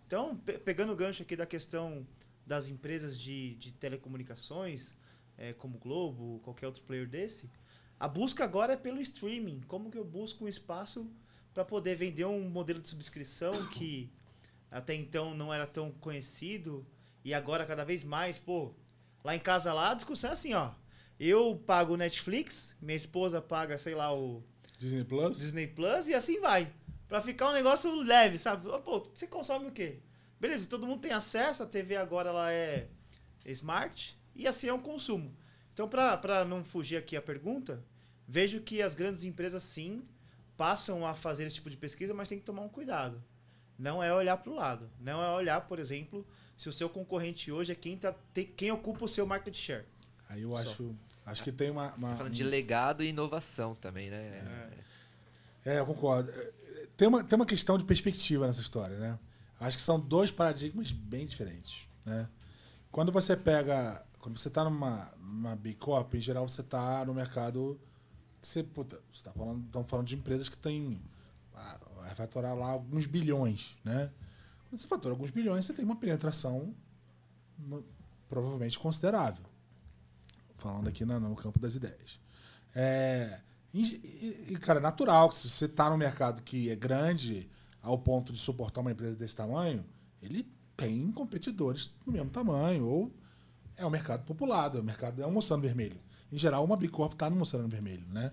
Então, 0.06 0.36
pe- 0.36 0.58
pegando 0.58 0.92
o 0.92 0.96
gancho 0.96 1.22
aqui 1.22 1.34
da 1.36 1.46
questão 1.46 2.06
das 2.46 2.68
empresas 2.68 3.18
de, 3.18 3.54
de 3.54 3.72
telecomunicações, 3.72 4.96
é, 5.38 5.52
como 5.52 5.76
o 5.76 5.80
Globo, 5.80 6.40
qualquer 6.42 6.66
outro 6.66 6.82
player 6.82 7.08
desse, 7.08 7.50
a 7.98 8.08
busca 8.08 8.44
agora 8.44 8.72
é 8.74 8.76
pelo 8.76 9.00
streaming. 9.00 9.60
Como 9.66 9.90
que 9.90 9.98
eu 9.98 10.04
busco 10.04 10.44
um 10.44 10.48
espaço 10.48 11.10
para 11.54 11.64
poder 11.64 11.94
vender 11.96 12.24
um 12.24 12.48
modelo 12.48 12.80
de 12.80 12.88
subscrição 12.88 13.52
que 13.68 14.10
até 14.70 14.94
então 14.94 15.34
não 15.34 15.52
era 15.52 15.66
tão 15.66 15.90
conhecido 15.92 16.86
e 17.24 17.32
agora 17.34 17.64
cada 17.66 17.84
vez 17.84 18.02
mais, 18.02 18.38
pô, 18.38 18.72
lá 19.22 19.36
em 19.36 19.38
casa 19.38 19.72
lá 19.72 19.90
a 19.90 19.94
discussão 19.94 20.30
é 20.30 20.32
assim, 20.32 20.54
ó. 20.54 20.72
Eu 21.20 21.62
pago 21.66 21.94
o 21.94 21.96
Netflix, 21.96 22.74
minha 22.80 22.96
esposa 22.96 23.40
paga, 23.40 23.78
sei 23.78 23.94
lá, 23.94 24.12
o 24.12 24.42
Disney 24.78 25.04
Plus? 25.04 25.38
Disney 25.38 25.66
Plus 25.68 26.08
e 26.08 26.14
assim 26.14 26.40
vai. 26.40 26.72
Pra 27.12 27.20
ficar 27.20 27.50
um 27.50 27.52
negócio 27.52 27.94
leve, 28.02 28.38
sabe? 28.38 28.66
Pô, 28.82 29.00
você 29.00 29.26
consome 29.26 29.66
o 29.66 29.70
quê? 29.70 29.98
Beleza, 30.40 30.66
todo 30.66 30.86
mundo 30.86 31.02
tem 31.02 31.12
acesso, 31.12 31.62
a 31.62 31.66
TV 31.66 31.94
agora 31.94 32.30
ela 32.30 32.50
é 32.50 32.88
smart 33.44 34.18
e 34.34 34.48
assim 34.48 34.68
é 34.68 34.72
um 34.72 34.80
consumo. 34.80 35.36
Então, 35.74 35.86
pra, 35.86 36.16
pra 36.16 36.42
não 36.42 36.64
fugir 36.64 36.96
aqui 36.96 37.14
a 37.14 37.20
pergunta, 37.20 37.84
vejo 38.26 38.62
que 38.62 38.80
as 38.80 38.94
grandes 38.94 39.24
empresas 39.24 39.62
sim 39.62 40.02
passam 40.56 41.04
a 41.06 41.14
fazer 41.14 41.44
esse 41.44 41.56
tipo 41.56 41.68
de 41.68 41.76
pesquisa, 41.76 42.14
mas 42.14 42.30
tem 42.30 42.38
que 42.38 42.46
tomar 42.46 42.62
um 42.62 42.68
cuidado. 42.70 43.22
Não 43.78 44.02
é 44.02 44.10
olhar 44.14 44.38
para 44.38 44.50
o 44.50 44.54
lado. 44.54 44.88
Não 44.98 45.22
é 45.22 45.28
olhar, 45.36 45.60
por 45.68 45.78
exemplo, 45.78 46.26
se 46.56 46.70
o 46.70 46.72
seu 46.72 46.88
concorrente 46.88 47.52
hoje 47.52 47.72
é 47.72 47.74
quem, 47.74 47.98
tá, 47.98 48.14
tem- 48.32 48.46
quem 48.46 48.72
ocupa 48.72 49.04
o 49.04 49.08
seu 49.08 49.26
market 49.26 49.54
share. 49.54 49.84
Aí 50.30 50.40
eu 50.40 50.52
Só. 50.52 50.56
acho. 50.60 50.96
Acho 51.26 51.44
que 51.44 51.52
tem 51.52 51.68
uma. 51.68 51.92
uma- 51.92 52.08
Tá 52.12 52.16
falando 52.16 52.32
de 52.32 52.42
legado 52.42 53.04
e 53.04 53.08
inovação 53.08 53.74
também, 53.74 54.08
né? 54.08 54.72
É, 55.62 55.78
eu 55.78 55.84
concordo. 55.84 56.32
Tem 56.96 57.08
uma, 57.08 57.24
tem 57.24 57.36
uma 57.36 57.46
questão 57.46 57.76
de 57.78 57.84
perspectiva 57.84 58.46
nessa 58.46 58.60
história, 58.60 58.98
né? 58.98 59.18
Acho 59.60 59.76
que 59.76 59.82
são 59.82 59.98
dois 59.98 60.30
paradigmas 60.30 60.92
bem 60.92 61.26
diferentes. 61.26 61.86
né? 62.04 62.28
Quando 62.90 63.10
você 63.12 63.36
pega, 63.36 64.04
quando 64.18 64.38
você 64.38 64.48
está 64.48 64.64
numa, 64.64 65.12
numa 65.18 65.56
Big 65.56 65.76
Corp, 65.76 66.14
em 66.14 66.20
geral 66.20 66.48
você 66.48 66.60
está 66.60 67.04
no 67.04 67.14
mercado 67.14 67.80
que 68.40 68.48
você, 68.48 68.62
puta, 68.62 69.00
você 69.12 69.22
tá 69.22 69.32
falando, 69.32 69.64
estão 69.64 69.84
falando 69.84 70.06
de 70.06 70.16
empresas 70.16 70.48
que 70.48 70.56
têm 70.58 71.00
ah, 71.54 71.78
vai 71.96 72.14
faturar 72.14 72.56
lá 72.56 72.70
alguns 72.70 73.06
bilhões, 73.06 73.76
né? 73.84 74.10
Quando 74.68 74.80
você 74.80 74.88
fatura 74.88 75.14
alguns 75.14 75.30
bilhões, 75.30 75.64
você 75.64 75.72
tem 75.72 75.84
uma 75.84 75.96
penetração 75.96 76.74
no- 77.58 77.84
provavelmente 78.28 78.78
considerável. 78.78 79.44
Falando 80.58 80.88
aqui 80.88 81.04
na- 81.04 81.20
no 81.20 81.34
campo 81.36 81.58
das 81.58 81.76
ideias. 81.76 82.20
É, 82.74 83.40
e, 83.74 84.58
cara, 84.60 84.78
é 84.78 84.82
natural 84.82 85.28
que 85.28 85.36
se 85.36 85.48
você 85.48 85.64
está 85.64 85.88
no 85.88 85.96
mercado 85.96 86.42
que 86.42 86.68
é 86.68 86.76
grande 86.76 87.48
ao 87.80 87.98
ponto 87.98 88.32
de 88.32 88.38
suportar 88.38 88.82
uma 88.82 88.92
empresa 88.92 89.16
desse 89.16 89.34
tamanho, 89.34 89.84
ele 90.22 90.46
tem 90.76 91.10
competidores 91.10 91.90
do 92.04 92.12
mesmo 92.12 92.30
tamanho, 92.30 92.86
ou 92.86 93.12
é 93.76 93.86
um 93.86 93.90
mercado 93.90 94.24
populado, 94.24 94.78
é 94.78 94.80
um 94.80 94.84
mercado 94.84 95.22
é 95.22 95.26
um 95.26 95.36
oceano 95.36 95.62
vermelho. 95.62 95.98
Em 96.30 96.38
geral, 96.38 96.64
uma 96.64 96.76
Big 96.76 96.92
Corp 96.92 97.12
está 97.12 97.30
no 97.30 97.40
oceano 97.40 97.68
vermelho, 97.68 98.06
né? 98.08 98.30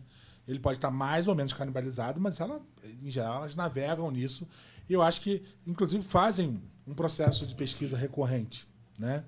Ele 0.48 0.60
pode 0.60 0.78
estar 0.78 0.90
mais 0.90 1.28
ou 1.28 1.36
menos 1.36 1.54
canibalizado, 1.54 2.20
mas 2.20 2.40
ela, 2.40 2.62
em 3.04 3.10
geral 3.10 3.38
elas 3.38 3.56
navegam 3.56 4.10
nisso. 4.10 4.48
E 4.90 4.94
eu 4.94 5.02
acho 5.02 5.22
que, 5.22 5.44
inclusive, 5.66 6.04
fazem 6.04 6.62
um 6.88 6.94
processo 6.94 7.46
de 7.46 7.56
pesquisa 7.56 7.96
recorrente, 7.96 8.68
né? 8.98 9.24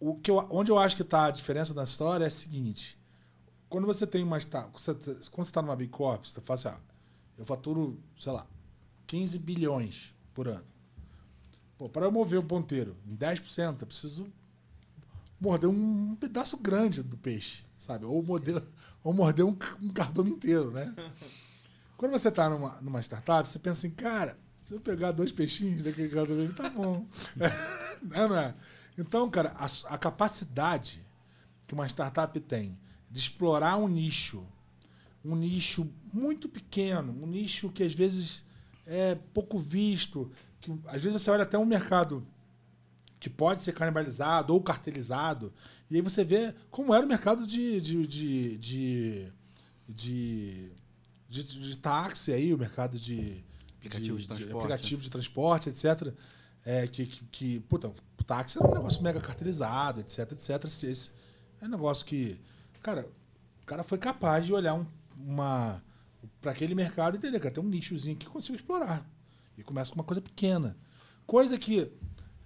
O 0.00 0.16
que 0.16 0.30
eu, 0.30 0.46
onde 0.50 0.70
eu 0.70 0.78
acho 0.78 0.96
que 0.96 1.02
está 1.02 1.26
a 1.26 1.30
diferença 1.30 1.74
da 1.74 1.84
história 1.84 2.24
é 2.24 2.28
a 2.28 2.30
seguinte: 2.30 2.97
quando 3.68 3.86
você 3.86 4.06
tem 4.06 4.22
uma 4.22 4.38
sta- 4.38 4.62
quando 4.64 4.78
você 4.80 5.40
está 5.40 5.62
numa 5.62 5.76
Big 5.76 5.90
Corp, 5.90 6.24
você 6.24 6.40
fala 6.40 6.58
assim, 6.58 6.68
ah, 6.68 6.80
eu 7.36 7.44
faturo, 7.44 8.00
sei 8.18 8.32
lá, 8.32 8.46
15 9.06 9.38
bilhões 9.38 10.14
por 10.34 10.48
ano. 10.48 10.64
Pô, 11.76 11.88
para 11.88 12.06
eu 12.06 12.12
mover 12.12 12.38
o 12.38 12.42
ponteiro 12.42 12.96
em 13.06 13.16
10%, 13.16 13.82
eu 13.82 13.86
preciso 13.86 14.32
morder 15.40 15.70
um, 15.70 16.16
pedaço 16.16 16.56
grande 16.56 17.02
do 17.02 17.16
peixe, 17.16 17.64
sabe? 17.78 18.04
Ou 18.04 18.22
morder, 18.22 18.62
ou 19.04 19.12
morder 19.12 19.44
um, 19.44 19.56
um 19.80 19.88
cardume 19.90 20.30
inteiro, 20.30 20.72
né? 20.72 20.92
Quando 21.96 22.12
você 22.12 22.28
está 22.28 22.48
numa, 22.48 22.80
numa 22.80 23.00
startup, 23.00 23.48
você 23.48 23.58
pensa 23.58 23.86
assim, 23.86 23.90
cara, 23.90 24.38
se 24.64 24.74
eu 24.74 24.80
pegar 24.80 25.12
dois 25.12 25.32
peixinhos 25.32 25.82
daquele 25.82 26.08
cardume, 26.08 26.52
tá 26.52 26.68
bom. 26.70 27.06
Não, 28.02 28.28
não 28.28 28.36
é? 28.36 28.54
Então, 28.96 29.28
cara, 29.28 29.52
a, 29.56 29.66
a 29.94 29.98
capacidade 29.98 31.04
que 31.66 31.74
uma 31.74 31.84
startup 31.88 32.38
tem 32.38 32.78
de 33.10 33.18
explorar 33.18 33.76
um 33.76 33.88
nicho, 33.88 34.46
um 35.24 35.34
nicho 35.34 35.90
muito 36.12 36.48
pequeno, 36.48 37.12
um 37.22 37.26
nicho 37.26 37.70
que 37.70 37.82
às 37.82 37.92
vezes 37.92 38.44
é 38.86 39.14
pouco 39.14 39.58
visto, 39.58 40.30
que 40.60 40.70
às 40.86 41.02
vezes 41.02 41.22
você 41.22 41.30
olha 41.30 41.42
até 41.42 41.58
um 41.58 41.66
mercado 41.66 42.26
que 43.20 43.28
pode 43.28 43.62
ser 43.62 43.72
canibalizado 43.72 44.54
ou 44.54 44.62
cartelizado, 44.62 45.52
e 45.90 45.96
aí 45.96 46.00
você 46.00 46.24
vê 46.24 46.54
como 46.70 46.94
era 46.94 47.04
o 47.04 47.08
mercado 47.08 47.46
de, 47.46 47.80
de, 47.80 48.06
de, 48.06 48.58
de, 48.58 49.32
de, 49.88 50.72
de, 51.28 51.42
de 51.44 51.78
táxi 51.78 52.32
aí, 52.32 52.54
o 52.54 52.58
mercado 52.58 52.98
de 52.98 53.44
Aplicativo 53.78 54.18
de 54.18 54.26
transporte, 54.26 54.56
aplicativo 54.56 55.02
de 55.02 55.10
transporte, 55.10 55.68
etc. 55.68 56.12
É, 56.64 56.86
que, 56.86 57.06
que, 57.06 57.24
que, 57.26 57.60
puta, 57.60 57.88
o 57.88 58.24
táxi 58.24 58.58
era 58.58 58.68
um 58.68 58.74
negócio 58.74 59.02
mega 59.02 59.20
cartelizado, 59.20 60.00
etc, 60.00 60.32
etc. 60.32 60.64
Esse, 60.64 60.86
esse 60.86 61.10
é 61.60 61.64
um 61.64 61.68
negócio 61.68 62.04
que, 62.04 62.40
cara, 62.88 63.08
o 63.62 63.66
cara 63.66 63.82
foi 63.84 63.98
capaz 63.98 64.46
de 64.46 64.52
olhar 64.52 64.74
um, 64.74 64.86
uma 65.18 65.82
para 66.40 66.52
aquele 66.52 66.74
mercado 66.74 67.14
e 67.14 67.18
entender, 67.18 67.38
cara, 67.38 67.54
tem 67.54 67.62
um 67.62 67.68
nichozinho 67.68 68.16
que 68.16 68.26
consigo 68.26 68.56
explorar. 68.56 69.06
E 69.56 69.62
começa 69.62 69.90
com 69.90 69.96
uma 69.96 70.04
coisa 70.04 70.20
pequena. 70.20 70.76
Coisa 71.26 71.58
que 71.58 71.90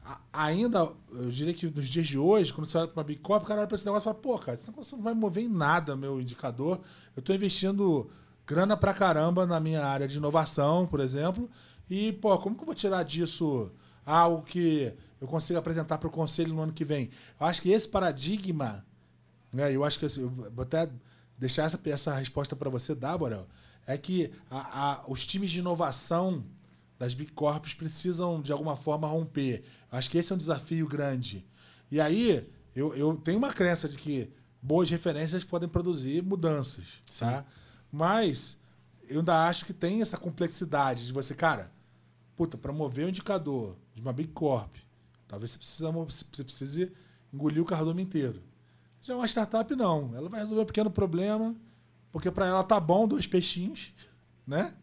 a- 0.05 0.21
ainda, 0.33 0.91
eu 1.13 1.31
diria 1.31 1.55
que 1.55 1.67
nos 1.67 1.89
dias 1.89 2.07
de 2.09 2.19
hoje, 2.19 2.53
quando 2.53 2.67
você 2.67 2.77
olha 2.79 2.89
para 2.89 3.01
uma 3.01 3.05
Big 3.05 3.21
o 3.23 3.41
cara 3.41 3.61
olha 3.61 3.67
para 3.69 3.77
esse 3.77 3.85
negócio 3.87 4.05
e 4.05 4.09
fala, 4.11 4.17
pô, 4.17 4.39
cara, 4.39 4.59
negócio 4.67 4.97
não 4.97 5.05
vai 5.05 5.15
mover 5.15 5.45
em 5.45 5.49
nada 5.49 5.95
meu 5.95 6.21
indicador. 6.21 6.81
Eu 7.15 7.21
estou 7.21 7.35
investindo 7.35 8.11
grana 8.47 8.77
pra 8.77 8.93
caramba 8.93 9.47
na 9.47 9.61
minha 9.61 9.85
área 9.85 10.09
de 10.09 10.17
inovação, 10.17 10.87
por 10.87 10.99
exemplo, 11.01 11.49
e, 11.89 12.13
pô, 12.15 12.37
como 12.39 12.57
que 12.57 12.63
eu 12.63 12.67
vou 12.67 12.75
tirar 12.75 13.03
disso 13.05 13.71
algo 14.05 14.43
que 14.43 14.93
eu 15.21 15.29
consiga 15.29 15.61
apresentar 15.61 15.99
para 15.99 16.09
o 16.09 16.11
conselho 16.11 16.53
no 16.53 16.63
ano 16.63 16.73
que 16.73 16.85
vem? 16.85 17.11
Eu 17.39 17.47
acho 17.47 17.63
que 17.63 17.71
esse 17.71 17.89
paradigma, 17.89 18.85
né, 19.53 19.73
eu 19.75 19.85
acho 19.85 19.99
que 19.99 20.07
assim, 20.07 20.23
eu 20.23 20.31
vou 20.31 20.63
até 20.63 20.89
deixar 21.39 21.65
essa, 21.65 21.79
essa 21.85 22.15
resposta 22.15 22.55
para 22.57 22.71
você 22.71 22.95
dar, 22.95 23.19
Borel, 23.19 23.47
é 23.87 23.99
que 23.99 24.31
a- 24.51 24.91
a- 24.93 25.05
os 25.09 25.27
times 25.27 25.51
de 25.51 25.59
inovação 25.59 26.45
das 26.99 27.15
Big 27.15 27.33
Corps 27.33 27.75
precisam, 27.75 28.41
de 28.41 28.53
alguma 28.53 28.77
forma, 28.77 29.09
romper. 29.09 29.65
Eu 29.91 29.99
acho 29.99 30.09
que 30.09 30.19
esse 30.19 30.31
é 30.33 30.35
um 30.35 30.39
desafio 30.39 30.87
grande. 30.87 31.45
E 31.91 32.01
aí, 32.01 32.49
eu, 32.77 32.95
eu 32.95 33.17
tenho 33.17 33.39
uma 33.39 33.53
crença 33.53 33.89
de 33.89 33.99
que 33.99 34.31
boas 34.63 34.89
referências 34.89 35.43
podem 35.43 35.69
produzir 35.69 36.23
mudanças, 36.23 36.85
tá? 37.19 37.45
Mas 37.91 38.57
eu 39.09 39.19
ainda 39.19 39.47
acho 39.49 39.67
que 39.67 39.73
tem 39.73 40.01
essa 40.01 40.17
complexidade 40.17 41.05
de 41.05 41.13
você, 41.13 41.35
cara, 41.35 41.73
puta, 42.37 42.57
para 42.57 42.73
mover 42.73 43.05
o 43.07 43.09
indicador 43.09 43.77
de 43.95 44.01
uma 44.01 44.13
Big 44.13 44.31
Corp, 44.31 44.77
talvez 45.27 45.51
você, 45.51 45.59
precisa, 45.59 45.91
você 45.91 46.45
precise 46.45 46.93
engolir 47.35 47.61
o 47.61 47.67
cardume 47.67 48.01
inteiro. 48.03 48.41
Já 49.03 49.17
uma 49.17 49.27
startup, 49.27 49.75
não. 49.75 50.15
Ela 50.17 50.29
vai 50.29 50.41
resolver 50.41 50.63
um 50.63 50.67
pequeno 50.67 50.91
problema, 50.91 51.55
porque 52.13 52.31
para 52.31 52.47
ela 52.47 52.63
tá 52.65 52.79
bom 52.79 53.07
dois 53.09 53.27
peixinhos, 53.27 53.93
né? 54.47 54.75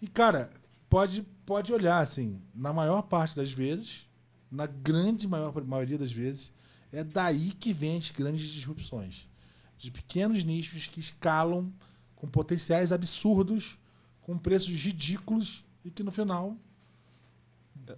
E, 0.00 0.06
cara, 0.08 0.50
pode, 0.88 1.22
pode 1.44 1.72
olhar, 1.72 1.98
assim, 2.00 2.40
na 2.54 2.72
maior 2.72 3.02
parte 3.02 3.36
das 3.36 3.50
vezes, 3.52 4.06
na 4.50 4.66
grande 4.66 5.26
maior, 5.28 5.52
maioria 5.64 5.98
das 5.98 6.12
vezes, 6.12 6.52
é 6.92 7.04
daí 7.04 7.52
que 7.52 7.72
vem 7.72 7.98
as 7.98 8.10
grandes 8.10 8.48
disrupções. 8.48 9.28
De 9.76 9.90
pequenos 9.90 10.44
nichos 10.44 10.86
que 10.86 11.00
escalam 11.00 11.72
com 12.16 12.28
potenciais 12.28 12.92
absurdos, 12.92 13.78
com 14.22 14.36
preços 14.38 14.72
ridículos 14.74 15.64
e 15.84 15.90
que 15.90 16.02
no 16.02 16.10
final. 16.10 16.56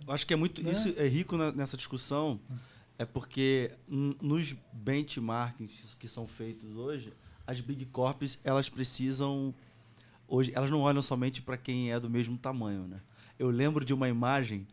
Eu 0.06 0.12
acho 0.14 0.26
que 0.26 0.32
é 0.32 0.36
muito. 0.36 0.62
Né? 0.62 0.70
Isso 0.70 0.94
é 0.96 1.06
rico 1.08 1.36
na- 1.36 1.52
nessa 1.52 1.76
discussão, 1.76 2.40
é 2.48 2.54
porque 3.04 3.70
n- 3.88 4.16
nos 4.20 4.54
benchmarkings 4.72 5.94
que 5.98 6.08
são 6.08 6.26
feitos 6.26 6.74
hoje, 6.76 7.12
as 7.46 7.60
Big 7.60 7.86
Corps 7.86 8.38
elas 8.44 8.68
precisam. 8.68 9.54
Hoje, 10.28 10.50
elas 10.54 10.70
não 10.70 10.80
olham 10.80 11.02
somente 11.02 11.42
para 11.42 11.56
quem 11.56 11.92
é 11.92 12.00
do 12.00 12.08
mesmo 12.08 12.38
tamanho. 12.38 12.86
Né? 12.86 13.00
Eu 13.38 13.50
lembro 13.50 13.84
de 13.84 13.92
uma 13.92 14.08
imagem 14.08 14.66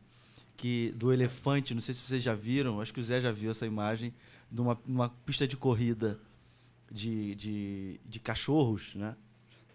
que 0.55 0.93
do 0.95 1.11
elefante, 1.11 1.73
não 1.73 1.81
sei 1.81 1.93
se 1.93 2.01
vocês 2.01 2.21
já 2.23 2.33
viram, 2.33 2.79
acho 2.81 2.93
que 2.93 2.99
o 2.99 3.03
Zé 3.03 3.19
já 3.21 3.31
viu 3.31 3.51
essa 3.51 3.65
imagem, 3.65 4.13
de 4.51 4.61
uma, 4.61 4.77
uma 4.85 5.09
pista 5.25 5.47
de 5.47 5.55
corrida 5.57 6.19
de, 6.91 7.35
de, 7.35 7.99
de 8.05 8.19
cachorros, 8.19 8.95
né? 8.95 9.15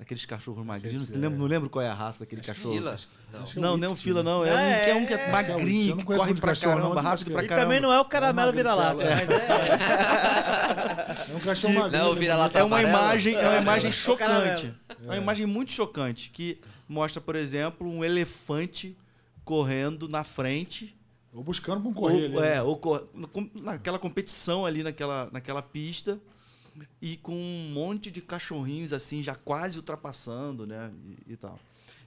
Aqueles 0.00 0.26
cachorros 0.26 0.66
magrinhos. 0.66 1.08
Não 1.10 1.18
é. 1.18 1.20
lembro, 1.22 1.38
não 1.38 1.46
lembro 1.46 1.70
qual 1.70 1.82
é 1.84 1.88
a 1.88 1.94
raça 1.94 2.18
daquele 2.20 2.42
cachorro. 2.42 2.74
Fila? 2.74 2.94
Acho 2.94 3.06
que 3.52 3.58
é 3.58 3.62
Não, 3.62 3.76
não 3.76 3.88
é 3.88 3.90
um 3.90 3.96
fila, 3.96 4.22
né? 4.24 4.30
não. 4.30 4.44
É, 4.44 4.50
Ah, 4.50 4.54
um 4.54 4.84
que 4.84 4.90
é 4.90 4.94
um 4.96 5.06
que 5.06 5.14
é, 5.14 5.16
é 5.16 5.28
é. 5.28 5.32
magrinho, 5.32 5.90
não 5.90 5.96
que 5.98 6.04
corre 6.04 6.34
pra 6.34 6.48
cachorro, 6.48 6.70
não, 6.74 6.78
caramba, 6.80 6.94
mas 6.96 7.04
rápido 7.04 7.22
acho 7.22 7.30
pra 7.32 7.40
que- 7.40 7.46
E 7.46 7.48
caramba. 7.48 7.66
também 7.66 7.80
não 7.80 7.92
é 7.92 8.00
o 8.00 8.04
caramelo 8.04 8.50
É 8.50 8.52
vira-lata, 8.52 8.94
mas 8.96 9.30
é. 9.30 11.24
É 11.32 11.36
um 11.36 11.40
cachorro 11.40 11.74
magrinho. 11.74 12.02
Não, 12.02 12.10
o 12.10 12.14
vira-lata 12.16 12.58
É 12.58 12.62
uma 12.64 12.82
imagem, 12.82 13.34
é 13.36 13.48
uma 13.48 13.58
imagem 13.58 13.88
É 13.88 13.92
chocante. 13.92 14.74
É 14.88 15.04
uma 15.06 15.16
imagem 15.16 15.46
muito 15.46 15.70
chocante 15.72 16.30
que 16.30 16.60
mostra, 16.88 17.20
por 17.20 17.36
exemplo, 17.36 17.88
um 17.88 18.04
elefante 18.04 18.96
correndo 19.44 20.08
na 20.08 20.24
frente. 20.24 20.94
Ou 21.32 21.42
buscando 21.42 21.82
um 21.84 21.88
Ou, 21.88 21.94
correio 21.94 22.26
ali. 22.26 22.36
é, 22.38 22.54
né? 22.56 22.62
ou 22.62 22.80
naquela 23.54 23.98
competição 23.98 24.66
ali 24.66 24.82
naquela, 24.82 25.28
naquela 25.32 25.62
pista 25.62 26.20
e 27.00 27.16
com 27.16 27.34
um 27.34 27.70
monte 27.72 28.10
de 28.10 28.20
cachorrinhos 28.20 28.92
assim 28.92 29.22
já 29.22 29.34
quase 29.34 29.76
ultrapassando, 29.76 30.66
né, 30.66 30.90
e, 31.28 31.32
e 31.32 31.36
tal. 31.36 31.58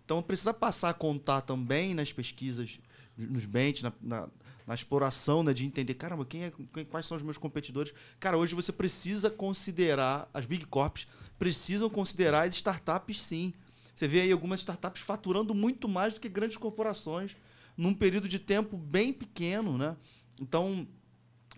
Então 0.03 0.22
precisa 0.22 0.53
passar 0.53 0.89
a 0.89 0.93
contar 0.93 1.41
também 1.41 1.93
nas 1.93 2.11
pesquisas, 2.13 2.80
nos 3.18 3.45
bench, 3.45 3.84
na, 3.84 3.91
na, 4.01 4.30
na 4.65 4.74
exploração, 4.74 5.43
né, 5.43 5.53
de 5.53 5.65
entender, 5.65 5.93
caramba, 5.95 6.26
quem 6.26 6.45
é, 6.45 6.53
quem- 6.74 6.86
quais 6.86 7.05
são 7.05 7.18
os 7.18 7.24
meus 7.24 7.38
competidores? 7.38 7.93
Cara, 8.20 8.38
hoje 8.38 8.55
você 8.55 8.72
precisa 8.72 9.30
considerar 9.30 10.30
as 10.34 10.45
big 10.45 10.65
corps 10.65 11.07
precisam 11.38 11.89
considerar 11.89 12.47
as 12.47 12.55
startups, 12.55 13.22
sim. 13.22 13.53
Você 13.93 14.07
vê 14.07 14.22
aí 14.22 14.32
algumas 14.32 14.59
startups 14.59 15.01
faturando 15.01 15.53
muito 15.55 15.88
mais 15.88 16.13
do 16.13 16.20
que 16.20 16.30
grandes 16.30 16.57
corporações 16.57 17.36
num 17.76 17.93
período 17.93 18.28
de 18.28 18.39
tempo 18.39 18.76
bem 18.78 19.13
pequeno, 19.13 19.78
né? 19.78 19.95
Então, 20.39 20.88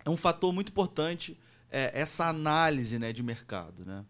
é 0.04 0.10
um 0.10 0.16
fator 0.16 0.52
muito 0.52 0.68
importante 0.70 1.38
é, 1.70 1.90
essa 1.94 2.26
análise 2.26 2.98
né, 2.98 3.12
de 3.12 3.22
mercado, 3.22 3.84
né? 3.84 4.04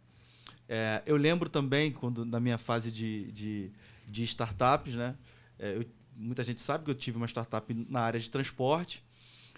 É, 0.69 1.03
eu 1.05 1.17
lembro 1.17 1.51
também, 1.51 1.91
quando 1.91 2.25
na 2.25 2.39
minha 2.39 2.57
fase 2.57 2.91
de, 2.93 3.31
de, 3.33 3.73
de 4.07 4.23
startups, 4.25 4.95
né? 4.95 5.17
é, 5.59 5.77
eu- 5.77 5.85
muita 6.17 6.45
gente 6.45 6.61
sabe 6.61 6.85
que 6.85 6.91
eu 6.91 6.95
tive 6.95 7.17
uma 7.17 7.27
startup 7.27 7.73
na 7.89 8.01
área 8.01 8.21
de 8.21 8.31
transporte 8.31 9.03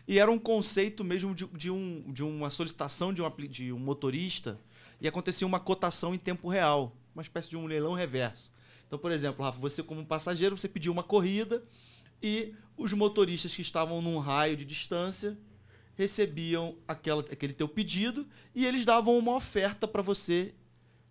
e 0.07 0.19
era 0.19 0.31
um 0.31 0.39
conceito 0.39 1.05
mesmo 1.05 1.35
de, 1.35 1.47
de, 1.49 1.71
um, 1.71 2.11
de 2.13 2.23
uma 2.25 2.51
solicitação 2.51 3.13
de 3.13 3.21
um, 3.23 3.31
de 3.49 3.73
um 3.73 3.79
motorista 3.79 4.59
e 5.01 5.09
acontecia 5.09 5.47
uma 5.47 5.61
cotação 5.61 6.15
em 6.15 6.19
tempo 6.19 6.49
real, 6.49 6.97
uma 7.15 7.23
espécie 7.23 7.51
de 7.51 7.57
um 7.57 7.67
leilão 7.67 7.93
reverso. 7.95 8.51
Então, 8.87 8.99
por 8.99 9.11
exemplo, 9.13 9.45
Rafa, 9.45 9.59
você 9.59 9.83
como 9.83 10.05
passageiro, 10.07 10.57
você 10.57 10.69
pediu 10.69 10.93
uma 10.93 11.03
corrida 11.03 11.63
e 12.23 12.55
os 12.77 12.93
motoristas 12.93 13.55
que 13.55 13.63
estavam 13.63 14.01
num 14.01 14.19
raio 14.19 14.57
de 14.57 14.65
distância, 14.65 15.37
recebiam 15.95 16.77
aquela, 16.89 17.23
aquele 17.23 17.53
teu 17.53 17.69
pedido 17.69 18.27
e 18.55 18.65
eles 18.67 18.85
davam 18.85 19.17
uma 19.19 19.35
oferta 19.35 19.87
para 19.87 20.03
você 20.03 20.55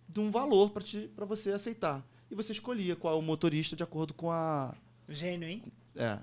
de 0.08 0.20
um 0.20 0.30
valor 0.30 0.70
para 0.70 1.24
você 1.24 1.52
aceitar. 1.52 2.06
E 2.30 2.34
você 2.34 2.52
escolhia 2.52 2.96
qual 2.96 3.14
é 3.14 3.18
o 3.18 3.22
motorista 3.22 3.76
de 3.76 3.82
acordo 3.82 4.14
com 4.14 4.30
a. 4.30 4.74
Gênio, 5.08 5.48
hein? 5.48 5.62
É. 5.94 6.18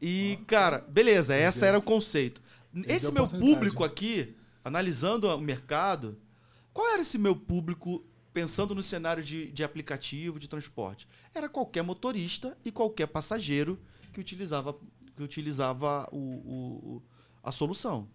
E, 0.00 0.38
cara, 0.46 0.78
beleza, 0.78 1.34
essa 1.34 1.66
era 1.66 1.78
o 1.78 1.82
conceito. 1.82 2.42
Esse 2.86 3.12
meu 3.12 3.24
público 3.28 3.84
aqui, 3.84 4.34
analisando 4.64 5.28
o 5.28 5.38
mercado, 5.40 6.18
qual 6.72 6.88
era 6.88 7.02
esse 7.02 7.18
meu 7.18 7.36
público 7.36 8.02
pensando 8.32 8.74
no 8.74 8.82
cenário 8.82 9.22
de, 9.22 9.50
de 9.50 9.62
aplicativo, 9.62 10.38
de 10.38 10.48
transporte? 10.48 11.06
Era 11.34 11.48
qualquer 11.48 11.82
motorista 11.82 12.56
e 12.64 12.70
qualquer 12.72 13.08
passageiro 13.08 13.78
que 14.12 14.20
utilizava, 14.20 14.74
que 15.16 15.22
utilizava 15.22 16.08
o- 16.12 16.16
o- 16.16 17.02
a 17.42 17.52
solução. 17.52 18.08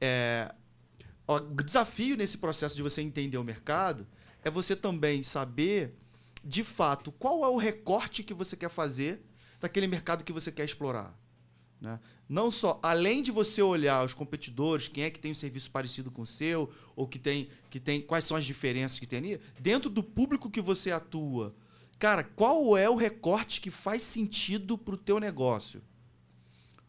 É, 0.00 0.52
o 1.26 1.38
desafio 1.62 2.16
nesse 2.16 2.38
processo 2.38 2.74
de 2.74 2.82
você 2.82 3.00
entender 3.02 3.38
o 3.38 3.44
mercado 3.44 4.06
é 4.44 4.50
você 4.50 4.74
também 4.74 5.22
saber, 5.22 5.94
de 6.44 6.64
fato, 6.64 7.12
qual 7.12 7.44
é 7.44 7.48
o 7.48 7.56
recorte 7.56 8.22
que 8.22 8.34
você 8.34 8.56
quer 8.56 8.68
fazer 8.68 9.22
daquele 9.60 9.86
mercado 9.86 10.24
que 10.24 10.32
você 10.32 10.50
quer 10.50 10.64
explorar. 10.64 11.16
né? 11.80 12.00
Não 12.28 12.50
só, 12.50 12.80
além 12.82 13.22
de 13.22 13.30
você 13.30 13.62
olhar 13.62 14.04
os 14.04 14.14
competidores, 14.14 14.88
quem 14.88 15.04
é 15.04 15.10
que 15.10 15.20
tem 15.20 15.30
um 15.30 15.34
serviço 15.34 15.70
parecido 15.70 16.10
com 16.10 16.22
o 16.22 16.26
seu, 16.26 16.70
ou 16.96 17.06
que 17.06 17.18
tem, 17.18 17.48
que 17.70 17.78
tem 17.78 18.00
quais 18.00 18.24
são 18.24 18.36
as 18.36 18.44
diferenças 18.44 18.98
que 18.98 19.06
tem 19.06 19.18
ali, 19.18 19.40
dentro 19.60 19.88
do 19.88 20.02
público 20.02 20.50
que 20.50 20.60
você 20.60 20.90
atua, 20.90 21.54
cara, 21.98 22.24
qual 22.24 22.76
é 22.76 22.90
o 22.90 22.96
recorte 22.96 23.60
que 23.60 23.70
faz 23.70 24.02
sentido 24.02 24.76
para 24.76 24.94
o 24.94 24.98
teu 24.98 25.20
negócio? 25.20 25.82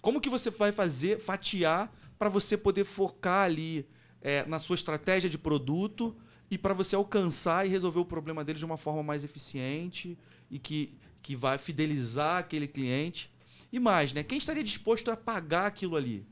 Como 0.03 0.19
que 0.19 0.29
você 0.29 0.49
vai 0.49 0.73
fazer, 0.73 1.17
fatiar, 1.17 1.89
para 2.19 2.27
você 2.27 2.57
poder 2.57 2.83
focar 2.83 3.45
ali 3.45 3.87
é, 4.21 4.45
na 4.45 4.59
sua 4.59 4.75
estratégia 4.75 5.29
de 5.29 5.37
produto 5.37 6.13
e 6.51 6.57
para 6.57 6.73
você 6.73 6.93
alcançar 6.93 7.65
e 7.65 7.69
resolver 7.69 7.99
o 7.99 8.05
problema 8.05 8.43
deles 8.43 8.59
de 8.59 8.65
uma 8.65 8.75
forma 8.75 9.01
mais 9.01 9.23
eficiente 9.23 10.17
e 10.51 10.59
que, 10.59 10.93
que 11.21 11.37
vai 11.37 11.57
fidelizar 11.57 12.39
aquele 12.39 12.67
cliente. 12.67 13.31
E 13.71 13.79
mais, 13.79 14.11
né? 14.11 14.23
Quem 14.23 14.37
estaria 14.37 14.61
disposto 14.61 15.09
a 15.09 15.15
pagar 15.15 15.67
aquilo 15.67 15.95
ali? 15.95 16.27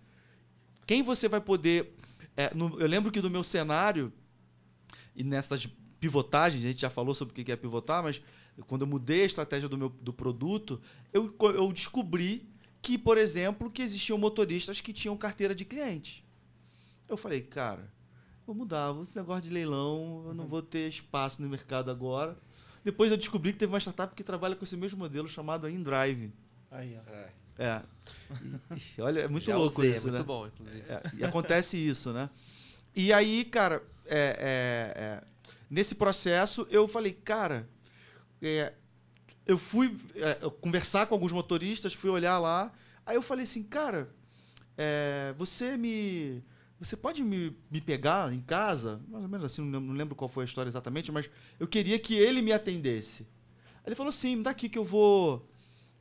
Quem 0.86 1.02
você 1.02 1.30
vai 1.30 1.40
poder. 1.40 1.96
é, 2.36 2.54
no- 2.54 2.78
eu 2.78 2.88
lembro 2.88 3.10
que 3.10 3.22
do 3.22 3.30
meu 3.30 3.42
cenário, 3.42 4.12
e 5.16 5.24
nessas 5.24 5.66
pivotagens, 5.98 6.66
a 6.66 6.68
gente 6.68 6.82
já 6.82 6.90
falou 6.90 7.14
sobre 7.16 7.32
o 7.32 7.46
que 7.46 7.50
é 7.50 7.56
pivotar, 7.56 8.04
mas 8.04 8.22
quando 8.68 8.82
eu 8.82 8.88
mudei 8.88 9.24
a 9.24 9.26
estratégia 9.26 9.70
do 9.70 9.78
meu 9.78 9.88
do 9.88 10.12
produto, 10.12 10.82
eu, 11.14 11.34
eu 11.56 11.72
descobri 11.72 12.51
que, 12.82 12.98
por 12.98 13.18
exemplo, 13.18 13.70
que 13.70 13.82
existiam 13.82 14.18
motoristas 14.18 14.82
que 14.82 14.92
tinham 14.92 15.16
carteira 15.16 15.54
de 15.54 15.64
cliente. 15.66 16.26
Eu 17.08 17.16
falei, 17.18 17.42
cara, 17.42 17.92
vou 18.46 18.56
mudar, 18.56 18.96
esse 19.02 19.18
negócio 19.18 19.44
de 19.44 19.50
leilão, 19.50 20.24
eu 20.28 20.34
não 20.34 20.48
vou 20.48 20.62
ter 20.62 20.88
espaço 20.88 21.42
no 21.42 21.48
mercado 21.50 21.92
agora. 21.92 22.38
Depois 22.84 23.12
eu 23.12 23.18
descobri 23.18 23.54
que 23.54 23.60
teve 23.60 23.72
uma 23.72 23.80
startup 23.80 24.16
que 24.16 24.24
trabalha 24.24 24.56
com 24.56 24.64
esse 24.64 24.76
mesmo 24.76 24.98
modelo 24.98 25.28
chamado 25.28 25.70
InDrive. 25.70 26.34
Aí, 26.72 26.98
ó. 26.98 27.12
É, 27.12 27.34
É. 27.60 27.82
E- 28.98 29.02
olha, 29.02 29.20
é 29.22 29.28
muito 29.28 29.46
já 29.46 29.56
louco 29.58 29.80
usei, 29.82 29.92
isso, 29.92 30.08
é 30.08 30.12
muito 30.12 30.22
né? 30.22 30.26
bom, 30.26 30.48
inclusive. 30.48 30.84
É, 30.90 31.02
e 31.18 31.24
acontece 31.24 31.78
isso, 31.78 32.12
né? 32.12 32.30
E 32.96 33.14
aí, 33.14 33.46
cara, 33.46 33.84
é, 34.06 34.18
é, 34.40 35.02
é, 35.02 35.24
nesse 35.70 35.96
processo 35.96 36.66
eu 36.72 36.88
falei, 36.88 37.12
cara, 37.12 37.70
é, 38.42 38.74
eu 39.46 39.58
fui 39.58 39.96
é, 40.16 40.34
conversar 40.62 41.08
com 41.08 41.16
alguns 41.16 41.32
motoristas, 41.32 41.94
fui 41.94 42.10
olhar 42.10 42.38
lá, 42.40 42.72
aí 43.06 43.16
eu 43.16 43.22
falei 43.22 43.44
assim, 43.44 43.64
cara, 43.64 44.10
é, 44.78 45.34
você 45.38 45.78
me. 45.78 46.44
Você 46.80 46.98
pode 46.98 47.24
me, 47.24 47.56
me 47.70 47.80
pegar 47.80 48.34
em 48.34 48.42
casa? 48.42 49.00
Mais 49.08 49.24
ou 49.24 49.30
menos 49.30 49.46
assim, 49.46 49.62
não 49.62 49.72
lembro, 49.72 49.88
não 49.90 49.94
lembro 49.96 50.16
qual 50.16 50.28
foi 50.28 50.44
a 50.44 50.46
história 50.46 50.68
exatamente, 50.68 51.12
mas 51.12 51.30
eu 51.60 51.68
queria 51.68 52.00
que 52.00 52.16
ele 52.16 52.42
me 52.42 52.52
atendesse. 52.52 53.28
Aí 53.76 53.88
ele 53.88 53.96
falou, 53.96 54.12
sim, 54.12 54.38
me 54.38 54.44
dá 54.44 54.50
aqui 54.50 54.68
que 54.68 54.78
eu 54.80 54.86
vou. 54.86 55.48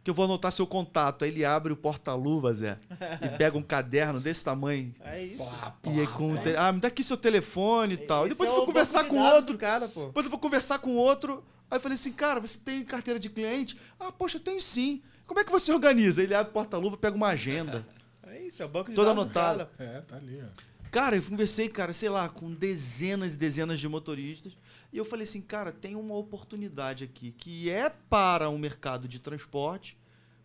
Que 0.03 0.09
eu 0.09 0.14
vou 0.14 0.24
anotar 0.24 0.51
seu 0.51 0.66
contato. 0.66 1.22
Aí 1.26 1.30
ele 1.30 1.45
abre 1.45 1.70
o 1.74 1.76
porta-luva, 1.76 2.55
Zé, 2.55 2.78
e 3.20 3.28
pega 3.36 3.59
um 3.59 3.62
caderno 3.62 4.18
desse 4.18 4.43
tamanho. 4.43 4.95
É 5.05 5.22
isso. 5.22 5.36
Pá, 5.45 5.76
pá, 5.82 5.91
E 5.91 6.01
aí 6.01 6.07
com 6.07 6.34
te- 6.38 6.57
Ah, 6.57 6.72
me 6.72 6.80
dá 6.80 6.88
aqui 6.88 7.05
seu 7.05 7.18
telefone 7.18 7.95
e 7.95 7.99
tal. 7.99 8.24
E 8.26 8.30
depois 8.30 8.49
é 8.49 8.53
eu 8.53 8.57
vou 8.57 8.64
conversar 8.66 9.05
com 9.05 9.18
outro. 9.18 9.59
cara, 9.59 9.86
pô. 9.88 10.07
Depois 10.07 10.24
eu 10.24 10.30
vou 10.30 10.41
conversar 10.41 10.78
com 10.78 10.97
outro. 10.97 11.45
Aí 11.70 11.76
eu 11.76 11.80
falei 11.80 11.94
assim, 11.94 12.12
cara, 12.12 12.40
você 12.40 12.58
tem 12.58 12.84
carteira 12.84 13.20
de 13.20 13.30
cliente? 13.30 13.78
Ah, 13.98 14.10
poxa, 14.10 14.38
eu 14.38 14.40
tenho 14.42 14.60
sim. 14.60 15.02
Como 15.26 15.38
é 15.38 15.44
que 15.44 15.52
você 15.52 15.72
organiza? 15.72 16.22
Ele 16.22 16.34
abre 16.34 16.50
o 16.50 16.52
porta-luva, 16.52 16.96
pega 16.96 17.16
uma 17.16 17.28
agenda. 17.28 17.86
É 18.32 18.46
isso, 18.46 18.62
é 18.62 18.64
o 18.64 18.68
banco 18.68 18.90
de 18.90 18.94
Toda 18.94 19.10
anotada. 19.10 19.66
cara. 19.76 19.90
É, 19.90 20.00
tá 20.02 20.16
ali, 20.16 20.40
ó. 20.40 20.46
Cara, 20.90 21.16
eu 21.16 21.22
conversei, 21.22 21.68
cara, 21.68 21.92
sei 21.92 22.08
lá, 22.08 22.28
com 22.28 22.52
dezenas 22.52 23.34
e 23.34 23.38
dezenas 23.38 23.80
de 23.80 23.88
motoristas. 23.88 24.56
E 24.92 24.96
eu 24.96 25.04
falei 25.04 25.24
assim, 25.24 25.40
cara, 25.40 25.72
tem 25.72 25.96
uma 25.96 26.14
oportunidade 26.14 27.02
aqui 27.02 27.32
que 27.32 27.68
é 27.70 27.88
para 27.88 28.48
um 28.48 28.56
mercado 28.56 29.08
de 29.08 29.18
transporte, 29.18 29.98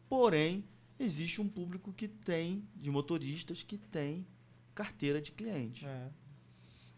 porém, 0.10 0.64
existe 1.00 1.42
um 1.42 1.48
público 1.48 1.94
que 1.94 2.08
tem, 2.08 2.64
de 2.76 2.90
motoristas, 2.90 3.62
que 3.62 3.78
tem 3.78 4.26
carteira 4.74 5.22
de 5.22 5.32
cliente. 5.32 5.86
É. 5.86 6.08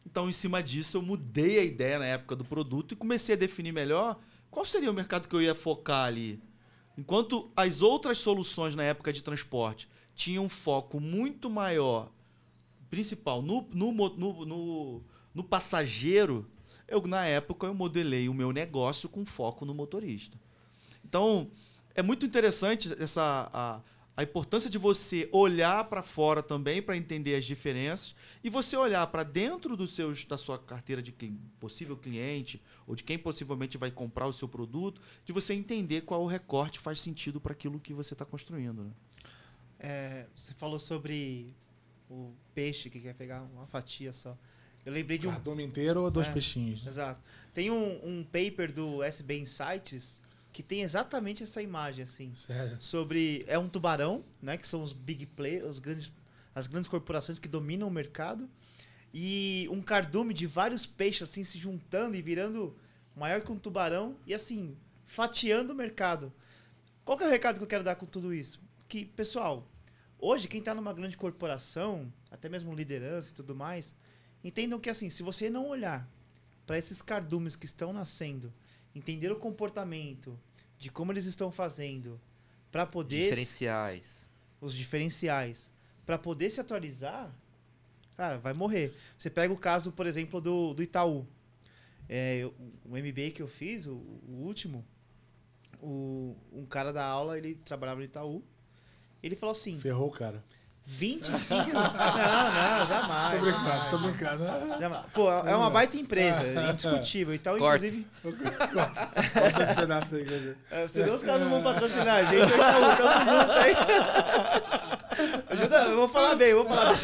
Então, 0.10 0.30
em 0.30 0.32
cima 0.32 0.64
disso, 0.64 0.96
eu 0.96 1.02
mudei 1.02 1.60
a 1.60 1.64
ideia 1.64 2.00
na 2.00 2.06
época 2.06 2.34
do 2.34 2.46
produto 2.46 2.94
e 2.94 2.96
comecei 2.96 3.36
a 3.36 3.38
definir 3.38 3.74
melhor 3.74 4.18
qual 4.50 4.64
seria 4.64 4.90
o 4.90 4.94
mercado 4.94 5.28
que 5.28 5.36
eu 5.36 5.42
ia 5.42 5.54
focar 5.54 6.06
ali. 6.06 6.42
Enquanto 6.98 7.52
as 7.54 7.82
outras 7.82 8.18
soluções 8.18 8.74
na 8.74 8.84
época 8.84 9.12
de 9.12 9.22
transporte 9.22 9.90
tinham 10.16 10.46
um 10.46 10.50
foco 10.50 11.02
muito 11.02 11.50
maior, 11.50 12.10
principal, 12.90 13.42
no, 13.42 13.68
no, 13.74 13.92
no, 13.92 14.46
no, 14.46 15.04
no 15.36 15.44
passageiro, 15.44 16.50
eu, 16.88 17.02
na 17.02 17.26
época, 17.26 17.68
eu 17.68 17.74
modelei 17.74 18.30
o 18.30 18.34
meu 18.34 18.54
negócio 18.54 19.10
com 19.10 19.26
foco 19.26 19.66
no 19.66 19.74
motorista. 19.74 20.40
Então, 21.04 21.52
é 21.94 22.02
muito 22.02 22.26
interessante 22.26 22.96
essa 22.98 23.50
a, 23.52 23.82
a 24.18 24.24
importância 24.24 24.68
de 24.68 24.80
você 24.80 25.30
olhar 25.32 25.84
para 25.84 26.02
fora 26.02 26.42
também 26.42 26.82
para 26.82 26.98
entender 26.98 27.36
as 27.36 27.46
diferenças 27.46 28.16
e 28.44 28.50
você 28.50 28.76
olhar 28.76 29.06
para 29.08 29.22
dentro 29.22 29.78
dos 29.78 29.94
seus 29.94 30.26
da 30.26 30.40
sua 30.40 30.58
carteira 30.58 31.04
de 31.04 31.12
possível 31.60 31.96
cliente 31.96 32.60
ou 32.88 32.96
de 32.96 33.04
quem 33.04 33.20
possivelmente 33.20 33.78
vai 33.78 33.92
comprar 33.92 34.26
o 34.26 34.34
seu 34.34 34.48
produto, 34.48 35.00
de 35.24 35.32
você 35.32 35.54
entender 35.54 36.02
qual 36.02 36.24
o 36.24 36.26
recorte 36.26 36.80
faz 36.80 37.00
sentido 37.00 37.40
para 37.40 37.52
aquilo 37.52 37.80
que 37.80 37.94
você 37.94 38.16
está 38.16 38.26
construindo. 38.26 38.86
Né? 38.86 38.92
É, 39.80 40.26
você 40.36 40.52
falou 40.56 40.80
sobre 40.80 41.54
o 42.10 42.34
peixe 42.56 42.90
que 42.90 43.00
quer 43.00 43.14
pegar 43.14 43.44
uma 43.44 43.68
fatia 43.68 44.12
só. 44.12 44.36
Eu 44.84 44.94
lembrei 44.94 45.20
de 45.20 45.28
um. 45.28 45.32
Cardume 45.32 45.64
inteiro 45.64 46.02
ou 46.02 46.10
dois 46.10 46.28
É. 46.28 46.34
peixinhos? 46.34 46.88
Exato. 46.88 47.22
Tem 47.54 47.70
um, 47.70 48.00
um 48.04 48.24
paper 48.24 48.72
do 48.72 49.04
SB 49.04 49.38
Insights 49.38 50.20
que 50.58 50.64
tem 50.64 50.82
exatamente 50.82 51.44
essa 51.44 51.62
imagem, 51.62 52.04
assim. 52.04 52.34
Sério. 52.34 52.78
Sobre. 52.80 53.46
É 53.48 53.60
um 53.60 53.70
tubarão, 53.70 54.26
né? 54.42 54.58
Que 54.58 54.68
são 54.68 54.82
os 54.82 54.92
big 54.92 55.28
players, 55.28 55.70
os 55.70 55.78
grandes, 55.78 56.12
as 56.56 56.66
grandes 56.66 56.90
corporações 56.90 57.38
que 57.38 57.48
dominam 57.48 57.88
o 57.88 57.92
mercado. 57.92 58.50
E 59.14 59.70
um 59.72 59.84
cardume 59.84 60.34
de 60.34 60.48
vários 60.48 60.84
peixes, 60.84 61.30
assim, 61.30 61.44
se 61.44 61.60
juntando 61.60 62.16
e 62.16 62.24
virando 62.24 62.76
maior 63.16 63.42
que 63.42 63.52
um 63.52 63.60
tubarão. 63.60 64.18
E 64.26 64.34
assim, 64.34 64.76
fatiando 65.06 65.74
o 65.74 65.76
mercado. 65.76 66.34
Qual 67.06 67.16
que 67.16 67.24
é 67.24 67.28
o 67.28 67.30
recado 67.30 67.58
que 67.58 67.64
eu 67.64 67.68
quero 67.68 67.84
dar 67.84 67.94
com 67.94 68.08
tudo 68.08 68.34
isso? 68.34 68.60
Que, 68.88 69.06
pessoal, 69.06 69.64
hoje 70.18 70.48
quem 70.48 70.58
está 70.58 70.74
numa 70.74 70.92
grande 70.92 71.16
corporação, 71.18 72.12
até 72.32 72.50
mesmo 72.50 72.74
liderança 72.74 73.30
e 73.30 73.36
tudo 73.36 73.54
mais, 73.54 73.94
entendam 74.44 74.80
que 74.80 74.90
assim, 74.90 75.12
se 75.12 75.22
você 75.22 75.52
não 75.52 75.68
olhar 75.68 76.10
para 76.66 76.80
esses 76.80 77.00
cardumes 77.00 77.56
que 77.56 77.68
estão 77.68 77.94
nascendo, 77.94 78.52
entender 78.96 79.32
o 79.32 79.36
comportamento 79.36 80.36
de 80.78 80.90
como 80.90 81.12
eles 81.12 81.26
estão 81.26 81.52
fazendo, 81.52 82.20
para 82.72 82.86
poder 82.86 83.30
Diferenciais. 83.30 84.30
os 84.62 84.74
diferenciais, 84.74 85.72
para 86.06 86.18
poder 86.18 86.50
se 86.50 86.60
atualizar, 86.62 87.34
cara, 88.16 88.38
vai 88.38 88.54
morrer. 88.54 88.94
Você 89.18 89.30
pega 89.30 89.54
o 89.54 89.58
caso, 89.58 89.92
por 89.92 90.06
exemplo, 90.06 90.40
do, 90.42 90.74
do 90.74 90.84
Itaú. 90.84 91.26
É, 92.10 92.38
eu- 92.40 92.54
o 92.86 92.96
MBA 92.98 93.32
que 93.32 93.42
eu 93.42 93.48
fiz, 93.48 93.86
o, 93.88 93.94
o 93.96 94.44
último, 94.46 94.86
o, 95.82 96.36
um 96.54 96.66
cara 96.66 96.92
da 96.94 97.04
aula, 97.06 97.38
ele 97.38 97.56
trabalhava 97.56 98.00
no 98.00 98.06
Itaú. 98.06 98.44
Ele 99.22 99.36
falou 99.36 99.52
assim: 99.52 99.78
Ferrou 99.80 100.08
o 100.08 100.12
cara. 100.12 100.44
25. 100.90 101.68
não, 101.74 101.82
não, 101.84 102.88
jamais. 102.88 103.36
Tô 103.36 103.42
brincando, 103.42 103.66
jamais. 103.66 103.90
tô 103.92 103.98
brincando. 103.98 104.80
Jamais. 104.80 105.06
Pô, 105.14 105.30
é 105.30 105.54
uma 105.54 105.70
baita 105.70 105.98
empresa, 105.98 106.46
indiscutível. 106.72 107.36
Itaú, 107.36 107.58
Corta. 107.58 107.86
inclusive. 107.86 108.08
Corta 108.24 109.64
esse 109.64 109.76
pedaço 109.76 110.16
aí. 110.16 110.24
quer 110.26 110.38
dizer. 110.40 110.58
É, 110.72 110.88
Se 110.88 111.04
Deus 111.04 111.22
caras 111.22 111.42
não 111.42 111.50
vão 111.50 111.62
patrocinar 111.62 112.16
a 112.16 112.24
gente, 112.24 112.36
eu 112.38 112.48
Itaú, 112.48 112.98
tamo 112.98 113.20
junto 113.20 113.52
aí. 113.52 113.74
Ajuda, 115.50 115.76
eu 115.88 115.96
vou 115.98 116.08
falar 116.08 116.36
bem, 116.36 116.50
eu 116.50 116.64
vou 116.64 116.74
falar 116.74 116.94
bem. 116.94 117.02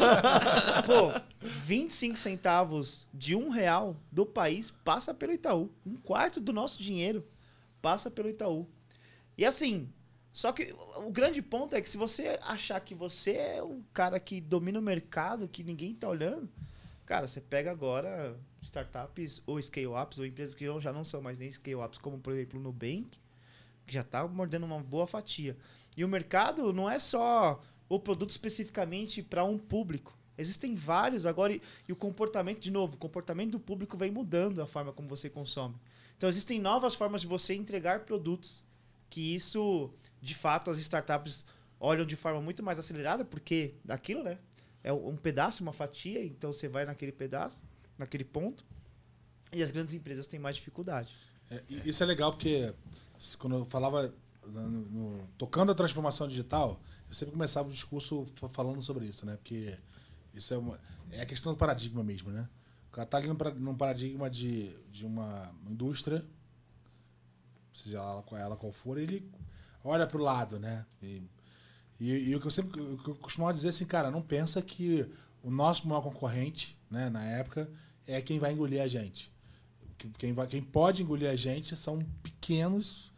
Pô, 0.86 1.20
25 1.40 2.16
centavos 2.16 3.06
de 3.12 3.36
um 3.36 3.50
real 3.50 3.96
do 4.10 4.24
país 4.24 4.70
passa 4.82 5.12
pelo 5.12 5.32
Itaú. 5.32 5.70
Um 5.84 5.96
quarto 5.96 6.40
do 6.40 6.54
nosso 6.54 6.82
dinheiro 6.82 7.22
passa 7.82 8.10
pelo 8.10 8.30
Itaú. 8.30 8.66
E 9.36 9.44
assim, 9.44 9.90
Só 10.34 10.50
que 10.50 10.74
o 10.96 11.12
grande 11.12 11.40
ponto 11.40 11.76
é 11.76 11.80
que 11.80 11.88
se 11.88 11.96
você 11.96 12.40
achar 12.42 12.80
que 12.80 12.92
você 12.92 13.34
é 13.34 13.62
o 13.62 13.84
cara 13.92 14.18
que 14.18 14.40
domina 14.40 14.80
o 14.80 14.82
mercado, 14.82 15.46
que 15.46 15.62
ninguém 15.62 15.94
tá 15.94 16.08
olhando, 16.08 16.50
cara, 17.06 17.28
você 17.28 17.40
pega 17.40 17.70
agora 17.70 18.36
startups 18.60 19.40
ou 19.46 19.62
scale-ups 19.62 20.18
ou 20.18 20.26
empresas 20.26 20.52
que 20.52 20.66
já 20.80 20.92
não 20.92 21.04
são 21.04 21.22
mais 21.22 21.38
nem 21.38 21.48
scale-ups, 21.48 21.98
como 21.98 22.18
por 22.18 22.32
exemplo 22.32 22.58
o 22.58 22.62
Nubank, 22.64 23.16
que 23.86 23.94
já 23.94 24.02
tá 24.02 24.26
mordendo 24.26 24.66
uma 24.66 24.80
boa 24.80 25.06
fatia. 25.06 25.56
E 25.96 26.04
o 26.04 26.08
mercado 26.08 26.72
não 26.72 26.90
é 26.90 26.98
só 26.98 27.62
o 27.88 28.00
produto 28.00 28.30
especificamente 28.30 29.22
para 29.22 29.44
um 29.44 29.56
público. 29.56 30.18
Existem 30.36 30.74
vários 30.74 31.26
agora 31.26 31.52
e, 31.52 31.62
e, 31.88 31.92
o 31.92 31.96
comportamento, 31.96 32.58
de 32.58 32.72
novo, 32.72 32.96
o 32.96 32.98
comportamento 32.98 33.52
do 33.52 33.60
público 33.60 33.96
vem 33.96 34.10
mudando 34.10 34.60
a 34.60 34.66
forma 34.66 34.92
como 34.92 35.06
você 35.06 35.30
consome. 35.30 35.76
Então 36.16 36.28
existem 36.28 36.58
novas 36.58 36.96
formas 36.96 37.20
de 37.20 37.28
você 37.28 37.54
entregar 37.54 38.00
produtos 38.00 38.64
que 39.08 39.34
isso, 39.34 39.92
de 40.20 40.34
fato, 40.34 40.70
as 40.70 40.78
startups 40.78 41.46
olham 41.78 42.04
de 42.04 42.16
forma 42.16 42.40
muito 42.40 42.62
mais 42.62 42.78
acelerada, 42.78 43.24
porque 43.24 43.74
daquilo, 43.84 44.22
né? 44.22 44.38
É 44.82 44.92
um 44.92 45.16
pedaço, 45.16 45.62
uma 45.62 45.72
fatia, 45.72 46.24
então 46.24 46.52
você 46.52 46.68
vai 46.68 46.84
naquele 46.84 47.12
pedaço, 47.12 47.64
naquele 47.96 48.24
ponto, 48.24 48.64
e 49.52 49.62
as 49.62 49.70
grandes 49.70 49.94
empresas 49.94 50.26
têm 50.26 50.38
mais 50.38 50.56
dificuldade. 50.56 51.14
É, 51.50 51.62
isso 51.68 52.02
é 52.02 52.06
legal 52.06 52.32
porque 52.32 52.74
quando 53.38 53.56
eu 53.56 53.64
falava 53.64 54.12
no, 54.46 54.62
no, 54.62 55.28
tocando 55.38 55.72
a 55.72 55.74
transformação 55.74 56.28
digital, 56.28 56.80
eu 57.08 57.14
sempre 57.14 57.32
começava 57.32 57.68
o 57.68 57.72
discurso 57.72 58.26
falando 58.50 58.82
sobre 58.82 59.06
isso, 59.06 59.24
né? 59.24 59.36
Porque 59.36 59.78
isso 60.34 60.52
é, 60.52 60.58
uma, 60.58 60.78
é 61.10 61.22
a 61.22 61.26
questão 61.26 61.52
do 61.52 61.58
paradigma 61.58 62.02
mesmo, 62.02 62.30
né? 62.30 62.48
O 62.88 62.92
cara 62.92 63.06
está 63.06 63.18
ali 63.18 63.28
num 63.58 63.74
paradigma 63.74 64.28
de, 64.28 64.70
de 64.90 65.04
uma 65.04 65.52
indústria 65.68 66.24
seja 67.74 67.98
ela 67.98 68.24
ela 68.32 68.56
qual 68.56 68.72
for, 68.72 68.98
ele 68.98 69.30
olha 69.82 70.06
para 70.06 70.18
o 70.18 70.22
lado, 70.22 70.58
né? 70.58 70.86
E, 71.02 71.22
e, 72.00 72.10
e, 72.30 72.36
o 72.36 72.40
que 72.40 72.46
eu 72.46 72.50
sempre 72.50 72.80
eu 72.80 73.14
costumava 73.16 73.52
dizer 73.52 73.68
assim, 73.68 73.84
cara, 73.84 74.10
não 74.10 74.22
pensa 74.22 74.62
que 74.62 75.08
o 75.42 75.50
nosso 75.50 75.86
maior 75.86 76.00
concorrente, 76.00 76.78
né, 76.90 77.10
na 77.10 77.22
época, 77.24 77.70
é 78.06 78.20
quem 78.20 78.38
vai 78.38 78.52
engolir 78.52 78.82
a 78.82 78.88
gente. 78.88 79.32
Quem, 80.18 80.32
vai, 80.32 80.46
quem 80.46 80.62
pode 80.62 81.02
engolir 81.02 81.30
a 81.30 81.36
gente 81.36 81.76
são 81.76 81.98
pequenos, 82.22 83.12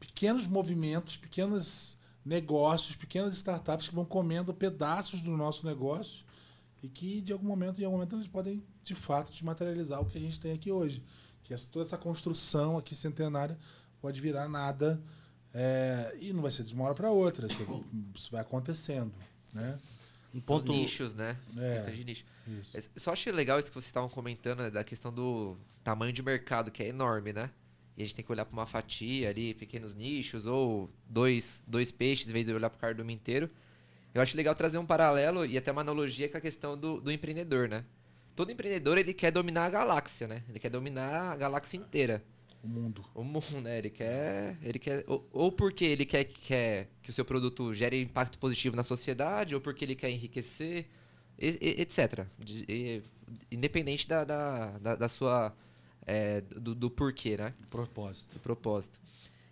pequenos 0.00 0.46
movimentos, 0.46 1.16
pequenos 1.16 1.98
negócios, 2.24 2.96
pequenas 2.96 3.34
startups 3.34 3.88
que 3.88 3.94
vão 3.94 4.04
comendo 4.04 4.54
pedaços 4.54 5.20
do 5.20 5.36
nosso 5.36 5.66
negócio 5.66 6.24
e 6.82 6.88
que 6.88 7.20
de 7.20 7.32
algum 7.32 7.46
momento, 7.46 7.80
em 7.80 7.84
algum 7.84 7.98
momento, 7.98 8.16
eles 8.16 8.26
podem 8.26 8.62
de 8.82 8.94
fato 8.94 9.30
desmaterializar 9.30 10.00
o 10.00 10.06
que 10.06 10.18
a 10.18 10.20
gente 10.20 10.40
tem 10.40 10.52
aqui 10.52 10.72
hoje. 10.72 11.02
Que 11.42 11.52
essa, 11.52 11.68
toda 11.70 11.84
essa 11.84 11.98
construção 11.98 12.78
aqui 12.78 12.96
centenária 12.96 13.58
pode 14.04 14.20
virar 14.20 14.50
nada 14.50 15.00
é, 15.54 16.14
e 16.20 16.30
não 16.30 16.42
vai 16.42 16.50
ser 16.50 16.62
de 16.62 16.74
uma 16.74 16.84
hora 16.84 16.94
para 16.94 17.10
outra. 17.10 17.46
Isso 18.14 18.30
vai 18.30 18.42
acontecendo, 18.42 19.10
né? 19.54 19.78
Um 20.34 20.40
ponto... 20.42 20.66
São 20.66 20.76
nichos, 20.76 21.14
né? 21.14 21.38
É, 21.56 21.72
questão 21.72 21.94
de 21.94 22.04
nicho. 22.04 22.24
Isso. 22.46 22.76
Eu 22.76 23.00
só 23.00 23.14
achei 23.14 23.32
legal 23.32 23.58
isso 23.58 23.70
que 23.70 23.74
vocês 23.76 23.86
estavam 23.86 24.10
comentando 24.10 24.58
né, 24.58 24.70
da 24.70 24.84
questão 24.84 25.10
do 25.10 25.56
tamanho 25.82 26.12
de 26.12 26.22
mercado, 26.22 26.70
que 26.70 26.82
é 26.82 26.88
enorme, 26.88 27.32
né? 27.32 27.50
E 27.96 28.02
a 28.02 28.04
gente 28.04 28.14
tem 28.14 28.22
que 28.22 28.30
olhar 28.30 28.44
para 28.44 28.52
uma 28.52 28.66
fatia 28.66 29.30
ali, 29.30 29.54
pequenos 29.54 29.94
nichos, 29.94 30.46
ou 30.46 30.90
dois, 31.08 31.62
dois 31.66 31.90
peixes, 31.90 32.28
em 32.28 32.32
vez 32.32 32.44
de 32.44 32.52
olhar 32.52 32.68
para 32.68 32.76
o 32.76 32.80
cardume 32.80 33.14
inteiro. 33.14 33.48
Eu 34.12 34.20
acho 34.20 34.36
legal 34.36 34.54
trazer 34.54 34.76
um 34.76 34.84
paralelo 34.84 35.46
e 35.46 35.56
até 35.56 35.72
uma 35.72 35.80
analogia 35.80 36.28
com 36.28 36.36
a 36.36 36.42
questão 36.42 36.76
do, 36.76 37.00
do 37.00 37.10
empreendedor, 37.10 37.70
né? 37.70 37.86
Todo 38.36 38.52
empreendedor, 38.52 38.98
ele 38.98 39.14
quer 39.14 39.30
dominar 39.30 39.64
a 39.64 39.70
galáxia, 39.70 40.28
né? 40.28 40.42
Ele 40.46 40.58
quer 40.58 40.68
dominar 40.68 41.32
a 41.32 41.36
galáxia 41.36 41.78
inteira. 41.78 42.22
O 42.64 42.68
mundo. 42.68 43.04
O 43.14 43.22
mundo, 43.22 43.60
né? 43.60 43.76
Ele 43.76 43.90
quer. 43.90 44.56
Ele 44.62 44.78
quer 44.78 45.04
ou, 45.06 45.28
ou, 45.30 45.52
porque 45.52 45.84
ele 45.84 46.06
quer, 46.06 46.24
quer 46.24 46.88
que 47.02 47.10
o 47.10 47.12
seu 47.12 47.24
produto 47.24 47.74
gere 47.74 48.00
impacto 48.00 48.38
positivo 48.38 48.74
na 48.74 48.82
sociedade, 48.82 49.54
ou 49.54 49.60
porque 49.60 49.84
ele 49.84 49.94
quer 49.94 50.08
enriquecer, 50.10 50.86
e, 51.38 51.58
e, 51.60 51.82
etc. 51.82 52.26
E, 52.66 53.02
independente 53.52 54.08
da, 54.08 54.24
da, 54.24 54.78
da, 54.78 54.94
da 54.96 55.08
sua. 55.08 55.54
É, 56.06 56.40
do, 56.40 56.74
do, 56.74 56.90
porquê, 56.90 57.36
né? 57.36 57.50
Propósito. 57.68 58.32
Do 58.34 58.40
propósito. 58.40 58.98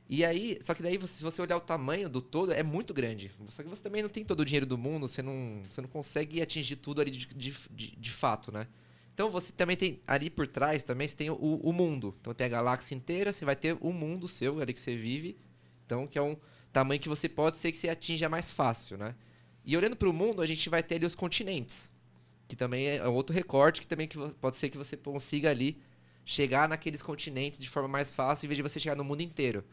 E 0.08 0.24
aí, 0.24 0.58
só 0.62 0.72
que 0.72 0.82
daí, 0.82 0.98
se 1.06 1.22
você 1.22 1.42
olhar 1.42 1.56
o 1.58 1.60
tamanho 1.60 2.08
do 2.08 2.22
todo, 2.22 2.52
é 2.52 2.62
muito 2.62 2.94
grande. 2.94 3.30
Só 3.50 3.62
que 3.62 3.68
você 3.68 3.82
também 3.82 4.02
não 4.02 4.08
tem 4.08 4.24
todo 4.24 4.40
o 4.40 4.44
dinheiro 4.44 4.66
do 4.66 4.78
mundo, 4.78 5.06
você 5.06 5.22
não, 5.22 5.62
você 5.68 5.82
não 5.82 5.88
consegue 5.88 6.40
atingir 6.40 6.76
tudo 6.76 7.02
ali 7.02 7.10
de, 7.10 7.26
de, 7.26 7.54
de, 7.70 7.96
de 7.96 8.10
fato, 8.10 8.50
né? 8.50 8.66
Então 9.22 9.30
você 9.30 9.52
também 9.52 9.76
tem 9.76 10.00
ali 10.04 10.28
por 10.28 10.48
trás 10.48 10.82
também 10.82 11.06
você 11.06 11.14
tem 11.14 11.30
o, 11.30 11.36
o, 11.36 11.72
mundo. 11.72 12.12
Então 12.20 12.34
tem 12.34 12.44
a 12.44 12.50
galáxia 12.50 12.96
inteira, 12.96 13.32
você 13.32 13.44
vai 13.44 13.54
ter 13.54 13.78
o 13.80 13.92
mundo 13.92 14.26
seu 14.26 14.60
ali 14.60 14.74
que 14.74 14.80
você 14.80 14.96
vive. 14.96 15.38
Então 15.86 16.08
que 16.08 16.18
é 16.18 16.22
um 16.22 16.36
tamanho 16.72 17.00
que 17.00 17.08
você 17.08 17.28
pode 17.28 17.56
ser 17.56 17.70
que 17.70 17.78
você 17.78 17.88
atinja 17.88 18.28
mais 18.28 18.50
fácil, 18.50 18.98
né? 18.98 19.14
E 19.64 19.76
olhando 19.76 19.94
para 19.94 20.10
o 20.10 20.12
mundo, 20.12 20.42
a 20.42 20.46
gente 20.46 20.68
vai 20.68 20.82
ter 20.82 20.96
ali 20.96 21.06
os 21.06 21.14
continentes, 21.14 21.92
que 22.48 22.56
também 22.56 22.88
é 22.88 23.06
outro 23.06 23.32
recorte 23.32 23.80
que 23.80 23.86
também 23.86 24.08
que 24.08 24.18
pode 24.40 24.56
ser 24.56 24.70
que 24.70 24.76
você 24.76 24.96
consiga 24.96 25.50
ali 25.50 25.80
chegar 26.24 26.68
naqueles 26.68 27.00
continentes 27.00 27.60
de 27.60 27.70
forma 27.70 27.88
mais 27.88 28.12
fácil 28.12 28.46
em 28.46 28.48
vez 28.48 28.56
de 28.56 28.62
você 28.62 28.80
chegar 28.80 28.96
no 28.96 29.04
mundo 29.04 29.20
inteiro. 29.20 29.64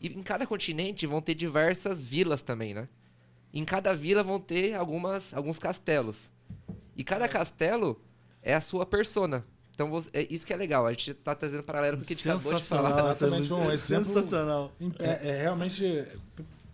E 0.00 0.06
em 0.06 0.22
cada 0.22 0.46
continente 0.46 1.08
vão 1.08 1.20
ter 1.20 1.34
diversas 1.34 2.00
vilas 2.00 2.40
também, 2.40 2.72
né? 2.72 2.88
Em 3.52 3.64
cada 3.64 3.92
vila 3.92 4.22
vão 4.22 4.38
ter 4.38 4.74
algumas 4.74 5.34
alguns 5.34 5.58
castelos. 5.58 6.30
E 6.96 7.02
cada 7.02 7.26
castelo 7.26 8.00
é 8.42 8.54
a 8.54 8.60
sua 8.60 8.84
persona. 8.84 9.44
Então, 9.74 9.88
você, 9.88 10.10
é 10.12 10.26
isso 10.28 10.46
que 10.46 10.52
é 10.52 10.56
legal. 10.56 10.86
A 10.86 10.90
gente 10.90 11.12
está 11.12 11.34
trazendo 11.34 11.62
paralelo 11.62 11.96
com 11.96 12.02
o 12.02 12.06
que 12.06 12.12
a 12.12 12.16
gente 12.16 12.28
acabou 12.28 12.54
de 12.54 12.64
falar. 12.64 12.90
Exatamente 12.90 13.52
um 13.52 13.70
exemplo 13.70 14.04
Sensacional. 14.04 14.72
É, 14.98 15.28
é, 15.30 15.42
realmente 15.42 16.06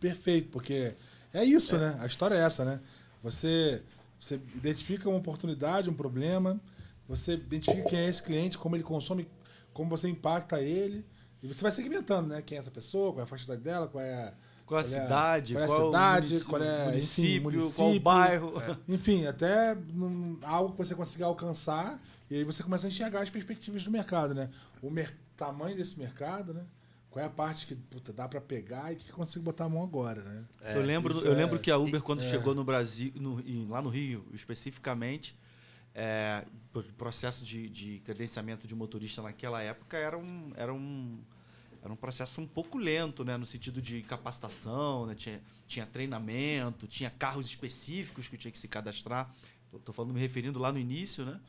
perfeito, 0.01 0.49
porque 0.51 0.95
é 1.32 1.45
isso, 1.45 1.77
é. 1.77 1.78
né? 1.78 1.97
A 2.01 2.07
história 2.07 2.35
é 2.35 2.40
essa, 2.40 2.65
né? 2.65 2.81
Você, 3.23 3.82
você 4.19 4.35
identifica 4.55 5.09
uma 5.09 5.19
oportunidade, 5.19 5.89
um 5.89 5.95
problema, 5.95 6.61
você 7.09 7.35
identifica 7.35 7.82
quem 7.89 7.99
é 8.01 8.09
esse 8.09 8.23
cliente, 8.23 8.59
como 8.59 8.77
ele 8.77 8.82
consome, 8.82 9.28
como 9.73 9.89
você 9.89 10.09
impacta 10.09 10.61
ele, 10.61 11.05
e 11.43 11.47
você 11.47 11.62
vai 11.62 11.70
segmentando, 11.70 12.28
né? 12.28 12.43
Quem 12.43 12.57
é 12.57 12.61
essa 12.61 12.70
pessoa, 12.70 13.12
qual 13.12 13.20
é 13.20 13.24
a 13.24 13.27
faixa 13.27 13.57
dela, 13.57 13.86
qual 13.86 14.03
é 14.03 14.12
a 14.15 14.35
qual 14.69 14.81
a 14.82 14.85
cidade, 14.85 15.55
qual, 15.55 15.66
qual, 15.66 15.81
a 15.81 15.86
cidade, 15.86 16.45
qual 16.45 16.62
é 16.62 16.85
município, 16.85 17.31
enfim, 17.31 17.40
município, 17.40 17.77
qual 17.77 17.93
o 17.95 18.01
bairro. 18.01 18.61
É. 18.61 18.77
Enfim, 18.86 19.27
até 19.27 19.74
num, 19.74 20.39
algo 20.43 20.73
que 20.73 20.77
você 20.77 20.95
consiga 20.95 21.24
alcançar 21.24 21.99
e 22.31 22.36
aí 22.36 22.45
você 22.45 22.62
começa 22.62 22.86
a 22.86 22.90
enxergar 22.90 23.23
as 23.23 23.31
perspectivas 23.31 23.82
do 23.82 23.90
mercado, 23.90 24.35
né? 24.35 24.51
O 24.82 24.90
mer 24.90 25.16
tamanho 25.35 25.74
desse 25.74 25.99
mercado, 25.99 26.53
né? 26.53 26.62
Qual 27.09 27.24
é 27.24 27.27
a 27.27 27.31
parte 27.31 27.66
que 27.66 27.74
puta, 27.74 28.12
dá 28.12 28.28
para 28.28 28.43
pegar 28.43 28.93
e 28.93 28.97
que 28.97 29.11
consigo 29.11 29.43
botar 29.43 29.65
a 29.65 29.69
mão 29.70 29.82
agora, 29.82 30.23
né? 30.23 30.45
É, 30.61 30.77
eu 30.77 30.82
lembro, 30.82 31.19
eu 31.24 31.32
é, 31.32 31.35
lembro 31.35 31.59
que 31.59 31.70
a 31.70 31.78
Uber 31.78 32.03
quando 32.03 32.20
é. 32.20 32.28
chegou 32.28 32.55
no 32.55 32.62
Brasil, 32.62 33.11
no, 33.15 33.43
lá 33.70 33.81
no 33.81 33.89
Rio 33.89 34.27
especificamente, 34.35 35.35
é, 35.95 36.45
o 36.74 36.82
processo 36.93 37.43
de, 37.43 37.70
de 37.70 38.01
credenciamento 38.01 38.69
de 38.69 38.74
motorista 38.74 39.23
naquela 39.23 39.62
época 39.62 39.97
era 39.97 40.19
um, 40.19 40.53
era 40.55 40.74
um 40.74 41.19
era 41.83 41.93
um 41.93 41.97
processo 41.97 42.41
um 42.41 42.47
pouco 42.47 42.79
lento, 42.79 43.25
né? 43.25 43.37
No 43.37 43.47
sentido 43.47 43.81
de 43.81 44.03
capacitação, 44.03 45.07
né? 45.07 45.15
tinha, 45.15 45.41
tinha 45.67 45.87
treinamento, 45.87 46.87
tinha 46.87 47.11
carros 47.11 47.47
específicos 47.47 48.29
que 48.29 48.37
tinha 48.37 48.51
que 48.51 48.59
se 48.59 48.69
cadastrar. 48.69 49.33
Estou 49.73 49.95
falando, 49.95 50.15
me 50.15 50.21
referindo 50.21 50.59
lá 50.59 50.73
no 50.73 50.79
início, 50.79 51.25
né? 51.25 51.41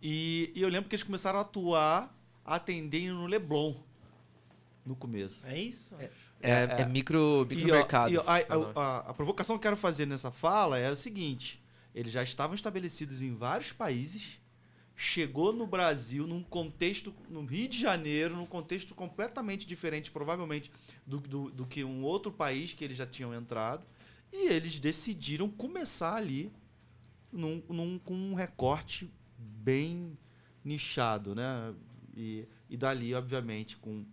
E, 0.00 0.52
e, 0.54 0.62
eu 0.62 0.68
lembro 0.68 0.88
que 0.88 0.94
eles 0.94 1.02
começaram 1.02 1.38
a 1.38 1.42
atuar 1.42 2.14
atendendo 2.44 3.14
no 3.14 3.26
Leblon 3.26 3.74
no 4.84 4.96
começo. 4.96 5.46
É 5.46 5.58
isso? 5.58 5.94
É, 5.96 6.10
é, 6.40 6.50
é, 6.50 6.80
é 6.80 6.86
micro, 6.86 7.46
micromercados. 7.48 8.16
A, 8.26 8.36
a, 8.36 8.98
a, 9.10 9.14
provocação 9.14 9.56
que 9.56 9.58
eu 9.58 9.62
quero 9.70 9.76
fazer 9.76 10.06
nessa 10.06 10.30
fala 10.30 10.78
é 10.78 10.90
o 10.90 10.96
seguinte: 10.96 11.62
eles 11.94 12.12
já 12.12 12.22
estavam 12.22 12.54
estabelecidos 12.54 13.20
em 13.20 13.34
vários 13.34 13.72
países 13.72 14.39
chegou 15.00 15.50
no 15.50 15.66
Brasil 15.66 16.26
num 16.26 16.42
contexto, 16.42 17.14
no 17.30 17.42
Rio 17.46 17.66
de 17.66 17.80
Janeiro, 17.80 18.36
num 18.36 18.44
contexto 18.44 18.94
completamente 18.94 19.66
diferente, 19.66 20.10
provavelmente, 20.10 20.70
do, 21.06 21.18
do, 21.18 21.50
do, 21.50 21.66
que 21.66 21.82
um 21.82 22.02
outro 22.02 22.30
país 22.30 22.74
que 22.74 22.84
eles 22.84 22.98
já 22.98 23.06
tinham 23.06 23.34
entrado. 23.34 23.86
E 24.30 24.48
eles 24.48 24.78
decidiram 24.78 25.48
começar 25.48 26.16
ali 26.16 26.52
num, 27.32 27.62
num, 27.70 27.98
com 27.98 28.12
um 28.12 28.34
recorte 28.34 29.10
bem 29.38 30.18
nichado, 30.62 31.34
né? 31.34 31.74
E, 32.14 32.46
e 32.68 32.76
dali, 32.76 33.14
obviamente, 33.14 33.78
com, 33.78 34.04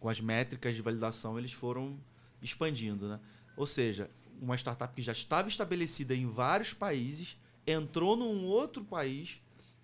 com 0.00 0.08
as 0.08 0.20
métricas 0.20 0.74
de 0.74 0.82
validação, 0.82 1.38
eles 1.38 1.52
foram 1.52 1.96
expandindo, 2.42 3.06
né? 3.06 3.20
Ou 3.56 3.66
seja, 3.66 4.10
uma 4.40 4.56
startup 4.56 4.92
que 4.92 5.02
já 5.02 5.12
estava 5.12 5.46
estabelecida 5.46 6.16
em 6.16 6.26
vários 6.26 6.74
países, 6.74 7.38
entrou 7.64 8.16
num 8.16 8.44
outro 8.44 8.84
país 8.84 9.40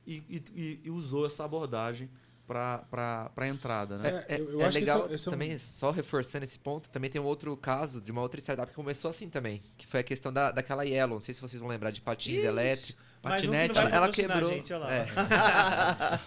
e, 0.08 0.42
e, 0.54 0.80
e 0.84 0.90
usou 0.90 1.26
essa 1.26 1.44
abordagem 1.44 2.08
para 2.46 3.30
a 3.36 3.46
entrada, 3.46 3.98
né? 3.98 4.24
É, 4.26 4.40
eu, 4.40 4.52
eu 4.52 4.62
é 4.62 4.70
legal 4.70 5.00
esse 5.04 5.12
é, 5.12 5.14
esse 5.16 5.28
é 5.28 5.30
também, 5.30 5.54
um... 5.54 5.58
só 5.58 5.90
reforçando 5.90 6.44
esse 6.44 6.58
ponto, 6.58 6.88
também 6.88 7.10
tem 7.10 7.20
um 7.20 7.26
outro 7.26 7.54
caso 7.56 8.00
de 8.00 8.10
uma 8.10 8.22
outra 8.22 8.40
startup 8.40 8.70
que 8.70 8.74
começou 8.74 9.10
assim 9.10 9.28
também, 9.28 9.62
que 9.76 9.86
foi 9.86 10.00
a 10.00 10.02
questão 10.02 10.32
da, 10.32 10.50
daquela 10.50 10.82
Yellow, 10.84 11.16
não 11.16 11.22
sei 11.22 11.34
se 11.34 11.42
vocês 11.42 11.60
vão 11.60 11.68
lembrar, 11.68 11.90
de 11.90 12.00
patins 12.00 12.42
elétricos. 12.42 13.06
Patinete. 13.20 13.76
Ela, 13.76 13.90
ela 13.90 14.12
quebrou. 14.12 14.50
Gente, 14.50 14.72
é. 14.72 15.06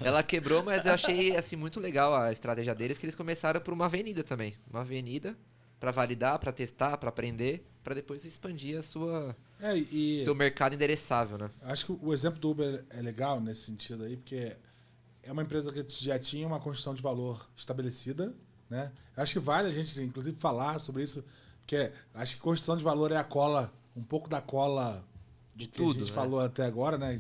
ela 0.06 0.22
quebrou, 0.22 0.62
mas 0.62 0.86
eu 0.86 0.94
achei 0.94 1.36
assim 1.38 1.56
muito 1.56 1.80
legal 1.80 2.14
a 2.14 2.32
estratégia 2.34 2.76
deles, 2.76 2.98
que 2.98 3.06
eles 3.06 3.16
começaram 3.16 3.62
por 3.62 3.74
uma 3.74 3.86
avenida 3.86 4.24
também. 4.24 4.56
Uma 4.70 4.82
avenida 4.82 5.36
para 5.82 5.92
validar, 5.92 6.38
para 6.38 6.52
testar, 6.54 6.96
para 6.98 7.10
aprender, 7.10 7.68
para 7.84 7.96
depois 7.96 8.24
expandir 8.24 8.78
a 8.78 8.84
sua 8.84 9.36
É, 9.60 9.76
e 9.76 10.22
seu 10.24 10.36
mercado 10.36 10.76
endereçável, 10.76 11.40
né? 11.40 11.50
acho 11.64 11.88
que 11.88 11.92
o 11.92 12.14
exemplo 12.14 12.40
do 12.40 12.52
Uber 12.52 12.86
é 12.92 13.02
legal 13.02 13.42
nesse 13.42 13.62
sentido 13.64 14.04
aí, 14.04 14.16
porque 14.16 14.56
é 15.24 15.32
uma 15.32 15.42
empresa 15.42 15.74
que 15.74 15.84
já 16.06 16.20
tinha 16.20 16.46
uma 16.46 16.60
construção 16.60 16.94
de 16.94 17.02
valor 17.02 17.50
estabelecida, 17.58 18.32
né? 18.70 18.92
Acho 19.18 19.34
que 19.34 19.40
vale 19.40 19.68
a 19.68 19.72
gente, 19.72 20.00
inclusive, 20.02 20.38
falar 20.38 20.78
sobre 20.78 21.02
isso, 21.02 21.26
porque 21.62 21.92
acho 22.14 22.36
que 22.36 22.42
construção 22.42 22.78
de 22.78 22.84
valor 22.84 23.12
é 23.12 23.18
a 23.18 23.24
cola, 23.24 23.74
um 23.96 24.04
pouco 24.04 24.30
da 24.30 24.40
cola 24.40 25.04
De 25.56 25.68
que 25.68 25.78
tudo, 25.78 25.98
a 25.98 26.00
gente 26.00 26.10
né? 26.10 26.16
falou 26.16 26.40
até 26.40 26.64
agora, 26.64 26.96
né? 26.98 27.20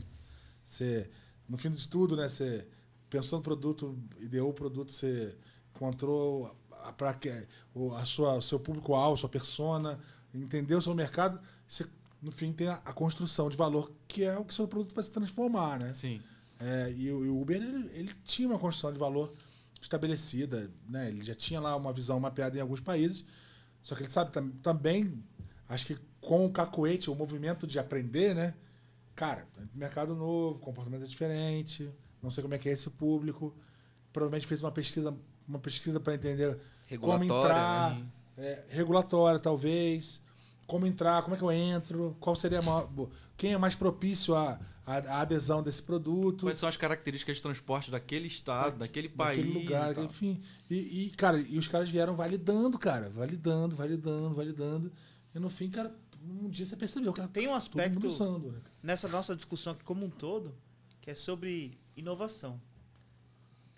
Você, 0.63 1.09
no 1.49 1.57
fim 1.57 1.71
de 1.71 1.87
tudo, 1.87 2.15
né? 2.15 2.29
Você 2.29 2.67
pensou 3.09 3.39
no 3.39 3.43
produto, 3.43 3.97
ideou 4.19 4.51
o 4.51 4.53
produto, 4.53 4.91
você 4.91 5.35
encontrou 5.75 6.55
para 6.97 7.13
que 7.13 7.29
o 7.73 7.93
a 7.93 8.05
sua, 8.05 8.41
seu 8.41 8.59
público-alvo, 8.59 9.17
sua 9.17 9.29
persona, 9.29 9.99
entendeu 10.33 10.77
o 10.77 10.81
seu 10.81 10.93
mercado, 10.95 11.39
você, 11.67 11.85
no 12.21 12.31
fim, 12.31 12.51
tem 12.53 12.67
a, 12.67 12.75
a 12.85 12.93
construção 12.93 13.49
de 13.49 13.57
valor, 13.57 13.91
que 14.07 14.23
é 14.23 14.37
o 14.37 14.45
que 14.45 14.53
seu 14.53 14.67
produto 14.67 14.95
vai 14.95 15.03
se 15.03 15.11
transformar, 15.11 15.79
né? 15.79 15.93
Sim. 15.93 16.21
É, 16.59 16.91
e, 16.95 17.11
o, 17.11 17.25
e 17.25 17.29
o 17.29 17.41
Uber, 17.41 17.57
ele, 17.61 17.89
ele 17.93 18.13
tinha 18.23 18.47
uma 18.47 18.59
construção 18.59 18.93
de 18.93 18.99
valor 18.99 19.33
estabelecida, 19.81 20.71
né? 20.87 21.09
Ele 21.09 21.23
já 21.23 21.33
tinha 21.35 21.59
lá 21.59 21.75
uma 21.75 21.91
visão 21.91 22.19
mapeada 22.19 22.57
em 22.57 22.61
alguns 22.61 22.79
países, 22.79 23.25
só 23.81 23.95
que 23.95 24.03
ele 24.03 24.09
sabe 24.09 24.31
tam- 24.31 24.51
também, 24.61 25.23
acho 25.67 25.87
que 25.87 25.97
com 26.19 26.45
o 26.45 26.51
cacoete, 26.51 27.09
o 27.09 27.15
movimento 27.15 27.65
de 27.65 27.79
aprender, 27.79 28.35
né? 28.35 28.53
Cara, 29.15 29.47
mercado 29.73 30.15
novo, 30.15 30.59
comportamento 30.59 31.03
é 31.03 31.07
diferente, 31.07 31.89
não 32.21 32.29
sei 32.29 32.43
como 32.43 32.53
é 32.53 32.59
que 32.59 32.69
é 32.69 32.71
esse 32.71 32.89
público. 32.91 33.55
Provavelmente 34.13 34.45
fez 34.45 34.61
uma 34.61 34.71
pesquisa, 34.71 35.17
uma 35.51 35.59
pesquisa 35.59 35.99
para 35.99 36.15
entender 36.15 36.57
como 36.99 37.23
entrar, 37.23 37.95
né? 37.95 38.05
é, 38.37 38.63
regulatória 38.69 39.39
talvez, 39.39 40.21
como 40.65 40.87
entrar, 40.87 41.21
como 41.21 41.35
é 41.35 41.37
que 41.37 41.43
eu 41.43 41.51
entro, 41.51 42.15
qual 42.19 42.35
seria 42.35 42.59
a 42.59 42.61
maior, 42.61 42.89
quem 43.35 43.53
é 43.53 43.57
mais 43.57 43.75
propício 43.75 44.33
à, 44.35 44.59
à, 44.85 44.97
à 44.97 45.21
adesão 45.21 45.61
desse 45.61 45.83
produto 45.83 46.45
Quais 46.45 46.57
são 46.57 46.69
as 46.69 46.77
características 46.77 47.37
de 47.37 47.41
transporte 47.43 47.91
daquele 47.91 48.27
estado, 48.27 48.77
daquele 48.77 49.09
país? 49.09 49.45
daquele 49.45 49.59
lugar, 49.59 49.97
e 49.97 50.01
enfim. 50.01 50.41
E, 50.69 51.05
e, 51.05 51.09
cara, 51.11 51.39
e 51.39 51.57
os 51.57 51.67
caras 51.67 51.89
vieram 51.89 52.15
validando, 52.15 52.79
cara, 52.79 53.09
validando, 53.09 53.75
validando, 53.75 54.33
validando. 54.33 54.91
E 55.35 55.39
no 55.39 55.49
fim, 55.49 55.69
cara, 55.69 55.93
um 56.23 56.49
dia 56.49 56.65
você 56.65 56.75
percebeu, 56.75 57.11
cara, 57.13 57.27
Tem 57.27 57.43
um 57.43 57.49
todo 57.49 57.57
aspecto 57.57 58.07
usando, 58.07 58.51
né? 58.51 58.59
nessa 58.81 59.07
nossa 59.07 59.35
discussão 59.35 59.73
aqui 59.73 59.83
como 59.83 60.05
um 60.05 60.09
todo, 60.09 60.55
que 61.01 61.09
é 61.09 61.13
sobre 61.13 61.77
inovação. 61.95 62.61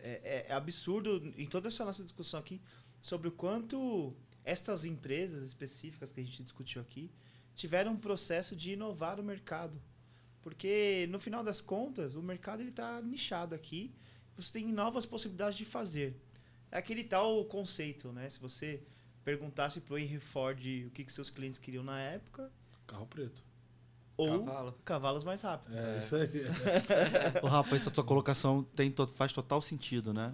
É, 0.03 0.21
é- 0.23 0.45
é 0.49 0.53
absurdo 0.53 1.34
em 1.38 1.47
toda 1.47 1.69
essa 1.69 1.85
nossa 1.85 2.03
discussão 2.03 2.39
aqui 2.39 2.61
sobre 3.01 3.30
o 3.30 3.31
quanto 3.31 4.13
estas 4.43 4.84
empresas 4.84 5.41
específicas 5.43 6.11
que 6.11 6.19
a 6.19 6.23
gente 6.23 6.43
discutiu 6.43 6.81
aqui 6.81 7.09
tiveram 7.55 7.93
um 7.93 7.97
processo 7.97 8.55
de 8.55 8.73
inovar 8.73 9.19
o 9.19 9.23
mercado. 9.23 9.81
Porque, 10.41 11.07
no 11.09 11.19
final 11.19 11.41
das 11.41 11.61
contas, 11.61 12.15
o 12.15 12.21
mercado 12.21 12.61
está 12.61 13.01
nichado 13.01 13.55
aqui. 13.55 13.95
Você 14.35 14.51
tem 14.51 14.67
novas 14.67 15.05
possibilidades 15.05 15.57
de 15.57 15.63
fazer. 15.63 16.19
É 16.69 16.77
aquele 16.77 17.03
tal 17.03 17.45
conceito, 17.45 18.11
né? 18.11 18.30
Se 18.30 18.39
você 18.39 18.84
perguntasse 19.23 19.80
para 19.80 19.93
o 19.93 19.97
Henry 19.97 20.19
Ford 20.19 20.59
o 20.88 20.91
que, 20.91 21.05
que 21.05 21.13
seus 21.13 21.30
clientes 21.30 21.59
queriam 21.59 21.84
na 21.84 22.01
época, 22.01 22.51
Carro 22.85 23.07
preto. 23.07 23.41
Ou 24.15 24.45
Cavalo. 24.45 24.80
cavalos 24.85 25.23
mais 25.23 25.41
rápidos. 25.41 25.76
É, 25.76 25.99
isso 25.99 26.15
aí. 26.15 26.30
Ô, 27.41 27.48
Rafa, 27.48 27.76
essa 27.76 27.90
tua 27.90 28.03
colocação 28.03 28.64
tem 28.64 28.94
faz 29.15 29.34
total 29.34 29.61
sentido, 29.61 30.14
né? 30.14 30.34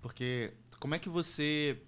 Porque 0.00 0.54
como 0.78 0.94
é 0.94 0.98
que 0.98 1.08
você 1.08 1.82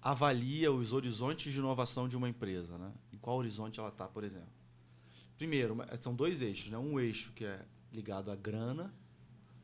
avalia 0.00 0.70
os 0.72 0.92
horizontes 0.92 1.52
de 1.52 1.58
inovação 1.58 2.08
de 2.08 2.16
uma 2.16 2.28
empresa, 2.28 2.78
né? 2.78 2.92
Em 3.12 3.18
qual 3.18 3.36
horizonte 3.36 3.80
ela 3.80 3.88
está, 3.88 4.06
por 4.06 4.22
exemplo? 4.22 4.54
Primeiro, 5.36 5.76
são 6.00 6.14
dois 6.14 6.40
eixos, 6.40 6.70
né? 6.70 6.78
Um 6.78 7.00
eixo 7.00 7.32
que 7.32 7.44
é 7.44 7.64
ligado 7.92 8.30
à 8.30 8.36
grana. 8.36 8.94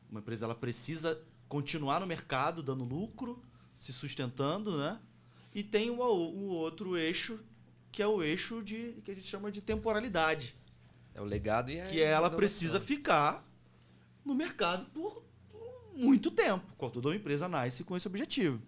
Uma 0.09 0.19
empresa 0.19 0.45
ela 0.45 0.55
precisa 0.55 1.19
continuar 1.47 2.01
no 2.01 2.05
mercado, 2.05 2.61
dando 2.61 2.83
lucro, 2.83 3.41
se 3.73 3.93
sustentando, 3.93 4.77
né? 4.77 4.99
E 5.55 5.63
tem 5.63 5.89
o, 5.89 5.95
o 5.95 6.49
outro 6.49 6.97
eixo 6.97 7.39
que 7.91 8.01
é 8.01 8.07
o 8.07 8.23
eixo 8.23 8.61
de 8.61 9.01
que 9.03 9.11
a 9.11 9.13
gente 9.13 9.27
chama 9.27 9.51
de 9.51 9.61
temporalidade 9.61 10.55
É 11.15 11.21
o 11.21 11.25
legado 11.25 11.69
e 11.71 11.79
a 11.79 11.85
que 11.85 12.01
ela 12.01 12.13
inovação. 12.27 12.37
precisa 12.37 12.79
ficar 12.79 13.47
no 14.25 14.33
mercado 14.33 14.85
por 14.91 15.23
muito 15.95 16.31
tempo. 16.31 16.73
Quando 16.77 16.93
toda 17.01 17.15
empresa 17.15 17.47
nasce 17.47 17.83
com 17.83 17.95
esse 17.95 18.07
objetivo. 18.07 18.61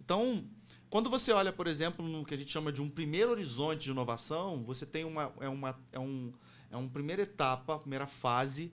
Então, 0.00 0.44
quando 0.90 1.08
você 1.10 1.30
olha, 1.32 1.52
por 1.52 1.66
exemplo, 1.66 2.06
no 2.06 2.24
que 2.24 2.34
a 2.34 2.36
gente 2.36 2.50
chama 2.50 2.72
de 2.72 2.80
um 2.82 2.88
primeiro 2.88 3.30
horizonte 3.30 3.84
de 3.84 3.90
inovação, 3.90 4.64
você 4.64 4.84
tem 4.86 5.04
uma 5.04 5.32
é 5.40 5.48
uma 5.48 5.78
é 5.92 5.98
um 6.00 6.32
é 6.70 6.76
uma 6.76 6.88
primeira 6.88 7.22
etapa, 7.22 7.78
primeira 7.78 8.06
fase 8.06 8.72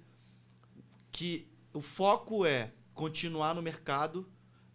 que 1.12 1.48
o 1.74 1.82
foco 1.82 2.46
é 2.46 2.74
continuar 2.94 3.54
no 3.54 3.62
mercado 3.62 4.28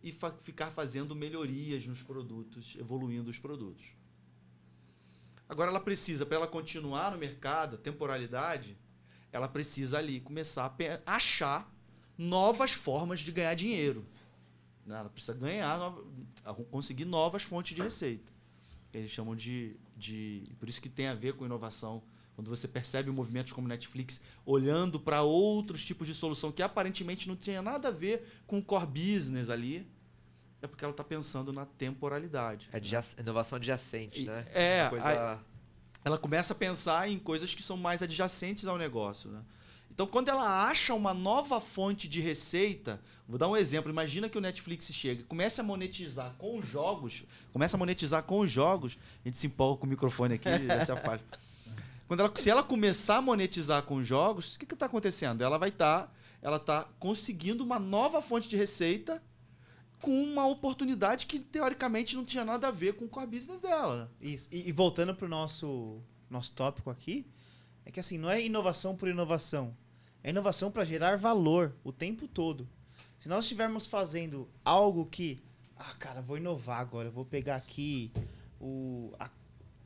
e 0.03 0.13
fa- 0.13 0.31
ficar 0.33 0.71
fazendo 0.71 1.15
melhorias 1.17 1.87
nos 1.87 2.03
produtos, 2.03 2.77
evoluindo 2.79 3.31
os 3.31 3.39
produtos. 3.39 3.93
Agora 5.51 5.69
ela 5.69 5.81
precisa, 5.81 6.25
para 6.25 6.37
ela 6.37 6.47
continuar 6.47 7.11
no 7.11 7.19
mercado, 7.19 7.77
temporalidade, 7.77 8.79
ela 9.33 9.49
precisa 9.49 9.99
ali 9.99 10.21
começar 10.21 10.73
a 11.05 11.17
achar 11.17 11.69
novas 12.17 12.71
formas 12.71 13.19
de 13.19 13.33
ganhar 13.33 13.55
dinheiro. 13.55 14.07
né? 14.87 15.01
Ela 15.01 15.09
precisa 15.09 15.35
ganhar, 15.35 15.93
conseguir 16.71 17.05
novas 17.05 17.43
fontes 17.43 17.75
de 17.75 17.83
receita. 17.83 18.33
Eles 18.95 19.11
chamam 19.11 19.35
de, 19.35 19.77
de. 19.97 20.45
Por 20.61 20.69
isso 20.69 20.81
que 20.81 20.89
tem 20.89 21.09
a 21.09 21.15
ver 21.17 21.33
com 21.33 21.45
inovação. 21.45 22.01
Quando 22.37 22.49
você 22.49 22.69
percebe 22.69 23.11
movimentos 23.11 23.53
como 23.53 23.67
Netflix 23.67 24.21
olhando 24.47 25.01
para 25.01 25.23
outros 25.23 25.85
tipos 25.85 26.07
de 26.07 26.15
solução 26.15 26.53
que 26.53 26.63
aparentemente 26.63 27.27
não 27.27 27.35
tinha 27.35 27.61
nada 27.61 27.89
a 27.89 27.91
ver 27.91 28.41
com 28.47 28.59
o 28.59 28.63
core 28.63 28.87
business 28.87 29.51
ali, 29.51 29.91
é 30.63 30.67
porque 30.67 30.85
ela 30.85 30.93
está 30.93 31.05
pensando 31.05 31.53
na 31.53 31.65
temporalidade. 31.67 32.69
É 32.73 32.77
adjac- 32.77 33.19
inovação 33.19 33.57
adjacente, 33.57 34.23
E- 34.23 34.27
né? 34.27 34.47
é, 34.53 34.89
coisa 34.89 35.41
ela 36.05 36.17
começa 36.17 36.55
a 36.55 36.57
pensar 36.57 37.11
em 37.11 37.19
coisas 37.19 37.55
que 37.55 37.63
são 37.63 37.77
mais 37.77 38.03
adjacentes 38.03 38.67
ao 38.67 38.79
negócio. 38.79 39.31
Né? 39.31 39.41
Então, 39.93 40.07
quando 40.07 40.31
ela 40.31 40.67
acha 40.67 40.95
uma 40.95 41.13
nova 41.13 41.61
fonte 41.61 42.09
de 42.09 42.21
receita, 42.23 42.99
vou 43.29 43.37
dar 43.37 43.49
um 43.49 43.57
exemplo. 43.57 43.91
Imagina 43.91 44.27
que 44.29 44.39
o 44.39 44.41
Netflix 44.41 44.91
chega, 44.95 45.21
e 45.21 45.25
começa 45.25 45.61
a 45.61 45.65
monetizar 45.65 46.35
com 46.39 46.59
os 46.59 46.67
jogos, 46.67 47.25
começa 47.53 47.77
a 47.77 47.79
monetizar 47.79 48.23
com 48.23 48.41
os 48.41 48.51
jogos, 48.51 48.97
a 49.23 49.29
gente 49.29 49.37
se 49.37 49.47
empolga 49.47 49.81
com 49.81 49.87
o 49.87 49.91
microfone 49.91 50.35
aqui, 50.37 50.49
já 50.67 50.87
se 50.87 50.93
afasta. 50.93 51.39
Quando 52.09 52.21
ela, 52.21 52.33
se 52.35 52.49
ela 52.49 52.63
começar 52.63 53.17
a 53.19 53.23
monetizar 53.23 53.83
com 53.83 53.97
os 53.97 54.07
jogos, 54.07 54.55
o 54.55 54.59
que 54.59 54.73
está 54.73 54.87
acontecendo? 54.87 55.43
Ela 55.43 55.59
vai 55.59 55.69
estar, 55.69 56.11
ela 56.41 56.59
tá 56.59 56.89
conseguindo 56.99 57.63
uma 57.63 57.79
nova 57.79 58.23
fonte 58.23 58.49
de 58.49 58.57
receita 58.57 59.23
com 60.01 60.11
uma 60.11 60.47
oportunidade 60.47 61.27
que 61.27 61.39
teoricamente 61.39 62.17
não 62.17 62.25
tinha 62.25 62.45
nada 62.45 62.69
a 62.69 62.71
ver 62.71 62.95
com 62.95 63.05
o 63.05 63.09
core 63.09 63.27
business 63.27 63.61
dela. 63.61 64.11
Isso. 64.21 64.49
E, 64.51 64.69
e 64.69 64.73
voltando 64.73 65.15
pro 65.15 65.29
nosso, 65.29 66.01
nosso 66.29 66.53
tópico 66.53 66.91
aqui, 66.91 67.27
é 67.85 67.91
que 67.91 68.01
assim, 68.01 68.19
não 68.19 68.31
é 68.31 68.43
inovação 68.43 68.97
por 68.97 69.09
inovação. 69.09 69.77
É 70.23 70.31
inovação 70.31 70.71
para 70.71 70.85
gerar 70.85 71.17
valor 71.17 71.75
o 71.85 71.93
tempo 71.93 72.27
todo. 72.27 72.69
Se 73.19 73.29
nós 73.29 73.45
estivermos 73.45 73.87
fazendo 73.87 74.49
algo 74.65 75.07
que, 75.07 75.39
ah, 75.77 75.95
cara, 75.99 76.23
vou 76.23 76.37
inovar 76.37 76.81
agora, 76.81 77.11
vou 77.11 77.25
pegar 77.25 77.57
aqui 77.57 78.11
o 78.61 79.13
a 79.19 79.31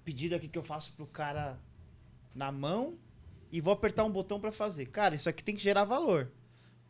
pedida 0.04 0.36
aqui 0.36 0.48
que 0.48 0.58
eu 0.58 0.62
faço 0.62 0.92
pro 0.92 1.06
cara 1.06 1.58
na 2.34 2.52
mão 2.52 2.94
e 3.50 3.60
vou 3.60 3.72
apertar 3.72 4.04
um 4.04 4.10
botão 4.10 4.38
para 4.38 4.52
fazer. 4.52 4.86
Cara, 4.86 5.14
isso 5.14 5.28
aqui 5.28 5.42
tem 5.42 5.56
que 5.56 5.62
gerar 5.62 5.84
valor. 5.84 6.30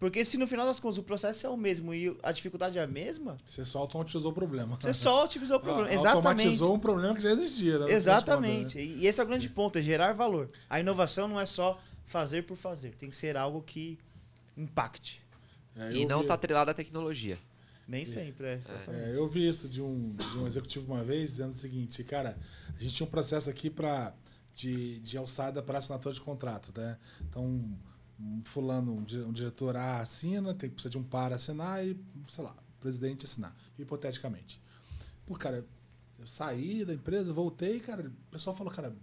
Porque 0.05 0.22
se 0.22 0.36
no 0.36 0.47
final 0.47 0.66
das 0.66 0.78
contas 0.78 0.98
o 0.98 1.02
processo 1.02 1.47
é 1.47 1.48
o 1.48 1.56
mesmo 1.56 1.94
e 1.94 2.14
a 2.22 2.31
dificuldade 2.31 2.76
é 2.76 2.82
a 2.82 2.86
mesma, 2.86 3.39
Você 3.43 3.64
só 3.64 3.78
automatizou 3.78 4.31
o 4.32 4.35
problema. 4.35 4.76
você 4.78 4.93
só 4.93 5.24
otimizou 5.24 5.56
o 5.56 5.60
problema. 5.64 5.89
Ah, 5.89 5.94
Exatamente. 5.94 6.26
Automatizou 6.28 6.74
um 6.74 6.78
problema 6.78 7.14
que 7.14 7.22
já 7.22 7.31
existia. 7.31 7.78
Né? 7.78 7.90
Exatamente. 7.93 8.78
E 8.78 9.06
esse 9.06 9.18
é 9.18 9.24
o 9.24 9.26
grande 9.26 9.48
ponto, 9.48 9.78
é 9.78 9.82
gerar 9.82 10.12
valor. 10.12 10.51
A 10.68 10.78
inovação 10.78 11.26
não 11.26 11.40
é 11.40 11.47
só 11.47 11.81
fazer 12.05 12.43
por 12.43 12.55
fazer, 12.55 12.94
tem 12.97 13.09
que 13.09 13.16
ser 13.16 13.35
algo 13.35 13.62
que 13.62 13.98
impacte. 14.55 15.22
É, 15.74 15.93
E 15.94 16.05
não 16.05 16.20
vi- 16.20 16.26
tá 16.26 16.35
atrelado 16.35 16.70
à 16.70 16.74
tecnologia. 16.74 17.39
Nem 17.89 18.05
sempre 18.05 18.47
é. 18.48 18.55
exatamente. 18.56 19.05
É, 19.10 19.16
eu 19.16 19.26
vi 19.26 19.48
isso 19.48 19.70
de 19.70 19.81
um, 19.81 20.14
de 20.14 20.39
um 20.39 20.47
executivo 20.47 20.93
uma 20.93 21.02
vez 21.02 21.31
dizendo 21.31 21.52
o 21.52 21.55
seguinte, 21.55 22.05
cara, 22.05 22.36
a 22.78 22.82
gente 22.82 22.94
tinha 22.94 23.06
um 23.06 23.10
processo 23.10 23.48
aqui 23.48 23.70
para 23.70 24.12
de, 24.55 24.98
de 25.01 25.16
alçada 25.16 25.62
para 25.62 25.78
assinatura 25.78 26.14
de 26.14 26.20
contrato, 26.20 26.72
né? 26.78 26.98
Então, 27.22 27.74
um 28.25 28.43
fulano, 28.45 28.93
um, 28.93 29.29
um 29.29 29.33
diretor 29.33 29.77
A 29.77 29.99
assina, 29.99 30.55
tem 30.55 30.71
que 30.71 30.75
precisar 30.75 30.91
de 30.91 30.99
um 30.99 31.03
par 31.03 31.33
assinar 31.33 31.85
e, 31.85 31.99
sei 32.29 32.45
lá, 32.45 32.53
o 32.53 32.81
presidente 32.81 33.27
assinar, 33.27 33.55
hipoteticamente. 33.79 34.61
Pô, 35.27 35.35
cara, 35.35 35.65
eu 36.19 36.27
saí 36.27 36.85
da 36.85 36.95
empresa, 36.95 37.33
voltei, 37.33 37.81
cara, 37.81 38.09
o 38.09 38.31
pessoal 38.31 38.57
falou, 38.57 38.73
cara, 38.73 38.95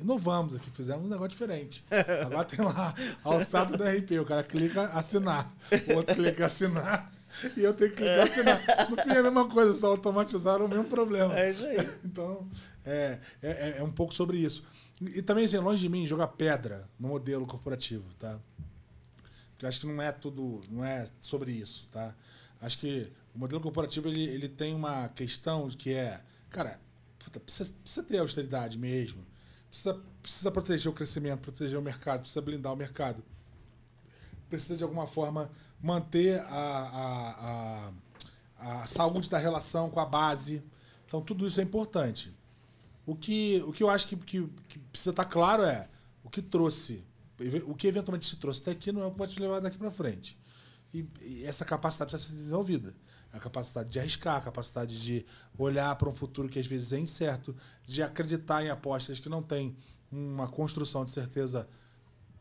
inovamos 0.00 0.54
aqui, 0.54 0.70
fizemos 0.70 1.06
um 1.06 1.08
negócio 1.08 1.30
diferente. 1.30 1.84
Agora 2.24 2.44
tem 2.44 2.64
lá 2.64 2.94
a 3.24 3.28
alçada 3.28 3.76
do 3.76 3.84
RP, 3.84 4.12
o 4.20 4.24
cara 4.24 4.42
clica 4.42 4.86
assinar, 4.86 5.52
o 5.92 5.96
outro 5.96 6.14
clica 6.14 6.46
assinar 6.46 7.12
e 7.56 7.62
eu 7.62 7.72
tenho 7.74 7.90
que 7.90 7.96
clicar 7.96 8.18
e 8.18 8.20
assinar. 8.20 8.60
No 8.90 8.96
fim 9.02 9.10
é 9.10 9.18
a 9.18 9.22
mesma 9.22 9.48
coisa, 9.48 9.74
só 9.74 9.88
automatizaram 9.88 10.66
o 10.66 10.68
mesmo 10.68 10.84
problema. 10.84 11.38
É 11.38 11.50
isso 11.50 11.66
aí. 11.66 11.76
Então, 12.04 12.48
é, 12.84 13.18
é, 13.42 13.74
é 13.78 13.82
um 13.82 13.90
pouco 13.90 14.14
sobre 14.14 14.38
isso. 14.38 14.64
E 15.00 15.22
também, 15.22 15.44
assim, 15.44 15.58
longe 15.58 15.80
de 15.80 15.88
mim 15.88 16.06
jogar 16.06 16.28
pedra 16.28 16.88
no 16.98 17.08
modelo 17.08 17.46
corporativo, 17.46 18.04
tá? 18.18 18.38
Eu 19.60 19.68
acho 19.68 19.80
que 19.80 19.86
não 19.86 20.00
é 20.02 20.10
tudo, 20.10 20.60
não 20.70 20.84
é 20.84 21.08
sobre 21.20 21.52
isso, 21.52 21.86
tá? 21.90 22.14
Acho 22.60 22.78
que 22.78 23.10
o 23.34 23.38
modelo 23.38 23.60
corporativo, 23.60 24.08
ele, 24.08 24.24
ele 24.24 24.48
tem 24.48 24.74
uma 24.74 25.08
questão 25.08 25.68
que 25.68 25.92
é, 25.92 26.22
cara, 26.48 26.80
puta, 27.18 27.38
precisa, 27.38 27.72
precisa 27.82 28.02
ter 28.02 28.18
austeridade 28.18 28.78
mesmo. 28.78 29.24
Precisa, 29.68 30.00
precisa 30.22 30.50
proteger 30.50 30.90
o 30.90 30.94
crescimento, 30.94 31.40
proteger 31.40 31.78
o 31.78 31.82
mercado, 31.82 32.20
precisa 32.20 32.42
blindar 32.42 32.72
o 32.72 32.76
mercado. 32.76 33.22
Precisa, 34.48 34.76
de 34.76 34.82
alguma 34.82 35.06
forma, 35.06 35.50
manter 35.80 36.40
a, 36.40 36.48
a, 36.48 37.92
a, 38.58 38.82
a 38.82 38.86
saúde 38.86 39.30
da 39.30 39.38
relação 39.38 39.88
com 39.88 40.00
a 40.00 40.06
base. 40.06 40.62
Então, 41.06 41.22
tudo 41.22 41.46
isso 41.46 41.60
é 41.60 41.62
importante. 41.62 42.32
O 43.06 43.14
que, 43.14 43.62
o 43.66 43.72
que 43.72 43.82
eu 43.82 43.88
acho 43.88 44.08
que, 44.08 44.16
que, 44.16 44.46
que 44.68 44.78
precisa 44.78 45.10
estar 45.10 45.24
claro 45.24 45.62
é 45.62 45.88
o 46.24 46.28
que 46.28 46.42
trouxe, 46.42 47.04
o 47.66 47.74
que 47.74 47.86
eventualmente 47.86 48.26
se 48.26 48.36
trouxe 48.36 48.60
até 48.60 48.72
aqui 48.72 48.92
não 48.92 49.02
é 49.02 49.06
o 49.06 49.12
que 49.12 49.18
vai 49.18 49.28
te 49.28 49.40
levar 49.40 49.60
daqui 49.60 49.78
para 49.78 49.90
frente. 49.90 50.38
E, 50.92 51.06
e, 51.22 51.44
essa 51.44 51.64
capacidade 51.64 52.10
precisa 52.10 52.32
ser 52.32 52.38
desenvolvida. 52.38 52.94
A 53.32 53.38
capacidade 53.38 53.90
de 53.90 53.98
arriscar, 53.98 54.36
a 54.36 54.40
capacidade 54.40 55.00
de 55.00 55.24
olhar 55.56 55.94
para 55.96 56.08
um 56.08 56.12
futuro 56.12 56.48
que 56.48 56.58
às 56.58 56.66
vezes 56.66 56.92
é 56.92 56.98
incerto, 56.98 57.54
de 57.86 58.02
acreditar 58.02 58.64
em 58.64 58.70
apostas 58.70 59.20
que 59.20 59.28
não 59.28 59.42
tem 59.42 59.76
uma 60.10 60.48
construção 60.48 61.04
de 61.04 61.10
certeza 61.10 61.68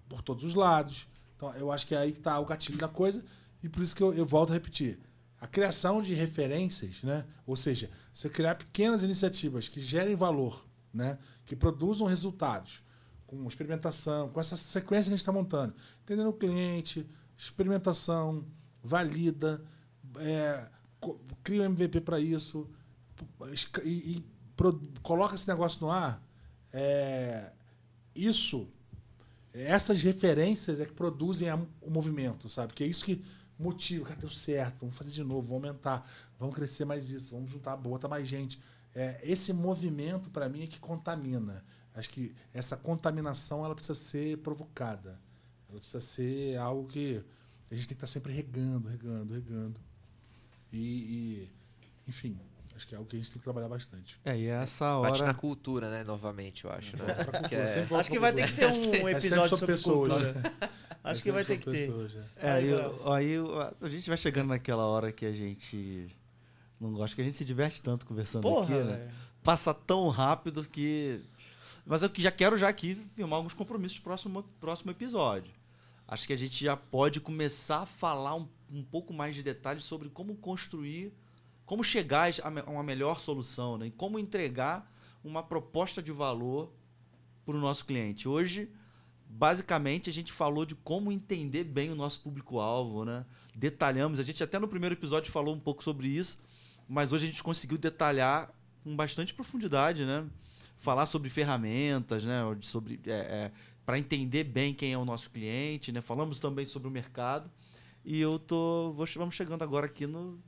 por 0.08 0.22
todos 0.22 0.44
os 0.44 0.56
lados. 0.56 1.08
Então, 1.36 1.54
eu 1.56 1.72
acho 1.72 1.86
que 1.86 1.94
é 1.94 2.00
aí 2.00 2.12
que 2.12 2.18
está 2.18 2.40
o 2.40 2.46
gatilho 2.46 2.78
da 2.78 2.88
coisa. 2.88 3.24
E 3.62 3.70
por 3.70 3.84
isso 3.84 3.96
que 3.96 4.02
eu, 4.02 4.14
eu 4.14 4.26
volto 4.26 4.50
a 4.50 4.54
repetir. 4.54 5.00
A 5.40 5.48
criação 5.48 6.02
de 6.02 6.14
referências, 6.14 7.02
né? 7.04 7.26
ou 7.46 7.56
seja, 7.56 7.90
você 8.14 8.28
criar 8.28 8.56
pequenas 8.56 9.04
iniciativas 9.04 9.70
que 9.70 9.80
gerem 9.80 10.16
valor, 10.16 10.66
né? 10.94 11.18
que 11.46 11.56
produzam 11.56 12.08
resultados, 12.08 12.84
com 13.30 13.48
experimentação, 13.48 14.30
com 14.30 14.42
essa 14.42 14.58
sequência 14.58 15.04
que 15.04 15.14
a 15.14 15.18
gente 15.18 15.20
está 15.20 15.32
montando. 15.32 15.74
Entendendo 16.04 16.30
o 16.30 16.34
cliente, 16.34 17.08
experimentação, 17.38 18.44
valida, 18.84 19.64
é, 20.18 20.68
cria 21.44 21.62
um 21.62 21.66
MVP 21.66 22.02
para 22.02 22.20
isso 22.20 22.68
e, 23.84 23.92
e 23.92 24.26
pro, 24.56 24.82
coloca 25.04 25.36
esse 25.36 25.48
negócio 25.48 25.80
no 25.82 25.92
ar. 25.92 26.22
É, 26.74 27.54
isso, 28.16 28.68
essas 29.54 30.02
referências 30.02 30.80
é 30.80 30.86
que 30.86 30.94
produzem 30.94 31.50
a, 31.50 31.56
o 31.82 31.92
movimento, 31.92 32.50
sabe? 32.50 32.74
Que 32.74 32.84
é 32.84 32.88
isso 32.88 33.06
que 33.06 33.24
motiva, 33.60 34.06
cara, 34.06 34.20
deu 34.20 34.30
certo, 34.32 34.80
vamos 34.80 34.98
fazer 34.98 35.12
de 35.12 35.24
novo, 35.24 35.42
vamos 35.42 35.68
aumentar, 35.68 36.10
vamos 36.40 36.56
crescer 36.56 36.84
mais 36.84 37.12
isso, 37.12 37.36
vamos 37.36 37.52
juntar, 37.52 37.78
botar 37.78 38.08
mais 38.08 38.28
gente. 38.28 38.60
É, 38.96 39.20
esse 39.22 39.54
movimento, 39.54 40.32
para 40.32 40.50
mim, 40.50 40.64
é 40.64 40.68
que 40.68 40.80
contamina. 40.80 41.64
Acho 41.96 42.10
que 42.10 42.34
essa 42.54 42.78
contaminação 42.78 43.64
ela 43.66 43.74
precisa 43.76 43.96
ser 43.96 44.38
provocada. 44.40 45.20
Ela 45.70 45.80
precisa 45.80 46.02
ser 46.02 46.58
algo 46.58 46.88
que 46.88 47.24
a 47.72 47.76
gente 47.76 47.88
tem 47.88 47.98
que 47.98 48.04
estar 48.06 48.08
sempre 48.08 48.32
regando, 48.34 48.88
regando, 48.88 49.34
regando. 49.34 49.80
E, 50.72 50.78
e, 50.78 51.50
enfim, 52.08 52.40
acho 52.76 52.88
que 52.88 52.94
é 52.94 52.98
algo 52.98 53.10
que 53.10 53.16
a 53.16 53.20
gente 53.20 53.32
tem 53.32 53.40
que 53.40 53.44
trabalhar 53.44 53.68
bastante. 53.68 54.20
É, 54.24 54.38
e 54.38 54.48
é 54.48 54.62
essa 54.62 54.98
hora. 54.98 55.10
Bate 55.12 55.24
na 55.24 55.34
cultura, 55.34 55.90
né? 55.90 56.04
Novamente, 56.04 56.66
eu 56.66 56.72
acho. 56.72 56.96
Né? 56.98 57.14
Cultura, 57.14 57.56
é... 57.56 57.88
Acho 58.00 58.10
que 58.12 58.20
vai 58.20 58.34
ter 58.34 58.48
que 58.48 58.56
ter 58.56 58.66
um 58.68 58.94
É 59.08 59.12
episódio 59.12 59.22
sempre 59.22 59.48
sobre 59.50 59.66
pessoas, 59.68 60.10
cultura. 60.14 60.34
né? 60.34 60.70
Acho 61.02 61.22
É 61.22 61.24
que 61.24 61.32
vai 61.32 61.46
ter 61.46 61.58
que 61.58 61.66
ter. 61.66 61.88
pessoas, 61.88 62.14
né? 62.14 62.26
É, 62.36 62.52
Aí, 62.52 62.74
aí, 62.74 63.36
aí 63.38 63.76
a 63.82 63.90
gente 63.90 64.10
vai 64.10 64.18
chegando 64.18 64.50
naquela 64.50 64.86
hora 64.86 65.12
que 65.14 65.26
a 65.26 65.32
gente 65.32 66.14
não 66.80 66.92
gosta, 66.94 67.16
que 67.16 67.22
a 67.22 67.24
gente 67.24 67.38
se 67.38 67.46
diverte 67.46 67.82
tanto 67.82 68.06
conversando 68.06 68.42
Porra, 68.44 68.64
aqui, 68.76 68.84
né? 68.84 69.12
Passa 69.42 69.74
tão 69.74 70.10
rápido 70.10 70.64
que. 70.66 71.22
Mas 71.90 72.04
eu 72.04 72.12
já 72.18 72.30
quero 72.30 72.56
já 72.56 72.70
aqui 72.70 72.94
filmar 73.16 73.38
alguns 73.38 73.56
compromissos 73.56 73.98
pro 73.98 74.12
próximo, 74.12 74.44
próximo 74.60 74.92
episódio. 74.92 75.52
Acho 76.08 76.28
que 76.28 76.34
a 76.34 76.36
gente 76.36 76.64
já 76.64 76.78
pode 76.78 77.20
começar 77.20 77.80
a 77.80 77.86
falar 77.88 78.36
um, 78.36 78.48
um 78.72 78.84
pouco 78.84 79.12
mais 79.12 79.34
de 79.36 79.42
detalhes 79.42 79.86
sobre 79.86 80.08
como 80.08 80.36
construir, 80.36 81.12
como 81.66 81.84
chegar 81.84 82.30
a 82.44 82.70
uma 82.70 82.84
melhor 82.84 83.20
solução, 83.20 83.76
né? 83.76 83.88
E 83.88 83.92
como 83.92 84.20
entregar 84.20 84.88
uma 85.24 85.42
proposta 85.42 86.00
de 86.00 86.12
valor 86.12 86.72
para 87.44 87.56
o 87.56 87.60
nosso 87.60 87.84
cliente. 87.88 88.28
Hoje, 88.28 88.70
basicamente, 89.28 90.12
a 90.12 90.14
gente 90.14 90.32
falou 90.32 90.68
de 90.68 90.76
como 90.76 91.12
entender 91.12 91.64
bem 91.64 91.90
o 91.90 91.96
nosso 91.96 92.20
público-alvo, 92.20 93.04
né? 93.04 93.26
Detalhamos, 93.56 94.20
a 94.20 94.24
gente 94.24 94.44
até 94.44 94.60
no 94.60 94.68
primeiro 94.68 94.94
episódio 94.94 95.32
falou 95.32 95.56
um 95.56 95.60
pouco 95.60 95.84
sobre 95.84 96.08
isso, 96.08 96.38
mas 96.88 97.12
hoje 97.12 97.26
a 97.26 97.30
gente 97.30 97.42
conseguiu 97.42 97.80
detalhar 97.80 98.54
com 98.84 98.96
bastante 98.96 99.34
profundidade, 99.34 100.06
né? 100.06 100.30
Falar 100.80 101.06
sobre 101.06 101.30
ferramentas, 101.30 102.24
né? 102.24 102.42
Sobre 102.62 103.00
para 103.86 104.00
entender 104.00 104.44
bem 104.44 104.74
quem 104.74 104.94
é 104.94 104.98
o 104.98 105.06
nosso 105.06 105.30
cliente, 105.30 105.92
né? 105.92 106.02
Falamos 106.02 106.40
também 106.40 106.66
sobre 106.66 106.88
o 106.88 106.92
mercado 106.92 107.50
e 108.04 108.20
eu 108.20 108.40
tô 108.40 108.92
vou, 108.94 109.06
vamos 109.16 109.36
chegando 109.36 109.62
agora 109.62 109.86
aqui 109.86 110.08
no, 110.08 110.40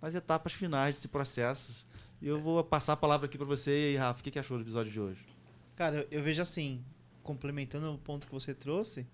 nas 0.00 0.14
etapas 0.14 0.52
finais 0.52 0.94
desse 0.94 1.08
processo. 1.08 1.86
E 2.20 2.28
eu 2.28 2.40
vou 2.40 2.62
passar 2.62 2.94
a 2.94 2.96
palavra 2.96 3.26
aqui 3.26 3.36
para 3.36 3.46
você 3.46 3.92
e 3.92 3.96
Rafa, 3.96 4.20
o 4.20 4.22
que, 4.22 4.30
que 4.30 4.38
achou 4.38 4.56
do 4.56 4.62
episódio 4.62 4.90
de 4.90 5.00
hoje? 5.00 5.26
Cara, 5.74 6.06
eu 6.10 6.22
vejo 6.22 6.40
assim, 6.40 6.84
complementando 7.22 7.92
o 7.92 7.98
ponto 7.98 8.26
que 8.26 8.32
você 8.32 8.54
trouxe, 8.54 9.06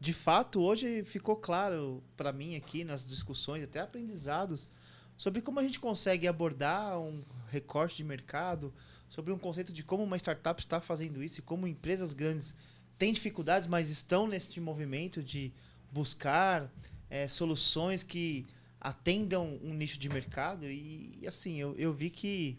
de 0.00 0.12
fato, 0.12 0.60
hoje 0.60 1.02
ficou 1.02 1.34
claro 1.34 2.02
para 2.16 2.32
mim 2.32 2.54
aqui 2.54 2.84
nas 2.84 3.04
discussões, 3.04 3.64
até 3.64 3.80
aprendizados, 3.80 4.70
sobre 5.16 5.42
como 5.42 5.58
a 5.58 5.62
gente 5.62 5.80
consegue 5.80 6.28
abordar 6.28 6.98
um 7.00 7.20
recorte 7.50 7.96
de 7.96 8.04
mercado, 8.04 8.72
sobre 9.08 9.32
um 9.32 9.38
conceito 9.38 9.72
de 9.72 9.82
como 9.82 10.02
uma 10.04 10.16
startup 10.16 10.60
está 10.60 10.80
fazendo 10.80 11.22
isso 11.22 11.40
e 11.40 11.42
como 11.42 11.66
empresas 11.66 12.12
grandes 12.12 12.54
têm 12.98 13.12
dificuldades, 13.12 13.68
mas 13.68 13.88
estão 13.88 14.26
neste 14.26 14.60
movimento 14.60 15.22
de 15.22 15.52
buscar 15.92 16.70
eh, 17.08 17.28
soluções 17.28 18.02
que 18.02 18.46
atendam 18.80 19.58
um 19.62 19.72
nicho 19.74 19.98
de 19.98 20.08
mercado. 20.08 20.66
E, 20.66 21.18
assim, 21.26 21.56
eu, 21.56 21.74
eu 21.76 21.92
vi 21.92 22.10
que 22.10 22.58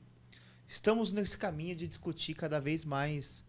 estamos 0.67 1.11
nesse 1.11 1.37
caminho 1.37 1.75
de 1.75 1.87
discutir 1.87 2.33
cada 2.33 2.59
vez 2.59 2.83
mais 2.83 3.43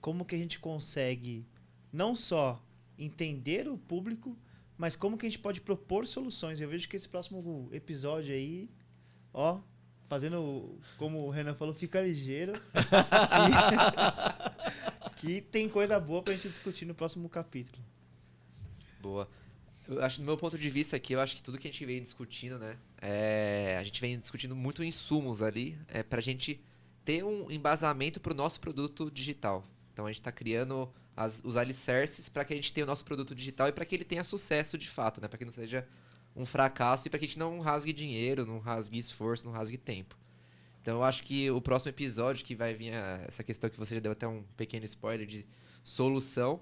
como 0.00 0.24
que 0.24 0.34
a 0.34 0.38
gente 0.38 0.58
consegue 0.58 1.44
não 1.92 2.14
só 2.14 2.62
entender 2.98 3.68
o 3.68 3.76
público, 3.76 4.36
mas 4.76 4.96
como 4.96 5.16
que 5.16 5.26
a 5.26 5.28
gente 5.28 5.38
pode 5.38 5.60
propor 5.60 6.06
soluções. 6.06 6.60
Eu 6.60 6.68
vejo 6.68 6.88
que 6.88 6.96
esse 6.96 7.08
próximo 7.08 7.68
episódio 7.72 8.34
aí, 8.34 8.68
ó, 9.32 9.60
fazendo 10.08 10.78
como 10.98 11.26
o 11.26 11.30
Renan 11.30 11.54
falou, 11.54 11.74
fica 11.74 12.00
ligeiro. 12.00 12.52
que, 15.16 15.26
que 15.26 15.40
tem 15.40 15.68
coisa 15.68 15.98
boa 15.98 16.22
pra 16.22 16.34
gente 16.34 16.48
discutir 16.48 16.84
no 16.84 16.94
próximo 16.94 17.28
capítulo. 17.28 17.82
Boa. 19.00 19.28
Eu 19.88 20.02
acho, 20.02 20.18
do 20.20 20.24
meu 20.24 20.36
ponto 20.36 20.58
de 20.58 20.68
vista 20.68 20.96
aqui, 20.96 21.12
eu 21.12 21.20
acho 21.20 21.36
que 21.36 21.42
tudo 21.42 21.58
que 21.58 21.68
a 21.68 21.70
gente 21.70 21.84
vem 21.86 22.02
discutindo, 22.02 22.58
né? 22.58 22.76
é, 23.00 23.76
a 23.78 23.84
gente 23.84 24.00
vem 24.00 24.18
discutindo 24.18 24.56
muito 24.56 24.82
insumos 24.82 25.42
ali, 25.42 25.78
é, 25.88 26.02
pra 26.02 26.20
gente 26.20 26.60
ter 27.04 27.24
um 27.24 27.50
embasamento 27.50 28.18
pro 28.18 28.34
nosso 28.34 28.58
produto 28.58 29.10
digital. 29.10 29.64
Então 29.92 30.06
a 30.06 30.12
gente 30.12 30.22
tá 30.22 30.32
criando 30.32 30.92
as- 31.16 31.40
os 31.44 31.56
alicerces 31.56 32.28
para 32.28 32.44
que 32.44 32.52
a 32.52 32.56
gente 32.56 32.72
tenha 32.72 32.84
o 32.84 32.86
nosso 32.86 33.04
produto 33.04 33.34
digital 33.34 33.68
e 33.68 33.72
para 33.72 33.84
que 33.84 33.94
ele 33.94 34.04
tenha 34.04 34.24
sucesso 34.24 34.76
de 34.76 34.88
fato, 34.88 35.20
né? 35.20 35.28
Para 35.28 35.38
que 35.38 35.44
não 35.44 35.52
seja 35.52 35.86
um 36.36 36.44
fracasso 36.44 37.08
e 37.08 37.10
para 37.10 37.18
que 37.18 37.24
a 37.24 37.28
gente 37.28 37.38
não 37.38 37.60
rasgue 37.60 37.92
dinheiro, 37.92 38.44
não 38.44 38.58
rasgue 38.58 38.98
esforço, 38.98 39.46
não 39.46 39.52
rasgue 39.52 39.78
tempo. 39.78 40.16
Então 40.82 40.98
eu 40.98 41.02
acho 41.02 41.22
que 41.22 41.50
o 41.50 41.60
próximo 41.60 41.90
episódio 41.90 42.44
que 42.44 42.54
vai 42.54 42.74
vir 42.74 42.92
essa 43.26 43.42
questão 43.42 43.70
que 43.70 43.78
você 43.78 43.96
já 43.96 44.00
deu 44.00 44.12
até 44.12 44.28
um 44.28 44.44
pequeno 44.56 44.84
spoiler 44.84 45.26
de 45.26 45.46
solução, 45.82 46.60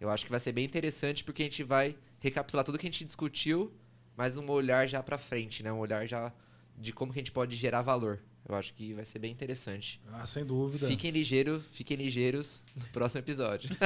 eu 0.00 0.10
acho 0.10 0.24
que 0.24 0.30
vai 0.30 0.40
ser 0.40 0.52
bem 0.52 0.64
interessante 0.64 1.22
porque 1.22 1.42
a 1.42 1.46
gente 1.46 1.62
vai 1.62 1.96
recapitular 2.18 2.64
tudo 2.64 2.76
que 2.76 2.86
a 2.86 2.90
gente 2.90 3.04
discutiu, 3.04 3.72
mas 4.16 4.36
um 4.36 4.50
olhar 4.50 4.86
já 4.86 5.02
para 5.02 5.16
frente, 5.16 5.62
né? 5.62 5.72
Um 5.72 5.78
olhar 5.78 6.06
já 6.06 6.32
de 6.76 6.92
como 6.92 7.12
que 7.12 7.20
a 7.20 7.22
gente 7.22 7.32
pode 7.32 7.56
gerar 7.56 7.82
valor. 7.82 8.20
Eu 8.46 8.54
acho 8.54 8.74
que 8.74 8.92
vai 8.92 9.04
ser 9.06 9.18
bem 9.18 9.32
interessante. 9.32 9.98
Ah, 10.12 10.26
sem 10.26 10.44
dúvida. 10.44 10.86
Fiquem 10.86 11.10
ligeiros, 11.10 11.62
fiquem 11.72 11.96
ligeiros 11.96 12.62
no 12.76 12.84
próximo 12.88 13.20
episódio. 13.20 13.70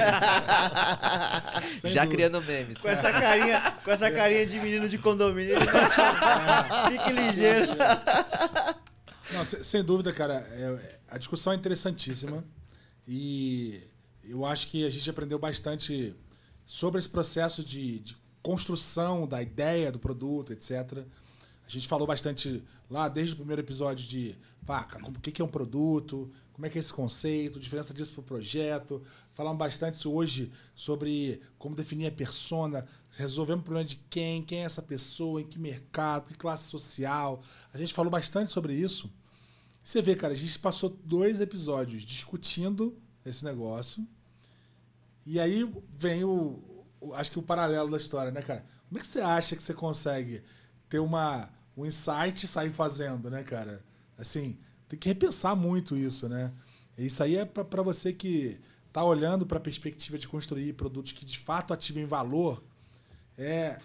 Já 1.85 2.03
dúvida. 2.05 2.07
criando 2.09 2.43
memes. 2.43 2.79
Com 2.79 2.89
essa 2.89 3.13
carinha, 3.13 3.61
com 3.85 3.91
essa 3.91 4.11
carinha 4.11 4.47
de 4.47 4.59
menino 4.59 4.89
de 4.89 4.99
condomínio, 4.99 5.55
ele 5.57 5.65
vai 5.65 5.89
te- 5.89 5.95
fique 6.99 7.13
ligeiro. 7.13 7.69
Não, 9.33 9.45
se- 9.45 9.63
sem 9.63 9.83
dúvida, 9.85 10.13
cara. 10.13 10.35
é- 10.35 10.99
a 11.11 11.19
discussão 11.19 11.53
é 11.53 11.57
interessantíssima. 11.57 12.45
E 13.07 13.81
eu 14.25 14.45
acho 14.45 14.69
que 14.69 14.85
a 14.85 14.91
gente 14.91 15.09
aprendeu 15.09 15.39
bastante 15.39 16.15
sobre 16.67 16.99
esse 16.99 17.09
processo 17.09 17.65
de, 17.65 18.01
de 18.01 18.17
construção 18.43 19.27
da 19.27 19.41
ideia 19.41 19.91
do 19.91 19.99
produto, 19.99 20.53
etc. 20.53 21.05
A 21.69 21.71
gente 21.71 21.87
falou 21.87 22.07
bastante 22.07 22.65
lá 22.89 23.09
desde 23.09 23.35
o 23.35 23.37
primeiro 23.37 23.61
episódio 23.61 24.09
de 24.09 24.37
como- 25.03 25.17
o 25.17 25.21
que 25.21 25.41
é 25.41 25.45
um 25.45 25.49
produto, 25.49 26.31
como 26.53 26.67
é 26.67 26.71
que 26.71 26.79
é 26.79 26.81
esse 26.81 26.93
conceito, 26.93 27.61
diferença 27.61 27.93
disso 27.95 28.13
para 28.13 28.21
o 28.21 28.25
projeto. 28.25 29.03
Falamos 29.33 29.59
bastante 29.59 30.09
hoje 30.09 30.51
sobre 30.75 31.41
como 31.59 31.75
definir 31.77 32.07
a 32.07 32.13
persona, 32.13 32.87
resolvemos 33.11 33.61
o 33.61 33.65
problema 33.65 33.87
de 33.89 33.97
quem, 34.11 34.43
quem 34.43 34.61
é 34.61 34.65
essa 34.65 34.83
pessoa, 34.83 35.41
em 35.41 35.47
que 35.47 35.59
mercado, 35.59 36.29
que 36.29 36.35
classe 36.35 36.69
social. 36.71 37.41
A 37.73 37.79
gente 37.79 37.95
falou 37.95 38.11
bastante 38.11 38.51
sobre 38.51 38.75
isso. 38.75 39.11
Você 39.83 40.03
vê, 40.03 40.15
cara, 40.17 40.33
a 40.35 40.37
gente 40.37 40.59
passou 40.59 40.91
dois 41.05 41.41
episódios 41.41 42.03
discutindo 42.03 42.97
esse 43.25 43.45
negócio. 43.45 44.07
E 45.25 45.39
aí 45.39 45.71
vem 45.99 46.25
o, 46.25 46.85
o- 47.01 47.15
Acho 47.15 47.31
que 47.31 47.39
o 47.39 47.43
paralelo 47.43 47.91
da 47.91 47.97
história, 47.97 48.33
né, 48.33 48.43
cara? 48.43 48.67
Como 48.89 48.99
é 48.99 49.01
que 49.01 49.07
você 49.07 49.21
acha 49.21 49.55
que 49.57 49.63
você 49.63 49.73
consegue 49.75 50.43
ter 50.89 50.99
uma, 50.99 51.49
um 51.79 51.87
insight 51.87 52.45
e 52.45 52.49
sair 52.49 52.73
fazendo, 52.73 53.31
né, 53.31 53.45
cara? 53.45 53.85
Assim, 54.19 54.59
tem 54.89 54.99
que 54.99 55.09
repensar 55.09 55.55
muito 55.55 55.97
isso, 55.97 56.29
né? 56.29 56.53
Isso 56.97 57.23
aí 57.23 57.37
é 57.37 57.45
pra 57.45 57.83
você 57.83 58.13
que 58.13 58.59
tá 58.93 59.05
olhando 59.05 59.47
para 59.47 59.59
a 59.59 59.61
perspectiva 59.61 60.19
de 60.19 60.27
construir 60.27 60.73
produtos 60.73 61.13
que 61.13 61.25
de 61.25 61.39
fato 61.39 61.73
ativem 61.73 62.05
valor. 62.05 62.61
É, 63.37 63.79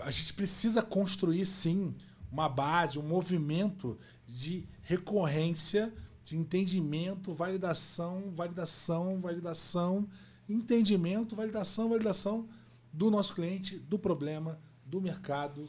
a 0.00 0.10
gente 0.10 0.34
precisa 0.34 0.82
construir 0.82 1.46
sim 1.46 1.94
uma 2.30 2.48
base, 2.48 2.98
um 2.98 3.02
movimento 3.02 3.98
de 4.28 4.68
recorrência, 4.82 5.90
de 6.22 6.36
entendimento, 6.36 7.32
validação, 7.32 8.30
validação, 8.34 9.18
validação, 9.18 10.06
entendimento, 10.46 11.34
validação, 11.34 11.88
validação 11.88 12.46
do 12.92 13.10
nosso 13.10 13.34
cliente, 13.34 13.78
do 13.78 13.98
problema, 13.98 14.60
do 14.84 15.00
mercado, 15.00 15.66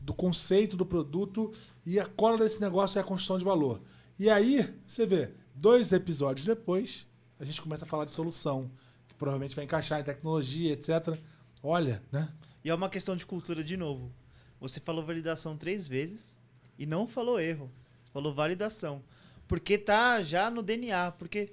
do 0.00 0.14
conceito 0.14 0.76
do 0.76 0.86
produto 0.86 1.52
e 1.84 2.00
a 2.00 2.06
cola 2.06 2.38
desse 2.38 2.60
negócio 2.60 2.98
é 2.98 3.02
a 3.02 3.04
construção 3.04 3.38
de 3.38 3.44
valor. 3.44 3.80
E 4.18 4.28
aí, 4.28 4.74
você 4.86 5.06
vê, 5.06 5.32
dois 5.54 5.92
episódios 5.92 6.46
depois, 6.46 7.06
a 7.38 7.44
gente 7.44 7.60
começa 7.60 7.84
a 7.84 7.88
falar 7.88 8.04
de 8.04 8.10
solução, 8.10 8.70
que 9.08 9.14
provavelmente 9.14 9.54
vai 9.54 9.64
encaixar 9.64 10.00
em 10.00 10.04
tecnologia, 10.04 10.72
etc. 10.72 11.18
Olha, 11.62 12.02
né? 12.10 12.32
E 12.64 12.70
é 12.70 12.74
uma 12.74 12.88
questão 12.88 13.16
de 13.16 13.24
cultura 13.24 13.64
de 13.64 13.76
novo. 13.76 14.12
Você 14.60 14.78
falou 14.78 15.04
validação 15.04 15.56
três 15.56 15.88
vezes 15.88 16.38
e 16.78 16.84
não 16.84 17.06
falou 17.06 17.40
erro. 17.40 17.70
Você 18.02 18.12
falou 18.12 18.34
validação. 18.34 19.02
Porque 19.48 19.78
tá 19.78 20.22
já 20.22 20.50
no 20.50 20.62
DNA. 20.62 21.12
Porque 21.12 21.52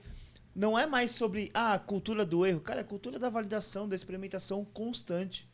não 0.53 0.77
é 0.77 0.85
mais 0.85 1.11
sobre 1.11 1.49
ah, 1.53 1.73
a 1.73 1.79
cultura 1.79 2.25
do 2.25 2.45
erro. 2.45 2.59
Cara, 2.59 2.81
é 2.81 2.83
a 2.83 2.85
cultura 2.85 3.17
da 3.17 3.29
validação, 3.29 3.87
da 3.87 3.95
experimentação 3.95 4.65
constante. 4.65 5.47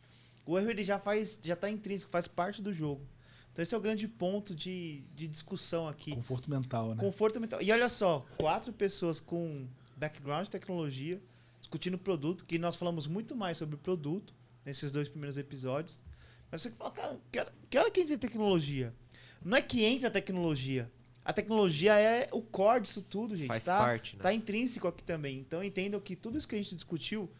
O 0.46 0.58
erro 0.58 0.70
ele 0.70 0.84
já 0.84 0.98
faz, 0.98 1.38
já 1.42 1.56
tá 1.56 1.70
intrínseco, 1.70 2.10
faz 2.10 2.28
parte 2.28 2.60
do 2.60 2.72
jogo. 2.72 3.06
Então 3.52 3.62
esse 3.62 3.74
é 3.74 3.78
o 3.78 3.80
grande 3.80 4.08
ponto 4.08 4.54
de, 4.54 5.04
de 5.14 5.28
discussão 5.28 5.86
aqui. 5.86 6.12
Conforto 6.12 6.50
mental, 6.50 6.94
né? 6.94 7.00
Conforto 7.00 7.40
mental. 7.40 7.62
E 7.62 7.70
olha 7.70 7.88
só, 7.88 8.26
quatro 8.36 8.72
pessoas 8.72 9.20
com 9.20 9.66
background 9.96 10.44
de 10.44 10.50
tecnologia 10.50 11.22
discutindo 11.60 11.96
produto, 11.96 12.44
que 12.44 12.58
nós 12.58 12.76
falamos 12.76 13.06
muito 13.06 13.34
mais 13.34 13.56
sobre 13.56 13.76
produto 13.76 14.34
nesses 14.64 14.92
dois 14.92 15.08
primeiros 15.08 15.38
episódios. 15.38 16.02
Mas 16.50 16.62
você 16.62 16.70
fala, 16.70 16.90
cara, 16.90 17.20
que 17.32 17.38
hora, 17.38 17.54
que 17.70 17.78
hora 17.78 17.90
que 17.90 18.00
entra 18.00 18.14
a 18.14 18.18
tecnologia? 18.18 18.94
Não 19.42 19.56
é 19.56 19.62
que 19.62 19.82
entra 19.82 20.08
a 20.08 20.10
tecnologia. 20.10 20.90
A 21.24 21.32
tecnologia 21.32 21.94
é 21.98 22.28
o 22.32 22.42
core 22.42 22.82
disso 22.82 23.00
tudo, 23.00 23.34
gente. 23.34 23.48
Faz 23.48 23.64
tá, 23.64 23.78
parte, 23.78 24.16
né? 24.16 24.22
Tá 24.22 24.34
intrínseco 24.34 24.86
aqui 24.86 25.02
também. 25.02 25.38
Então 25.38 25.64
entendam 25.64 25.98
que 26.00 26.14
tudo 26.14 26.36
isso 26.36 26.46
que 26.46 26.54
a 26.54 26.58
gente 26.58 26.74
discutiu 26.74 27.30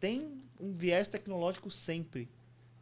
tem 0.00 0.40
um 0.58 0.72
viés 0.72 1.06
tecnológico 1.06 1.70
sempre. 1.70 2.30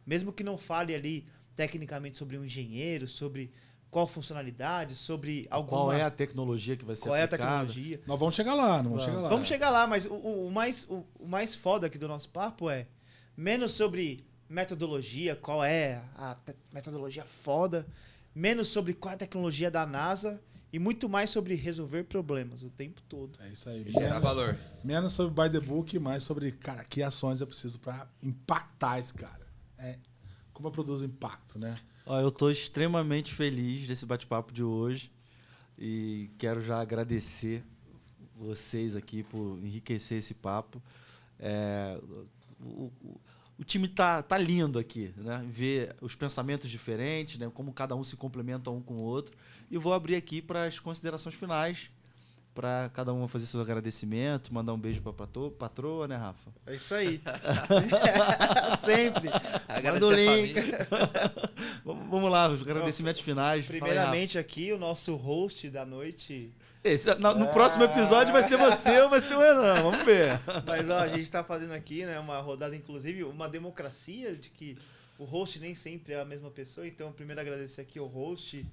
Mesmo 0.05 0.31
que 0.31 0.43
não 0.43 0.57
fale 0.57 0.93
ali 0.93 1.25
tecnicamente 1.55 2.17
sobre 2.17 2.37
um 2.37 2.45
engenheiro, 2.45 3.07
sobre 3.07 3.51
qual 3.89 4.05
funcionalidade, 4.07 4.93
sobre 4.95 5.47
alguma 5.49 5.77
Qual 5.83 5.93
é 5.93 6.01
a 6.03 6.11
tecnologia 6.11 6.75
que 6.75 6.83
vai 6.83 6.95
ser 6.97 7.03
qual 7.03 7.15
é 7.15 7.21
a 7.21 7.25
aplicada? 7.25 7.59
tecnologia. 7.67 8.01
Nós 8.05 8.19
vamos 8.19 8.35
chegar 8.35 8.53
lá, 8.53 8.83
não 8.83 8.91
vamos 8.91 9.05
chegar 9.05 9.19
lá. 9.21 9.29
Vamos 9.29 9.47
chegar 9.47 9.69
lá, 9.69 9.87
mas 9.87 10.05
o, 10.05 10.13
o- 10.13 10.51
mais, 10.51 10.85
o, 10.89 11.05
o 11.19 11.25
mais 11.27 11.55
foda 11.55 11.87
aqui 11.87 11.97
do 11.97 12.07
nosso 12.07 12.27
papo 12.29 12.69
é 12.69 12.87
menos 13.37 13.71
sobre 13.71 14.25
metodologia, 14.49 15.35
qual 15.35 15.63
é 15.63 16.01
a 16.15 16.37
metodologia 16.73 17.23
foda, 17.23 17.85
menos 18.33 18.67
sobre 18.67 18.93
qual 18.93 19.11
é 19.13 19.15
a 19.15 19.17
tecnologia 19.17 19.71
da 19.71 19.85
NASA 19.85 20.41
e 20.73 20.77
muito 20.77 21.07
mais 21.07 21.29
sobre 21.29 21.55
resolver 21.55 22.03
problemas 22.03 22.63
o 22.63 22.69
tempo 22.69 23.01
todo. 23.07 23.39
É 23.41 23.47
isso 23.49 23.69
aí. 23.69 23.85
Gerar 23.89 24.09
Menos, 24.19 24.23
valor. 24.23 24.57
menos 24.83 25.13
sobre 25.13 25.43
by 25.43 25.49
the 25.49 25.65
book, 25.65 25.97
mais 25.99 26.21
sobre, 26.23 26.51
cara, 26.51 26.83
que 26.83 27.01
ações 27.01 27.39
eu 27.39 27.47
preciso 27.47 27.79
pra 27.79 28.07
impactar 28.21 28.99
esse 28.99 29.13
cara. 29.13 29.44
É, 29.85 29.97
como 30.53 30.67
eu 30.67 30.71
produzo 30.71 31.05
impacto, 31.05 31.59
né? 31.59 31.77
Ó, 32.05 32.19
eu 32.19 32.31
tô 32.31 32.49
extremamente 32.49 33.33
feliz 33.33 33.87
desse 33.87 34.05
bate-papo 34.05 34.53
de 34.53 34.63
hoje 34.63 35.11
e 35.77 36.29
quero 36.37 36.61
já 36.61 36.79
agradecer 36.81 37.63
vocês 38.35 38.95
aqui 38.95 39.23
por 39.23 39.59
enriquecer 39.63 40.17
esse 40.17 40.33
papo. 40.33 40.81
É, 41.39 41.99
o, 42.59 42.91
o- 43.03 43.21
o 43.57 43.63
time 43.63 43.87
tá, 43.87 44.21
tá 44.21 44.37
lindo 44.37 44.77
aqui, 44.77 45.13
né? 45.15 45.45
Ver 45.49 45.95
os 46.01 46.13
pensamentos 46.13 46.69
diferentes, 46.69 47.37
né? 47.37 47.49
Como 47.53 47.71
cada 47.71 47.95
um 47.95 48.03
se 48.03 48.17
complementa 48.17 48.69
um 48.69 48.81
com 48.81 48.95
o 48.95 49.03
outro. 49.03 49.33
E 49.71 49.77
vou 49.77 49.93
abrir 49.93 50.15
aqui 50.15 50.41
para 50.41 50.65
as 50.65 50.77
considerações 50.79 51.35
finais, 51.35 51.89
para 52.55 52.89
cada 52.93 53.13
um 53.13 53.27
fazer 53.27 53.45
seu 53.45 53.59
agradecimento, 53.59 54.53
mandar 54.53 54.73
um 54.73 54.79
beijo 54.79 55.01
para 55.01 55.11
patroa, 55.11 55.51
patroa, 55.51 56.07
né, 56.07 56.15
Rafa? 56.15 56.49
É 56.65 56.75
isso 56.75 56.95
aí. 56.95 57.21
Sempre. 58.79 59.29
Agradecer 59.67 60.05
o 60.05 60.09
a 60.09 60.15
link. 60.15 60.55
Vamos 61.83 62.31
lá, 62.31 62.49
os 62.49 62.61
agradecimentos 62.61 63.19
finais. 63.21 63.65
Fala 63.65 63.75
aí, 63.75 63.79
Rafa. 63.79 63.85
Primeiramente 63.91 64.37
aqui, 64.39 64.71
o 64.71 64.77
nosso 64.79 65.15
host 65.15 65.69
da 65.69 65.85
noite. 65.85 66.49
Esse, 66.81 67.13
na- 67.15 67.35
no 67.35 67.47
próximo 67.49 67.83
episódio 67.83 68.31
vai 68.31 68.41
ser 68.43 68.57
você 68.57 69.01
ou 69.01 69.09
vai 69.09 69.19
ser 69.19 69.35
o 69.35 69.39
Renan, 69.39 69.81
vamos 69.81 70.05
ver. 70.05 70.39
Mas 70.65 70.89
ó, 70.89 70.99
a 70.99 71.07
gente 71.09 71.29
tá 71.29 71.43
fazendo 71.43 71.73
aqui, 71.73 72.05
né, 72.05 72.17
uma 72.19 72.39
rodada, 72.39 72.75
inclusive, 72.75 73.23
uma 73.23 73.49
democracia 73.49 74.33
de 74.35 74.49
que 74.49 74.77
o 75.17 75.25
host 75.25 75.59
nem 75.59 75.75
sempre 75.75 76.13
é 76.13 76.21
a 76.21 76.25
mesma 76.25 76.49
pessoa. 76.49 76.87
Então, 76.87 77.11
primeiro 77.11 77.41
agradecer 77.41 77.81
aqui 77.81 77.99
ao 77.99 78.05
host, 78.05 78.59
o 78.59 78.65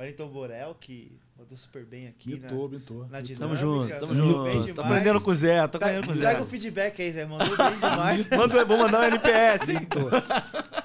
Wellington 0.00 0.28
Borel, 0.28 0.74
que 0.80 1.12
mandou 1.38 1.56
super 1.56 1.84
bem 1.84 2.08
aqui 2.08 2.30
na, 2.36 2.48
Mitou, 2.48 2.68
mitou. 2.68 3.06
na 3.08 3.20
dinâmica. 3.20 3.38
Tamo 3.38 3.56
junto, 3.56 4.00
tamo 4.00 4.14
junto. 4.14 4.74
Tô 4.74 4.80
aprendendo 4.82 5.20
com 5.20 5.30
o 5.30 5.34
Zé, 5.36 5.66
tô 5.68 5.78
Tá- 5.78 5.86
aprendendo 5.86 6.06
com 6.06 6.12
o 6.12 6.16
Zé. 6.16 6.20
Traga 6.22 6.42
o 6.42 6.46
feedback 6.46 7.02
aí, 7.02 7.12
Zé. 7.12 7.26
Mandou 7.26 7.54
bem 7.56 7.74
demais. 7.76 8.30
Manda, 8.30 8.64
vou 8.64 8.78
mandar 8.78 9.00
um 9.00 9.04
NPS, 9.04 9.68
hein? 9.68 9.80
Mitou. 9.80 10.08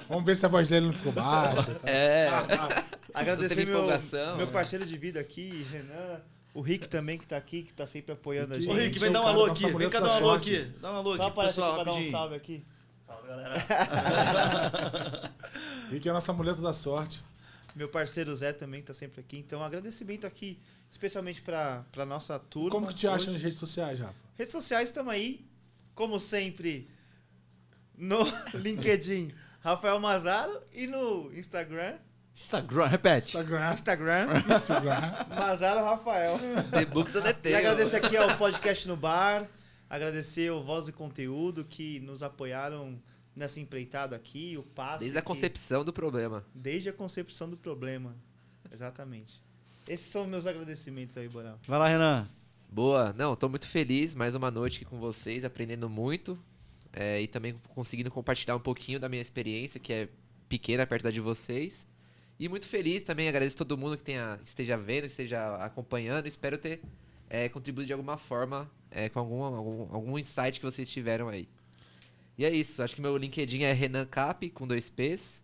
Vamos 0.08 0.24
ver 0.24 0.36
se 0.36 0.44
a 0.44 0.48
voz 0.50 0.68
dele 0.68 0.86
não 0.86 0.92
ficou 0.92 1.12
baixa. 1.12 1.62
tá? 1.62 1.80
É. 1.90 2.28
Agradecer 3.14 3.54
teve 3.54 3.70
meu, 3.70 3.86
meu 3.86 4.46
né? 4.46 4.52
parceiro 4.52 4.84
de 4.84 4.98
vida 4.98 5.18
aqui, 5.18 5.66
Renan. 5.72 6.20
O 6.52 6.60
Rick 6.60 6.86
também, 6.86 7.16
que 7.16 7.26
tá 7.26 7.38
aqui, 7.38 7.62
que 7.62 7.72
tá 7.72 7.86
sempre 7.86 8.12
apoiando 8.12 8.52
a 8.54 8.60
gente. 8.60 8.68
Ô, 8.70 8.74
Rick, 8.74 8.98
vem 8.98 9.10
dar 9.10 9.22
um 9.22 9.26
alô 9.26 9.46
aqui. 9.46 9.66
Vem 9.72 9.88
cá 9.88 10.00
dar 10.00 10.08
um 10.08 10.16
alô 10.16 10.30
aqui. 10.32 10.70
Dá 10.82 10.92
um 10.92 10.96
alô 10.96 11.16
Só 11.16 11.26
aqui, 11.28 11.40
pessoal, 11.40 11.74
pra 11.76 11.84
dar 11.84 11.92
um 11.94 12.10
salve 12.10 12.34
aqui. 12.34 12.64
Salve, 13.00 13.28
galera. 13.28 13.64
Rick 15.90 16.06
é 16.06 16.10
a 16.10 16.14
nossa 16.14 16.32
muleta 16.34 16.60
da 16.60 16.72
sorte. 16.74 17.22
Meu 17.76 17.90
parceiro 17.90 18.34
Zé 18.34 18.54
também 18.54 18.82
tá 18.82 18.94
sempre 18.94 19.20
aqui. 19.20 19.36
Então, 19.36 19.62
agradecimento 19.62 20.26
aqui, 20.26 20.58
especialmente 20.90 21.42
pra, 21.42 21.84
pra 21.92 22.06
nossa 22.06 22.38
turma. 22.38 22.70
Como 22.70 22.86
que 22.86 22.94
te 22.94 23.06
acha 23.06 23.30
nas 23.30 23.42
redes 23.42 23.58
sociais, 23.58 24.00
Rafa? 24.00 24.14
Redes 24.34 24.50
sociais 24.50 24.88
estamos 24.88 25.12
aí, 25.12 25.46
como 25.94 26.18
sempre, 26.18 26.88
no 27.94 28.20
LinkedIn, 28.56 29.30
Rafael 29.60 30.00
Mazaro 30.00 30.58
e 30.72 30.86
no 30.86 31.30
Instagram, 31.34 31.98
Instagram, 32.34 32.86
repete. 32.86 33.28
Instagram. 33.28 33.74
Instagram, 33.74 34.26
Instagram. 34.50 35.26
Mazaro 35.36 35.84
Rafael. 35.84 36.38
The 36.70 36.86
Books 36.86 37.14
on 37.14 37.20
the 37.20 37.36
E 37.44 37.54
agradecer 37.54 37.96
aqui 37.96 38.16
ao 38.16 38.38
podcast 38.38 38.88
no 38.88 38.96
bar, 38.96 39.46
agradecer 39.88 40.50
o 40.50 40.62
Voz 40.62 40.88
e 40.88 40.92
Conteúdo 40.92 41.62
que 41.62 42.00
nos 42.00 42.22
apoiaram 42.22 42.98
nessa 43.36 43.60
empreitada 43.60 44.16
aqui, 44.16 44.56
o 44.58 44.62
passo. 44.62 45.00
Desde 45.00 45.18
a 45.18 45.20
que- 45.20 45.26
concepção 45.26 45.84
do 45.84 45.92
problema. 45.92 46.44
Desde 46.54 46.88
a 46.88 46.92
concepção 46.92 47.48
do 47.48 47.56
problema. 47.56 48.16
Exatamente. 48.72 49.40
Esses 49.88 50.10
são 50.10 50.26
meus 50.26 50.46
agradecimentos 50.46 51.16
aí, 51.16 51.28
Boral. 51.28 51.60
Vai 51.68 51.78
lá, 51.78 51.86
Renan. 51.88 52.28
Boa, 52.68 53.12
não, 53.12 53.36
tô 53.36 53.48
muito 53.48 53.68
feliz, 53.68 54.14
mais 54.14 54.34
uma 54.34 54.50
noite 54.50 54.78
aqui 54.78 54.84
com 54.84 54.98
vocês, 54.98 55.44
aprendendo 55.44 55.88
muito 55.88 56.36
é, 56.92 57.20
e 57.22 57.28
também 57.28 57.54
conseguindo 57.68 58.10
compartilhar 58.10 58.56
um 58.56 58.60
pouquinho 58.60 58.98
da 58.98 59.08
minha 59.08 59.22
experiência, 59.22 59.78
que 59.78 59.92
é 59.92 60.08
pequena 60.48 60.84
perto 60.86 61.04
da 61.04 61.10
de 61.10 61.20
vocês. 61.20 61.86
E 62.38 62.48
muito 62.48 62.66
feliz 62.66 63.04
também, 63.04 63.28
agradeço 63.28 63.56
todo 63.56 63.78
mundo 63.78 63.96
que 63.96 64.02
tenha, 64.02 64.40
esteja 64.44 64.76
vendo, 64.76 65.04
esteja 65.04 65.56
acompanhando, 65.64 66.26
espero 66.26 66.58
ter 66.58 66.82
é, 67.30 67.48
contribuído 67.48 67.86
de 67.86 67.92
alguma 67.92 68.18
forma 68.18 68.68
é, 68.90 69.08
com 69.08 69.20
algum, 69.20 69.42
algum, 69.42 69.94
algum 69.94 70.18
insight 70.18 70.58
que 70.58 70.66
vocês 70.66 70.90
tiveram 70.90 71.28
aí. 71.28 71.48
E 72.38 72.44
é 72.44 72.50
isso, 72.50 72.82
acho 72.82 72.94
que 72.94 73.00
meu 73.00 73.16
LinkedIn 73.16 73.62
é 73.62 73.72
Renan 73.72 74.04
Cap, 74.04 74.48
com 74.50 74.66
dois 74.66 74.90
P's. 74.90 75.42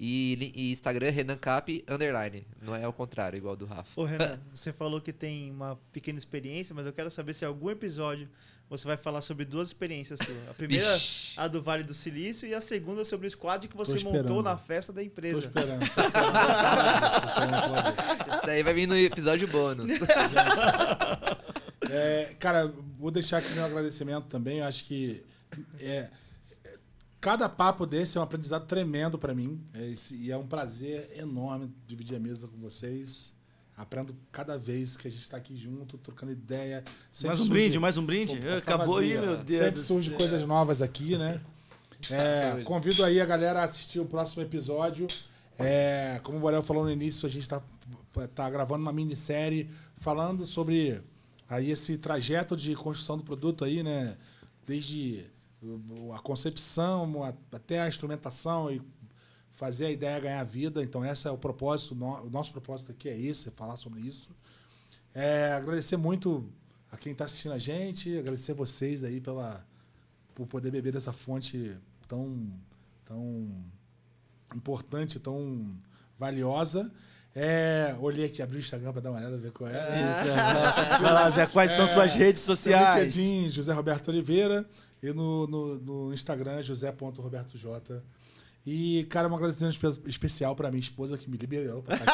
E, 0.00 0.52
e 0.54 0.70
Instagram 0.70 1.10
RenanCap 1.10 1.84
underline. 1.88 2.46
Não 2.62 2.72
é 2.72 2.86
o 2.86 2.92
contrário, 2.92 3.36
igual 3.36 3.56
do 3.56 3.66
Rafa. 3.66 4.00
Ô, 4.00 4.04
Renan, 4.04 4.40
você 4.54 4.72
falou 4.72 5.00
que 5.00 5.12
tem 5.12 5.50
uma 5.50 5.76
pequena 5.92 6.16
experiência, 6.16 6.72
mas 6.72 6.86
eu 6.86 6.92
quero 6.92 7.10
saber 7.10 7.34
se 7.34 7.44
em 7.44 7.48
algum 7.48 7.68
episódio 7.68 8.28
você 8.70 8.86
vai 8.86 8.96
falar 8.96 9.22
sobre 9.22 9.44
duas 9.44 9.68
experiências 9.68 10.20
suas. 10.20 10.48
A 10.48 10.54
primeira, 10.54 10.96
a 11.36 11.48
do 11.48 11.60
Vale 11.62 11.82
do 11.82 11.94
Silício, 11.94 12.46
e 12.46 12.54
a 12.54 12.60
segunda 12.60 13.04
sobre 13.04 13.26
o 13.26 13.30
squad 13.30 13.66
que 13.66 13.76
você 13.76 13.98
montou 14.04 14.42
na 14.42 14.56
festa 14.56 14.92
da 14.92 15.02
empresa. 15.02 15.38
esperando. 15.38 15.80
Tô 15.80 16.00
esperando 16.02 16.28
tô. 18.28 18.36
Isso 18.36 18.50
aí 18.50 18.62
vai 18.62 18.74
vir 18.74 18.86
no 18.86 18.96
episódio 18.96 19.48
bônus. 19.48 19.90
É, 21.90 22.34
cara, 22.38 22.70
vou 22.98 23.10
deixar 23.10 23.38
aqui 23.38 23.50
meu 23.54 23.64
agradecimento 23.64 24.26
também. 24.26 24.58
Eu 24.58 24.66
acho 24.66 24.84
que 24.84 25.24
é, 25.80 26.10
cada 27.20 27.48
papo 27.48 27.86
desse 27.86 28.16
é 28.16 28.20
um 28.20 28.24
aprendizado 28.24 28.66
tremendo 28.66 29.18
pra 29.18 29.34
mim. 29.34 29.60
É, 29.74 29.86
esse- 29.88 30.14
e 30.16 30.30
é 30.30 30.36
um 30.36 30.46
prazer 30.46 31.10
enorme 31.16 31.72
dividir 31.86 32.16
a 32.16 32.20
mesa 32.20 32.46
com 32.46 32.56
vocês. 32.58 33.34
Aprendo 33.76 34.16
cada 34.32 34.58
vez 34.58 34.96
que 34.96 35.06
a 35.06 35.10
gente 35.10 35.28
tá 35.30 35.36
aqui 35.36 35.56
junto, 35.56 35.96
trocando 35.98 36.32
ideia. 36.32 36.82
Sempre 37.12 37.28
Mais 37.28 37.40
um 37.40 37.44
surge- 37.44 37.60
brinde, 37.60 37.78
mais 37.78 37.96
um 37.96 38.04
brinde. 38.04 38.36
Pô, 38.36 38.42
tá 38.46 38.56
Acabou 38.56 38.98
aí, 38.98 39.14
vazia. 39.14 39.20
meu 39.34 39.44
Deus. 39.44 39.58
Sempre 39.58 39.80
surgem 39.80 40.14
coisas 40.16 40.44
novas 40.46 40.82
aqui, 40.82 41.16
né? 41.16 41.40
É, 42.12 42.62
convido 42.62 43.02
aí 43.04 43.20
a 43.20 43.26
galera 43.26 43.60
a 43.60 43.64
assistir 43.64 43.98
o 43.98 44.04
próximo 44.04 44.40
episódio. 44.40 45.08
É, 45.58 46.20
como 46.22 46.38
o 46.38 46.40
Borel 46.40 46.62
falou 46.62 46.84
no 46.84 46.92
início, 46.92 47.26
a 47.26 47.28
gente 47.28 47.42
está 47.42 47.60
tá 48.36 48.48
gravando 48.48 48.82
uma 48.82 48.92
minissérie 48.92 49.68
falando 49.96 50.46
sobre 50.46 51.00
aí 51.48 51.72
esse 51.72 51.98
trajeto 51.98 52.56
de 52.56 52.72
construção 52.76 53.16
do 53.18 53.24
produto 53.24 53.64
aí, 53.64 53.82
né? 53.82 54.16
Desde 54.64 55.26
a 56.14 56.18
concepção 56.20 57.22
a- 57.24 57.34
até 57.52 57.80
a 57.80 57.88
instrumentação 57.88 58.70
e 58.70 58.80
fazer 59.52 59.86
a 59.86 59.90
ideia 59.90 60.20
ganhar 60.20 60.44
vida. 60.44 60.82
Então, 60.82 61.04
esse 61.04 61.26
é 61.26 61.30
o 61.30 61.38
propósito. 61.38 61.94
O 61.94 62.30
nosso 62.30 62.52
propósito 62.52 62.92
aqui 62.92 63.08
é 63.08 63.18
esse, 63.18 63.48
é 63.48 63.50
falar 63.50 63.76
sobre 63.76 64.00
isso. 64.00 64.30
É, 65.14 65.52
agradecer 65.54 65.96
muito 65.96 66.48
a 66.92 66.96
quem 66.96 67.12
está 67.12 67.24
assistindo 67.24 67.52
a 67.52 67.58
gente, 67.58 68.16
agradecer 68.16 68.54
vocês 68.54 69.02
aí 69.02 69.20
pela, 69.20 69.66
por 70.34 70.46
poder 70.46 70.70
beber 70.70 70.92
dessa 70.92 71.12
fonte 71.12 71.76
tão, 72.06 72.48
tão 73.04 73.46
importante, 74.54 75.18
tão 75.18 75.76
valiosa. 76.18 76.90
É, 77.34 77.96
olhei 78.00 78.24
aqui, 78.26 78.40
abri 78.42 78.56
o 78.56 78.60
Instagram 78.60 78.92
para 78.92 79.00
dar 79.02 79.10
uma 79.10 79.18
olhada, 79.18 79.36
ver 79.38 79.52
qual 79.52 79.68
é. 79.68 79.74
Isso, 79.74 80.30
é. 80.30 81.10
Lá, 81.10 81.30
Zé, 81.30 81.46
quais 81.46 81.70
são 81.72 81.86
suas 81.86 82.14
redes 82.14 82.42
No 82.42 82.54
sociais? 82.56 83.14
LinkedIn, 83.16 83.50
José 83.50 83.72
Roberto 83.72 84.08
Oliveira. 84.08 84.68
E 85.02 85.12
no, 85.12 85.46
no, 85.46 85.74
no 85.78 86.12
Instagram, 86.14 86.60
josé.robertojota. 86.62 88.02
E, 88.66 89.04
cara, 89.08 89.28
um 89.28 89.34
agradecimento 89.34 89.72
espe- 89.72 90.10
especial 90.10 90.54
pra 90.54 90.68
minha 90.70 90.80
esposa 90.80 91.16
que 91.16 91.30
me 91.30 91.38
liberou 91.38 91.82
pra 91.82 91.96
estar 91.96 92.12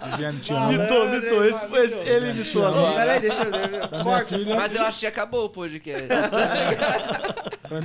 aqui. 0.00 0.10
Viviane, 0.10 0.40
te 0.40 0.52
amo. 0.52 0.72
Mitou, 0.72 1.08
mitou. 1.10 1.44
Esse, 1.44 1.68
foi 1.68 1.84
esse, 1.84 2.00
ele 2.00 2.32
mitou 2.32 2.66
agora. 2.66 2.94
Peraí, 2.96 3.20
deixa 3.20 3.42
eu 3.44 3.52
ver. 3.52 3.88
Corta. 4.02 4.26
filha, 4.26 4.56
Mas 4.56 4.74
eu 4.74 4.82
acho 4.82 4.98
que 5.00 5.06
acabou 5.06 5.44
o 5.44 5.50
podcast. 5.50 6.08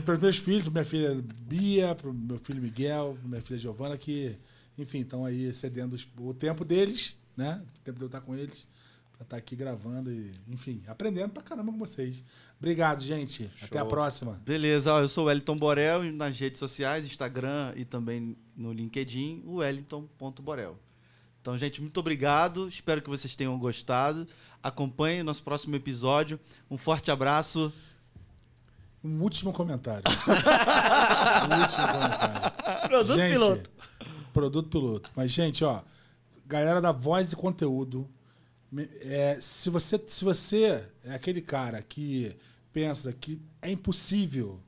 para 0.04 0.14
os 0.16 0.22
meus 0.22 0.38
filhos, 0.38 0.64
pra 0.64 0.72
minha 0.72 0.86
filha 0.86 1.24
Bia, 1.42 1.94
pro 1.96 2.14
meu 2.14 2.40
filho 2.40 2.62
Miguel, 2.62 3.18
pra 3.20 3.30
minha 3.30 3.42
filha 3.42 3.60
Giovana, 3.60 3.98
que, 3.98 4.36
enfim, 4.78 5.02
estão 5.02 5.26
aí 5.26 5.54
cedendo 5.54 5.96
o 6.20 6.34
tempo 6.34 6.66
deles, 6.66 7.16
né? 7.38 7.62
O 7.78 7.80
tempo 7.84 7.98
de 8.00 8.06
eu 8.06 8.08
estar 8.08 8.22
com 8.22 8.36
eles, 8.36 8.66
pra 9.18 9.24
estar 9.24 9.38
aqui 9.38 9.56
gravando 9.56 10.12
e, 10.12 10.34
enfim, 10.48 10.84
aprendendo 10.88 11.30
pra 11.30 11.42
caramba 11.42 11.72
com 11.72 11.78
vocês. 11.78 12.24
Obrigado, 12.58 13.02
gente. 13.02 13.50
Até 13.62 13.78
a 13.80 13.82
Show. 13.82 13.90
próxima. 13.90 14.42
Beleza, 14.46 14.92
eu 14.92 15.08
sou 15.08 15.26
o 15.26 15.28
Wellington 15.28 15.56
Borel 15.56 16.04
nas 16.12 16.38
redes 16.38 16.60
sociais, 16.60 17.06
Instagram 17.06 17.74
e 17.76 17.86
também 17.86 18.36
no 18.56 18.72
LinkedIn, 18.74 19.42
o 19.46 19.56
wellington.borel. 19.56 20.78
Então, 21.42 21.58
gente, 21.58 21.82
muito 21.82 22.00
obrigado. 22.00 22.68
Espero 22.68 23.02
que 23.02 23.10
vocês 23.10 23.36
tenham 23.36 23.58
gostado. 23.58 24.28
Acompanhe 24.62 25.22
o 25.22 25.24
nosso 25.24 25.44
próximo 25.44 25.76
episódio. 25.76 26.40
Um 26.70 26.78
forte 26.78 27.12
abraço. 27.12 27.72
Um 29.04 29.22
último 29.22 29.54
comentário. 29.54 30.04
um 30.10 31.62
último 31.62 31.88
comentário. 31.88 32.88
Produto 32.90 33.16
gente, 33.16 33.34
piloto. 33.34 33.70
Produto 34.34 34.70
piloto. 34.70 35.12
Mas, 35.16 35.32
gente, 35.32 35.64
ó, 35.64 35.84
galera 36.48 36.82
da 36.82 36.92
voz 36.92 37.32
e 37.32 37.36
conteúdo, 37.36 38.10
é, 39.02 39.38
se, 39.42 39.70
você, 39.70 40.02
se 40.08 40.24
você 40.24 40.88
é 41.04 41.16
aquele 41.16 41.42
cara 41.42 41.82
que 41.82 42.36
pensa 42.74 43.14
que 43.14 43.42
é 43.62 43.72
impossível 43.72 44.60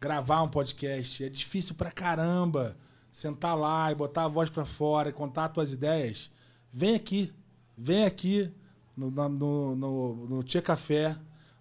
gravar 0.00 0.42
um 0.42 0.48
podcast, 0.48 1.24
é 1.24 1.28
difícil 1.28 1.74
pra 1.74 1.90
caramba 1.90 2.76
sentar 3.10 3.56
lá 3.56 3.90
e 3.90 3.94
botar 3.94 4.24
a 4.24 4.28
voz 4.28 4.50
pra 4.50 4.64
fora 4.64 5.08
e 5.08 5.12
contar 5.12 5.46
as 5.46 5.52
tuas 5.52 5.72
ideias, 5.72 6.30
vem 6.72 6.94
aqui. 6.94 7.32
Vem 7.78 8.04
aqui 8.04 8.50
no, 8.96 9.10
no, 9.10 9.76
no, 9.76 10.26
no 10.26 10.42
Tia 10.42 10.62
Café. 10.62 11.16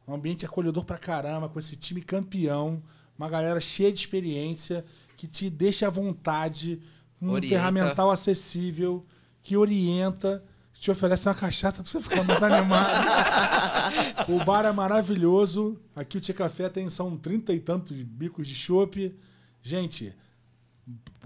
Um 0.07 0.13
ambiente 0.13 0.45
acolhedor 0.45 0.85
pra 0.85 0.97
caramba, 0.97 1.49
com 1.49 1.59
esse 1.59 1.75
time 1.75 2.01
campeão, 2.01 2.81
uma 3.17 3.27
galera 3.27 3.59
cheia 3.59 3.91
de 3.91 3.97
experiência, 3.97 4.85
que 5.17 5.27
te 5.27 5.49
deixa 5.49 5.87
à 5.87 5.89
vontade, 5.89 6.79
um 7.21 7.31
Orienta. 7.31 7.55
ferramental 7.55 8.11
acessível, 8.11 9.05
que 9.41 9.57
orienta, 9.57 10.43
te 10.85 10.91
oferece 10.91 11.27
uma 11.27 11.33
cachaça 11.33 11.81
pra 11.81 11.91
você 11.91 11.99
ficar 11.99 12.23
mais 12.23 12.43
animado. 12.43 14.29
o 14.29 14.45
bar 14.45 14.65
é 14.65 14.71
maravilhoso. 14.71 15.79
Aqui 15.95 16.17
o 16.17 16.21
Tia 16.21 16.33
Café 16.33 16.69
tem 16.69 16.87
são 16.91 17.17
trinta 17.17 17.53
e 17.53 17.59
tantos 17.59 17.97
bicos 18.03 18.47
de 18.47 18.53
chopp. 18.53 19.17
Gente, 19.63 20.15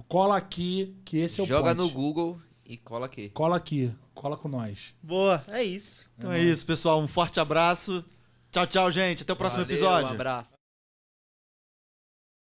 cola 0.08 0.38
aqui, 0.38 0.96
que 1.04 1.18
esse 1.18 1.42
é 1.42 1.44
o 1.44 1.48
Joga 1.48 1.76
point. 1.76 1.78
no 1.78 1.90
Google 1.90 2.40
e 2.66 2.78
cola 2.78 3.06
aqui. 3.08 3.30
Cola 3.30 3.58
aqui, 3.58 3.94
cola 4.14 4.38
com 4.38 4.48
nós. 4.48 4.96
Boa, 5.04 5.44
é 5.50 5.62
isso. 5.62 6.06
Então 6.18 6.32
é, 6.32 6.42
isso, 6.42 6.66
pessoal. 6.66 7.02
Um 7.02 7.08
forte 7.08 7.38
abraço. 7.38 8.06
Tchau, 8.52 8.66
tchau, 8.66 8.90
gente. 8.90 9.24
Até 9.24 9.34
o 9.34 9.36
próximo 9.36 9.64
Valeu, 9.64 9.76
episódio. 9.76 10.12
Um 10.12 10.14
abraço. 10.14 10.59